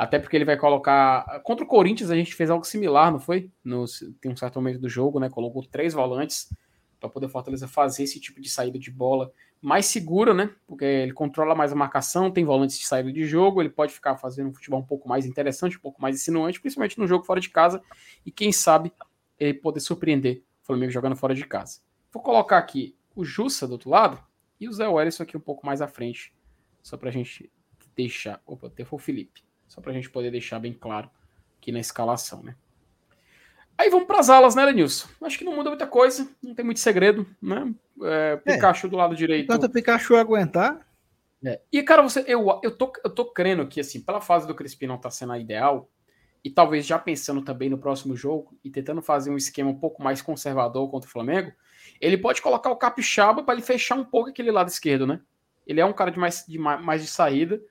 Até 0.00 0.18
porque 0.18 0.34
ele 0.34 0.46
vai 0.46 0.56
colocar. 0.56 1.42
Contra 1.42 1.62
o 1.62 1.68
Corinthians, 1.68 2.10
a 2.10 2.16
gente 2.16 2.34
fez 2.34 2.48
algo 2.48 2.64
similar, 2.64 3.12
não 3.12 3.20
foi? 3.20 3.50
No, 3.62 3.84
tem 4.18 4.32
um 4.32 4.36
certo 4.36 4.54
momento 4.54 4.80
do 4.80 4.88
jogo, 4.88 5.20
né? 5.20 5.28
Colocou 5.28 5.62
três 5.62 5.92
volantes 5.92 6.50
para 6.98 7.10
poder 7.10 7.28
Fortaleza 7.28 7.68
fazer 7.68 8.04
esse 8.04 8.18
tipo 8.18 8.40
de 8.40 8.48
saída 8.48 8.78
de 8.78 8.90
bola 8.90 9.30
mais 9.60 9.84
segura, 9.84 10.32
né? 10.32 10.54
Porque 10.66 10.86
ele 10.86 11.12
controla 11.12 11.54
mais 11.54 11.70
a 11.70 11.76
marcação, 11.76 12.30
tem 12.30 12.46
volantes 12.46 12.78
de 12.78 12.86
saída 12.86 13.12
de 13.12 13.26
jogo, 13.26 13.60
ele 13.60 13.68
pode 13.68 13.92
ficar 13.92 14.16
fazendo 14.16 14.48
um 14.48 14.54
futebol 14.54 14.80
um 14.80 14.86
pouco 14.86 15.06
mais 15.06 15.26
interessante, 15.26 15.76
um 15.76 15.80
pouco 15.80 16.00
mais 16.00 16.16
insinuante, 16.16 16.58
principalmente 16.62 16.98
no 16.98 17.06
jogo 17.06 17.26
fora 17.26 17.38
de 17.38 17.50
casa. 17.50 17.82
E 18.24 18.30
quem 18.30 18.52
sabe 18.52 18.90
ele 19.38 19.52
poder 19.52 19.80
surpreender 19.80 20.42
o 20.62 20.66
Flamengo 20.66 20.90
jogando 20.90 21.14
fora 21.14 21.34
de 21.34 21.44
casa. 21.44 21.80
Vou 22.10 22.22
colocar 22.22 22.56
aqui 22.56 22.96
o 23.14 23.22
Jussa 23.22 23.66
do 23.66 23.72
outro 23.72 23.90
lado 23.90 24.18
e 24.58 24.66
o 24.66 24.72
Zé 24.72 24.88
Wellison 24.88 25.24
aqui 25.24 25.36
um 25.36 25.40
pouco 25.40 25.66
mais 25.66 25.82
à 25.82 25.86
frente, 25.86 26.32
só 26.82 26.96
para 26.96 27.10
a 27.10 27.12
gente 27.12 27.52
deixar. 27.94 28.40
Opa, 28.46 28.68
até 28.68 28.82
foi 28.82 28.96
o 28.96 29.02
Felipe. 29.02 29.49
Só 29.70 29.80
para 29.80 29.92
a 29.92 29.94
gente 29.94 30.10
poder 30.10 30.32
deixar 30.32 30.58
bem 30.58 30.74
claro 30.74 31.08
aqui 31.56 31.70
na 31.70 31.78
escalação, 31.78 32.42
né? 32.42 32.56
Aí 33.78 33.88
vamos 33.88 34.06
para 34.06 34.18
as 34.18 34.28
alas, 34.28 34.54
né, 34.54 34.64
Lenilson? 34.64 35.08
Acho 35.22 35.38
que 35.38 35.44
não 35.44 35.54
muda 35.54 35.70
muita 35.70 35.86
coisa, 35.86 36.28
não 36.42 36.54
tem 36.54 36.64
muito 36.64 36.80
segredo, 36.80 37.24
né? 37.40 37.72
É, 38.02 38.36
Pikachu 38.36 38.88
é, 38.88 38.90
do 38.90 38.96
lado 38.96 39.14
direito. 39.14 39.44
Enquanto 39.44 39.64
o 39.64 39.70
Pikachu 39.70 40.16
aguentar. 40.16 40.86
É. 41.42 41.60
E, 41.72 41.82
cara, 41.82 42.02
você, 42.02 42.24
eu, 42.26 42.60
eu, 42.62 42.76
tô, 42.76 42.92
eu 43.02 43.10
tô 43.10 43.24
crendo 43.32 43.66
que, 43.68 43.80
assim, 43.80 44.02
pela 44.02 44.20
fase 44.20 44.46
do 44.46 44.54
Crispim 44.54 44.86
não 44.86 44.98
tá 44.98 45.08
sendo 45.08 45.32
a 45.32 45.38
ideal, 45.38 45.88
e 46.42 46.50
talvez 46.50 46.84
já 46.84 46.98
pensando 46.98 47.42
também 47.42 47.70
no 47.70 47.78
próximo 47.78 48.16
jogo 48.16 48.58
e 48.64 48.70
tentando 48.70 49.00
fazer 49.00 49.30
um 49.30 49.36
esquema 49.36 49.70
um 49.70 49.78
pouco 49.78 50.02
mais 50.02 50.20
conservador 50.20 50.90
contra 50.90 51.08
o 51.08 51.12
Flamengo, 51.12 51.52
ele 52.00 52.18
pode 52.18 52.42
colocar 52.42 52.70
o 52.70 52.76
Capixaba 52.76 53.42
para 53.44 53.54
ele 53.54 53.62
fechar 53.62 53.94
um 53.94 54.04
pouco 54.04 54.30
aquele 54.30 54.50
lado 54.50 54.68
esquerdo, 54.68 55.06
né? 55.06 55.20
Ele 55.66 55.80
é 55.80 55.84
um 55.84 55.92
cara 55.92 56.10
de 56.10 56.18
mais 56.18 56.44
de, 56.46 56.58
mais 56.58 57.02
de 57.02 57.08
saída, 57.08 57.62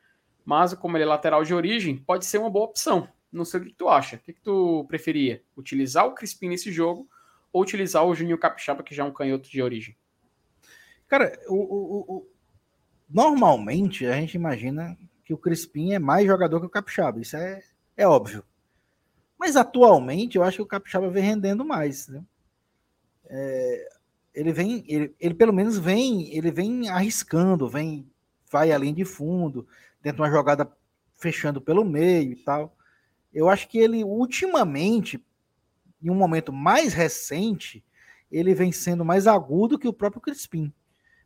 mas 0.49 0.73
como 0.73 0.97
ele 0.97 1.03
é 1.03 1.07
lateral 1.07 1.43
de 1.43 1.53
origem, 1.53 1.95
pode 1.95 2.25
ser 2.25 2.39
uma 2.39 2.49
boa 2.49 2.65
opção. 2.65 3.07
Não 3.31 3.45
sei 3.45 3.59
o 3.59 3.65
que 3.65 3.73
tu 3.73 3.87
acha. 3.87 4.15
O 4.15 4.19
que, 4.19 4.33
tu 4.33 4.83
preferia? 4.87 5.43
Utilizar 5.55 6.07
o 6.07 6.15
Crispim 6.15 6.49
nesse 6.49 6.71
jogo 6.71 7.07
ou 7.53 7.61
utilizar 7.61 8.03
o 8.03 8.15
Juninho 8.15 8.35
Capixaba, 8.35 8.81
que 8.81 8.95
já 8.95 9.03
é 9.03 9.05
um 9.05 9.13
canhoto 9.13 9.47
de 9.47 9.61
origem? 9.61 9.95
Cara, 11.07 11.39
o, 11.47 11.53
o, 11.53 11.99
o, 11.99 12.27
normalmente 13.07 14.07
a 14.07 14.13
gente 14.13 14.33
imagina 14.33 14.97
que 15.23 15.35
o 15.35 15.37
Crispim 15.37 15.93
é 15.93 15.99
mais 15.99 16.25
jogador 16.25 16.59
que 16.59 16.65
o 16.65 16.71
Capixaba. 16.71 17.21
Isso 17.21 17.37
é, 17.37 17.61
é 17.95 18.07
óbvio. 18.07 18.43
Mas 19.37 19.55
atualmente 19.55 20.35
eu 20.35 20.43
acho 20.43 20.57
que 20.57 20.63
o 20.63 20.67
Capixaba 20.67 21.11
vem 21.11 21.21
rendendo 21.21 21.63
mais. 21.63 22.07
Né? 22.07 22.23
É, 23.27 23.89
ele 24.33 24.51
vem, 24.51 24.83
ele, 24.87 25.15
ele 25.19 25.35
pelo 25.35 25.53
menos 25.53 25.77
vem, 25.77 26.35
ele 26.35 26.49
vem 26.49 26.89
arriscando, 26.89 27.69
vem, 27.69 28.09
vai 28.51 28.71
além 28.71 28.95
de 28.95 29.05
fundo, 29.05 29.67
tenta 30.01 30.21
uma 30.21 30.29
jogada 30.29 30.71
fechando 31.17 31.61
pelo 31.61 31.83
meio 31.83 32.31
e 32.31 32.35
tal. 32.35 32.75
Eu 33.33 33.49
acho 33.49 33.67
que 33.67 33.77
ele, 33.77 34.03
ultimamente, 34.03 35.23
em 36.01 36.09
um 36.09 36.15
momento 36.15 36.51
mais 36.51 36.93
recente, 36.93 37.83
ele 38.31 38.53
vem 38.53 38.71
sendo 38.71 39.05
mais 39.05 39.27
agudo 39.27 39.77
que 39.77 39.87
o 39.87 39.93
próprio 39.93 40.21
Crispim. 40.21 40.73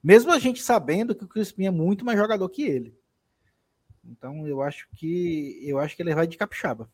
Mesmo 0.04 0.32
a 0.32 0.40
gente 0.40 0.62
sabendo 0.62 1.16
que 1.16 1.24
o 1.24 1.28
Crispim 1.28 1.66
é 1.66 1.72
muito 1.72 2.04
mais 2.04 2.18
jogador 2.18 2.48
que 2.50 2.64
ele. 2.64 2.98
Então 4.04 4.46
eu 4.46 4.62
acho 4.62 4.88
que 4.96 5.62
eu 5.64 5.80
acho 5.80 5.96
que 5.96 6.02
ele 6.02 6.14
vai 6.14 6.28
de 6.28 6.38
capixaba. 6.38 6.90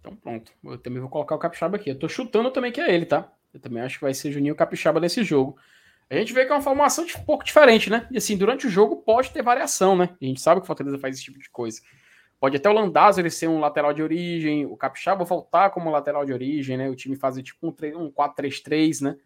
Então 0.00 0.14
pronto. 0.16 0.52
Eu 0.62 0.76
também 0.76 1.00
vou 1.00 1.08
colocar 1.08 1.34
o 1.34 1.38
capixaba 1.38 1.76
aqui. 1.76 1.90
Eu 1.90 1.98
tô 1.98 2.08
chutando 2.08 2.50
também 2.50 2.70
que 2.70 2.80
é 2.80 2.94
ele, 2.94 3.06
tá? 3.06 3.32
Eu 3.54 3.60
também 3.60 3.82
acho 3.82 3.98
que 3.98 4.04
vai 4.04 4.12
ser 4.12 4.32
Juninho 4.32 4.56
Capixaba 4.56 4.98
nesse 4.98 5.22
jogo. 5.22 5.56
A 6.10 6.14
gente 6.16 6.32
vê 6.32 6.44
que 6.44 6.52
é 6.52 6.54
uma 6.54 6.62
formação 6.62 7.04
de, 7.04 7.16
um 7.16 7.24
pouco 7.24 7.44
diferente, 7.44 7.90
né? 7.90 8.06
E 8.10 8.16
assim, 8.16 8.36
durante 8.36 8.66
o 8.66 8.70
jogo 8.70 8.96
pode 8.96 9.30
ter 9.30 9.42
variação, 9.42 9.96
né? 9.96 10.10
A 10.20 10.24
gente 10.24 10.40
sabe 10.40 10.60
que 10.60 10.64
o 10.64 10.66
Fortaleza 10.66 10.98
faz 10.98 11.16
esse 11.16 11.24
tipo 11.24 11.38
de 11.38 11.50
coisa. 11.50 11.80
Pode 12.38 12.56
até 12.56 12.68
o 12.68 12.72
Landazzo 12.72 13.20
ele 13.20 13.30
ser 13.30 13.48
um 13.48 13.58
lateral 13.58 13.92
de 13.94 14.02
origem, 14.02 14.66
o 14.66 14.76
Capixaba 14.76 15.24
voltar 15.24 15.70
como 15.70 15.90
lateral 15.90 16.26
de 16.26 16.32
origem, 16.32 16.76
né? 16.76 16.90
O 16.90 16.94
time 16.94 17.16
fazer 17.16 17.42
tipo 17.42 17.66
um, 17.66 17.70
um 17.98 18.12
4-3-3, 18.12 19.02
né? 19.02 19.16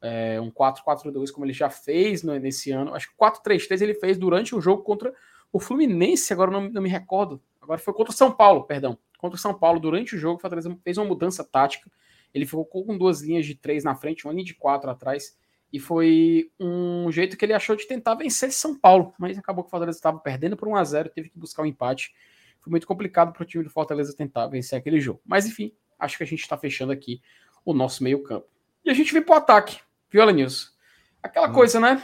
É, 0.00 0.40
um 0.40 0.50
4-4-2, 0.50 1.32
como 1.32 1.44
ele 1.44 1.52
já 1.52 1.68
fez 1.68 2.22
nesse 2.22 2.70
ano. 2.70 2.94
Acho 2.94 3.08
que 3.08 3.16
4-3-3 3.16 3.82
ele 3.82 3.94
fez 3.94 4.16
durante 4.16 4.54
o 4.54 4.60
jogo 4.60 4.82
contra 4.82 5.12
o 5.52 5.58
Fluminense, 5.58 6.32
agora 6.32 6.50
não, 6.50 6.70
não, 6.70 6.80
me 6.80 6.88
recordo. 6.88 7.42
Agora 7.60 7.80
foi 7.80 7.92
contra 7.92 8.12
o 8.12 8.16
São 8.16 8.30
Paulo, 8.30 8.64
perdão. 8.64 8.96
Contra 9.18 9.36
o 9.36 9.40
São 9.40 9.52
Paulo, 9.52 9.80
durante 9.80 10.14
o 10.14 10.18
jogo, 10.18 10.36
o 10.36 10.40
Fortaleza 10.40 10.74
fez 10.84 10.98
uma 10.98 11.06
mudança 11.06 11.42
tática. 11.42 11.90
Ele 12.32 12.46
ficou 12.46 12.64
com 12.64 12.96
duas 12.96 13.22
linhas 13.22 13.44
de 13.46 13.54
três 13.54 13.82
na 13.82 13.94
frente, 13.94 14.24
uma 14.24 14.32
linha 14.32 14.44
de 14.44 14.54
quatro 14.54 14.88
atrás. 14.88 15.36
E 15.72 15.78
foi 15.78 16.50
um 16.58 17.10
jeito 17.12 17.36
que 17.36 17.44
ele 17.44 17.52
achou 17.52 17.76
de 17.76 17.86
tentar 17.86 18.14
vencer 18.14 18.50
São 18.52 18.78
Paulo. 18.78 19.12
Mas 19.18 19.36
acabou 19.36 19.62
que 19.62 19.68
o 19.68 19.70
Fortaleza 19.70 19.98
estava 19.98 20.18
perdendo 20.18 20.56
por 20.56 20.68
1 20.68 20.76
a 20.76 20.84
0 20.84 21.10
teve 21.10 21.28
que 21.28 21.38
buscar 21.38 21.62
o 21.62 21.64
um 21.64 21.68
empate 21.68 22.12
foi 22.60 22.70
muito 22.70 22.86
complicado 22.86 23.32
para 23.32 23.42
o 23.42 23.46
time 23.46 23.64
do 23.64 23.70
Fortaleza 23.70 24.14
tentar 24.14 24.46
vencer 24.46 24.78
aquele 24.78 25.00
jogo. 25.00 25.20
Mas 25.24 25.46
enfim, 25.46 25.72
acho 25.98 26.16
que 26.16 26.22
a 26.22 26.26
gente 26.26 26.40
está 26.40 26.56
fechando 26.56 26.92
aqui 26.92 27.20
o 27.64 27.72
nosso 27.72 28.02
meio-campo. 28.02 28.46
E 28.84 28.90
a 28.90 28.94
gente 28.94 29.12
vem 29.12 29.22
para 29.22 29.34
o 29.34 29.38
ataque, 29.38 29.80
Viola 30.10 30.32
News. 30.32 30.76
Aquela 31.22 31.48
hum. 31.48 31.52
coisa, 31.52 31.80
né? 31.80 32.02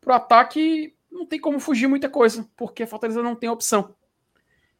Para 0.00 0.12
o 0.12 0.16
ataque, 0.16 0.94
não 1.10 1.26
tem 1.26 1.40
como 1.40 1.58
fugir 1.58 1.86
muita 1.86 2.08
coisa, 2.08 2.48
porque 2.56 2.82
a 2.82 2.86
Fortaleza 2.86 3.22
não 3.22 3.34
tem 3.34 3.48
opção. 3.48 3.94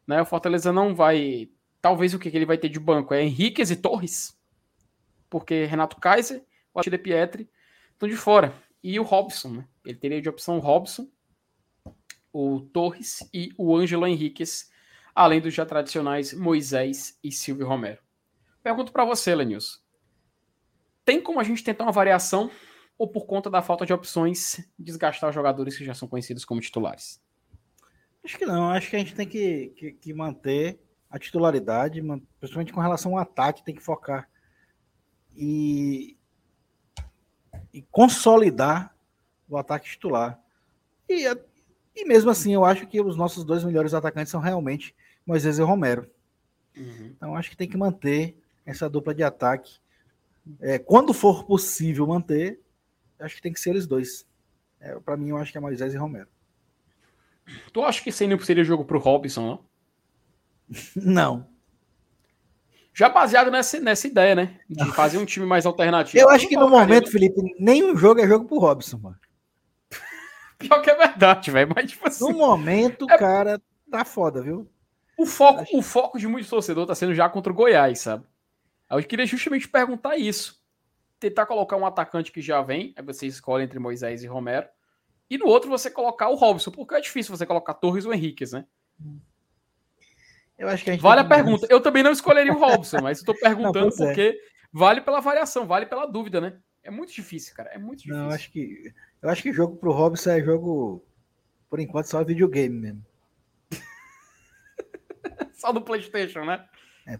Né? 0.06 0.20
O 0.20 0.26
Fortaleza 0.26 0.72
não 0.72 0.94
vai. 0.94 1.50
Talvez 1.80 2.14
o 2.14 2.18
que 2.18 2.28
ele 2.28 2.46
vai 2.46 2.56
ter 2.56 2.68
de 2.68 2.80
banco 2.80 3.12
é 3.12 3.22
Henriquez 3.22 3.70
e 3.70 3.76
Torres, 3.76 4.38
porque 5.28 5.64
Renato 5.66 5.96
Kaiser, 5.96 6.42
o 6.72 6.80
Atila 6.80 6.98
Pietri 6.98 7.48
estão 7.94 8.08
de 8.08 8.16
fora. 8.16 8.54
E 8.82 9.00
o 9.00 9.02
Robson, 9.02 9.48
né? 9.50 9.68
Ele 9.84 9.98
teria 9.98 10.20
de 10.20 10.28
opção 10.28 10.58
o 10.58 10.60
Robson, 10.60 11.08
o 12.32 12.60
Torres 12.60 13.18
e 13.32 13.50
o 13.56 13.74
Ângelo 13.74 14.06
Henriquez, 14.06 14.70
além 15.14 15.40
dos 15.40 15.54
já 15.54 15.64
tradicionais 15.64 16.34
Moisés 16.34 17.18
e 17.22 17.32
Silvio 17.32 17.66
Romero. 17.66 18.02
Pergunto 18.62 18.92
para 18.92 19.04
você, 19.04 19.34
Lenils. 19.34 19.82
Tem 21.04 21.20
como 21.20 21.40
a 21.40 21.44
gente 21.44 21.62
tentar 21.62 21.84
uma 21.84 21.92
variação 21.92 22.50
ou 22.96 23.08
por 23.08 23.26
conta 23.26 23.50
da 23.50 23.62
falta 23.62 23.84
de 23.84 23.92
opções 23.92 24.66
desgastar 24.78 25.28
os 25.28 25.34
jogadores 25.34 25.76
que 25.76 25.84
já 25.84 25.94
são 25.94 26.08
conhecidos 26.08 26.44
como 26.44 26.60
titulares? 26.60 27.22
Acho 28.24 28.38
que 28.38 28.46
não. 28.46 28.70
Acho 28.70 28.88
que 28.88 28.96
a 28.96 28.98
gente 28.98 29.14
tem 29.14 29.28
que, 29.28 29.68
que, 29.76 29.92
que 29.92 30.14
manter 30.14 30.80
a 31.10 31.18
titularidade, 31.18 32.02
principalmente 32.40 32.72
com 32.72 32.80
relação 32.80 33.12
ao 33.12 33.18
ataque, 33.18 33.64
tem 33.64 33.74
que 33.74 33.82
focar 33.82 34.28
e, 35.36 36.16
e 37.74 37.82
consolidar 37.82 38.94
o 39.48 39.58
ataque 39.58 39.90
titular. 39.90 40.40
E, 41.08 41.26
e 41.94 42.04
mesmo 42.06 42.30
assim, 42.30 42.54
eu 42.54 42.64
acho 42.64 42.86
que 42.86 43.00
os 43.00 43.16
nossos 43.16 43.44
dois 43.44 43.64
melhores 43.64 43.92
atacantes 43.92 44.30
são 44.30 44.40
realmente 44.40 44.94
Moisés 45.26 45.58
e 45.58 45.62
Romero. 45.62 46.08
Uhum. 46.76 47.12
Então 47.16 47.36
acho 47.36 47.50
que 47.50 47.56
tem 47.56 47.68
que 47.68 47.76
manter 47.76 48.40
essa 48.64 48.88
dupla 48.88 49.12
de 49.12 49.24
ataque. 49.24 49.78
É, 50.60 50.78
quando 50.78 51.12
for 51.12 51.44
possível 51.44 52.06
manter, 52.06 52.60
acho 53.18 53.34
que 53.34 53.42
tem 53.42 53.52
que 53.52 53.60
ser 53.60 53.70
eles 53.70 53.88
dois. 53.88 54.24
É, 54.80 54.94
para 55.00 55.16
mim, 55.16 55.30
eu 55.30 55.36
acho 55.36 55.50
que 55.50 55.58
é 55.58 55.60
Moisés 55.60 55.94
e 55.94 55.96
Romero. 55.96 56.28
Tu 57.72 57.82
acha 57.82 58.00
que 58.02 58.10
esse 58.10 58.26
não 58.26 58.38
seria 58.38 58.64
jogo 58.64 58.84
pro 58.84 59.00
Robson, 59.00 59.46
não? 59.46 59.64
não. 60.94 61.53
Já 62.94 63.08
baseado 63.08 63.50
nessa, 63.50 63.80
nessa 63.80 64.06
ideia, 64.06 64.36
né? 64.36 64.60
De 64.70 64.92
fazer 64.92 65.18
um 65.18 65.24
time 65.24 65.44
mais 65.44 65.66
alternativo. 65.66 66.22
Eu 66.22 66.30
acho 66.30 66.46
que 66.46 66.56
no 66.56 66.70
momento, 66.70 67.10
Felipe, 67.10 67.34
nenhum 67.58 67.96
jogo 67.96 68.20
é 68.20 68.28
jogo 68.28 68.46
pro 68.46 68.58
Robson, 68.58 68.98
mano. 68.98 69.18
Pior 70.56 70.80
que 70.80 70.90
é 70.90 70.94
verdade, 70.94 71.50
velho. 71.50 71.72
Mas, 71.74 71.90
tipo 71.90 72.06
assim. 72.06 72.24
No 72.24 72.38
momento, 72.38 73.04
é... 73.10 73.18
cara, 73.18 73.60
tá 73.90 74.04
foda, 74.04 74.40
viu? 74.40 74.70
O 75.18 75.26
foco, 75.26 75.60
Acho... 75.60 75.76
o 75.76 75.82
foco 75.82 76.18
de 76.18 76.28
muitos 76.28 76.48
torcedores 76.48 76.84
está 76.84 76.94
sendo 76.94 77.14
já 77.14 77.28
contra 77.28 77.52
o 77.52 77.54
Goiás, 77.54 77.98
sabe? 77.98 78.24
Eu 78.88 79.02
queria 79.02 79.26
justamente 79.26 79.68
perguntar 79.68 80.16
isso. 80.16 80.62
Tentar 81.18 81.46
colocar 81.46 81.76
um 81.76 81.86
atacante 81.86 82.30
que 82.30 82.40
já 82.40 82.62
vem, 82.62 82.94
aí 82.96 83.04
você 83.04 83.26
escolhe 83.26 83.64
entre 83.64 83.78
Moisés 83.80 84.22
e 84.22 84.28
Romero. 84.28 84.68
E 85.28 85.36
no 85.36 85.46
outro 85.46 85.68
você 85.68 85.90
colocar 85.90 86.28
o 86.28 86.36
Robson, 86.36 86.70
porque 86.70 86.94
é 86.94 87.00
difícil 87.00 87.36
você 87.36 87.44
colocar 87.44 87.74
Torres 87.74 88.06
ou 88.06 88.14
Henriquez, 88.14 88.52
né? 88.52 88.66
Eu 90.58 90.68
acho 90.68 90.84
que 90.84 90.90
a 90.90 90.96
vale 90.96 91.20
a 91.20 91.24
pergunta. 91.24 91.62
Mais... 91.62 91.70
Eu 91.70 91.80
também 91.80 92.02
não 92.02 92.12
escolheria 92.12 92.52
o 92.52 92.58
Robson, 92.58 92.98
mas 93.02 93.18
estou 93.18 93.34
perguntando 93.38 93.86
não, 93.86 93.96
porque 93.96 94.20
é. 94.20 94.36
vale 94.72 95.00
pela 95.00 95.20
variação, 95.20 95.66
vale 95.66 95.86
pela 95.86 96.06
dúvida, 96.06 96.40
né? 96.40 96.58
É 96.82 96.90
muito 96.90 97.12
difícil, 97.12 97.54
cara. 97.54 97.70
É 97.70 97.78
muito 97.78 98.00
difícil. 98.00 98.22
Não, 98.22 98.30
acho 98.30 98.50
que, 98.52 98.92
eu 99.22 99.28
acho 99.30 99.42
que 99.42 99.52
jogo 99.52 99.76
pro 99.76 99.92
Robson 99.92 100.30
é 100.30 100.42
jogo, 100.42 101.04
por 101.68 101.80
enquanto, 101.80 102.06
só 102.06 102.22
videogame 102.22 102.78
mesmo. 102.78 103.04
só 105.54 105.72
do 105.72 105.80
PlayStation, 105.80 106.44
né? 106.44 106.64
É. 107.06 107.18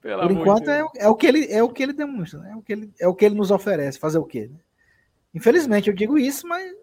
Pelo 0.00 0.22
por 0.22 0.30
enquanto 0.32 0.64
de 0.64 0.70
é, 0.70 0.84
é, 0.96 1.08
o 1.08 1.14
que 1.14 1.26
ele 1.26 1.52
é 1.52 1.62
o 1.62 1.68
que 1.68 1.82
ele 1.82 1.92
demonstra, 1.92 2.40
né? 2.40 2.52
é 2.52 2.56
o 2.56 2.62
que 2.62 2.72
ele 2.72 2.92
é 2.98 3.08
o 3.08 3.14
que 3.14 3.24
ele 3.24 3.34
nos 3.34 3.50
oferece. 3.50 3.98
Fazer 3.98 4.18
o 4.18 4.24
quê? 4.24 4.48
Né? 4.50 4.58
Infelizmente 5.34 5.88
eu 5.88 5.94
digo 5.94 6.18
isso, 6.18 6.48
mas 6.48 6.74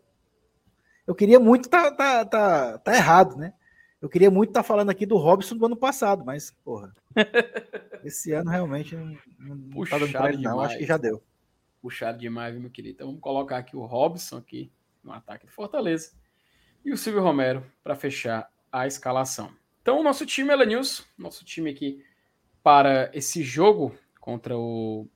eu 1.05 1.15
queria 1.15 1.39
muito 1.39 1.67
tá, 1.67 1.91
tá, 1.91 2.23
tá, 2.23 2.77
tá 2.77 2.95
errado, 2.95 3.35
né? 3.35 3.53
Eu 4.01 4.09
queria 4.09 4.29
muito 4.29 4.49
estar 4.49 4.61
tá 4.61 4.67
falando 4.67 4.89
aqui 4.89 5.05
do 5.05 5.17
Robson 5.17 5.57
do 5.57 5.65
ano 5.65 5.75
passado, 5.75 6.23
mas, 6.23 6.51
porra, 6.63 6.95
esse 8.03 8.31
ano 8.31 8.49
realmente 8.49 8.95
não, 8.95 9.17
não 9.39 9.85
tá 9.85 9.97
dando 9.97 10.11
pra 10.11 10.29
ele, 10.29 10.41
não. 10.41 10.59
Acho 10.59 10.77
que 10.77 10.85
já 10.85 10.97
deu. 10.97 11.23
Puxado 11.81 12.17
demais, 12.17 12.55
meu 12.57 12.69
querido. 12.69 12.95
Então 12.95 13.07
vamos 13.07 13.21
colocar 13.21 13.57
aqui 13.57 13.75
o 13.75 13.85
Robson 13.85 14.37
aqui 14.37 14.71
no 15.03 15.11
ataque 15.11 15.45
do 15.45 15.51
Fortaleza 15.51 16.11
e 16.85 16.91
o 16.91 16.97
Silvio 16.97 17.21
Romero 17.21 17.65
para 17.83 17.95
fechar 17.95 18.51
a 18.71 18.85
escalação. 18.85 19.51
Então 19.81 19.99
o 19.99 20.03
nosso 20.03 20.25
time, 20.25 20.51
Elenilson, 20.51 21.03
nosso 21.17 21.43
time 21.43 21.71
aqui 21.71 22.03
para 22.61 23.09
esse 23.13 23.41
jogo 23.41 23.95
contra 24.19 24.57
o 24.57 25.07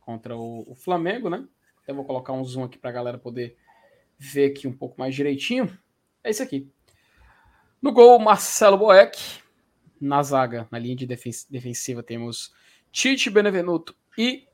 contra 0.00 0.36
o, 0.36 0.64
o 0.70 0.74
Flamengo, 0.74 1.28
né? 1.28 1.46
Até 1.82 1.92
vou 1.92 2.04
colocar 2.04 2.32
um 2.32 2.44
zoom 2.44 2.64
aqui 2.64 2.78
para 2.78 2.90
a 2.90 2.92
galera 2.92 3.18
poder 3.18 3.56
ver 4.18 4.50
aqui 4.50 4.66
um 4.66 4.72
pouco 4.72 4.98
mais 4.98 5.14
direitinho. 5.14 5.76
É 6.22 6.30
esse 6.30 6.42
aqui. 6.42 6.70
No 7.82 7.92
gol, 7.92 8.18
Marcelo 8.18 8.76
Boeck. 8.76 9.40
Na 9.98 10.22
zaga, 10.22 10.68
na 10.70 10.78
linha 10.78 10.96
de 10.96 11.06
defensiva, 11.06 12.02
temos 12.02 12.52
Tite 12.92 13.30
Benevenuto 13.30 13.96
e 14.18 14.46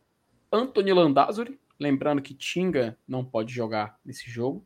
Antony 0.52 0.92
Landazuri. 0.92 1.58
Lembrando 1.78 2.22
que 2.22 2.34
Tinga 2.34 2.96
não 3.06 3.24
pode 3.24 3.52
jogar 3.52 3.98
nesse 4.04 4.30
jogo. 4.30 4.64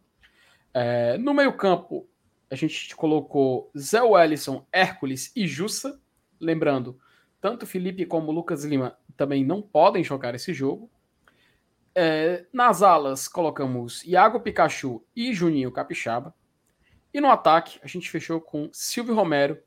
É, 0.74 1.16
no 1.16 1.32
meio-campo, 1.32 2.06
a 2.50 2.54
gente 2.54 2.94
colocou 2.94 3.70
Zé 3.76 4.02
Wellison, 4.02 4.66
Hércules 4.70 5.32
e 5.34 5.46
Jussa. 5.46 5.98
Lembrando, 6.38 7.00
tanto 7.40 7.66
Felipe 7.66 8.04
como 8.04 8.30
Lucas 8.30 8.62
Lima 8.62 8.94
também 9.16 9.42
não 9.42 9.62
podem 9.62 10.04
jogar 10.04 10.34
esse 10.34 10.52
jogo. 10.52 10.90
É, 11.94 12.44
nas 12.52 12.82
alas, 12.82 13.26
colocamos 13.26 14.04
Iago 14.04 14.38
Pikachu 14.38 15.02
e 15.16 15.32
Juninho 15.32 15.72
Capixaba. 15.72 16.34
E 17.12 17.20
no 17.20 17.28
ataque, 17.28 17.80
a 17.82 17.86
gente 17.86 18.10
fechou 18.10 18.40
com 18.40 18.70
Silvio 18.72 19.14
Romero 19.14 19.60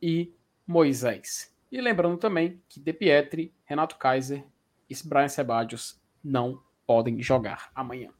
e 0.00 0.34
Moisés. 0.66 1.54
E 1.70 1.80
lembrando 1.80 2.16
também 2.16 2.62
que 2.68 2.80
De 2.80 2.92
Pietri, 2.92 3.54
Renato 3.64 3.96
Kaiser 3.96 4.44
e 4.88 4.94
Brian 5.04 5.28
Sebadios 5.28 6.00
não 6.22 6.62
podem 6.86 7.20
jogar 7.22 7.70
amanhã. 7.74 8.10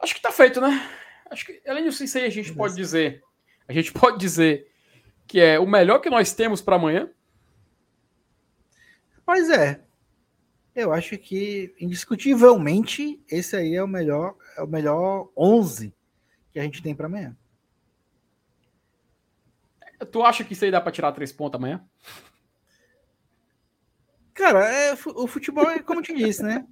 Acho 0.00 0.14
que 0.14 0.20
tá 0.20 0.32
feito, 0.32 0.60
né? 0.60 0.88
Acho 1.30 1.46
que, 1.46 1.62
além 1.66 1.84
disso, 1.84 2.02
isso 2.02 2.18
aí 2.18 2.24
a 2.24 2.28
gente 2.28 2.52
Beleza. 2.52 2.58
pode 2.58 2.74
dizer. 2.74 3.22
A 3.68 3.72
gente 3.72 3.92
pode 3.94 4.18
dizer 4.18 4.70
que 5.26 5.40
é 5.40 5.58
o 5.58 5.66
melhor 5.66 6.00
que 6.00 6.10
nós 6.10 6.32
temos 6.32 6.60
para 6.60 6.76
amanhã. 6.76 7.08
Pois 9.24 9.48
é. 9.48 9.80
Eu 10.74 10.92
acho 10.92 11.16
que 11.16 11.72
indiscutivelmente 11.78 13.22
esse 13.30 13.54
aí 13.54 13.76
é 13.76 13.82
o 13.82 13.86
melhor, 13.86 14.36
é 14.56 14.62
o 14.62 14.66
melhor 14.66 15.30
11 15.36 15.94
que 16.52 16.58
a 16.58 16.62
gente 16.62 16.82
tem 16.82 16.94
para 16.94 17.06
amanhã. 17.06 17.36
Tu 20.10 20.22
acha 20.22 20.44
que 20.44 20.52
isso 20.52 20.64
aí 20.64 20.70
dá 20.70 20.80
pra 20.80 20.92
tirar 20.92 21.12
três 21.12 21.32
pontos 21.32 21.58
amanhã? 21.58 21.84
Cara, 24.34 24.64
é, 24.68 24.92
o 24.92 25.26
futebol 25.26 25.70
é 25.70 25.78
como 25.78 26.00
eu 26.00 26.04
te 26.04 26.14
disse, 26.14 26.42
né? 26.42 26.66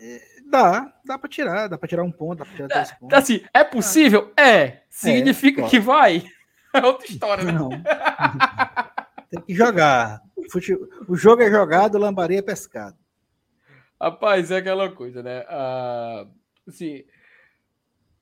É, 0.00 0.20
dá, 0.50 0.92
dá 1.04 1.18
pra 1.18 1.28
tirar, 1.28 1.68
dá 1.68 1.78
pra 1.78 1.88
tirar 1.88 2.02
um 2.02 2.10
ponto, 2.10 2.38
dá 2.38 2.44
pra 2.44 2.54
tirar 2.54 2.68
três 2.68 2.92
pontos. 2.92 3.16
Assim, 3.16 3.44
é 3.54 3.62
possível? 3.62 4.32
É. 4.36 4.50
é 4.52 4.82
Significa 4.90 5.62
é, 5.62 5.68
que 5.68 5.78
vai? 5.78 6.24
É 6.74 6.84
outra 6.84 7.06
história, 7.06 7.44
né? 7.44 7.52
Não. 7.52 7.68
Tem 9.30 9.40
que 9.42 9.54
jogar. 9.54 10.20
O 11.08 11.16
jogo 11.16 11.42
é 11.42 11.50
jogado, 11.50 11.94
o 11.94 11.98
lambari 11.98 12.36
é 12.36 12.42
pescado. 12.42 12.96
Rapaz, 14.00 14.50
é 14.50 14.58
aquela 14.58 14.90
coisa, 14.90 15.22
né? 15.22 15.42
Uh, 15.42 16.28
assim, 16.68 17.04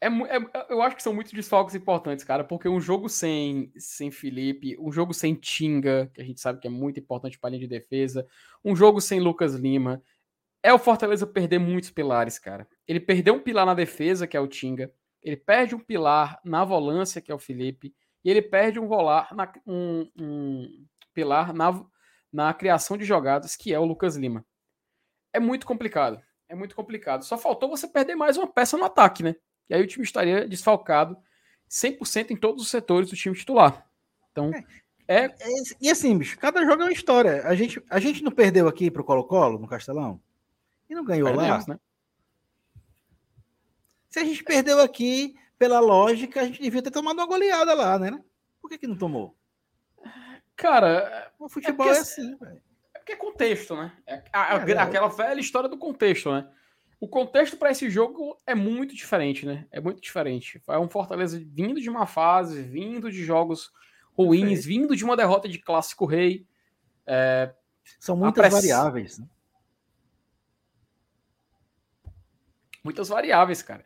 é, 0.03 0.37
é, 0.37 0.67
eu 0.69 0.83
acho 0.83 0.97
que 0.97 1.03
são 1.03 1.15
muitos 1.15 1.33
desfalques 1.33 1.77
importantes, 1.77 2.25
cara, 2.25 2.43
porque 2.43 2.69
um 2.69 2.81
jogo 2.81 3.09
sem, 3.09 3.73
sem 3.77 4.11
Felipe, 4.11 4.77
um 4.81 4.91
jogo 4.91 5.15
sem 5.15 5.33
Tinga, 5.33 6.11
que 6.13 6.21
a 6.21 6.25
gente 6.25 6.41
sabe 6.41 6.59
que 6.59 6.67
é 6.67 6.71
muito 6.71 6.99
importante 6.99 7.39
para 7.39 7.49
a 7.49 7.51
linha 7.53 7.61
de 7.61 7.69
defesa, 7.69 8.27
um 8.65 8.75
jogo 8.75 9.01
sem 9.01 9.21
Lucas 9.21 9.55
Lima, 9.55 10.03
é 10.61 10.75
o 10.75 10.79
Fortaleza 10.79 11.25
perder 11.25 11.61
muitos 11.61 11.91
pilares, 11.91 12.37
cara. 12.37 12.67
Ele 12.87 12.99
perdeu 12.99 13.35
um 13.35 13.41
pilar 13.41 13.65
na 13.65 13.75
defesa, 13.75 14.27
que 14.27 14.37
é 14.37 14.41
o 14.41 14.49
Tinga, 14.49 14.93
ele 15.23 15.37
perde 15.37 15.77
um 15.77 15.79
pilar 15.79 16.41
na 16.45 16.65
volância, 16.65 17.21
que 17.21 17.31
é 17.31 17.35
o 17.35 17.39
Felipe, 17.39 17.95
e 18.25 18.31
ele 18.31 18.43
perde 18.43 18.81
um, 18.81 18.89
volar, 18.89 19.33
na, 19.33 19.53
um, 19.65 20.11
um 20.19 20.87
pilar 21.15 21.53
na, 21.53 21.85
na 22.33 22.53
criação 22.53 22.97
de 22.97 23.05
jogadas, 23.05 23.55
que 23.55 23.73
é 23.73 23.79
o 23.79 23.85
Lucas 23.85 24.17
Lima. 24.17 24.45
É 25.33 25.39
muito 25.39 25.65
complicado. 25.65 26.21
É 26.49 26.57
muito 26.57 26.75
complicado. 26.75 27.25
Só 27.25 27.39
faltou 27.39 27.69
você 27.69 27.87
perder 27.87 28.17
mais 28.17 28.37
uma 28.37 28.47
peça 28.47 28.77
no 28.77 28.85
ataque, 28.85 29.23
né? 29.23 29.37
E 29.69 29.75
aí 29.75 29.83
o 29.83 29.87
time 29.87 30.05
estaria 30.05 30.47
desfalcado 30.47 31.17
100% 31.71 32.31
em 32.31 32.37
todos 32.37 32.63
os 32.63 32.71
setores 32.71 33.11
do 33.11 33.17
time 33.17 33.35
titular. 33.35 33.87
Então, 34.31 34.51
é. 35.09 35.25
é... 35.25 35.35
E 35.81 35.91
assim, 35.91 36.17
bicho, 36.17 36.39
cada 36.39 36.65
jogo 36.65 36.83
é 36.83 36.87
uma 36.87 36.93
história. 36.93 37.47
A 37.47 37.55
gente, 37.55 37.83
a 37.89 37.99
gente 37.99 38.23
não 38.23 38.33
perdeu 38.33 38.69
aqui 38.69 38.91
pro 38.91 39.05
Colo-Colo, 39.05 39.59
no 39.59 39.69
Castelão? 39.69 40.21
E 40.89 40.95
não 40.95 41.05
ganhou 41.05 41.29
Perdemos, 41.29 41.67
lá? 41.67 41.75
Né? 41.75 41.81
Se 44.11 44.19
a 44.19 44.25
gente 44.25 44.45
perdeu 44.45 44.81
aqui, 44.81 45.35
pela 45.63 45.79
lógica, 45.79 46.41
a 46.41 46.45
gente 46.45 46.61
devia 46.61 46.83
ter 46.83 46.91
tomado 46.91 47.17
uma 47.19 47.27
goleada 47.27 47.73
lá, 47.73 47.97
né? 47.97 48.21
Por 48.61 48.69
que, 48.69 48.79
que 48.79 48.87
não 48.89 48.97
tomou? 48.97 49.37
Cara, 50.57 51.33
o 51.39 51.49
futebol 51.49 51.87
é, 51.87 51.97
é 51.97 51.99
assim, 52.01 52.37
velho. 52.37 52.61
É 52.93 52.99
porque 52.99 53.13
é 53.13 53.17
contexto, 53.17 53.77
né? 53.77 53.93
É, 54.05 54.23
a, 54.33 54.57
é, 54.57 54.79
aquela 54.79 55.07
velha 55.07 55.41
história 55.41 55.69
do 55.69 55.79
contexto, 55.79 56.33
né? 56.33 56.51
O 57.03 57.09
contexto 57.09 57.57
para 57.57 57.73
esse 57.73 57.91
jogo 57.91 58.41
é 58.47 58.55
muito 58.55 58.95
diferente, 58.95 59.45
né? 59.45 59.67
É 59.73 59.81
muito 59.81 60.01
diferente. 60.01 60.63
É 60.69 60.79
um 60.79 60.89
Fortaleza 60.89 61.37
vindo 61.37 61.81
de 61.81 61.91
uma 61.91 62.07
fase, 62.07 62.63
vindo 62.63 63.11
de 63.11 63.25
jogos 63.25 63.73
ruins, 64.17 64.65
vindo 64.65 64.95
de 64.95 65.05
uma 65.05 65.17
derrota 65.17 65.49
de 65.49 65.59
clássico 65.59 66.07
rei. 66.07 66.47
É... 67.05 67.53
São 67.99 68.17
muitas 68.17 68.41
press... 68.41 68.53
variáveis. 68.53 69.19
Né? 69.19 69.27
Muitas 72.85 73.09
variáveis, 73.09 73.63
cara. 73.63 73.85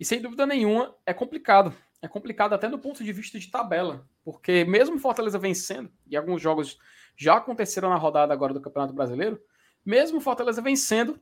E 0.00 0.04
sem 0.04 0.20
dúvida 0.20 0.44
nenhuma, 0.44 0.92
é 1.06 1.14
complicado. 1.14 1.72
É 2.02 2.08
complicado 2.08 2.52
até 2.52 2.68
do 2.68 2.80
ponto 2.80 3.04
de 3.04 3.12
vista 3.12 3.38
de 3.38 3.48
tabela. 3.48 4.08
Porque 4.24 4.64
mesmo 4.64 4.98
Fortaleza 4.98 5.38
vencendo, 5.38 5.88
e 6.04 6.16
alguns 6.16 6.42
jogos 6.42 6.80
já 7.16 7.36
aconteceram 7.36 7.90
na 7.90 7.96
rodada 7.96 8.32
agora 8.32 8.52
do 8.52 8.60
Campeonato 8.60 8.92
Brasileiro, 8.92 9.40
mesmo 9.84 10.20
Fortaleza 10.20 10.60
vencendo, 10.60 11.20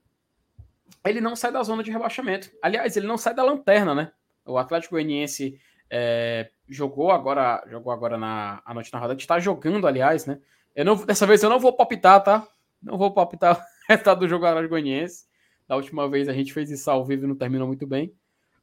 ele 1.04 1.20
não 1.20 1.36
sai 1.36 1.52
da 1.52 1.62
zona 1.62 1.82
de 1.82 1.90
rebaixamento. 1.90 2.50
Aliás, 2.62 2.96
ele 2.96 3.06
não 3.06 3.18
sai 3.18 3.34
da 3.34 3.42
lanterna, 3.42 3.94
né? 3.94 4.12
O 4.44 4.58
Atlético 4.58 4.94
Goianiense 4.94 5.58
é, 5.90 6.50
jogou 6.68 7.10
agora, 7.10 7.62
jogou 7.68 7.92
agora 7.92 8.16
na 8.16 8.62
a 8.64 8.74
noite 8.74 8.92
na 8.92 8.98
rodada, 8.98 9.20
está 9.20 9.38
jogando, 9.38 9.86
aliás, 9.86 10.26
né? 10.26 10.40
Eu 10.74 10.84
não, 10.84 10.96
dessa 10.96 11.26
vez 11.26 11.42
eu 11.42 11.50
não 11.50 11.60
vou 11.60 11.72
palpitar, 11.72 12.22
tá? 12.22 12.46
Não 12.82 12.98
vou 12.98 13.12
palpitar 13.12 13.56
o 13.88 13.92
resultado 13.92 14.20
do 14.20 14.28
jogo 14.28 14.44
Atlético 14.44 14.70
Goianiense. 14.70 15.24
Da 15.66 15.76
última 15.76 16.08
vez 16.08 16.28
a 16.28 16.32
gente 16.32 16.52
fez 16.52 16.70
isso 16.70 16.90
ao 16.90 17.04
vivo 17.04 17.24
e 17.24 17.28
não 17.28 17.36
terminou 17.36 17.66
muito 17.66 17.86
bem. 17.86 18.14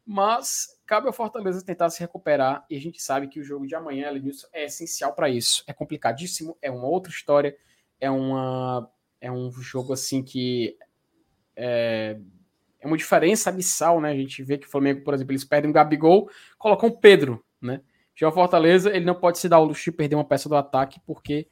Mas 0.06 0.68
cabe 0.85 1.07
ao 1.07 1.14
Fortaleza 1.14 1.64
tentar 1.64 1.89
se 1.89 1.99
recuperar 1.99 2.65
e 2.69 2.76
a 2.76 2.81
gente 2.81 3.02
sabe 3.02 3.27
que 3.27 3.39
o 3.39 3.43
jogo 3.43 3.65
de 3.65 3.76
amanhã, 3.76 4.10
Lenilson, 4.10 4.48
é 4.52 4.65
essencial 4.65 5.14
para 5.14 5.30
isso. 5.30 5.64
É 5.68 5.73
complicadíssimo, 5.73 6.57
é 6.61 6.69
uma 6.69 6.88
outra 6.88 7.11
história, 7.11 7.56
é 7.99 8.10
uma 8.10 8.91
é 9.19 9.31
um 9.31 9.52
jogo 9.52 9.93
assim 9.93 10.23
que 10.23 10.76
é, 11.56 12.18
é 12.80 12.88
uma 12.88 12.98
diferença 12.98 13.49
abissal, 13.49 14.02
né? 14.02 14.11
A 14.11 14.15
gente 14.15 14.44
vê 14.44 14.57
que 14.57 14.68
o 14.68 14.69
Flamengo, 14.69 15.03
por 15.03 15.14
exemplo, 15.14 15.32
eles 15.32 15.45
perdem 15.45 15.69
o 15.69 15.73
Gabigol, 15.73 16.30
colocam 16.57 16.90
o 16.90 16.98
Pedro, 16.98 17.44
né? 17.61 17.82
Já 18.15 18.28
o 18.28 18.32
Fortaleza, 18.32 18.95
ele 18.95 19.06
não 19.06 19.15
pode 19.15 19.40
se 19.40 19.48
dar 19.48 19.60
o 19.60 19.65
luxo 19.65 19.84
de 19.84 19.91
perder 19.91 20.15
uma 20.15 20.26
peça 20.26 20.49
do 20.49 20.56
ataque, 20.56 20.99
porque 21.06 21.48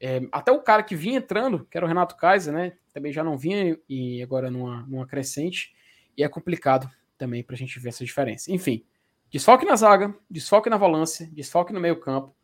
é, 0.00 0.20
até 0.32 0.50
o 0.50 0.60
cara 0.60 0.82
que 0.82 0.96
vinha 0.96 1.18
entrando, 1.18 1.64
que 1.70 1.76
era 1.76 1.86
o 1.86 1.88
Renato 1.88 2.16
Kaiser, 2.16 2.52
né? 2.52 2.72
Também 2.92 3.12
já 3.12 3.22
não 3.22 3.38
vinha 3.38 3.78
e 3.88 4.22
agora 4.22 4.50
numa, 4.50 4.82
numa 4.86 5.06
crescente, 5.06 5.74
e 6.16 6.22
é 6.22 6.28
complicado 6.28 6.90
também 7.16 7.42
para 7.42 7.54
a 7.54 7.58
gente 7.58 7.78
ver 7.78 7.90
essa 7.90 8.04
diferença. 8.04 8.52
Enfim, 8.52 8.84
desfoque 9.30 9.64
na 9.64 9.76
zaga, 9.76 10.14
desfoque 10.28 10.68
na 10.68 10.76
volância, 10.76 11.28
desfoque 11.32 11.72
no 11.72 11.80
meio-campo, 11.80 12.34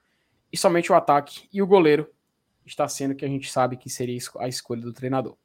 e 0.52 0.56
somente 0.56 0.90
o 0.90 0.94
ataque 0.94 1.48
e 1.52 1.60
o 1.60 1.66
goleiro 1.66 2.08
está 2.64 2.86
sendo 2.86 3.14
que 3.14 3.24
a 3.24 3.28
gente 3.28 3.50
sabe 3.50 3.76
que 3.76 3.90
seria 3.90 4.18
a 4.38 4.48
escolha 4.48 4.82
do 4.82 4.92
treinador. 4.92 5.36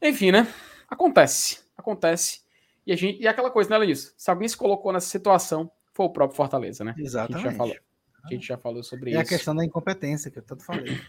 Enfim, 0.00 0.32
né? 0.32 0.46
Acontece, 0.94 1.58
acontece. 1.76 2.42
E, 2.86 2.92
a 2.92 2.96
gente, 2.96 3.20
e 3.20 3.26
aquela 3.26 3.50
coisa, 3.50 3.68
né, 3.68 3.78
Lenilson? 3.78 4.12
Se 4.16 4.30
alguém 4.30 4.46
se 4.46 4.56
colocou 4.56 4.92
nessa 4.92 5.08
situação, 5.08 5.68
foi 5.92 6.06
o 6.06 6.10
próprio 6.10 6.36
Fortaleza, 6.36 6.84
né? 6.84 6.94
Exatamente. 6.96 7.34
A 7.34 7.50
gente 7.50 7.50
já 7.50 7.58
falou, 7.58 7.76
a 8.22 8.32
gente 8.32 8.46
já 8.46 8.58
falou 8.58 8.82
sobre 8.84 9.10
é 9.10 9.12
isso. 9.14 9.20
É 9.20 9.22
a 9.22 9.26
questão 9.26 9.56
da 9.56 9.64
incompetência 9.64 10.30
que 10.30 10.38
eu 10.38 10.42
tanto 10.42 10.64
falei. 10.64 11.00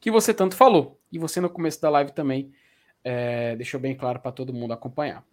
Que 0.00 0.10
você 0.10 0.32
tanto 0.32 0.54
falou. 0.54 1.00
E 1.10 1.18
você 1.18 1.40
no 1.40 1.50
começo 1.50 1.80
da 1.80 1.90
live 1.90 2.12
também 2.12 2.52
é, 3.02 3.56
deixou 3.56 3.80
bem 3.80 3.96
claro 3.96 4.20
para 4.20 4.30
todo 4.30 4.52
mundo 4.52 4.72
acompanhar. 4.72 5.24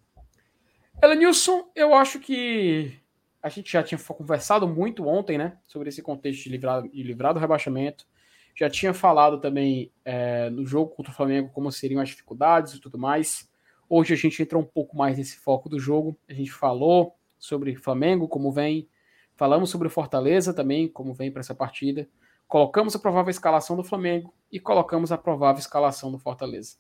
Elenilson, 1.02 1.70
eu 1.76 1.94
acho 1.94 2.20
que 2.20 3.00
a 3.44 3.50
gente 3.50 3.72
já 3.72 3.84
tinha 3.84 4.00
conversado 4.00 4.68
muito 4.68 5.08
ontem, 5.08 5.38
né, 5.38 5.58
sobre 5.68 5.90
esse 5.90 6.02
contexto 6.02 6.44
de 6.44 6.50
livrar, 6.50 6.82
de 6.82 7.04
livrar 7.04 7.34
do 7.34 7.40
rebaixamento. 7.40 8.08
Já 8.56 8.70
tinha 8.70 8.94
falado 8.94 9.40
também 9.40 9.92
é, 10.04 10.50
no 10.50 10.66
jogo 10.66 10.96
contra 10.96 11.12
o 11.12 11.16
Flamengo 11.16 11.52
como 11.54 11.72
seriam 11.72 12.02
as 12.02 12.10
dificuldades 12.10 12.74
e 12.74 12.80
tudo 12.82 12.98
mais. 12.98 13.48
Hoje 13.90 14.14
a 14.14 14.18
gente 14.18 14.42
entrou 14.42 14.62
um 14.62 14.66
pouco 14.66 14.98
mais 14.98 15.18
nesse 15.18 15.38
foco 15.38 15.70
do 15.70 15.80
jogo. 15.80 16.18
A 16.28 16.34
gente 16.34 16.52
falou 16.52 17.16
sobre 17.38 17.76
Flamengo, 17.76 18.28
como 18.28 18.52
vem. 18.52 18.90
Falamos 19.36 19.70
sobre 19.70 19.88
Fortaleza 19.88 20.54
também, 20.54 20.88
como 20.88 21.14
vem 21.14 21.32
para 21.32 21.40
essa 21.40 21.56
partida. 21.56 22.08
Colocamos 22.48 22.96
a 22.96 23.00
provável 23.00 23.30
escalação 23.30 23.76
do 23.76 23.84
Flamengo 23.84 24.34
e 24.52 24.60
colocamos 24.60 25.12
a 25.12 25.18
provável 25.18 25.60
escalação 25.60 26.12
do 26.12 26.18
Fortaleza. 26.18 26.76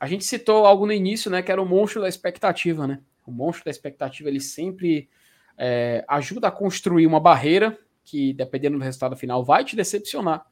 A 0.00 0.06
gente 0.06 0.24
citou 0.24 0.64
algo 0.64 0.86
no 0.86 0.92
início, 0.92 1.30
né, 1.30 1.42
que 1.42 1.50
era 1.50 1.60
o 1.60 1.66
monstro 1.66 2.00
da 2.00 2.08
expectativa, 2.08 2.86
né? 2.86 3.02
O 3.26 3.32
monstro 3.32 3.64
da 3.64 3.70
expectativa 3.70 4.28
ele 4.28 4.40
sempre 4.40 5.08
é, 5.56 6.04
ajuda 6.08 6.48
a 6.48 6.52
construir 6.52 7.06
uma 7.06 7.20
barreira 7.20 7.78
que, 8.04 8.32
dependendo 8.32 8.78
do 8.78 8.84
resultado 8.84 9.16
final, 9.16 9.44
vai 9.44 9.64
te 9.64 9.76
decepcionar 9.76 10.46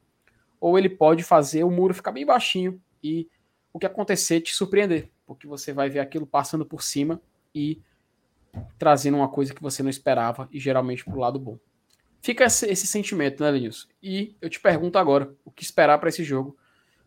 ou 0.60 0.78
ele 0.78 0.89
pode 0.89 1.23
fazer 1.23 1.64
o 1.64 1.70
muro 1.70 1.94
ficar 1.94 2.12
bem 2.12 2.27
baixinho 2.27 2.81
e 3.02 3.28
o 3.73 3.78
que 3.78 3.86
acontecer 3.86 4.40
te 4.40 4.55
surpreender, 4.55 5.10
porque 5.27 5.47
você 5.47 5.73
vai 5.73 5.90
ver 5.90 5.98
aquilo 5.98 6.27
passando 6.27 6.65
por 6.65 6.82
cima 6.82 7.20
e 7.55 7.82
trazendo 8.78 9.16
uma 9.16 9.28
coisa 9.28 9.55
que 9.55 9.62
você 9.62 9.82
não 9.82 9.90
esperava 9.90 10.48
e 10.51 10.59
geralmente 10.59 11.05
para 11.05 11.15
o 11.15 11.19
lado 11.19 11.39
bom. 11.39 11.59
Fica 12.23 12.44
esse, 12.44 12.66
esse 12.66 12.86
sentimento, 12.86 13.43
né, 13.43 13.51
Lenilson? 13.51 13.89
E 14.03 14.36
eu 14.40 14.48
te 14.48 14.59
pergunto 14.61 14.98
agora, 14.98 15.35
o 15.44 15.51
que 15.51 15.62
esperar 15.62 15.98
para 15.98 16.09
esse 16.09 16.24
jogo? 16.24 16.57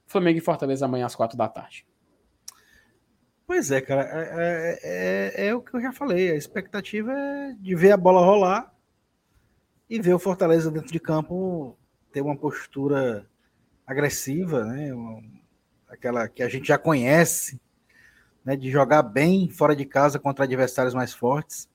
Flamengo 0.06 0.38
e 0.38 0.42
Fortaleza 0.42 0.86
amanhã 0.86 1.06
às 1.06 1.16
quatro 1.16 1.38
da 1.38 1.48
tarde. 1.48 1.86
Pois 3.46 3.72
é, 3.72 3.82
cara, 3.82 4.04
é, 4.04 4.80
é, 4.84 5.44
é, 5.44 5.48
é, 5.48 5.56
o 5.56 5.62
que 5.62 5.74
eu 5.76 5.82
já 5.82 5.92
falei. 5.92 6.32
A 6.32 6.36
expectativa 6.36 7.12
é 7.12 7.54
de 7.54 7.76
ver 7.76 7.92
a 7.92 7.98
bola 7.98 8.24
rolar 8.24 8.74
e 9.90 10.00
ver 10.00 10.14
o 10.14 10.20
Fortaleza 10.20 10.70
dentro 10.70 10.92
de 10.92 11.00
campo 11.00 11.78
ter 12.12 12.22
uma 12.22 12.38
postura 12.38 13.28
agressiva, 13.86 14.64
né? 14.66 14.92
Aquela 15.88 16.28
que 16.28 16.44
a 16.44 16.48
gente 16.48 16.68
já 16.68 16.78
conhece, 16.78 17.60
né? 18.50 18.56
De 18.56 18.72
jogar 18.72 19.04
bem 19.04 19.48
fora 19.48 19.76
de 19.76 19.86
casa 19.86 20.18
contra 20.18 20.46
adversários 20.46 20.96
mais 20.96 21.14
fortes. 21.14 21.70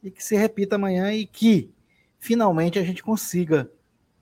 E 0.00 0.08
que 0.08 0.22
se 0.22 0.36
repita 0.36 0.76
amanhã 0.76 1.12
e 1.12 1.26
que 1.26 1.74
finalmente 2.20 2.78
a 2.78 2.84
gente 2.84 3.02
consiga 3.02 3.68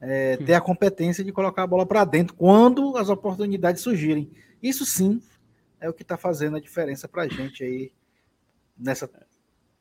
é, 0.01 0.39
ter 0.39 0.55
a 0.55 0.61
competência 0.61 1.23
de 1.23 1.31
colocar 1.31 1.65
a 1.65 1.67
bola 1.67 1.85
para 1.85 2.03
dentro 2.07 2.35
quando 2.35 2.97
as 2.97 3.11
oportunidades 3.11 3.83
surgirem. 3.83 4.31
Isso 4.63 4.87
sim 4.87 5.21
é 5.79 5.87
o 5.87 5.93
que 5.93 6.01
está 6.01 6.17
fazendo 6.17 6.57
a 6.57 6.61
diferença 6.61 7.07
para 7.07 7.25
a 7.25 7.29
gente 7.29 7.63
aí 7.63 7.93
nessa 8.77 9.09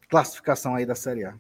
classificação 0.10 0.76
aí 0.76 0.86
da 0.86 0.96
Série 0.96 1.24
A. 1.24 1.34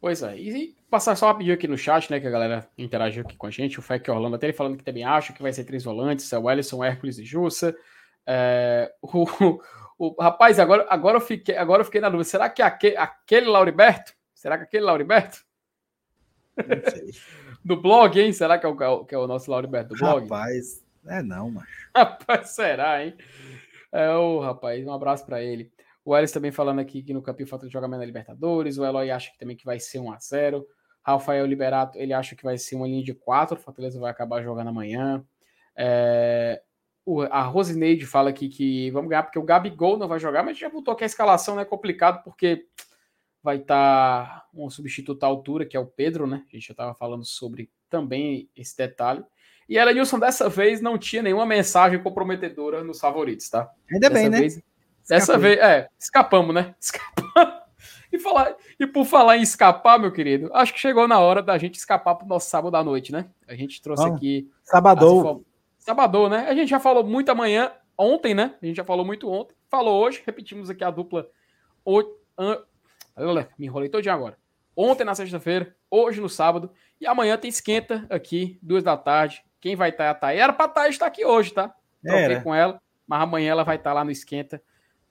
Pois 0.00 0.22
é, 0.22 0.34
e 0.38 0.74
passar 0.88 1.14
só 1.14 1.26
rapidinho 1.26 1.54
aqui 1.54 1.68
no 1.68 1.76
chat, 1.76 2.10
né, 2.10 2.18
que 2.18 2.26
a 2.26 2.30
galera 2.30 2.66
interagiu 2.78 3.22
aqui 3.22 3.36
com 3.36 3.46
a 3.46 3.50
gente, 3.50 3.78
o 3.78 3.82
Fec 3.82 4.08
Orlando 4.08 4.36
até 4.36 4.46
ele 4.46 4.54
falando 4.54 4.78
que 4.78 4.84
também 4.84 5.04
acha 5.04 5.34
que 5.34 5.42
vai 5.42 5.52
ser 5.52 5.64
três 5.64 5.84
volantes, 5.84 6.32
é 6.32 6.38
o 6.38 6.50
Ellison, 6.50 6.82
Hércules 6.82 7.18
e 7.18 7.24
Jussa. 7.24 7.76
É, 8.26 8.92
o, 9.12 9.24
o, 9.44 9.60
o, 9.98 10.22
rapaz, 10.22 10.58
agora, 10.58 10.86
agora, 10.88 11.16
eu 11.16 11.20
fiquei, 11.20 11.56
agora 11.56 11.80
eu 11.80 11.84
fiquei 11.84 12.00
na 12.00 12.08
dúvida, 12.08 12.28
será 12.28 12.48
que 12.48 12.62
aquele, 12.62 12.96
aquele 12.96 13.46
Lauriberto? 13.46 14.12
Será 14.34 14.56
que 14.56 14.64
aquele 14.64 14.84
Lauriberto? 14.84 15.38
Não 16.56 16.90
sei. 16.90 17.10
do 17.64 17.80
blog, 17.80 18.18
hein? 18.18 18.32
Será 18.32 18.58
que 18.58 18.66
é 18.66 18.68
o, 18.68 19.04
que 19.04 19.14
é 19.14 19.18
o 19.18 19.26
nosso 19.26 19.50
Lauriberto 19.50 19.94
do 19.94 19.98
blog? 19.98 20.22
Rapaz, 20.22 20.84
é 21.06 21.22
não, 21.22 21.50
mas. 21.50 21.66
Rapaz, 21.94 22.50
será, 22.54 23.04
hein? 23.04 23.14
É, 23.92 24.10
o 24.14 24.40
rapaz, 24.40 24.86
um 24.86 24.92
abraço 24.92 25.26
para 25.26 25.42
ele. 25.42 25.70
O 26.04 26.16
Elis 26.16 26.32
também 26.32 26.50
falando 26.50 26.78
aqui 26.78 27.02
que 27.02 27.12
no 27.12 27.22
Campinho 27.22 27.48
falta 27.48 27.66
de 27.66 27.72
jogamento 27.72 28.00
na 28.00 28.06
Libertadores. 28.06 28.78
O 28.78 28.84
Eloy 28.84 29.10
acha 29.10 29.30
que 29.30 29.38
também 29.38 29.56
que 29.56 29.64
vai 29.64 29.78
ser 29.78 29.98
1 29.98 30.12
a 30.12 30.18
0 30.18 30.66
Rafael 31.02 31.46
Liberato, 31.46 31.98
ele 31.98 32.12
acha 32.12 32.36
que 32.36 32.44
vai 32.44 32.58
ser 32.58 32.76
uma 32.76 32.86
linha 32.86 33.02
de 33.02 33.14
4. 33.14 33.56
O 33.56 33.60
Fortaleza 33.60 33.98
vai 33.98 34.10
acabar 34.10 34.42
jogando 34.42 34.68
amanhã. 34.68 35.24
É, 35.76 36.62
o, 37.04 37.22
a 37.22 37.42
Rosineide 37.42 38.06
fala 38.06 38.30
aqui 38.30 38.48
que 38.48 38.90
vamos 38.90 39.10
ganhar 39.10 39.22
porque 39.22 39.38
o 39.38 39.44
Gabigol 39.44 39.96
não 39.96 40.08
vai 40.08 40.18
jogar, 40.18 40.42
mas 40.42 40.58
já 40.58 40.68
voltou 40.68 40.94
que 40.94 41.04
a 41.04 41.06
escalação 41.06 41.54
não 41.54 41.62
é 41.62 41.64
complicado 41.64 42.22
porque 42.22 42.66
vai 43.42 43.56
estar 43.56 44.26
tá 44.26 44.46
um 44.54 44.68
substituto 44.68 45.24
à 45.24 45.26
altura, 45.26 45.64
que 45.64 45.76
é 45.76 45.80
o 45.80 45.86
Pedro, 45.86 46.26
né? 46.26 46.44
A 46.48 46.54
gente 46.54 46.68
já 46.68 46.72
estava 46.72 46.94
falando 46.94 47.24
sobre 47.24 47.70
também 47.88 48.48
esse 48.54 48.76
detalhe. 48.76 49.24
E 49.68 49.78
ela, 49.78 49.92
Nilson, 49.92 50.18
dessa 50.18 50.48
vez 50.48 50.80
não 50.80 50.98
tinha 50.98 51.22
nenhuma 51.22 51.46
mensagem 51.46 52.02
comprometedora 52.02 52.82
nos 52.82 53.00
favoritos, 53.00 53.48
tá? 53.48 53.70
Ainda 53.90 54.10
dessa 54.10 54.20
bem, 54.20 54.28
né? 54.28 54.38
vez, 54.40 54.56
né? 54.56 54.62
Dessa 55.08 55.38
vez, 55.38 55.58
é, 55.58 55.88
escapamos, 55.98 56.54
né? 56.54 56.74
Escapamos. 56.80 57.60
E, 58.12 58.18
falar, 58.18 58.56
e 58.78 58.86
por 58.88 59.06
falar 59.06 59.38
em 59.38 59.42
escapar, 59.42 59.96
meu 59.96 60.10
querido, 60.10 60.50
acho 60.52 60.74
que 60.74 60.80
chegou 60.80 61.06
na 61.06 61.20
hora 61.20 61.40
da 61.40 61.56
gente 61.56 61.76
escapar 61.76 62.16
pro 62.16 62.26
nosso 62.26 62.50
sábado 62.50 62.76
à 62.76 62.82
noite, 62.82 63.12
né? 63.12 63.30
A 63.46 63.54
gente 63.54 63.80
trouxe 63.80 64.04
aqui. 64.04 64.50
Sabadão. 64.64 65.44
Sabadão, 65.80 66.28
né? 66.28 66.46
A 66.48 66.54
gente 66.54 66.68
já 66.68 66.78
falou 66.78 67.02
muito 67.02 67.30
amanhã, 67.30 67.72
ontem, 67.98 68.34
né? 68.34 68.54
A 68.62 68.66
gente 68.66 68.76
já 68.76 68.84
falou 68.84 69.04
muito 69.04 69.28
ontem. 69.28 69.54
Falou 69.68 70.00
hoje, 70.02 70.22
repetimos 70.24 70.70
aqui 70.70 70.84
a 70.84 70.90
dupla. 70.90 71.28
O, 71.84 72.02
an, 72.38 72.58
me 73.58 73.66
enrolei 73.66 73.88
todinho 73.88 74.14
agora. 74.14 74.38
Ontem 74.76 75.04
na 75.04 75.14
sexta-feira, 75.14 75.74
hoje 75.90 76.20
no 76.20 76.28
sábado. 76.28 76.70
E 77.00 77.06
amanhã 77.06 77.36
tem 77.36 77.48
esquenta 77.48 78.06
aqui, 78.08 78.58
duas 78.62 78.84
da 78.84 78.96
tarde. 78.96 79.42
Quem 79.60 79.74
vai 79.74 79.90
estar 79.90 80.04
é 80.04 80.08
a 80.08 80.14
Thay. 80.14 80.38
Era 80.38 80.52
pra 80.52 80.68
Thay 80.68 80.90
estar 80.90 81.06
aqui 81.06 81.24
hoje, 81.24 81.52
tá? 81.52 81.74
Troquei 82.02 82.40
com 82.40 82.54
ela, 82.54 82.80
mas 83.06 83.22
amanhã 83.22 83.50
ela 83.50 83.64
vai 83.64 83.76
estar 83.76 83.92
lá 83.92 84.04
no 84.04 84.10
esquenta 84.10 84.62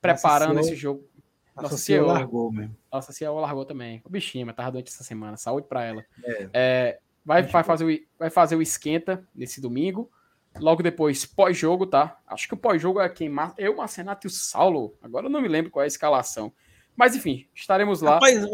preparando 0.01 0.59
esse 0.59 0.75
jogo. 0.75 1.07
Nossa, 1.55 1.73
Nossa 1.73 1.77
CEO 1.77 2.07
largou 2.07 2.51
mesmo. 2.51 2.75
Nossa 2.91 3.11
CEO 3.11 3.39
largou 3.39 3.65
também. 3.65 4.01
O 4.05 4.09
bichinho, 4.09 4.45
mas 4.45 4.55
tava 4.55 4.71
doente 4.71 4.89
essa 4.89 5.03
semana. 5.03 5.35
Saúde 5.35 5.67
para 5.67 5.83
ela. 5.83 6.05
É. 6.23 6.49
É, 6.53 6.99
vai, 7.23 7.43
vai, 7.43 7.63
fazer 7.63 7.85
o, 7.85 7.99
vai 8.17 8.29
fazer 8.29 8.55
o 8.55 8.61
esquenta 8.61 9.27
nesse 9.35 9.59
domingo. 9.59 10.09
Logo 10.57 10.81
depois, 10.81 11.26
pós-jogo, 11.26 11.85
tá? 11.85 12.19
Acho 12.26 12.47
que 12.47 12.53
o 12.53 12.57
pós-jogo 12.57 12.99
é 12.99 13.07
quem? 13.09 13.31
Eu, 13.57 13.76
Marcenato 13.76 14.26
e 14.26 14.30
o 14.30 14.31
Saulo. 14.31 14.97
Agora 15.01 15.27
eu 15.27 15.30
não 15.30 15.41
me 15.41 15.47
lembro 15.47 15.71
qual 15.71 15.84
é 15.84 15.85
a 15.85 15.88
escalação. 15.88 16.51
Mas 16.95 17.15
enfim, 17.15 17.47
estaremos 17.53 18.01
lá. 18.01 18.15
Rapaz, 18.15 18.45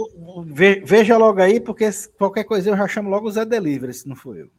veja 0.83 1.17
logo 1.17 1.41
aí, 1.41 1.59
porque 1.59 1.89
qualquer 2.17 2.43
coisa 2.43 2.69
eu 2.69 2.77
já 2.77 2.87
chamo 2.87 3.09
logo 3.09 3.27
o 3.27 3.31
Zé 3.31 3.43
Delivery, 3.43 3.93
se 3.93 4.07
não 4.07 4.15
for 4.15 4.37
eu. 4.37 4.51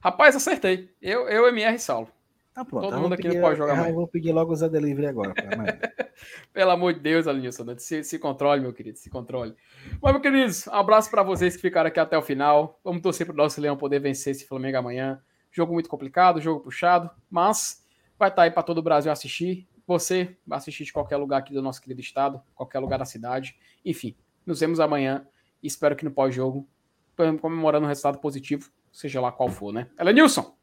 Rapaz, 0.00 0.34
acertei. 0.34 0.90
Eu, 1.00 1.28
eu 1.28 1.46
MR 1.48 1.78
Saulo. 1.78 2.08
Tá 2.54 2.64
pronto. 2.64 2.90
Todo 2.90 3.00
mundo 3.00 3.14
aqui 3.14 3.22
pedir, 3.22 3.34
não 3.36 3.42
pode 3.42 3.58
jogar 3.58 3.76
mais. 3.76 3.88
Eu 3.88 3.94
vou 3.94 4.06
pedir 4.06 4.32
logo 4.32 4.52
o 4.52 4.56
Zé 4.56 4.68
Delivery 4.68 5.06
agora. 5.06 5.32
Pelo 6.52 6.70
amor 6.70 6.92
de 6.92 7.00
Deus, 7.00 7.26
Alinilson, 7.26 7.64
né? 7.64 7.74
se, 7.78 8.04
se 8.04 8.18
controle, 8.18 8.60
meu 8.60 8.72
querido, 8.72 8.98
se 8.98 9.08
controle. 9.08 9.54
Mas, 10.02 10.12
meu 10.12 10.20
queridos, 10.20 10.66
um 10.66 10.72
abraço 10.72 11.10
para 11.10 11.22
vocês 11.22 11.56
que 11.56 11.62
ficaram 11.62 11.88
aqui 11.88 11.98
até 11.98 12.16
o 12.16 12.22
final. 12.22 12.78
Vamos 12.84 13.00
torcer 13.00 13.26
para 13.26 13.32
o 13.34 13.36
nosso 13.36 13.60
Leão 13.60 13.76
poder 13.76 14.00
vencer 14.00 14.32
esse 14.32 14.46
Flamengo 14.46 14.76
amanhã. 14.76 15.20
Jogo 15.52 15.74
muito 15.74 15.88
complicado, 15.88 16.40
jogo 16.40 16.60
puxado, 16.60 17.10
mas 17.30 17.86
vai 18.18 18.30
estar 18.30 18.36
tá 18.36 18.42
aí 18.42 18.50
para 18.50 18.62
todo 18.62 18.78
o 18.78 18.82
Brasil 18.82 19.12
assistir. 19.12 19.68
Você 19.86 20.36
vai 20.46 20.56
assistir 20.58 20.84
de 20.84 20.92
qualquer 20.92 21.18
lugar 21.18 21.38
aqui 21.38 21.52
do 21.52 21.60
nosso 21.60 21.80
querido 21.82 22.00
estado, 22.00 22.42
qualquer 22.54 22.78
lugar 22.78 22.98
da 22.98 23.04
cidade. 23.04 23.56
Enfim, 23.84 24.16
nos 24.46 24.60
vemos 24.60 24.80
amanhã 24.80 25.26
e 25.62 25.66
espero 25.66 25.94
que 25.94 26.04
no 26.04 26.10
pós-jogo, 26.10 26.66
comemorando 27.40 27.84
um 27.84 27.88
resultado 27.88 28.18
positivo, 28.18 28.70
seja 28.90 29.20
lá 29.20 29.30
qual 29.30 29.50
for, 29.50 29.72
né? 29.72 29.88
Ela 29.98 30.12
Nilson. 30.12 30.56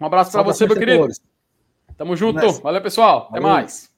Um 0.00 0.06
abraço 0.06 0.32
para 0.32 0.42
você, 0.42 0.66
meu 0.66 0.76
querido. 0.76 1.08
Tamo 1.96 2.16
junto. 2.16 2.52
Valeu, 2.62 2.80
pessoal. 2.80 3.28
Até 3.30 3.40
mais. 3.40 3.94